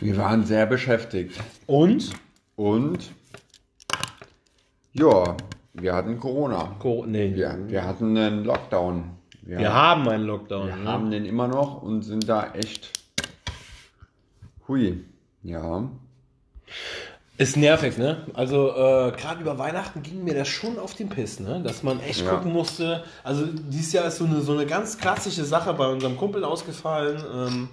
Wir 0.00 0.16
waren 0.16 0.44
sehr 0.44 0.66
beschäftigt. 0.66 1.40
Und? 1.66 2.12
Und 2.54 3.10
ja, 4.94 5.36
wir 5.74 5.94
hatten 5.94 6.18
Corona. 6.18 6.76
Co 6.78 7.04
nee, 7.06 7.34
Wir, 7.34 7.58
wir 7.66 7.84
hatten 7.84 8.16
einen 8.16 8.44
Lockdown. 8.44 9.10
Wir, 9.42 9.58
wir 9.58 9.74
haben 9.74 10.08
einen 10.08 10.24
Lockdown. 10.24 10.68
wir 10.68 10.76
ne? 10.76 10.88
haben 10.88 11.10
den 11.10 11.26
immer 11.26 11.48
noch 11.48 11.82
und 11.82 12.02
sind 12.02 12.28
da 12.28 12.52
echt 12.54 12.90
Hui. 14.68 15.04
Ja. 15.42 15.84
Ist 17.36 17.56
nervig, 17.56 17.98
ne? 17.98 18.26
Also 18.34 18.70
äh, 18.70 19.10
gerade 19.12 19.40
über 19.40 19.58
Weihnachten 19.58 20.02
ging 20.02 20.22
mir 20.22 20.34
das 20.34 20.46
schon 20.48 20.78
auf 20.78 20.94
den 20.94 21.08
Piss, 21.08 21.40
ne? 21.40 21.60
Dass 21.64 21.82
man 21.82 21.98
echt 22.00 22.22
Ja. 22.24 22.30
gucken 22.30 22.52
musste. 22.52 23.02
Also 23.24 23.44
dieses 23.46 23.92
Jahr 23.92 24.06
ist 24.06 24.18
so 24.18 24.24
eine, 24.24 24.40
so 24.40 24.52
eine 24.52 24.66
ganz 24.66 24.98
klassische 24.98 25.44
Sache 25.44 25.74
bei 25.74 25.88
unserem 25.88 26.16
Kumpel 26.16 26.44
ausgefallen. 26.44 27.20
Ähm, 27.34 27.68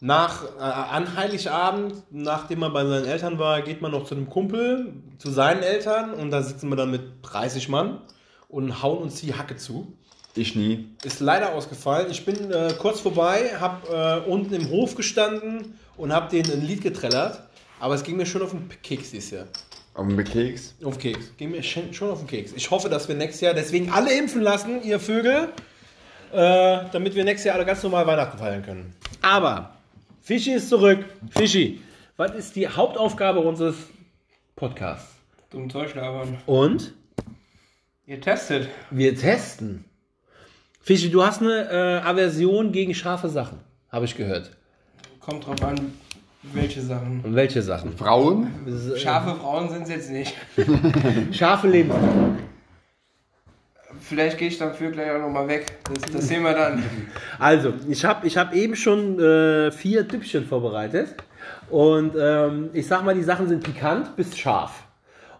nach 0.00 0.44
äh, 0.58 0.60
an 0.60 1.16
Heiligabend, 1.16 1.94
nachdem 2.10 2.60
man 2.60 2.72
bei 2.72 2.84
seinen 2.84 3.06
Eltern 3.06 3.38
war, 3.38 3.62
geht 3.62 3.80
man 3.80 3.92
noch 3.92 4.04
zu 4.04 4.14
einem 4.14 4.28
Kumpel, 4.28 4.92
zu 5.18 5.30
seinen 5.30 5.62
Eltern 5.62 6.12
und 6.12 6.30
da 6.30 6.42
sitzen 6.42 6.68
wir 6.68 6.76
dann 6.76 6.90
mit 6.90 7.02
30 7.22 7.68
Mann 7.68 8.00
und 8.48 8.82
hauen 8.82 8.98
uns 8.98 9.20
die 9.20 9.34
Hacke 9.34 9.56
zu. 9.56 9.96
Ich 10.34 10.54
nie. 10.54 10.90
Ist 11.02 11.20
leider 11.20 11.54
ausgefallen. 11.54 12.08
Ich 12.10 12.26
bin 12.26 12.52
äh, 12.52 12.74
kurz 12.78 13.00
vorbei, 13.00 13.52
habe 13.58 14.22
äh, 14.26 14.30
unten 14.30 14.52
im 14.52 14.68
Hof 14.68 14.94
gestanden 14.94 15.78
und 15.96 16.12
habe 16.12 16.28
denen 16.28 16.52
ein 16.52 16.66
Lied 16.66 16.82
getrellert. 16.82 17.40
Aber 17.80 17.94
es 17.94 18.04
ging 18.04 18.16
mir 18.16 18.26
schon 18.26 18.42
auf 18.42 18.50
den 18.50 18.68
Keks 18.82 19.12
dieses 19.12 19.30
Jahr. 19.30 19.46
Auf 19.94 20.06
dem 20.06 20.22
Keks. 20.22 20.74
Auf 20.84 20.98
den 20.98 21.14
Keks. 21.14 21.36
Ging 21.38 21.52
mir 21.52 21.62
schon 21.62 21.92
schon 21.94 22.10
auf 22.10 22.18
den 22.18 22.26
Keks. 22.26 22.52
Ich 22.54 22.70
hoffe, 22.70 22.90
dass 22.90 23.08
wir 23.08 23.14
nächstes 23.14 23.40
Jahr 23.40 23.54
deswegen 23.54 23.90
alle 23.90 24.12
impfen 24.12 24.42
lassen, 24.42 24.82
ihr 24.82 25.00
Vögel, 25.00 25.48
äh, 26.32 26.80
damit 26.92 27.14
wir 27.14 27.24
nächstes 27.24 27.46
Jahr 27.46 27.56
alle 27.56 27.64
ganz 27.64 27.82
normal 27.82 28.06
Weihnachten 28.06 28.36
feiern 28.36 28.62
können. 28.62 28.94
Aber 29.22 29.75
Fischi 30.26 30.54
ist 30.54 30.68
zurück. 30.70 31.04
Fischi, 31.30 31.80
was 32.16 32.32
ist 32.34 32.56
die 32.56 32.66
Hauptaufgabe 32.66 33.38
unseres 33.38 33.76
Podcasts? 34.56 35.14
Dumm 35.50 35.70
Zeug 35.70 35.94
labern. 35.94 36.38
Und 36.46 36.94
Ihr 38.06 38.20
testet. 38.20 38.68
wir 38.90 39.16
testen. 39.16 39.84
Fischi, 40.80 41.12
du 41.12 41.24
hast 41.24 41.42
eine 41.42 41.68
äh, 41.70 42.04
Aversion 42.04 42.72
gegen 42.72 42.92
scharfe 42.92 43.28
Sachen, 43.28 43.60
habe 43.88 44.04
ich 44.06 44.16
gehört. 44.16 44.50
Kommt 45.20 45.46
drauf 45.46 45.62
an, 45.62 45.92
welche 46.42 46.82
Sachen. 46.82 47.20
Und 47.22 47.36
welche 47.36 47.62
Sachen? 47.62 47.96
Frauen? 47.96 48.50
Scharfe 48.96 49.38
Frauen 49.38 49.70
sind 49.70 49.82
es 49.84 49.88
jetzt 49.90 50.10
nicht. 50.10 50.34
Scharfe 51.36 51.68
Lebensmittel. 51.68 52.34
Vielleicht 54.00 54.38
gehe 54.38 54.48
ich 54.48 54.58
dafür 54.58 54.90
gleich 54.90 55.10
auch 55.10 55.20
nochmal 55.20 55.48
weg. 55.48 55.78
Das, 55.92 56.12
das 56.12 56.28
sehen 56.28 56.42
wir 56.42 56.52
dann. 56.54 56.82
Also, 57.38 57.72
ich 57.88 58.04
habe 58.04 58.26
ich 58.26 58.36
hab 58.36 58.54
eben 58.54 58.76
schon 58.76 59.18
äh, 59.20 59.70
vier 59.70 60.04
Düppchen 60.04 60.46
vorbereitet. 60.46 61.14
Und 61.70 62.14
ähm, 62.18 62.70
ich 62.72 62.86
sag 62.86 63.04
mal, 63.04 63.14
die 63.14 63.22
Sachen 63.22 63.48
sind 63.48 63.62
pikant 63.62 64.16
bis 64.16 64.36
scharf. 64.38 64.84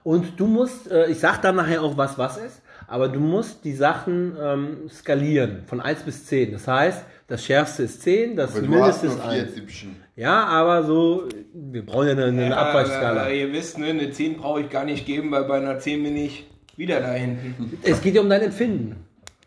Und 0.03 0.39
du 0.39 0.47
musst, 0.47 0.91
äh, 0.91 1.07
ich 1.11 1.19
sag 1.19 1.41
dann 1.43 1.57
nachher 1.57 1.83
auch, 1.83 1.97
was 1.97 2.17
was 2.19 2.37
ist, 2.37 2.63
aber 2.87 3.09
du 3.09 3.19
musst 3.19 3.65
die 3.65 3.75
Sachen 3.75 4.37
ähm, 4.41 4.77
skalieren 4.89 5.63
von 5.67 5.81
1 5.81 6.03
bis 6.03 6.27
10. 6.27 6.53
Das 6.53 6.69
heißt, 6.69 7.05
das 7.27 7.45
schärfste 7.45 7.83
ist 7.85 8.03
10, 8.03 8.37
das 8.37 8.57
Aber 8.57 8.67
mindeste 8.67 9.09
ist 9.09 9.21
vier 9.21 9.31
1. 9.31 9.55
Süppchen. 9.57 9.97
Ja, 10.15 10.45
aber 10.47 10.85
so, 10.85 11.29
wir 11.53 11.85
brauchen 11.85 12.07
ja 12.07 12.13
eine, 12.13 12.25
eine 12.27 12.51
Ja, 12.51 12.57
Abweichskala. 12.57 13.23
aber 13.23 13.33
ihr 13.33 13.53
wisst, 13.53 13.79
ne, 13.79 13.87
eine 13.89 14.11
10 14.11 14.37
brauche 14.37 14.61
ich 14.61 14.71
gar 14.71 14.85
nicht 14.85 15.07
geben, 15.07 15.31
weil 15.33 15.45
bei 15.45 15.57
einer 15.57 15.79
10 15.81 16.03
bin 16.05 16.17
ich 16.17 16.47
wieder 16.77 17.01
da 17.01 17.13
hinten. 17.13 17.79
Es 17.83 18.01
geht 18.01 18.15
ja 18.15 18.21
um 18.21 18.29
dein 18.29 18.43
Empfinden. 18.43 18.97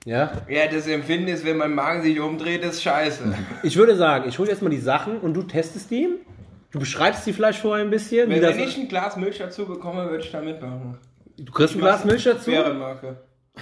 Ja, 0.05 0.31
Ja, 0.47 0.67
das 0.67 0.87
Empfinden 0.87 1.27
ist, 1.27 1.45
wenn 1.45 1.57
mein 1.57 1.73
Magen 1.75 2.01
sich 2.01 2.19
umdreht, 2.19 2.63
ist 2.63 2.81
scheiße. 2.81 3.33
ich 3.63 3.75
würde 3.77 3.95
sagen, 3.95 4.27
ich 4.29 4.39
hole 4.39 4.49
jetzt 4.49 4.61
mal 4.61 4.69
die 4.69 4.77
Sachen 4.77 5.19
und 5.19 5.33
du 5.33 5.43
testest 5.43 5.91
die. 5.91 6.07
Du 6.71 6.79
beschreibst 6.79 7.25
die 7.27 7.33
vielleicht 7.33 7.59
vorher 7.59 7.83
ein 7.85 7.89
bisschen. 7.91 8.29
Wenn, 8.29 8.41
wenn 8.41 8.59
ich 8.59 8.77
ein 8.77 8.87
Glas 8.87 9.17
Milch 9.17 9.37
dazu 9.39 9.65
bekomme, 9.65 10.09
würde 10.09 10.23
ich 10.23 10.31
da 10.31 10.41
mitmachen. 10.41 10.97
du 11.37 11.51
kriegst 11.51 11.75
ein 11.75 11.79
Glas 11.79 12.05
Milch 12.05 12.23
dazu. 12.23 12.51
Faire 12.51 12.73
Marke. 12.73 13.17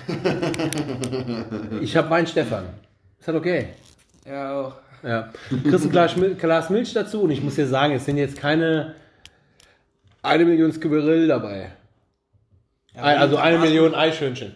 Ich 1.82 1.96
habe 1.96 2.10
Wein 2.10 2.28
Stefan. 2.28 2.66
Ist 3.20 3.28
das 3.28 3.36
okay? 3.36 3.68
Ja, 4.28 4.54
auch. 4.62 4.76
Ja. 5.04 5.30
Du 5.50 5.62
kriegst 5.70 5.86
ein 5.86 5.92
Glas, 5.92 6.16
Glas 6.38 6.70
Milch 6.70 6.94
dazu 6.94 7.22
und 7.22 7.32
ich 7.32 7.42
muss 7.42 7.56
dir 7.56 7.68
sagen, 7.68 7.94
es 7.94 8.06
sind 8.06 8.18
jetzt 8.18 8.38
keine 8.38 8.96
eine 10.22 10.46
Million 10.46 10.72
Skibberell 10.72 11.28
dabei. 11.28 11.72
Ja, 12.98 13.04
also 13.04 13.38
eine 13.38 13.60
Million 13.60 13.96
Eichhörnchen. 13.96 14.56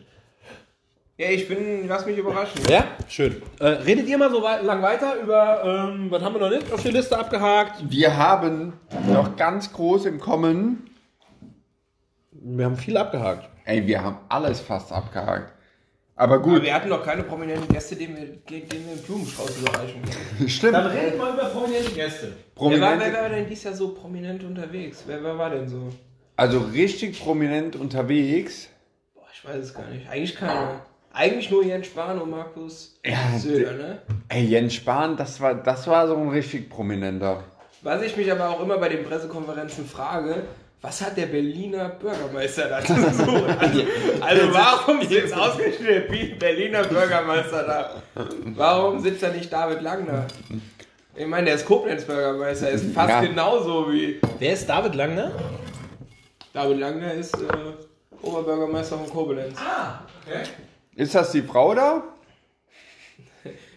Ja, 1.17 1.29
ich 1.29 1.47
bin, 1.47 1.87
lass 1.87 2.05
mich 2.07 2.17
überraschen. 2.17 2.61
Ja, 2.67 2.83
schön. 3.07 3.41
Äh, 3.59 3.65
redet 3.67 4.07
ihr 4.07 4.17
mal 4.17 4.31
so 4.31 4.41
wei- 4.41 4.61
lang 4.61 4.81
weiter 4.81 5.15
über, 5.21 5.63
ähm, 5.93 6.07
was 6.09 6.23
haben 6.23 6.33
wir 6.33 6.39
noch 6.41 6.49
nicht 6.49 6.71
auf 6.73 6.81
der 6.81 6.91
Liste 6.93 7.17
abgehakt? 7.17 7.83
Wir 7.87 8.17
haben 8.17 8.73
noch 9.07 9.35
ganz 9.35 9.71
groß 9.71 10.05
im 10.05 10.19
Kommen. 10.19 10.89
Wir 12.31 12.65
haben 12.65 12.75
viel 12.75 12.97
abgehakt. 12.97 13.47
Ey, 13.65 13.85
wir 13.85 14.03
haben 14.03 14.17
alles 14.29 14.59
fast 14.61 14.91
abgehakt. 14.91 15.53
Aber 16.15 16.35
Aber 16.35 16.43
gut, 16.43 16.63
wir 16.63 16.73
hatten 16.73 16.89
noch 16.89 17.03
keine 17.05 17.23
prominenten 17.23 17.67
Gäste, 17.67 17.95
denen 17.95 18.15
wir, 18.17 18.25
denen 18.25 18.69
wir 18.85 18.91
einen 18.93 19.01
Blumenstrauß 19.03 19.59
überreichen 19.59 20.01
können. 20.01 20.49
stimmt. 20.49 20.73
Dann 20.73 20.87
redet 20.87 21.17
mal 21.19 21.33
über 21.33 21.45
prominente 21.45 21.91
Gäste. 21.91 22.27
Wer 22.27 22.31
war, 22.31 22.53
Prominente, 22.55 23.05
wer 23.13 23.21
war 23.21 23.29
denn 23.29 23.47
dieses 23.47 23.63
Jahr 23.63 23.73
so 23.75 23.89
prominent 23.93 24.43
unterwegs? 24.43 25.03
Wer, 25.05 25.23
wer 25.23 25.37
war 25.37 25.49
denn 25.51 25.67
so? 25.67 25.91
Also 26.41 26.57
richtig 26.73 27.19
prominent 27.21 27.75
unterwegs. 27.75 28.67
Boah, 29.13 29.25
ich 29.31 29.47
weiß 29.47 29.57
es 29.63 29.73
gar 29.75 29.87
nicht. 29.89 30.09
Eigentlich 30.09 30.35
keiner. 30.35 30.81
Eigentlich 31.13 31.51
nur 31.51 31.63
Jens 31.63 31.85
Spahn 31.85 32.19
und 32.19 32.31
Markus 32.31 32.99
Ja, 33.05 33.37
Söder, 33.37 33.73
ne? 33.73 34.01
Ey, 34.27 34.45
Jens 34.45 34.73
Spahn, 34.73 35.17
das 35.17 35.39
war, 35.39 35.53
das 35.53 35.85
war 35.85 36.07
so 36.07 36.15
ein 36.15 36.29
richtig 36.29 36.67
prominenter. 36.67 37.43
Was 37.83 38.01
ich 38.01 38.17
mich 38.17 38.31
aber 38.31 38.49
auch 38.49 38.59
immer 38.61 38.79
bei 38.79 38.89
den 38.89 39.03
Pressekonferenzen 39.03 39.85
frage, 39.85 40.43
was 40.81 40.99
hat 41.05 41.15
der 41.15 41.27
Berliner 41.27 41.89
Bürgermeister 41.89 42.69
da 42.69 42.81
zu 42.83 42.95
suchen? 42.95 43.45
Also, 43.59 43.83
also 44.21 44.41
warum 44.53 45.03
sitzt 45.03 45.37
ausgerechnet 45.37 45.89
der 45.89 46.35
Berliner 46.39 46.83
Bürgermeister 46.85 47.63
da? 48.15 48.23
Warum 48.55 48.99
sitzt 48.99 49.21
da 49.21 49.29
nicht 49.29 49.53
David 49.53 49.83
Langner? 49.83 50.25
Ich 51.15 51.27
meine, 51.27 51.45
der 51.45 51.55
ist 51.55 51.65
Koblenz 51.67 52.05
Bürgermeister, 52.05 52.69
ist 52.71 52.93
fast 52.95 53.09
Ja. 53.09 53.21
genauso 53.21 53.91
wie 53.91 54.19
Wer 54.39 54.53
ist 54.53 54.67
David 54.67 54.95
Langner? 54.95 55.31
David 56.53 56.79
Langner 56.79 57.13
ist 57.13 57.35
äh, 57.35 57.47
Oberbürgermeister 58.21 58.97
von 58.97 59.09
Koblenz. 59.09 59.57
Ist 60.95 61.15
das 61.15 61.31
die 61.31 61.41
Frau 61.41 61.73
da? 61.73 62.03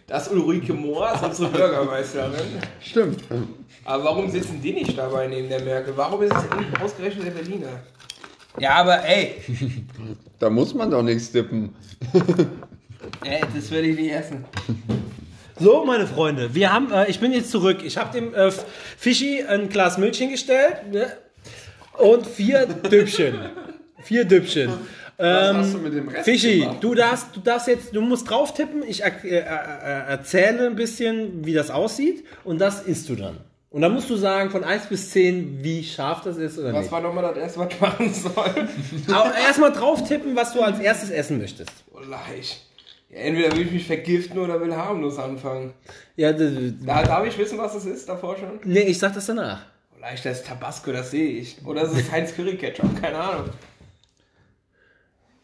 Das 0.07 0.27
ist 0.27 0.33
Ulrike 0.33 0.71
Mohr, 0.71 1.11
ist 1.15 1.23
unsere 1.23 1.49
Bürgermeisterin. 1.49 2.61
Stimmt. 2.79 3.23
Aber 3.85 4.03
warum 4.03 4.29
sitzen 4.29 4.61
die 4.61 4.71
nicht 4.71 4.95
dabei 4.95 5.25
neben 5.25 5.49
der 5.49 5.63
Merkel? 5.63 5.97
Warum 5.97 6.21
ist 6.21 6.31
es 6.31 6.79
ausgerechnet 6.79 7.25
der 7.25 7.31
Berliner? 7.31 7.79
Ja, 8.59 8.75
aber 8.75 9.03
ey, 9.03 9.41
Da 10.39 10.49
muss 10.49 10.73
man 10.73 10.91
doch 10.91 11.01
nichts 11.01 11.31
tippen. 11.31 11.73
ey 13.23 13.41
das 13.55 13.71
würde 13.71 13.87
ich 13.87 13.97
nicht 13.97 14.11
essen. 14.11 14.45
So, 15.57 15.85
meine 15.85 16.05
Freunde, 16.05 16.53
wir 16.53 16.71
haben, 16.73 16.91
äh, 16.91 17.09
ich 17.09 17.19
bin 17.19 17.31
jetzt 17.31 17.49
zurück. 17.49 17.79
Ich 17.83 17.97
habe 17.97 18.11
dem 18.11 18.33
äh, 18.33 18.51
Fischi 18.97 19.43
ein 19.43 19.69
Glas 19.69 19.97
Milch 19.97 20.17
hingestellt 20.17 20.91
ne? 20.91 21.07
Und 21.97 22.25
vier 22.27 22.65
Düppchen. 22.65 23.35
vier 24.01 24.25
Düppchen. 24.25 24.71
Ähm, 25.17 25.57
hast 25.57 25.73
du 25.73 25.77
mit 25.77 25.93
dem 25.93 26.09
Rest 26.09 26.25
Fischi, 26.25 26.59
gemacht? 26.59 26.77
du 26.81 26.93
darfst, 26.93 27.27
du 27.33 27.39
darfst 27.39 27.67
jetzt, 27.69 27.95
du 27.95 28.01
musst 28.01 28.29
drauf 28.29 28.53
tippen. 28.53 28.83
Ich 28.85 29.01
er, 29.01 29.23
äh, 29.23 29.29
äh, 29.29 30.09
erzähle 30.11 30.67
ein 30.67 30.75
bisschen, 30.75 31.45
wie 31.45 31.53
das 31.53 31.71
aussieht 31.71 32.25
und 32.43 32.59
das 32.59 32.81
isst 32.81 33.07
du 33.07 33.15
dann. 33.15 33.37
Und 33.69 33.81
dann 33.81 33.93
musst 33.93 34.09
du 34.09 34.15
sagen 34.15 34.51
von 34.51 34.63
1 34.63 34.87
bis 34.87 35.11
10, 35.11 35.59
wie 35.63 35.83
scharf 35.83 36.21
das 36.21 36.37
ist 36.37 36.57
oder 36.59 36.71
Was 36.73 36.83
nicht. 36.83 36.91
war 36.91 37.01
nochmal 37.01 37.23
das 37.23 37.37
erste, 37.37 37.59
was 37.59 37.73
ich 37.73 37.81
machen 37.81 38.13
soll? 38.13 38.67
Aber 39.13 39.33
erstmal 39.37 39.71
drauf 39.73 40.07
tippen, 40.07 40.35
was 40.35 40.53
du 40.53 40.61
als 40.61 40.79
erstes 40.79 41.09
essen 41.09 41.37
möchtest. 41.39 41.71
Oh, 41.93 41.99
leicht. 41.99 42.61
Ja, 43.09 43.19
entweder 43.19 43.51
will 43.55 43.65
ich 43.67 43.71
mich 43.71 43.87
vergiften 43.87 44.37
oder 44.39 44.59
will 44.61 44.75
harmlos 44.75 45.17
anfangen. 45.17 45.73
Ja, 46.17 46.31
Da, 46.33 47.03
darf 47.03 47.25
ich 47.25 47.37
wissen, 47.37 47.57
was 47.57 47.73
das 47.73 47.85
ist 47.85 48.07
davor 48.09 48.35
schon? 48.37 48.59
nee, 48.65 48.81
ich 48.81 48.97
sag 48.99 49.13
das 49.13 49.25
danach. 49.25 49.61
Leicht, 50.05 50.23
das 50.23 50.41
ist 50.41 50.45
Tabasco, 50.45 50.91
das 50.91 51.09
sehe 51.09 51.27
ich. 51.39 51.65
Oder 51.65 51.81
ist 51.81 51.97
es 51.97 52.11
Heinz 52.11 52.35
Curry 52.35 52.57
Ketchup? 52.57 53.01
Keine 53.01 53.17
Ahnung. 53.17 53.49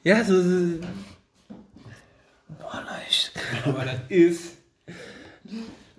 Ja, 0.04 0.24
so, 0.24 0.40
so 0.40 0.78
Boah, 2.60 2.84
leicht. 2.86 3.32
Aber 3.66 3.86
das 3.86 3.96
ist... 4.10 4.58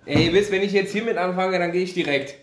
Ey, 0.05 0.27
ihr 0.27 0.33
wisst, 0.33 0.49
wenn 0.49 0.61
ich 0.61 0.71
jetzt 0.71 0.93
hiermit 0.93 1.17
anfange, 1.17 1.59
dann 1.59 1.73
gehe 1.73 1.83
ich 1.83 1.93
direkt. 1.93 2.35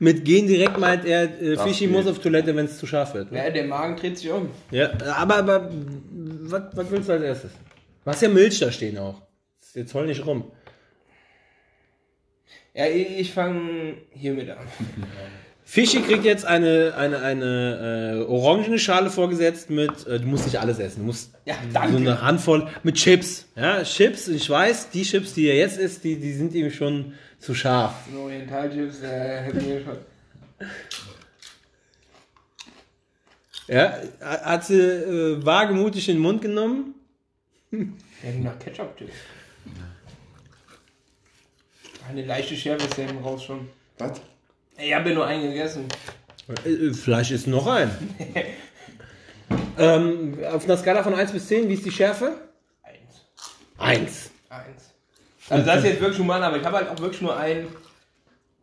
mit 0.00 0.24
gehen 0.24 0.48
direkt 0.48 0.78
meint 0.78 1.04
er, 1.04 1.40
äh, 1.40 1.56
Fischi 1.58 1.86
geht. 1.86 1.94
muss 1.94 2.08
auf 2.08 2.18
Toilette, 2.18 2.56
wenn 2.56 2.66
es 2.66 2.78
zu 2.78 2.88
scharf 2.88 3.14
wird. 3.14 3.30
Ne? 3.30 3.38
Ja, 3.38 3.48
der 3.48 3.66
Magen 3.66 3.94
dreht 3.94 4.18
sich 4.18 4.28
um. 4.28 4.50
Ja, 4.72 4.90
aber, 5.14 5.36
aber 5.36 5.70
was, 5.70 6.62
was 6.72 6.90
willst 6.90 7.08
du 7.08 7.12
als 7.12 7.22
erstes? 7.22 7.52
Du 8.04 8.10
hast 8.10 8.20
ja 8.20 8.28
Milch 8.28 8.58
da 8.58 8.72
stehen 8.72 8.98
auch. 8.98 9.22
Jetzt 9.74 9.94
heul 9.94 10.06
nicht 10.06 10.26
rum. 10.26 10.50
Ja, 12.76 12.84
ich, 12.88 13.32
fange 13.32 13.94
hiermit 14.10 14.50
an. 14.50 14.58
Fischi 15.64 16.02
kriegt 16.02 16.24
jetzt 16.24 16.44
eine, 16.44 16.92
eine, 16.94 17.20
eine 17.22 18.20
äh, 18.20 18.30
orangene 18.30 18.78
Schale 18.78 19.08
vorgesetzt 19.08 19.70
mit, 19.70 20.06
äh, 20.06 20.20
du 20.20 20.26
musst 20.26 20.44
nicht 20.44 20.60
alles 20.60 20.78
essen, 20.78 21.00
du 21.00 21.06
musst 21.06 21.32
Ja, 21.46 21.54
so 21.72 21.96
eine 21.96 22.20
Handvoll 22.20 22.68
mit 22.82 22.96
Chips. 22.96 23.46
Ja, 23.56 23.82
Chips, 23.82 24.28
ich 24.28 24.48
weiß, 24.48 24.90
die 24.90 25.02
Chips, 25.04 25.32
die 25.32 25.46
er 25.46 25.56
jetzt 25.56 25.78
isst, 25.78 26.04
die, 26.04 26.16
die 26.16 26.34
sind 26.34 26.54
ihm 26.54 26.70
schon 26.70 27.14
zu 27.38 27.54
scharf. 27.54 27.94
Ein 28.12 28.18
Orientalchips, 28.18 29.00
der 29.00 29.40
hätte 29.40 29.60
mir 29.62 29.80
schon... 29.82 29.96
Ja, 33.68 33.98
hat 34.20 34.66
sie 34.66 34.78
äh, 34.78 35.44
wagemutig 35.44 36.10
in 36.10 36.16
den 36.16 36.22
Mund 36.22 36.42
genommen. 36.42 36.94
Ja, 37.72 37.78
nach 38.42 38.58
Ketchup-Chips. 38.58 39.14
Eine 42.08 42.24
leichte 42.24 42.56
Schärfe 42.56 42.86
ist 42.86 42.96
ja 42.96 43.04
eben 43.04 43.18
raus 43.18 43.44
schon. 43.44 43.68
Was? 43.98 44.20
Ich 44.78 44.94
habe 44.94 45.08
ja 45.08 45.14
nur 45.14 45.26
einen 45.26 45.50
gegessen. 45.50 45.86
Äh, 46.64 46.92
Vielleicht 46.92 47.30
ist 47.30 47.46
noch 47.46 47.66
ein. 47.66 47.90
ähm, 49.78 50.38
auf 50.52 50.64
einer 50.64 50.76
Skala 50.76 51.02
von 51.02 51.14
1 51.14 51.32
bis 51.32 51.48
10, 51.48 51.68
wie 51.68 51.74
ist 51.74 51.84
die 51.84 51.90
Schärfe? 51.90 52.36
Eins. 52.82 53.20
1. 53.78 54.30
Eins. 54.48 54.94
Also 55.48 55.66
das 55.66 55.78
ist 55.78 55.84
jetzt 55.84 56.00
wirklich 56.00 56.18
human, 56.18 56.42
aber 56.42 56.58
ich 56.58 56.64
habe 56.64 56.76
halt 56.76 56.88
auch 56.88 56.98
wirklich 56.98 57.22
nur 57.22 57.36
einen, 57.36 57.68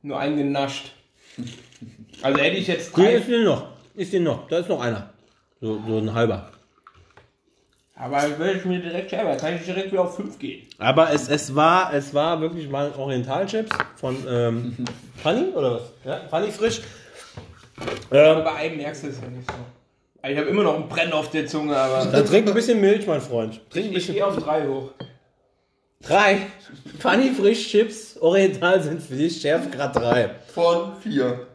nur 0.02 0.20
einen 0.20 0.38
genascht. 0.38 0.94
Also 2.22 2.40
hätte 2.40 2.58
ich 2.58 2.68
jetzt 2.68 2.96
drei, 2.96 3.16
ist 3.16 3.28
den 3.28 3.44
noch. 3.44 3.70
Ist 3.96 4.14
den 4.14 4.24
noch. 4.24 4.48
Da 4.48 4.60
ist 4.60 4.70
noch 4.70 4.82
einer. 4.82 5.14
So, 5.62 5.82
so 5.88 5.98
ein 5.98 6.14
halber. 6.14 6.52
Aber 8.04 8.38
würde 8.38 8.54
ich 8.60 8.66
mir 8.66 8.80
direkt 8.80 9.10
selber, 9.12 9.36
kann 9.38 9.56
ich 9.56 9.64
direkt 9.64 9.92
wieder 9.92 10.02
auf 10.04 10.16
fünf 10.16 10.38
gehen. 10.40 10.68
Aber 10.78 11.12
es, 11.14 11.30
es, 11.30 11.56
war, 11.56 11.94
es 11.94 12.14
war 12.14 12.42
wirklich 12.42 12.68
mal 12.70 12.92
Orientalchips 12.98 13.72
von 13.96 14.18
ähm, 14.28 14.76
Funny 15.24 15.46
oder 15.56 15.76
was? 15.76 15.82
Ja, 16.04 16.22
Funny 16.30 16.52
frisch. 16.52 16.82
Aber 18.10 18.38
Ähm, 18.40 18.44
bei 18.44 18.54
einem 18.56 18.78
merkst 18.78 19.04
du 19.04 19.08
es 19.08 19.22
ja 19.22 19.28
nicht 19.30 19.50
so. 19.50 19.58
Ich 20.28 20.38
habe 20.38 20.48
immer 20.50 20.64
noch 20.64 20.76
einen 20.76 20.88
Brenn 20.88 21.12
auf 21.12 21.30
der 21.32 21.48
Zunge, 21.48 21.76
aber 21.76 22.06
dann 22.06 22.26
trink 22.26 22.48
ein 22.48 22.54
bisschen 22.54 22.80
Milch, 22.80 23.06
mein 23.08 23.20
Freund. 23.22 23.60
Trink 23.70 23.86
ein 23.86 23.90
ich 23.90 23.96
bisschen. 23.96 24.14
gehe 24.16 24.26
auf 24.26 24.38
drei 24.38 24.68
hoch. 24.68 24.92
Drei. 26.02 26.48
Funny 27.00 27.32
frisch 27.32 27.70
Chips, 27.70 28.18
Oriental 28.20 28.82
sind 28.84 29.02
für 29.02 29.16
dich 29.16 29.40
Schärfegrad 29.42 29.96
3. 29.96 30.30
Von 30.54 30.98
vier. 31.02 31.48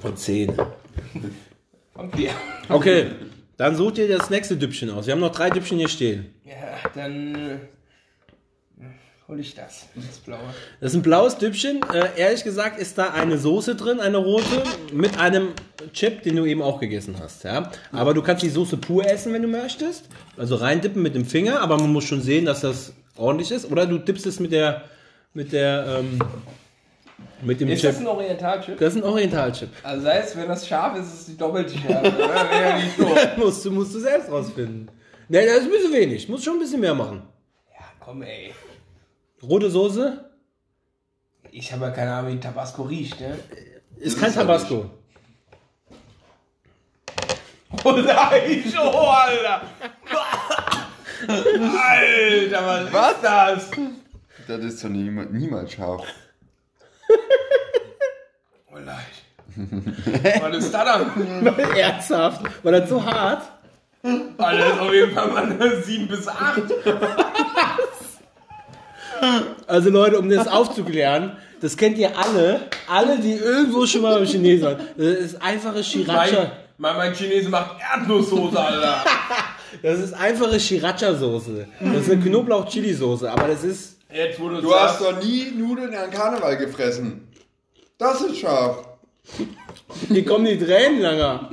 Von 0.00 0.16
10. 0.16 0.54
Und 1.94 2.16
vier. 2.16 2.30
Okay, 2.68 3.06
dann 3.56 3.76
such 3.76 3.92
dir 3.92 4.08
das 4.08 4.30
nächste 4.30 4.56
Düppchen 4.56 4.90
aus. 4.90 5.06
Wir 5.06 5.12
haben 5.12 5.20
noch 5.20 5.32
drei 5.32 5.50
Düppchen 5.50 5.78
hier 5.78 5.88
stehen. 5.88 6.34
Ja, 6.44 6.90
dann 6.94 7.34
äh, 7.34 7.58
hol 9.28 9.38
ich 9.40 9.54
das. 9.54 9.86
Das 9.94 10.18
blaue. 10.18 10.40
Das 10.80 10.92
ist 10.92 10.96
ein 10.96 11.02
blaues 11.02 11.38
Düppchen. 11.38 11.80
Äh, 11.92 12.08
ehrlich 12.16 12.44
gesagt 12.44 12.78
ist 12.78 12.98
da 12.98 13.10
eine 13.10 13.38
Soße 13.38 13.76
drin, 13.76 14.00
eine 14.00 14.16
rote, 14.16 14.62
mit 14.92 15.18
einem 15.18 15.48
Chip, 15.92 16.22
den 16.22 16.36
du 16.36 16.44
eben 16.44 16.62
auch 16.62 16.80
gegessen 16.80 17.16
hast. 17.20 17.44
Ja? 17.44 17.70
Aber 17.92 18.14
du 18.14 18.22
kannst 18.22 18.42
die 18.42 18.50
Soße 18.50 18.76
pur 18.76 19.06
essen, 19.06 19.32
wenn 19.32 19.42
du 19.42 19.48
möchtest. 19.48 20.06
Also 20.36 20.56
reindippen 20.56 21.02
mit 21.02 21.14
dem 21.14 21.24
Finger, 21.24 21.60
aber 21.60 21.76
man 21.78 21.92
muss 21.92 22.04
schon 22.04 22.22
sehen, 22.22 22.44
dass 22.44 22.60
das 22.60 22.92
ordentlich 23.16 23.50
ist. 23.50 23.70
Oder 23.70 23.86
du 23.86 23.98
dippst 23.98 24.26
es 24.26 24.40
mit 24.40 24.52
der, 24.52 24.82
mit 25.32 25.52
der, 25.52 26.00
ähm, 26.00 26.18
mit 27.42 27.60
dem 27.60 27.68
Ist 27.68 27.80
Chip. 27.80 27.90
das 27.90 28.00
ein 28.00 28.06
Orientalchip? 28.06 28.78
Das 28.78 28.94
ist 28.94 29.02
ein 29.02 29.04
Orientalchip. 29.08 29.68
Also 29.82 30.04
das 30.04 30.14
heißt, 30.14 30.36
wenn 30.36 30.48
das 30.48 30.66
scharf 30.66 30.96
ist, 30.98 31.06
ist 31.06 31.20
es 31.20 31.26
die 31.26 31.36
doppelte 31.36 31.76
Schärfe. 31.78 32.14
oder? 32.16 32.60
Ja 32.60 32.76
nicht 32.76 32.96
so. 32.98 33.06
musst, 33.36 33.64
du, 33.64 33.70
musst 33.70 33.94
du 33.94 34.00
selbst 34.00 34.30
rausfinden. 34.30 34.90
Ne, 35.28 35.44
das 35.46 35.58
ist 35.58 35.64
ein 35.64 35.70
bisschen 35.70 35.92
wenig. 35.92 36.28
Muss 36.28 36.44
schon 36.44 36.54
ein 36.54 36.60
bisschen 36.60 36.80
mehr 36.80 36.94
machen. 36.94 37.22
Ja, 37.72 37.84
komm 38.00 38.22
ey. 38.22 38.52
Rote 39.42 39.70
Soße 39.70 40.24
Ich 41.50 41.72
habe 41.72 41.86
ja 41.86 41.90
keine 41.90 42.12
Ahnung, 42.14 42.32
wie 42.34 42.40
Tabasco 42.40 42.82
riecht, 42.82 43.20
ne? 43.20 43.38
ist 43.98 44.18
kein 44.18 44.28
ist 44.30 44.36
ja 44.36 44.42
Tabasco. 44.42 44.90
Oh 47.84 47.90
nein, 47.92 48.64
oh, 48.80 49.08
Alter. 49.08 49.62
Alter, 51.28 52.66
was, 52.66 52.92
was 52.92 53.12
ist 53.12 53.22
das? 53.22 53.70
Das 54.46 54.64
ist 54.64 54.84
doch 54.84 54.88
niemals, 54.90 55.30
niemals 55.32 55.72
scharf. 55.72 56.06
Oh 58.72 58.78
nein. 58.84 60.40
Was 60.42 60.56
ist 60.56 60.74
das 60.74 60.84
dann? 60.84 61.56
Ernsthaft? 61.76 62.42
War 62.64 62.72
das 62.72 62.88
so 62.88 63.04
hart? 63.04 63.42
Alter, 64.36 64.58
das 64.58 64.72
ist 64.74 64.80
auf 64.80 64.92
jeden 64.92 65.14
Fall 65.14 65.28
mal 65.28 65.44
eine 65.44 65.80
7 65.82 66.08
bis 66.08 66.26
8. 66.26 66.62
Also 69.66 69.90
Leute, 69.90 70.18
um 70.18 70.28
das 70.28 70.48
aufzuklären, 70.48 71.36
das 71.60 71.76
kennt 71.76 71.96
ihr 71.98 72.10
alle, 72.18 72.62
alle, 72.88 73.18
die 73.18 73.34
irgendwo 73.34 73.86
schon 73.86 74.02
mal 74.02 74.16
beim 74.16 74.26
Chinesen 74.26 74.66
waren. 74.66 74.78
Das 74.96 75.06
ist 75.06 75.40
einfache 75.42 75.76
Mein, 75.76 75.84
Sriracha. 75.84 76.52
mein, 76.76 76.96
mein 76.96 77.14
Chinese 77.14 77.48
macht 77.48 77.76
Erdnusssoße, 77.80 78.58
Alter. 78.60 79.04
Das 79.82 79.98
ist 79.98 80.12
einfache 80.14 80.60
Sriracha-Soße. 80.60 81.66
Das 81.80 82.02
ist 82.02 82.10
eine 82.12 82.22
Knoblauch-Chili-Soße, 82.22 83.28
aber 83.28 83.48
das 83.48 83.64
ist... 83.64 83.98
Jetzt, 84.14 84.38
wo 84.40 84.48
du, 84.48 84.60
Du 84.60 84.72
hast 84.74 85.00
doch 85.00 85.20
nie 85.22 85.50
Nudeln 85.56 85.92
an 85.94 86.10
Karneval 86.10 86.56
gefressen. 86.56 87.26
Das 87.98 88.20
ist 88.20 88.38
scharf. 88.38 88.86
Hier 90.08 90.24
kommen 90.24 90.44
die 90.44 90.58
Tränen 90.58 91.00
langer. 91.00 91.50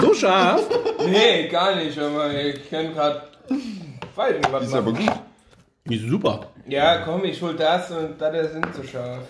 So 0.00 0.12
scharf. 0.14 0.62
Nee, 1.06 1.48
gar 1.48 1.76
nicht, 1.76 1.96
aber 1.98 2.32
ich 2.34 2.68
kann 2.68 2.92
gerade. 2.92 3.22
Weiß 4.16 4.34
nicht, 4.36 4.52
was 4.52 4.60
Die 4.62 4.66
ist 4.66 4.74
aber 4.74 4.92
machen. 4.92 5.06
gut. 5.06 5.14
Die 5.86 5.96
ist 5.96 6.08
super. 6.08 6.46
Ja, 6.66 6.98
komm, 7.04 7.24
ich 7.24 7.40
hol 7.42 7.54
das 7.54 7.90
und 7.90 8.20
da 8.20 8.30
der 8.30 8.48
sind 8.48 8.66
so 8.74 8.82
scharf. 8.82 9.20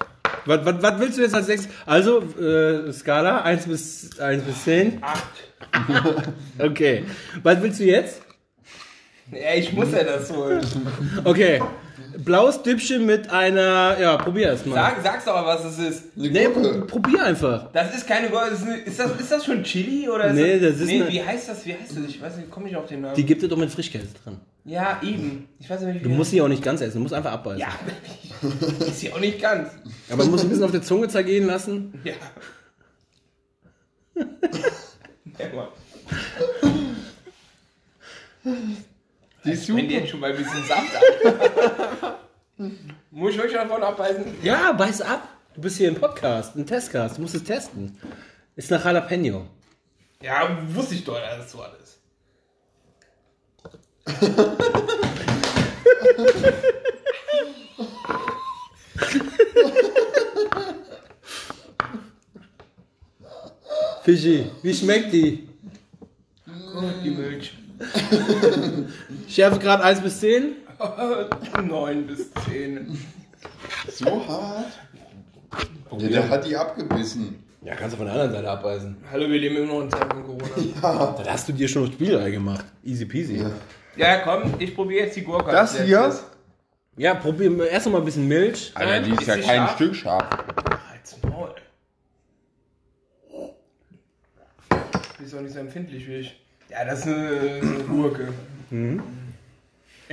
Was, 0.47 0.65
was, 0.65 0.83
was 0.83 0.99
willst 1.01 1.19
du 1.19 1.23
jetzt 1.23 1.35
als 1.35 1.49
nächstes? 1.49 1.73
Also, 1.87 2.21
äh, 2.41 2.91
Skala 2.93 3.43
1 3.43 3.67
bis, 3.67 4.19
1 4.19 4.43
bis 4.45 4.65
10. 4.65 4.99
Acht. 5.03 5.23
Okay. 6.59 7.05
Was 7.43 7.63
willst 7.63 7.81
du 7.81 7.85
jetzt? 7.85 8.21
Ja, 9.31 9.55
ich 9.57 9.73
muss 9.73 9.91
ja 9.93 10.05
das 10.05 10.31
holen. 10.33 10.61
Okay. 11.25 11.63
Blaues 12.19 12.63
Düppchen 12.63 13.07
mit 13.07 13.31
einer... 13.31 13.97
Ja, 14.01 14.17
probier 14.17 14.49
erst 14.49 14.67
mal. 14.67 14.75
Sag, 14.75 15.03
sag's 15.03 15.25
doch 15.25 15.35
mal, 15.35 15.47
was 15.47 15.65
es 15.65 15.79
ist. 15.79 16.05
Eine 16.17 16.31
Nee, 16.31 16.45
Gurke. 16.47 16.79
pro- 16.81 16.87
probier 17.01 17.23
einfach. 17.25 17.71
Das 17.73 17.95
ist 17.95 18.07
keine 18.07 18.29
Gurke. 18.29 18.51
das 18.51 18.63
Ist, 18.63 18.99
das, 18.99 19.21
ist 19.21 19.31
das 19.33 19.45
schon 19.45 19.63
Chili 19.65 20.09
oder 20.09 20.27
ist 20.27 20.35
Nee, 20.35 20.59
das 20.61 20.77
ist 20.81 20.87
Nee, 20.87 21.03
eine- 21.03 21.11
wie 21.13 21.23
heißt 21.23 21.49
das? 21.49 21.65
Wie 21.67 21.73
heißt 21.75 21.97
das? 21.97 22.05
Ich 22.09 22.21
weiß 22.21 22.37
nicht, 22.37 22.51
komme 22.51 22.69
ich 22.69 22.77
auf 22.77 22.87
den 22.87 23.01
Namen. 23.03 23.15
Die 23.15 23.25
gibt 23.25 23.43
es 23.43 23.49
doch 23.49 23.57
mit 23.57 23.71
Frischkäse 23.71 24.09
drin. 24.25 24.37
ja, 24.65 25.01
eben. 25.03 25.49
Ich 25.59 25.69
weiß 25.71 25.81
nicht, 25.83 26.01
wie 26.01 26.05
Du 26.05 26.11
musst 26.11 26.31
sie 26.31 26.41
auch 26.43 26.49
nicht 26.49 26.63
ganz 26.63 26.81
essen, 26.81 26.95
du 26.99 27.01
musst 27.01 27.15
einfach 27.15 27.33
abbeißen. 27.33 27.61
Ja, 27.61 27.69
ist 28.87 29.01
sie 29.01 29.13
auch 29.13 29.21
nicht 29.21 29.41
ganz. 29.41 29.69
Aber 30.11 30.25
du 30.25 30.31
musst 30.31 30.45
ein 30.45 30.49
bisschen 30.51 30.65
auf 30.65 30.71
der 30.73 30.83
Zunge 30.83 31.09
zergehen 31.09 31.47
lassen. 31.47 31.95
Ja. 32.05 32.13
ja 35.39 35.47
Die 39.45 39.51
ist 39.53 39.69
Wenn 39.69 39.77
die 39.77 39.83
super. 39.83 39.93
jetzt 40.01 40.11
schon 40.11 40.21
mal 40.21 40.31
ein 40.31 40.37
bisschen 40.37 40.65
Saft 40.65 40.97
ab. 40.97 42.19
Muss 43.11 43.31
ich 43.33 43.37
wirklich 43.39 43.55
davon 43.57 43.83
abbeißen? 43.83 44.25
Ja, 44.43 44.73
beiß 44.73 45.01
ab. 45.03 45.29
Du 45.55 45.61
bist 45.61 45.77
hier 45.79 45.89
im 45.89 45.97
Podcast, 45.97 46.57
im 46.57 46.65
Testcast, 46.67 47.19
du 47.19 47.23
musst 47.23 47.35
es 47.35 47.45
testen. 47.45 47.99
Ist 48.57 48.71
nach 48.71 48.85
Jalapeno. 48.85 49.47
Ja, 50.23 50.57
wusste 50.69 50.95
ich 50.95 51.05
doch, 51.05 51.19
dass 51.21 51.45
es 51.47 51.53
so 51.53 51.61
alles. 51.61 51.99
Fischi, 64.05 64.51
wie 64.63 64.75
schmeckt 64.75 65.13
die? 65.13 65.49
Die 67.05 67.11
Milch. 67.11 67.53
Schärfegrad 69.33 69.81
1 69.81 70.03
bis 70.03 70.21
10? 70.21 70.57
9 71.65 72.07
bis 72.07 72.31
10. 72.51 72.99
So 73.91 74.27
hart. 74.29 74.67
Ja, 75.99 76.09
der 76.09 76.29
hat 76.29 76.47
die 76.47 76.55
abgebissen. 76.55 77.43
Ja, 77.63 77.75
kannst 77.75 77.95
du 77.95 77.97
von 77.97 78.07
der 78.07 78.15
anderen 78.15 78.33
Seite 78.33 78.51
abbeißen. 78.51 78.97
Hallo, 79.11 79.31
wir 79.31 79.39
leben 79.39 79.57
immer 79.57 79.73
noch 79.73 79.81
in 79.83 79.91
Zeiten 79.91 80.11
von 80.11 80.23
Corona. 80.23 81.15
Dann 81.17 81.33
hast 81.33 81.49
du 81.49 81.53
dir 81.55 81.67
schon 81.67 81.91
Spielerei 81.91 82.31
gemacht. 82.31 82.67
Easy 82.85 83.07
peasy. 83.07 83.37
Ja, 83.39 83.51
Ja, 83.97 84.19
komm, 84.19 84.55
ich 84.59 84.75
probiere 84.75 85.07
jetzt 85.07 85.17
die 85.17 85.23
Gurke. 85.23 85.51
Das 85.51 85.77
als 85.77 85.87
hier? 85.87 86.01
letztes. 86.97 87.23
probier 87.23 87.71
erst 87.71 87.87
noch 87.87 87.93
mal 87.95 87.99
ein 88.01 88.05
bisschen 88.05 88.29
Milch. 88.29 88.73
Alter, 88.75 89.01
die 89.01 89.13
ist 89.13 89.21
Ist 89.23 89.29
ja 89.29 89.37
die 89.37 89.43
kein 89.43 89.57
scharf? 89.61 89.75
Stück 89.77 89.95
scharf. 89.95 90.29
Halt's 90.91 91.17
Maul. 91.23 91.55
Die 95.19 95.25
ist 95.25 95.35
auch 95.35 95.41
nicht 95.41 95.55
so 95.55 95.61
empfindlich 95.61 96.07
wie 96.07 96.17
ich. 96.17 96.39
Ja, 96.69 96.85
das 96.85 97.01
ist 97.01 97.07
eine, 97.07 97.61
eine 97.63 97.85
Gurke. 97.85 98.29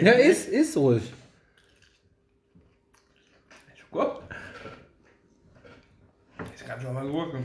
Ja, 0.02 0.12
ist, 0.14 0.50
ist 0.50 0.76
ruhig. 0.78 1.04
Ist 6.56 6.68
ganz 6.68 6.84
normal 6.84 7.08
Gurke. 7.08 7.44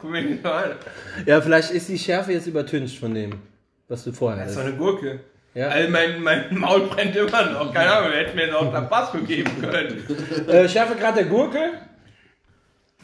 Guck 0.00 0.10
mir 0.10 0.22
die 0.22 0.42
mal 0.42 0.72
an. 0.72 0.76
Ja, 1.24 1.40
vielleicht 1.40 1.70
ist 1.70 1.88
die 1.88 1.98
Schärfe 1.98 2.32
jetzt 2.32 2.46
übertüncht 2.46 2.98
von 2.98 3.14
dem, 3.14 3.40
was 3.88 4.04
du 4.04 4.12
vorher 4.12 4.42
Das 4.42 4.50
ist 4.50 4.58
doch 4.58 4.64
eine 4.64 4.76
Gurke. 4.76 5.20
Ja. 5.54 5.68
Also 5.68 5.90
mein, 5.90 6.22
mein 6.22 6.58
Maul 6.58 6.86
brennt 6.88 7.16
immer 7.16 7.50
noch. 7.50 7.72
Keine 7.72 7.90
Ahnung, 7.90 8.12
wir 8.12 8.18
hätten 8.18 8.36
mir 8.36 8.46
jetzt 8.46 8.54
auch 8.54 8.70
Tabasco 8.70 9.18
geben 9.18 9.50
können. 9.60 10.04
Äh, 10.48 10.68
Schärfegrad 10.68 11.16
der 11.16 11.24
Gurke? 11.24 11.72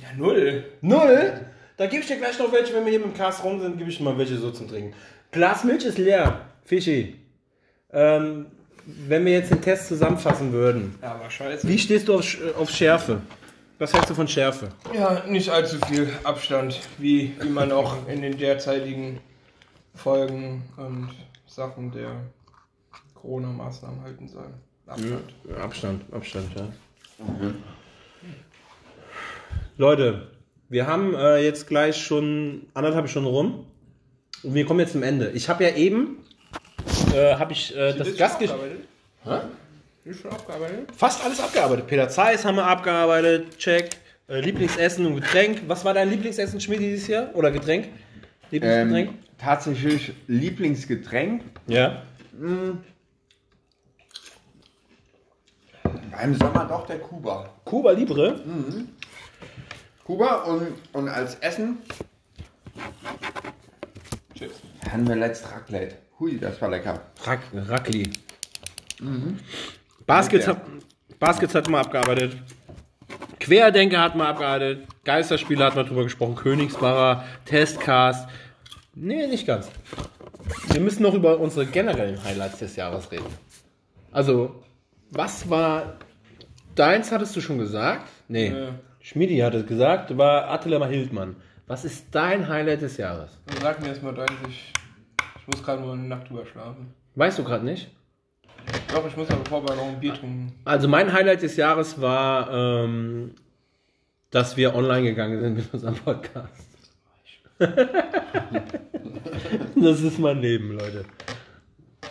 Ja, 0.02 0.08
null. 0.18 0.64
Null? 0.82 1.46
Da 1.78 1.86
gebe 1.86 2.02
ich 2.02 2.06
dir 2.06 2.16
gleich 2.16 2.38
noch 2.38 2.52
welche, 2.52 2.74
wenn 2.74 2.84
wir 2.84 2.90
hier 2.90 3.00
mit 3.00 3.08
dem 3.08 3.14
Glas 3.14 3.42
rum 3.42 3.58
sind, 3.60 3.78
gebe 3.78 3.88
ich 3.88 3.96
dir 3.96 4.04
mal 4.04 4.18
welche 4.18 4.36
so 4.36 4.50
zum 4.50 4.68
Trinken. 4.68 4.94
Glas 5.32 5.64
Milch 5.64 5.84
ist 5.84 5.98
leer. 5.98 6.42
Fischi. 6.64 7.16
Ähm, 7.90 8.46
wenn 8.86 9.24
wir 9.24 9.32
jetzt 9.32 9.50
den 9.50 9.62
Test 9.62 9.88
zusammenfassen 9.88 10.52
würden. 10.52 10.94
Ja, 11.02 11.12
aber 11.14 11.30
scheiße. 11.30 11.66
Wie 11.66 11.78
stehst 11.78 12.08
du 12.08 12.14
auf, 12.16 12.22
Sch- 12.22 12.54
auf 12.54 12.70
Schärfe? 12.70 13.20
Was 13.78 13.92
hältst 13.92 14.10
du 14.10 14.14
von 14.14 14.28
Schärfe? 14.28 14.68
Ja, 14.94 15.24
nicht 15.26 15.48
allzu 15.50 15.76
viel 15.86 16.08
Abstand, 16.24 16.80
wie, 16.98 17.34
wie 17.40 17.48
man 17.48 17.72
auch 17.72 18.06
in 18.08 18.22
den 18.22 18.36
derzeitigen 18.38 19.20
Folgen 19.94 20.62
und 20.76 21.08
Sachen 21.46 21.90
der 21.92 22.10
Corona-Maßnahmen 23.14 24.02
halten 24.02 24.28
soll. 24.28 24.46
Abstand. 24.86 25.34
Ja, 25.48 25.56
Abstand, 25.64 26.02
Abstand, 26.12 26.48
ja. 26.56 26.68
Leute, 29.78 30.28
wir 30.68 30.86
haben 30.86 31.14
äh, 31.14 31.38
jetzt 31.38 31.66
gleich 31.66 31.96
schon 32.04 32.66
anderthalb 32.74 33.08
Stunden 33.08 33.28
rum 33.28 33.66
und 34.42 34.54
wir 34.54 34.64
kommen 34.66 34.80
jetzt 34.80 34.92
zum 34.92 35.02
Ende. 35.02 35.30
Ich 35.30 35.48
habe 35.48 35.64
ja 35.64 35.70
eben, 35.74 36.18
äh, 37.14 37.34
habe 37.36 37.52
ich 37.52 37.74
äh, 37.76 37.94
das 37.94 38.08
Ist 38.08 38.18
Gastgesch... 38.18 38.50
schon 38.50 38.58
abgearbeitet? 38.60 39.56
Ist 40.04 40.20
schon 40.20 40.30
abgearbeitet? 40.32 40.88
Fast 40.96 41.24
alles 41.24 41.40
abgearbeitet. 41.40 41.86
Peter 41.86 42.08
Zeiss 42.08 42.44
haben 42.44 42.56
wir 42.56 42.66
abgearbeitet, 42.66 43.56
check. 43.58 43.90
Äh, 44.28 44.40
Lieblingsessen 44.40 45.06
und 45.06 45.16
Getränk. 45.16 45.62
Was 45.68 45.84
war 45.84 45.94
dein 45.94 46.10
Lieblingsessen, 46.10 46.60
Schmidt, 46.60 46.80
dieses 46.80 47.06
Jahr? 47.08 47.34
Oder 47.34 47.50
Getränk? 47.50 47.88
Lieblingsgetränk? 48.50 49.08
Ähm, 49.10 49.18
tatsächlich 49.38 50.12
Lieblingsgetränk. 50.26 51.42
ja. 51.66 52.02
Im 56.22 56.34
Sommer 56.36 56.66
doch 56.68 56.86
der 56.86 56.98
Kuba. 56.98 57.48
Cuba 57.64 57.90
Libre? 57.92 58.40
Kuba 60.04 60.42
und, 60.42 60.68
und 60.92 61.08
als 61.08 61.36
Essen 61.36 61.78
Chips. 64.34 64.56
hatten 64.90 65.06
wir 65.08 65.16
letzt 65.16 65.50
Raclette. 65.50 65.96
Hui, 66.18 66.38
das 66.38 66.60
war 66.60 66.68
lecker. 66.70 67.00
Rack, 67.24 67.40
Rackli. 67.54 68.10
Baskets, 70.06 70.46
Ja. 70.46 70.52
hat, 70.52 70.62
Baskets 71.18 71.54
hat 71.54 71.68
man 71.68 71.80
abgearbeitet. 71.84 72.36
Querdenker 73.40 74.00
hat 74.00 74.14
man 74.14 74.28
abgearbeitet. 74.28 74.86
Geisterspiele 75.04 75.64
hat 75.64 75.74
man 75.74 75.86
drüber 75.86 76.04
gesprochen. 76.04 76.36
Königsbacher, 76.36 77.24
Testcast. 77.44 78.28
Nee, 78.94 79.26
nicht 79.26 79.46
ganz. 79.46 79.68
Wir 80.70 80.80
müssen 80.80 81.02
noch 81.02 81.14
über 81.14 81.38
unsere 81.40 81.66
generellen 81.66 82.22
Highlights 82.22 82.58
des 82.58 82.76
Jahres 82.76 83.10
reden. 83.10 83.26
Also, 84.12 84.62
was 85.10 85.48
war. 85.50 85.96
Deins 86.74 87.10
hattest 87.12 87.34
du 87.36 87.40
schon 87.40 87.58
gesagt? 87.58 88.08
Nee. 88.28 88.48
Ja. 88.48 88.68
Schmidi 89.00 89.38
hat 89.38 89.54
es 89.54 89.66
gesagt, 89.66 90.16
war 90.16 90.48
Attila 90.50 90.86
Hildmann. 90.86 91.36
Was 91.66 91.84
ist 91.84 92.06
dein 92.10 92.48
Highlight 92.48 92.82
des 92.82 92.96
Jahres? 92.96 93.38
Sag 93.60 93.80
mir 93.80 93.88
erstmal 93.88 94.14
deins, 94.14 94.32
ich, 94.48 94.72
ich 95.40 95.46
muss 95.46 95.64
gerade 95.64 95.82
nur 95.82 95.92
eine 95.92 96.02
Nacht 96.02 96.28
drüber 96.28 96.44
schlafen. 96.44 96.92
Weißt 97.14 97.38
du 97.38 97.44
gerade 97.44 97.64
nicht? 97.64 97.90
Doch, 98.92 99.06
ich 99.06 99.16
muss 99.16 99.30
aber 99.30 99.44
vorher 99.44 99.76
noch 99.76 99.88
ein 99.88 100.00
Bier 100.00 100.14
trinken. 100.14 100.52
Also 100.64 100.88
mein 100.88 101.12
Highlight 101.12 101.42
des 101.42 101.56
Jahres 101.56 102.00
war, 102.00 102.50
ähm, 102.52 103.34
dass 104.30 104.56
wir 104.56 104.74
online 104.74 105.02
gegangen 105.02 105.40
sind 105.40 105.54
mit 105.54 105.72
unserem 105.72 105.94
Podcast. 105.94 106.68
das 107.58 107.80
ist 110.00 110.18
mein 110.18 110.40
Leben, 110.40 110.72
Leute. 110.72 111.04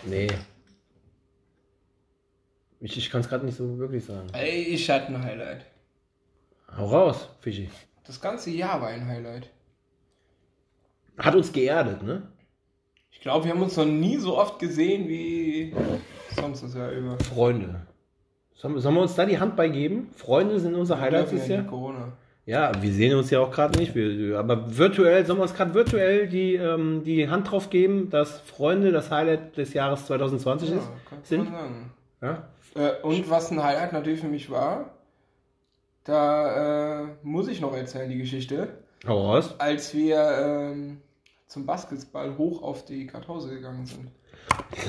Nee. 0.06 0.28
Ich, 2.80 2.98
ich 2.98 3.10
kann 3.10 3.22
es 3.22 3.30
gerade 3.30 3.46
nicht 3.46 3.58
so 3.58 3.78
wirklich 3.78 4.06
sagen. 4.06 4.28
Ey, 4.34 4.64
ich 4.64 4.90
hatte 4.90 5.08
ein 5.08 5.24
Highlight. 5.24 5.66
Hau 6.76 6.88
raus, 6.88 7.30
Fischi. 7.42 7.70
Das 8.06 8.20
ganze 8.20 8.50
Jahr 8.50 8.82
war 8.82 8.90
ein 8.90 9.08
Highlight. 9.08 9.50
Hat 11.18 11.36
uns 11.36 11.52
geerdet, 11.52 12.04
ne? 12.04 12.24
Ich 13.12 13.22
glaube, 13.22 13.46
wir 13.46 13.52
haben 13.52 13.62
uns 13.62 13.78
noch 13.78 13.86
nie 13.86 14.18
so 14.18 14.38
oft 14.38 14.58
gesehen 14.60 15.08
wie 15.08 15.76
sonst 16.36 16.64
das 16.64 16.74
Jahr 16.74 16.92
über. 16.92 17.18
Freunde. 17.20 17.86
Sollen, 18.56 18.80
sollen 18.80 18.96
wir 18.96 19.02
uns 19.02 19.16
da 19.16 19.26
die 19.26 19.40
Hand 19.40 19.56
beigeben? 19.56 20.10
Freunde 20.16 20.60
sind 20.60 20.76
unser 20.76 21.00
Highlight 21.00 21.32
dieses 21.32 21.48
ja 21.48 21.56
Jahr? 21.58 21.66
Corona. 21.66 22.14
Ja, 22.46 22.72
wir 22.82 22.92
sehen 22.92 23.16
uns 23.16 23.30
ja 23.30 23.40
auch 23.40 23.52
gerade 23.52 23.78
nicht. 23.78 23.94
Wir, 23.94 24.40
aber 24.40 24.76
virtuell, 24.78 25.26
sollen 25.26 25.40
wir 25.40 25.44
uns 25.44 25.54
gerade 25.54 25.74
virtuell 25.74 26.28
die, 26.28 26.56
ähm, 26.56 27.04
die 27.04 27.30
Hand 27.30 27.52
drauf 27.52 27.70
geben, 27.70 28.10
dass 28.10 28.40
Freunde 28.42 28.92
das 28.92 29.12
Highlight 29.12 29.58
des 29.58 29.74
Jahres 29.74 30.06
2020 30.08 30.70
Ja, 30.72 30.76
ist, 30.78 30.90
sind? 31.24 31.52
Ja? 32.22 32.48
Äh, 32.76 33.02
und 33.04 33.30
was 33.30 33.52
ein 33.52 33.62
Highlight 33.62 33.94
natürlich 33.94 34.22
für 34.22 34.28
mich 34.28 34.50
war, 34.50 34.92
da 36.04 37.02
äh, 37.02 37.08
muss 37.24 37.48
ich 37.48 37.62
noch 37.62 37.74
erzählen, 37.74 38.10
die 38.10 38.18
Geschichte. 38.18 38.84
Hau 39.08 39.32
raus. 39.32 39.56
Als 39.58 39.94
wir 39.94 40.20
ähm, 40.20 41.02
zum 41.48 41.66
Basketball 41.66 42.38
hoch 42.38 42.62
auf 42.62 42.86
die 42.86 43.08
Kartause 43.08 43.50
gegangen 43.50 43.86
sind. 43.86 44.12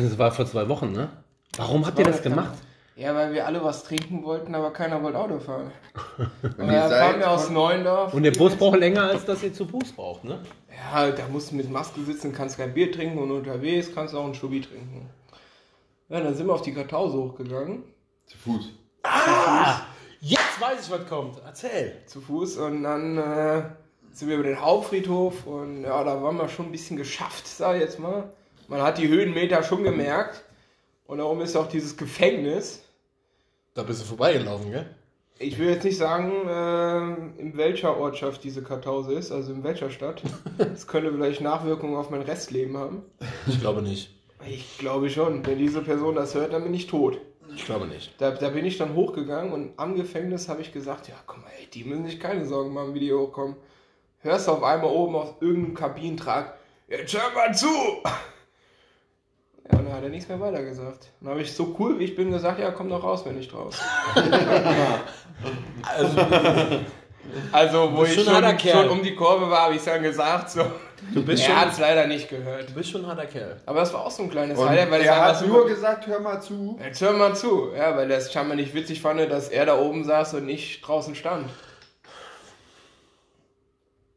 Das 0.01 0.19
war 0.19 0.31
vor 0.33 0.47
zwei 0.47 0.69
Wochen, 0.69 0.93
ne? 0.93 1.11
Warum 1.57 1.87
habt 1.87 1.99
ihr 1.99 2.05
das 2.05 2.23
gemacht? 2.23 2.55
Ja, 2.95 3.15
weil 3.15 3.33
wir 3.33 3.47
alle 3.47 3.65
was 3.65 3.85
trinken 3.85 4.23
wollten, 4.23 4.55
aber 4.55 4.71
keiner 4.73 5.03
wollte 5.03 5.19
Auto 5.19 5.41
fahren. 5.41 5.73
Und 6.43 6.69
da 6.69 6.89
fahren 6.89 7.19
wir 7.21 7.31
aus 7.31 7.49
Neuendorf. 7.51 8.13
Und 8.13 8.23
der 8.23 8.33
Bus 8.33 8.55
braucht 8.55 8.79
länger, 8.79 9.05
als 9.05 9.25
dass 9.25 9.43
ihr 9.43 9.53
zu 9.53 9.67
Fuß 9.67 9.93
braucht, 9.93 10.25
ne? 10.25 10.41
Ja, 10.71 11.11
da 11.11 11.27
musst 11.29 11.51
du 11.51 11.57
mit 11.57 11.71
Maske 11.71 12.03
sitzen, 12.03 12.33
kannst 12.33 12.59
kein 12.59 12.75
Bier 12.75 12.93
trinken 12.93 13.19
und 13.19 13.31
unterwegs 13.31 13.91
kannst 13.95 14.15
du 14.15 14.19
auch 14.19 14.25
einen 14.25 14.35
Schubi 14.35 14.61
trinken. 14.61 15.09
Ja, 16.09 16.21
dann 16.21 16.35
sind 16.35 16.47
wir 16.47 16.53
auf 16.53 16.63
die 16.63 16.75
Kartause 16.75 17.17
hochgegangen, 17.17 17.85
Zu 18.27 18.37
Fuß. 18.39 18.69
Jetzt 20.25 20.61
weiß 20.61 20.87
ich, 20.87 20.91
was 20.91 21.09
kommt. 21.09 21.43
Erzähl. 21.45 21.97
zu 22.07 22.21
Fuß, 22.21 22.59
und 22.59 22.85
dann 22.85 23.19
äh, 23.19 23.63
sind 24.13 24.29
wir 24.29 24.37
über 24.37 24.45
den 24.45 24.61
Hauptfriedhof 24.61 25.49
und 25.49 25.83
ja, 25.83 26.05
da 26.05 26.23
waren 26.23 26.37
wir 26.37 26.49
schon 26.49 26.67
ein 26.67 26.73
bisschen 26.73 26.97
geschafft, 26.97 27.49
sag 27.49 27.75
ich 27.75 27.81
jetzt 27.81 27.99
mal. 27.99 28.33
Man 28.69 28.83
hat 28.83 28.99
die 28.99 29.09
Höhenmeter 29.09 29.65
schon 29.65 29.83
gemerkt. 29.83 30.45
Und 31.07 31.19
da 31.19 31.25
oben 31.25 31.41
ist 31.41 31.57
auch 31.57 31.67
dieses 31.67 31.97
Gefängnis. 31.97 32.85
Da 33.75 33.83
bist 33.83 34.01
du 34.01 34.07
vorbeigelaufen, 34.07 34.71
gell? 34.71 34.95
Ich 35.41 35.59
will 35.59 35.71
jetzt 35.71 35.83
nicht 35.83 35.99
sagen, 35.99 36.33
ähm, 36.49 37.35
in 37.37 37.57
welcher 37.57 37.97
Ortschaft 37.97 38.45
diese 38.45 38.63
Kartause 38.63 39.15
ist, 39.15 39.33
also 39.33 39.53
in 39.53 39.65
welcher 39.65 39.91
Stadt. 39.91 40.23
Das 40.59 40.87
könnte 40.87 41.13
vielleicht 41.13 41.41
Nachwirkungen 41.41 41.97
auf 41.97 42.11
mein 42.11 42.23
Restleben 42.23 42.77
haben. 42.77 43.03
Ich 43.49 43.61
glaube 43.61 43.83
nicht. 43.83 44.15
Ich 44.47 44.79
glaube 44.79 45.11
schon. 45.11 45.45
Wenn 45.45 45.59
diese 45.59 45.83
Person 45.83 46.15
das 46.15 46.37
hört, 46.37 46.53
dann 46.53 46.63
bin 46.63 46.75
ich 46.75 46.87
tot. 46.87 47.19
Ich 47.57 47.65
glaube 47.65 47.87
nicht. 47.87 48.15
Da, 48.19 48.31
da 48.31 48.49
bin 48.49 48.65
ich 48.65 48.79
dann 48.79 48.95
hochgegangen 48.95 49.53
und 49.53 49.73
am 49.77 49.95
Gefängnis 49.95 50.49
habe 50.49 50.63
ich 50.63 50.73
gesagt, 50.73 51.09
ja 51.09 51.15
guck 51.27 51.39
mal, 51.43 51.51
ey, 51.61 51.67
die 51.67 51.85
müssen 51.85 52.07
sich 52.07 52.19
keine 52.19 52.47
Sorgen 52.47 52.73
machen, 52.73 52.95
wie 52.95 53.01
die 53.01 53.13
hochkommen. 53.13 53.57
Hörst 54.21 54.49
auf 54.49 54.63
einmal 54.63 54.91
oben 54.91 55.17
auf 55.17 55.35
irgendeinem 55.41 55.75
Kabinentrag, 55.75 56.55
jetzt 56.89 57.13
hör 57.15 57.31
mal 57.35 57.55
zu! 57.55 57.67
Ja, 59.71 59.79
und 59.79 59.87
dann 59.87 59.93
hat 59.93 60.03
er 60.03 60.09
nichts 60.09 60.29
mehr 60.29 60.41
weiter 60.41 60.63
gesagt. 60.63 61.11
Dann 61.21 61.31
habe 61.31 61.43
ich 61.43 61.53
so 61.53 61.75
cool 61.79 61.99
wie 61.99 62.05
ich 62.05 62.17
bin 62.17 62.31
gesagt, 62.31 62.59
ja 62.59 62.71
komm 62.71 62.89
doch 62.89 63.03
raus, 63.03 63.25
wenn 63.25 63.39
ich 63.39 63.53
raus. 63.53 63.79
Also, 65.83 66.19
Also 67.51 67.93
wo 67.97 68.05
ich 68.05 68.15
schon 68.15 68.59
schon, 68.59 68.89
um 68.91 69.03
die 69.03 69.15
Kurve 69.15 69.51
war, 69.51 69.63
habe 69.65 69.75
ich 69.75 69.83
dann 69.83 70.03
gesagt, 70.03 70.51
so. 70.51 70.65
Du 71.15 71.25
bist 71.25 71.47
Er 71.49 71.57
hat 71.57 71.63
schon, 71.65 71.73
es 71.73 71.79
leider 71.81 72.07
nicht 72.07 72.29
gehört. 72.29 72.69
du 72.71 72.75
bist 72.75 72.91
schon 72.91 73.03
ein 73.05 73.07
harter 73.09 73.27
Kerl. 73.27 73.61
Aber 73.67 73.81
das 73.81 73.93
war 73.93 74.05
auch 74.07 74.11
so 74.11 74.23
ein 74.23 74.31
kleines 74.31 74.59
Und 74.59 74.69
Highlight, 74.69 74.91
weil 74.91 75.03
er 75.03 75.21
hat 75.25 75.47
nur 75.47 75.67
gesagt, 75.67 76.07
hör 76.07 76.21
mal 76.21 76.41
zu. 76.41 76.79
Jetzt 76.83 77.01
hör 77.01 77.13
mal 77.13 77.35
zu, 77.35 77.71
ja, 77.77 77.97
weil 77.97 78.11
er 78.11 78.19
es 78.19 78.33
scheinbar 78.33 78.57
nicht 78.57 78.75
witzig 78.75 79.01
fand, 79.03 79.21
dass 79.31 79.49
er 79.49 79.67
da 79.67 79.79
oben 79.79 80.05
saß 80.05 80.35
und 80.35 80.49
ich 80.49 80.81
draußen 80.81 81.15
stand. 81.15 81.49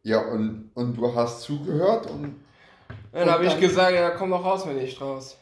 Ja, 0.03 0.19
und, 0.19 0.69
und 0.75 0.95
du 0.95 1.15
hast 1.15 1.41
zugehört 1.41 2.07
und 2.09 2.35
Dann 3.11 3.23
Und 3.23 3.31
habe 3.31 3.45
ich 3.45 3.51
dann- 3.53 3.61
gesagt, 3.61 3.93
ja, 3.95 4.11
komm 4.11 4.29
doch 4.31 4.43
raus, 4.45 4.67
wenn 4.67 4.79
ich 4.79 4.99
raus. 5.01 5.37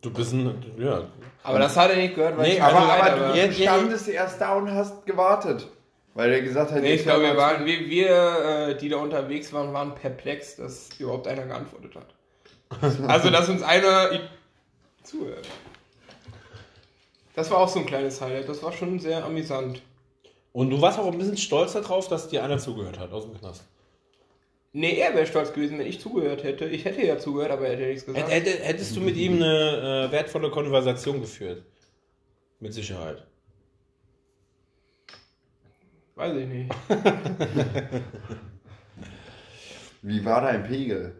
Du 0.00 0.10
bist 0.12 0.32
ein, 0.32 0.62
ja. 0.78 1.04
Aber 1.44 1.58
das 1.60 1.76
hat 1.76 1.90
er 1.90 1.96
nicht 1.96 2.14
gehört, 2.14 2.36
weil 2.36 2.48
Nee, 2.48 2.54
ich 2.54 2.62
aber, 2.62 2.78
aber 2.78 3.20
war. 3.20 3.32
du 3.32 3.38
Ja, 3.38 3.44
ja, 3.44 3.52
standest 3.52 4.08
erst 4.08 4.40
da 4.40 4.54
und 4.54 4.72
hast 4.72 5.04
gewartet. 5.06 5.68
Weil 6.14 6.30
er 6.32 6.42
gesagt 6.42 6.70
hat, 6.72 6.82
Nee, 6.82 6.94
ich 6.94 7.02
glaube, 7.04 7.22
wir 7.22 7.36
waren, 7.36 7.64
wir, 7.64 7.88
wir 7.88 8.68
äh, 8.68 8.76
die 8.76 8.88
da 8.90 8.98
unterwegs 8.98 9.52
waren, 9.52 9.72
waren 9.72 9.94
perplex, 9.94 10.56
dass 10.56 10.90
überhaupt 10.98 11.26
einer 11.26 11.46
geantwortet 11.46 11.94
hat. 11.96 12.14
Also, 13.08 13.30
dass 13.30 13.48
uns 13.48 13.62
einer 13.62 14.10
zuhört. 15.02 15.46
Das 17.34 17.50
war 17.50 17.58
auch 17.58 17.68
so 17.68 17.78
ein 17.80 17.86
kleines 17.86 18.20
Highlight, 18.20 18.48
das 18.48 18.62
war 18.62 18.72
schon 18.72 18.98
sehr 18.98 19.24
amüsant. 19.24 19.80
Und 20.52 20.68
du 20.70 20.80
warst 20.82 20.98
auch 20.98 21.10
ein 21.10 21.16
bisschen 21.16 21.38
stolz 21.38 21.72
darauf, 21.72 22.08
dass 22.08 22.28
dir 22.28 22.44
einer 22.44 22.58
zugehört 22.58 22.98
hat 22.98 23.10
aus 23.12 23.24
dem 23.24 23.38
Knast. 23.38 23.64
Nee, 24.74 24.98
er 24.98 25.14
wäre 25.14 25.26
stolz 25.26 25.52
gewesen, 25.52 25.78
wenn 25.78 25.86
ich 25.86 26.00
zugehört 26.00 26.44
hätte. 26.44 26.66
Ich 26.66 26.84
hätte 26.84 27.02
ja 27.02 27.18
zugehört, 27.18 27.50
aber 27.50 27.66
er 27.66 27.72
hätte 27.76 27.86
nichts 27.88 28.04
gesagt. 28.06 28.28
Hätt- 28.30 28.44
hätt- 28.46 28.62
Hättest 28.62 28.96
du 28.96 29.00
mit 29.00 29.16
ihm 29.16 29.36
eine 29.36 30.08
äh, 30.08 30.12
wertvolle 30.12 30.50
Konversation 30.50 31.20
geführt? 31.20 31.62
Mit 32.60 32.72
Sicherheit. 32.74 33.22
Weiß 36.14 36.36
ich 36.36 36.46
nicht. 36.46 36.70
Wie 40.02 40.24
war 40.24 40.40
dein 40.42 40.64
Pegel? 40.64 41.14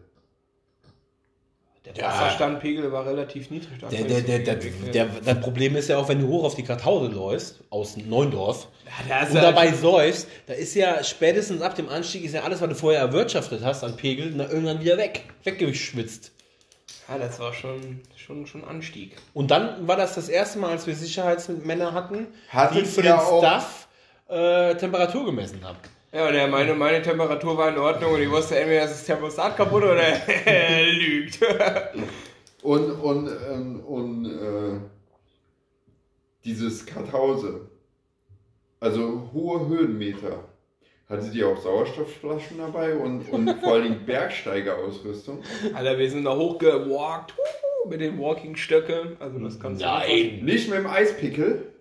Der 1.85 1.93
Ja. 1.95 2.07
Wasserstandpegel 2.07 2.91
war 2.93 3.05
relativ 3.05 3.49
niedrig. 3.49 3.77
da 3.81 3.89
Der, 3.89 4.03
der, 4.05 4.21
der, 4.21 4.39
der, 4.39 4.55
der, 4.55 5.05
das 5.25 5.41
Problem 5.41 5.75
ist 5.75 5.89
ja 5.89 5.97
auch, 5.97 6.07
wenn 6.07 6.19
du 6.21 6.27
hoch 6.29 6.45
auf 6.45 6.55
die 6.55 6.63
Kartause 6.63 7.07
läufst, 7.13 7.59
aus 7.69 7.97
Neundorf, 7.97 8.67
Ja, 9.09 9.27
und 9.27 9.35
dabei 9.35 9.73
säufst, 9.73 10.29
da 10.47 10.53
ist 10.53 10.75
ja 10.75 11.03
spätestens 11.03 11.61
ab 11.61 11.75
dem 11.75 11.89
Anstieg 11.89 12.23
ist 12.23 12.33
ja 12.35 12.43
alles, 12.43 12.61
was 12.61 12.69
du 12.69 12.75
vorher 12.75 13.01
erwirtschaftet 13.01 13.63
hast 13.65 13.83
an 13.83 13.97
Pegel, 13.97 14.31
na, 14.33 14.47
irgendwann 14.49 14.79
wieder 14.79 14.97
weg, 14.97 15.23
weggeschwitzt. 15.43 16.31
Ja, 17.09 17.17
das 17.17 17.37
war 17.39 17.53
schon, 17.53 17.99
schon, 18.15 18.47
schon 18.47 18.63
Anstieg. 18.63 19.17
Und 19.33 19.51
dann 19.51 19.85
war 19.85 19.97
das 19.97 20.15
das 20.15 20.29
erste 20.29 20.59
Mal, 20.59 20.69
als 20.71 20.87
wir 20.87 20.95
Sicherheitsmänner 20.95 21.91
hatten, 21.93 22.27
Hattet 22.47 22.77
die 22.81 22.85
für 22.85 23.01
ihr 23.01 23.11
den 23.11 23.13
auch- 23.19 23.39
Stuff 23.43 23.82
äh, 24.33 24.75
Temperatur 24.75 25.25
gemessen 25.25 25.63
haben. 25.63 25.77
Ja, 26.11 26.27
und 26.27 26.35
er 26.35 26.47
meine, 26.47 26.75
meine 26.75 27.01
Temperatur 27.01 27.57
war 27.57 27.69
in 27.69 27.77
Ordnung 27.77 28.13
und 28.13 28.21
ich 28.21 28.29
wusste 28.29 28.59
entweder, 28.59 28.83
ist 28.83 28.91
das 28.91 29.05
Thermostat 29.05 29.57
kaputt 29.57 29.83
oder 29.83 30.03
er 30.03 30.85
lügt. 30.93 31.39
Und, 32.61 32.91
und, 32.91 33.29
ähm, 33.49 33.79
und 33.81 34.25
äh, 34.25 34.79
dieses 36.45 36.85
Kartause. 36.85 37.69
Also 38.79 39.29
hohe 39.33 39.67
Höhenmeter. 39.67 40.43
Hatte 41.09 41.29
die 41.29 41.43
auch 41.43 41.57
Sauerstoffflaschen 41.57 42.57
dabei 42.59 42.95
und, 42.95 43.29
und 43.29 43.49
vor 43.59 43.73
allem 43.73 44.05
Bergsteigerausrüstung? 44.05 45.43
Alter, 45.73 45.97
wir 45.97 46.09
sind 46.09 46.25
da 46.25 46.35
hochgewalkt 46.35 47.33
mit 47.89 48.01
den 48.01 48.19
Walking-Stöcke. 48.19 49.17
Also 49.19 49.39
das 49.39 49.59
kannst 49.59 49.81
du 49.81 49.85
Nein. 49.85 50.39
Nicht 50.43 50.69
mit 50.69 50.79
dem 50.79 50.87
Eispickel? 50.87 51.72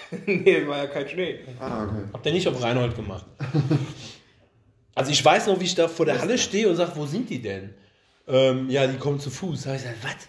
Nee, 0.26 0.66
war 0.66 0.78
ja 0.78 0.86
kein 0.86 1.08
Schnee. 1.08 1.40
Ah, 1.60 1.84
okay. 1.84 2.04
Habt 2.12 2.26
ihr 2.26 2.32
nicht 2.32 2.46
auf 2.48 2.62
Reinhold 2.62 2.94
gemacht? 2.96 3.26
also 4.94 5.10
ich 5.10 5.24
weiß 5.24 5.46
noch, 5.46 5.60
wie 5.60 5.64
ich 5.64 5.74
da 5.74 5.88
vor 5.88 6.06
der 6.06 6.20
Halle 6.20 6.38
stehe 6.38 6.68
und 6.68 6.76
sage, 6.76 6.92
wo 6.96 7.06
sind 7.06 7.30
die 7.30 7.40
denn? 7.40 7.74
Ähm, 8.28 8.68
ja, 8.70 8.86
die 8.86 8.98
kommen 8.98 9.20
zu 9.20 9.30
Fuß. 9.30 9.62
Da 9.62 9.68
habe 9.70 9.76
ich 9.78 9.82
gesagt, 9.82 10.04
was? 10.04 10.28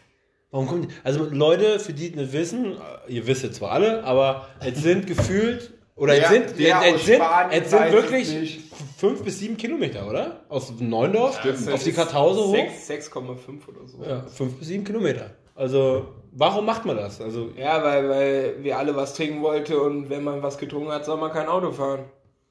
Warum 0.51 0.67
kommen 0.67 0.81
die? 0.83 0.87
Also 1.03 1.25
Leute, 1.25 1.79
für 1.79 1.93
die 1.93 2.09
es 2.09 2.15
nicht 2.15 2.33
wissen, 2.33 2.73
äh, 3.07 3.11
ihr 3.11 3.25
wisst 3.27 3.43
es 3.43 3.53
zwar 3.57 3.71
alle, 3.71 4.03
aber 4.03 4.47
es 4.59 4.81
sind 4.81 5.07
gefühlt, 5.07 5.71
oder 5.95 6.13
Der- 6.15 6.23
es 6.23 6.29
sind, 6.29 6.45
es, 6.45 7.05
sind, 7.05 7.21
es 7.51 7.69
sind 7.69 7.91
wirklich 7.91 8.59
fünf 8.97 9.23
bis 9.23 9.39
sieben 9.39 9.57
Kilometer, 9.57 10.07
oder? 10.07 10.41
Aus 10.49 10.73
Neundorf 10.79 11.39
Stimmt. 11.39 11.69
auf 11.71 11.83
die 11.83 11.91
Kartause 11.93 12.41
hoch. 12.41 12.69
6 12.87 13.11
6,5 13.13 13.67
oder 13.67 13.87
so. 13.87 14.03
Ja, 14.03 14.21
fünf 14.27 14.55
bis 14.57 14.67
sieben 14.69 14.83
Kilometer. 14.83 15.31
Also, 15.55 16.07
warum 16.35 16.65
macht 16.65 16.85
man 16.85 16.97
das? 16.97 17.21
Also, 17.21 17.49
Ja, 17.57 17.83
weil, 17.83 18.09
weil 18.09 18.63
wir 18.63 18.77
alle 18.77 18.95
was 18.95 19.13
trinken 19.15 19.41
wollten 19.41 19.73
und 19.75 20.09
wenn 20.09 20.23
man 20.23 20.41
was 20.43 20.57
getrunken 20.57 20.91
hat, 20.91 21.05
soll 21.05 21.17
man 21.17 21.31
kein 21.31 21.47
Auto 21.47 21.71
fahren. 21.71 22.05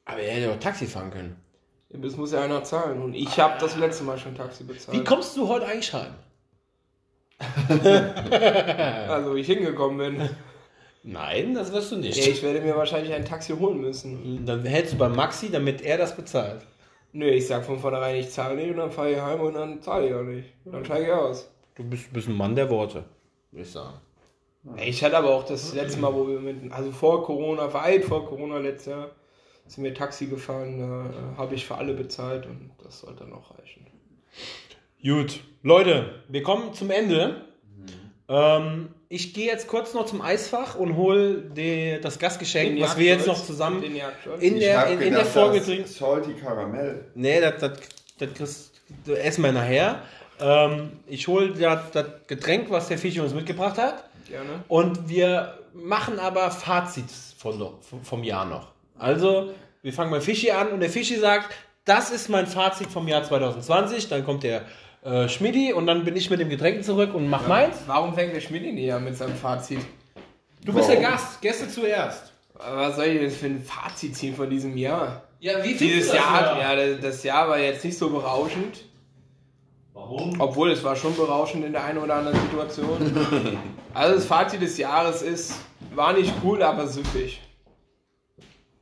aber 0.05 0.21
er 0.21 0.35
hätte 0.35 0.53
auch 0.53 0.59
Taxi 0.59 0.87
fahren 0.87 1.11
können. 1.11 1.37
Das 1.91 2.17
muss 2.17 2.33
ja 2.33 2.41
einer 2.41 2.65
zahlen. 2.65 3.03
Und 3.03 3.15
ich 3.15 3.39
habe 3.39 3.55
das 3.61 3.77
letzte 3.77 4.05
Mal 4.05 4.17
schon 4.19 4.35
Taxi 4.35 4.65
bezahlt. 4.65 4.97
Wie 4.99 5.05
kommst 5.05 5.37
du 5.37 5.47
heute 5.47 5.67
eigentlich 5.67 5.93
heim? 5.93 6.15
also, 9.09 9.35
wie 9.35 9.41
ich 9.41 9.47
hingekommen 9.47 9.99
bin. 10.17 10.29
Nein, 11.03 11.55
das 11.55 11.73
wirst 11.73 11.93
du 11.93 11.97
nicht. 11.97 12.17
Ja, 12.17 12.31
ich 12.33 12.43
werde 12.43 12.61
mir 12.61 12.77
wahrscheinlich 12.77 13.13
ein 13.13 13.25
Taxi 13.25 13.53
holen 13.55 13.81
müssen. 13.81 14.47
Dann 14.47 14.65
hältst 14.65 14.95
du 14.95 14.99
bei 14.99 15.09
Maxi, 15.09 15.51
damit 15.51 15.83
er 15.83 15.99
das 15.99 16.15
bezahlt. 16.17 16.63
Nö, 17.13 17.27
ich 17.29 17.47
sag 17.47 17.65
von 17.65 17.79
vornherein, 17.79 18.17
ich 18.17 18.31
zahle 18.31 18.55
nicht 18.57 18.71
und 18.71 18.77
dann 18.77 18.91
fahre 18.91 19.11
ich 19.13 19.21
heim 19.21 19.41
und 19.41 19.55
dann 19.55 19.83
zahle 19.83 20.09
ich 20.09 20.15
auch 20.15 20.23
nicht. 20.23 20.49
Dann 20.65 20.85
steige 20.85 21.07
ich 21.07 21.13
aus. 21.13 21.51
Du 21.75 21.85
bist, 21.85 22.13
bist 22.13 22.29
ein 22.29 22.37
Mann 22.37 22.55
der 22.55 22.71
Worte, 22.71 23.05
würde 23.53 23.63
ich 23.63 23.71
sagen. 23.71 23.95
Ich 24.77 25.03
hatte 25.03 25.17
aber 25.17 25.31
auch 25.31 25.45
das 25.45 25.75
letzte 25.75 26.01
Mal, 26.01 26.15
wo 26.15 26.29
wir 26.29 26.39
mit, 26.39 26.73
also 26.73 26.93
vor 26.93 27.25
Corona, 27.25 27.73
weit 27.75 28.05
vor 28.05 28.27
Corona 28.27 28.59
letztes 28.59 28.87
Jahr, 28.93 29.11
sind 29.67 29.85
wir 29.85 29.95
Taxi 29.95 30.27
gefahren, 30.27 30.79
da 30.79 31.11
äh, 31.11 31.37
habe 31.37 31.55
ich 31.55 31.67
für 31.67 31.77
alle 31.77 31.95
bezahlt 31.95 32.47
und 32.47 32.71
das 32.83 33.01
sollte 33.01 33.25
dann 33.25 33.33
auch 33.33 33.59
reichen. 33.59 33.87
Gut, 35.03 35.41
Leute, 35.63 36.23
wir 36.29 36.43
kommen 36.43 36.75
zum 36.75 36.91
Ende. 36.91 37.45
Ähm, 38.29 38.91
ich 39.09 39.35
gehe 39.35 39.47
jetzt 39.47 39.67
kurz 39.67 39.95
noch 39.95 40.07
zum 40.07 40.23
Eisfach 40.23 40.77
und 40.77 40.97
hole 40.97 41.51
das 42.01 42.19
Gastgeschenk, 42.19 42.81
was 42.81 42.97
wir 42.97 43.07
jetzt 43.07 43.27
noch 43.27 43.45
zusammen 43.45 43.83
in 43.83 43.95
der, 43.95 44.87
in, 44.87 45.01
in 45.01 45.13
der 45.13 45.25
Folge 45.27 45.59
das 45.59 45.67
trinken. 45.67 45.89
Salty 45.89 46.35
Karamell. 46.35 47.11
Nee, 47.15 47.41
das, 47.41 47.59
das, 47.59 47.79
das 48.19 48.33
kriegst 48.33 48.73
du 49.05 49.13
essen 49.15 49.43
wir 49.43 49.53
nachher. 49.53 50.03
Ähm, 50.41 50.93
ich 51.07 51.29
hole 51.29 51.51
das, 51.53 51.91
das 51.93 52.07
Getränk, 52.27 52.71
was 52.71 52.89
der 52.89 52.99
Fischi 52.99 53.21
uns 53.21 53.35
mitgebracht 53.35 53.79
hat. 53.79 54.05
Gerne. 54.29 54.49
Und 54.69 55.09
wir 55.09 55.59
machen 55.75 56.19
aber 56.19 56.51
Fazits 56.51 57.35
von, 57.39 57.75
vom 58.03 58.25
Jahr 58.25 58.45
noch. 58.45 58.69
Also, 58.99 59.53
wir 59.83 59.93
fangen 59.93 60.11
bei 60.11 60.21
Fischi 60.21 60.51
an 60.51 60.69
und 60.69 60.81
der 60.81 60.91
Fischi 60.91 61.17
sagt, 61.17 61.53
das 61.85 62.11
ist 62.11 62.29
mein 62.29 62.47
Fazit 62.47 62.89
vom 62.89 63.09
Jahr 63.09 63.25
2020. 63.25 64.09
Dann 64.09 64.25
kommt 64.25 64.43
der 64.45 64.63
äh, 65.05 65.29
Schmidti 65.29 65.73
und 65.73 65.87
dann 65.87 66.05
bin 66.05 66.15
ich 66.17 66.31
mit 66.31 66.39
dem 66.41 66.49
Getränk 66.49 66.85
zurück 66.85 67.13
und 67.15 67.29
mach 67.29 67.47
meins. 67.49 67.77
Warum 67.87 68.15
fängt 68.15 68.35
der 68.35 68.41
Schmidt 68.41 68.63
nicht 68.73 68.93
an 68.93 69.03
mit 69.05 69.17
seinem 69.17 69.35
Fazit? 69.35 69.81
Du 70.65 70.73
bist 70.73 70.89
der? 70.89 71.01
Gast, 71.01 71.41
Gäste 71.43 71.69
zuerst. 71.69 72.33
Was 72.55 72.95
soll 72.95 73.07
ich 73.07 73.19
denn 73.21 73.31
für 73.31 73.47
ein 73.47 73.63
Fazit 73.65 74.15
ziehen 74.17 74.37
von 74.37 74.49
diesem 74.49 74.77
Jahr? 74.77 75.25
Ja, 75.41 75.65
wie 75.65 75.75
Dieses 75.75 76.13
Jahr, 76.15 76.57
ja, 76.61 76.77
das- 76.77 77.01
das 77.01 77.23
Jahr 77.25 77.49
war 77.49 77.59
jetzt 77.59 77.85
nicht 77.85 77.99
so 77.99 78.11
berauschend. 78.11 78.85
Warum? 79.95 80.41
Obwohl, 80.41 80.71
es 80.71 80.83
war 80.83 80.97
schon 80.97 81.15
berauschend 81.17 81.65
in 81.65 81.73
der 81.73 81.85
einen 81.85 81.99
oder 81.99 82.15
anderen 82.17 82.41
Situation. 82.41 82.99
also 83.95 84.15
das 84.15 84.27
Fazit 84.27 84.63
des 84.63 84.79
Jahres 84.79 85.23
ist, 85.23 85.55
war 85.95 86.13
nicht 86.13 86.33
cool, 86.43 86.63
aber 86.63 86.87
süffig. 86.87 87.41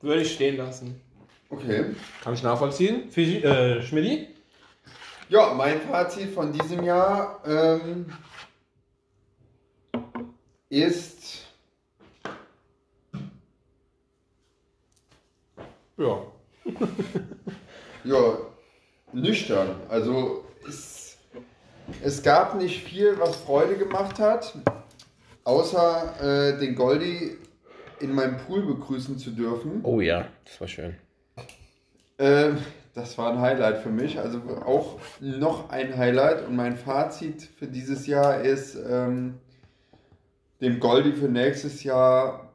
Würde 0.00 0.22
ich 0.22 0.34
stehen 0.34 0.56
lassen. 0.56 1.00
Okay. 1.50 1.94
Kann 2.22 2.34
ich 2.34 2.42
nachvollziehen. 2.42 3.10
Fischi, 3.10 3.38
äh, 3.42 3.82
Schmidti? 3.82 4.28
Ja, 5.28 5.52
mein 5.54 5.80
Fazit 5.80 6.32
von 6.32 6.52
diesem 6.52 6.84
Jahr 6.84 7.40
ähm, 7.44 8.06
ist 10.68 11.50
Ja. 16.00 16.22
ja 18.04 18.38
nüchtern. 19.12 19.76
Also 19.90 20.44
es, 20.66 20.99
es 22.02 22.22
gab 22.22 22.56
nicht 22.56 22.82
viel, 22.82 23.18
was 23.18 23.36
Freude 23.36 23.76
gemacht 23.76 24.18
hat, 24.18 24.54
außer 25.44 26.54
äh, 26.54 26.58
den 26.58 26.74
Goldi 26.74 27.36
in 28.00 28.14
meinem 28.14 28.38
Pool 28.38 28.62
begrüßen 28.62 29.18
zu 29.18 29.30
dürfen. 29.30 29.80
Oh 29.82 30.00
ja, 30.00 30.26
das 30.44 30.60
war 30.60 30.68
schön. 30.68 30.96
Ähm, 32.18 32.58
das 32.94 33.16
war 33.18 33.32
ein 33.32 33.40
Highlight 33.40 33.78
für 33.78 33.90
mich. 33.90 34.18
Also 34.18 34.40
auch 34.64 34.98
noch 35.20 35.70
ein 35.70 35.96
Highlight. 35.96 36.46
Und 36.46 36.56
mein 36.56 36.76
Fazit 36.76 37.42
für 37.42 37.66
dieses 37.66 38.06
Jahr 38.06 38.40
ist, 38.40 38.74
ähm, 38.74 39.38
dem 40.60 40.80
Goldi 40.80 41.12
für 41.12 41.28
nächstes 41.28 41.82
Jahr 41.84 42.52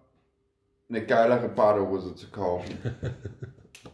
eine 0.90 1.06
geilere 1.06 1.50
Badehose 1.50 2.16
zu 2.16 2.30
kaufen. 2.30 2.78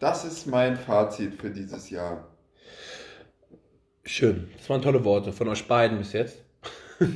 Das 0.00 0.24
ist 0.24 0.48
mein 0.48 0.76
Fazit 0.76 1.34
für 1.34 1.50
dieses 1.50 1.88
Jahr. 1.88 2.26
Schön. 4.04 4.50
Das 4.56 4.68
waren 4.68 4.82
tolle 4.82 5.04
Worte 5.04 5.32
von 5.32 5.48
euch 5.48 5.66
beiden 5.66 5.98
bis 5.98 6.12
jetzt. 6.12 6.38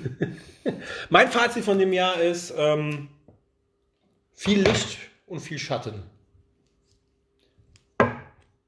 mein 1.10 1.28
Fazit 1.28 1.64
von 1.64 1.78
dem 1.78 1.92
Jahr 1.92 2.20
ist 2.20 2.54
ähm, 2.56 3.08
viel 4.34 4.62
Licht 4.62 4.98
und 5.26 5.40
viel 5.40 5.58
Schatten. 5.58 6.02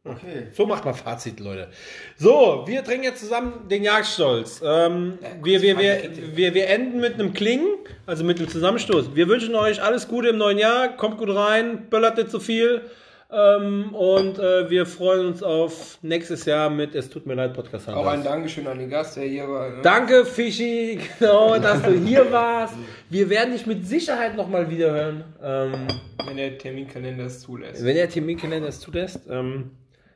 Okay. 0.05 0.47
So 0.53 0.67
macht 0.67 0.85
man 0.85 0.95
Fazit, 0.95 1.39
Leute. 1.39 1.69
So, 2.17 2.65
wir 2.67 2.83
trinken 2.83 3.05
jetzt 3.05 3.21
zusammen 3.21 3.69
den 3.69 3.83
Jagdstolz. 3.83 4.63
Ähm, 4.65 5.19
wir, 5.43 5.61
wir, 5.61 5.79
wir, 5.79 6.37
wir, 6.37 6.55
wir 6.55 6.69
enden 6.69 7.01
mit 7.01 7.15
einem 7.15 7.35
Klingen, 7.35 7.69
also 8.07 8.25
mit 8.25 8.39
einem 8.39 8.49
Zusammenstoß. 8.49 9.15
Wir 9.15 9.29
wünschen 9.29 9.55
euch 9.55 9.83
alles 9.83 10.09
Gute 10.09 10.29
im 10.29 10.39
neuen 10.39 10.59
Jahr. 10.59 10.97
Kommt 10.97 11.19
gut 11.19 11.29
rein, 11.35 11.91
böllert 11.91 12.17
nicht 12.17 12.31
zu 12.31 12.41
viel. 12.41 12.83
Ähm, 13.31 13.95
und 13.95 14.39
äh, 14.39 14.71
wir 14.71 14.87
freuen 14.87 15.27
uns 15.27 15.43
auf 15.43 15.99
nächstes 16.01 16.47
Jahr 16.47 16.71
mit 16.71 16.95
Es 16.95 17.11
tut 17.11 17.27
mir 17.27 17.35
leid, 17.35 17.53
Podcast 17.53 17.87
Auch 17.91 18.07
ein. 18.07 18.25
Dankeschön 18.25 18.67
an 18.67 18.79
den 18.79 18.89
Gast, 18.89 19.17
der 19.17 19.25
hier 19.25 19.47
war. 19.47 19.69
Ne? 19.69 19.83
Danke, 19.83 20.25
Fischi, 20.25 20.99
genau, 21.19 21.59
dass 21.59 21.83
du 21.83 21.93
hier 21.93 22.33
warst. 22.33 22.75
Wir 23.11 23.29
werden 23.29 23.53
dich 23.53 23.67
mit 23.67 23.87
Sicherheit 23.87 24.35
nochmal 24.35 24.71
wiederhören. 24.71 25.25
Ähm, 25.43 25.89
Wenn 26.25 26.39
der 26.39 26.57
Terminkalender 26.57 27.27
es 27.27 27.41
zulässt. 27.41 27.85
wenn 27.85 27.97
der 27.97 28.09
Terminkalender 28.09 28.69
es 28.69 28.81
zulässt. 28.81 29.21
Ähm, 29.29 29.73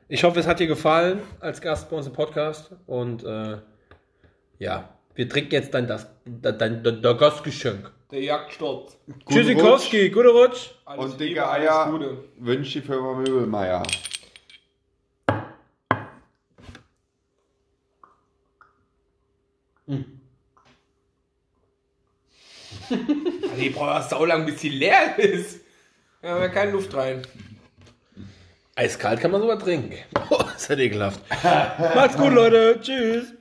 ich 0.07 0.23
hoffe, 0.23 0.39
es 0.39 0.47
hat 0.47 0.59
dir 0.59 0.67
gefallen 0.67 1.19
als 1.39 1.61
Gast 1.61 1.91
bei 1.91 1.97
uns 1.97 2.07
im 2.07 2.13
Podcast. 2.13 2.71
Und 2.87 3.23
äh, 3.23 3.57
ja, 4.57 4.89
wir 5.13 5.29
trinken 5.29 5.53
jetzt 5.53 5.71
dein, 5.75 5.85
das, 5.85 6.07
dein, 6.25 6.57
dein, 6.57 6.83
dein 6.83 7.17
Gastgeschenk. 7.17 7.91
Der 8.13 8.21
Jagdstolz. 8.21 8.95
Tschüssikowski, 9.27 10.11
gute 10.11 10.29
Rutsch. 10.29 10.69
Alles 10.85 11.13
Und 11.13 11.19
dicke 11.19 11.49
Eier 11.49 11.71
alles 11.79 11.91
Gute. 11.91 12.23
wünscht 12.37 12.75
die 12.75 12.81
Firma 12.81 13.13
Möbelmeier. 13.15 13.81
Also 22.91 23.55
die 23.59 23.69
braucht 23.71 23.89
ja 23.95 24.01
sau 24.03 24.25
lang, 24.25 24.45
bis 24.45 24.61
sie 24.61 24.69
leer 24.69 25.17
ist. 25.17 25.61
Ja, 26.21 26.35
aber 26.35 26.49
keine 26.49 26.71
Luft 26.71 26.93
rein. 26.93 27.23
Eiskalt 28.75 29.21
kann 29.21 29.31
man 29.31 29.41
sogar 29.41 29.57
trinken. 29.57 29.95
Oh, 30.29 30.43
ist 30.55 30.69
das 30.69 30.79
ekelhaft. 30.79 31.19
Macht's 31.95 32.15
gut, 32.15 32.31
Leute. 32.31 32.79
Tschüss. 32.79 33.33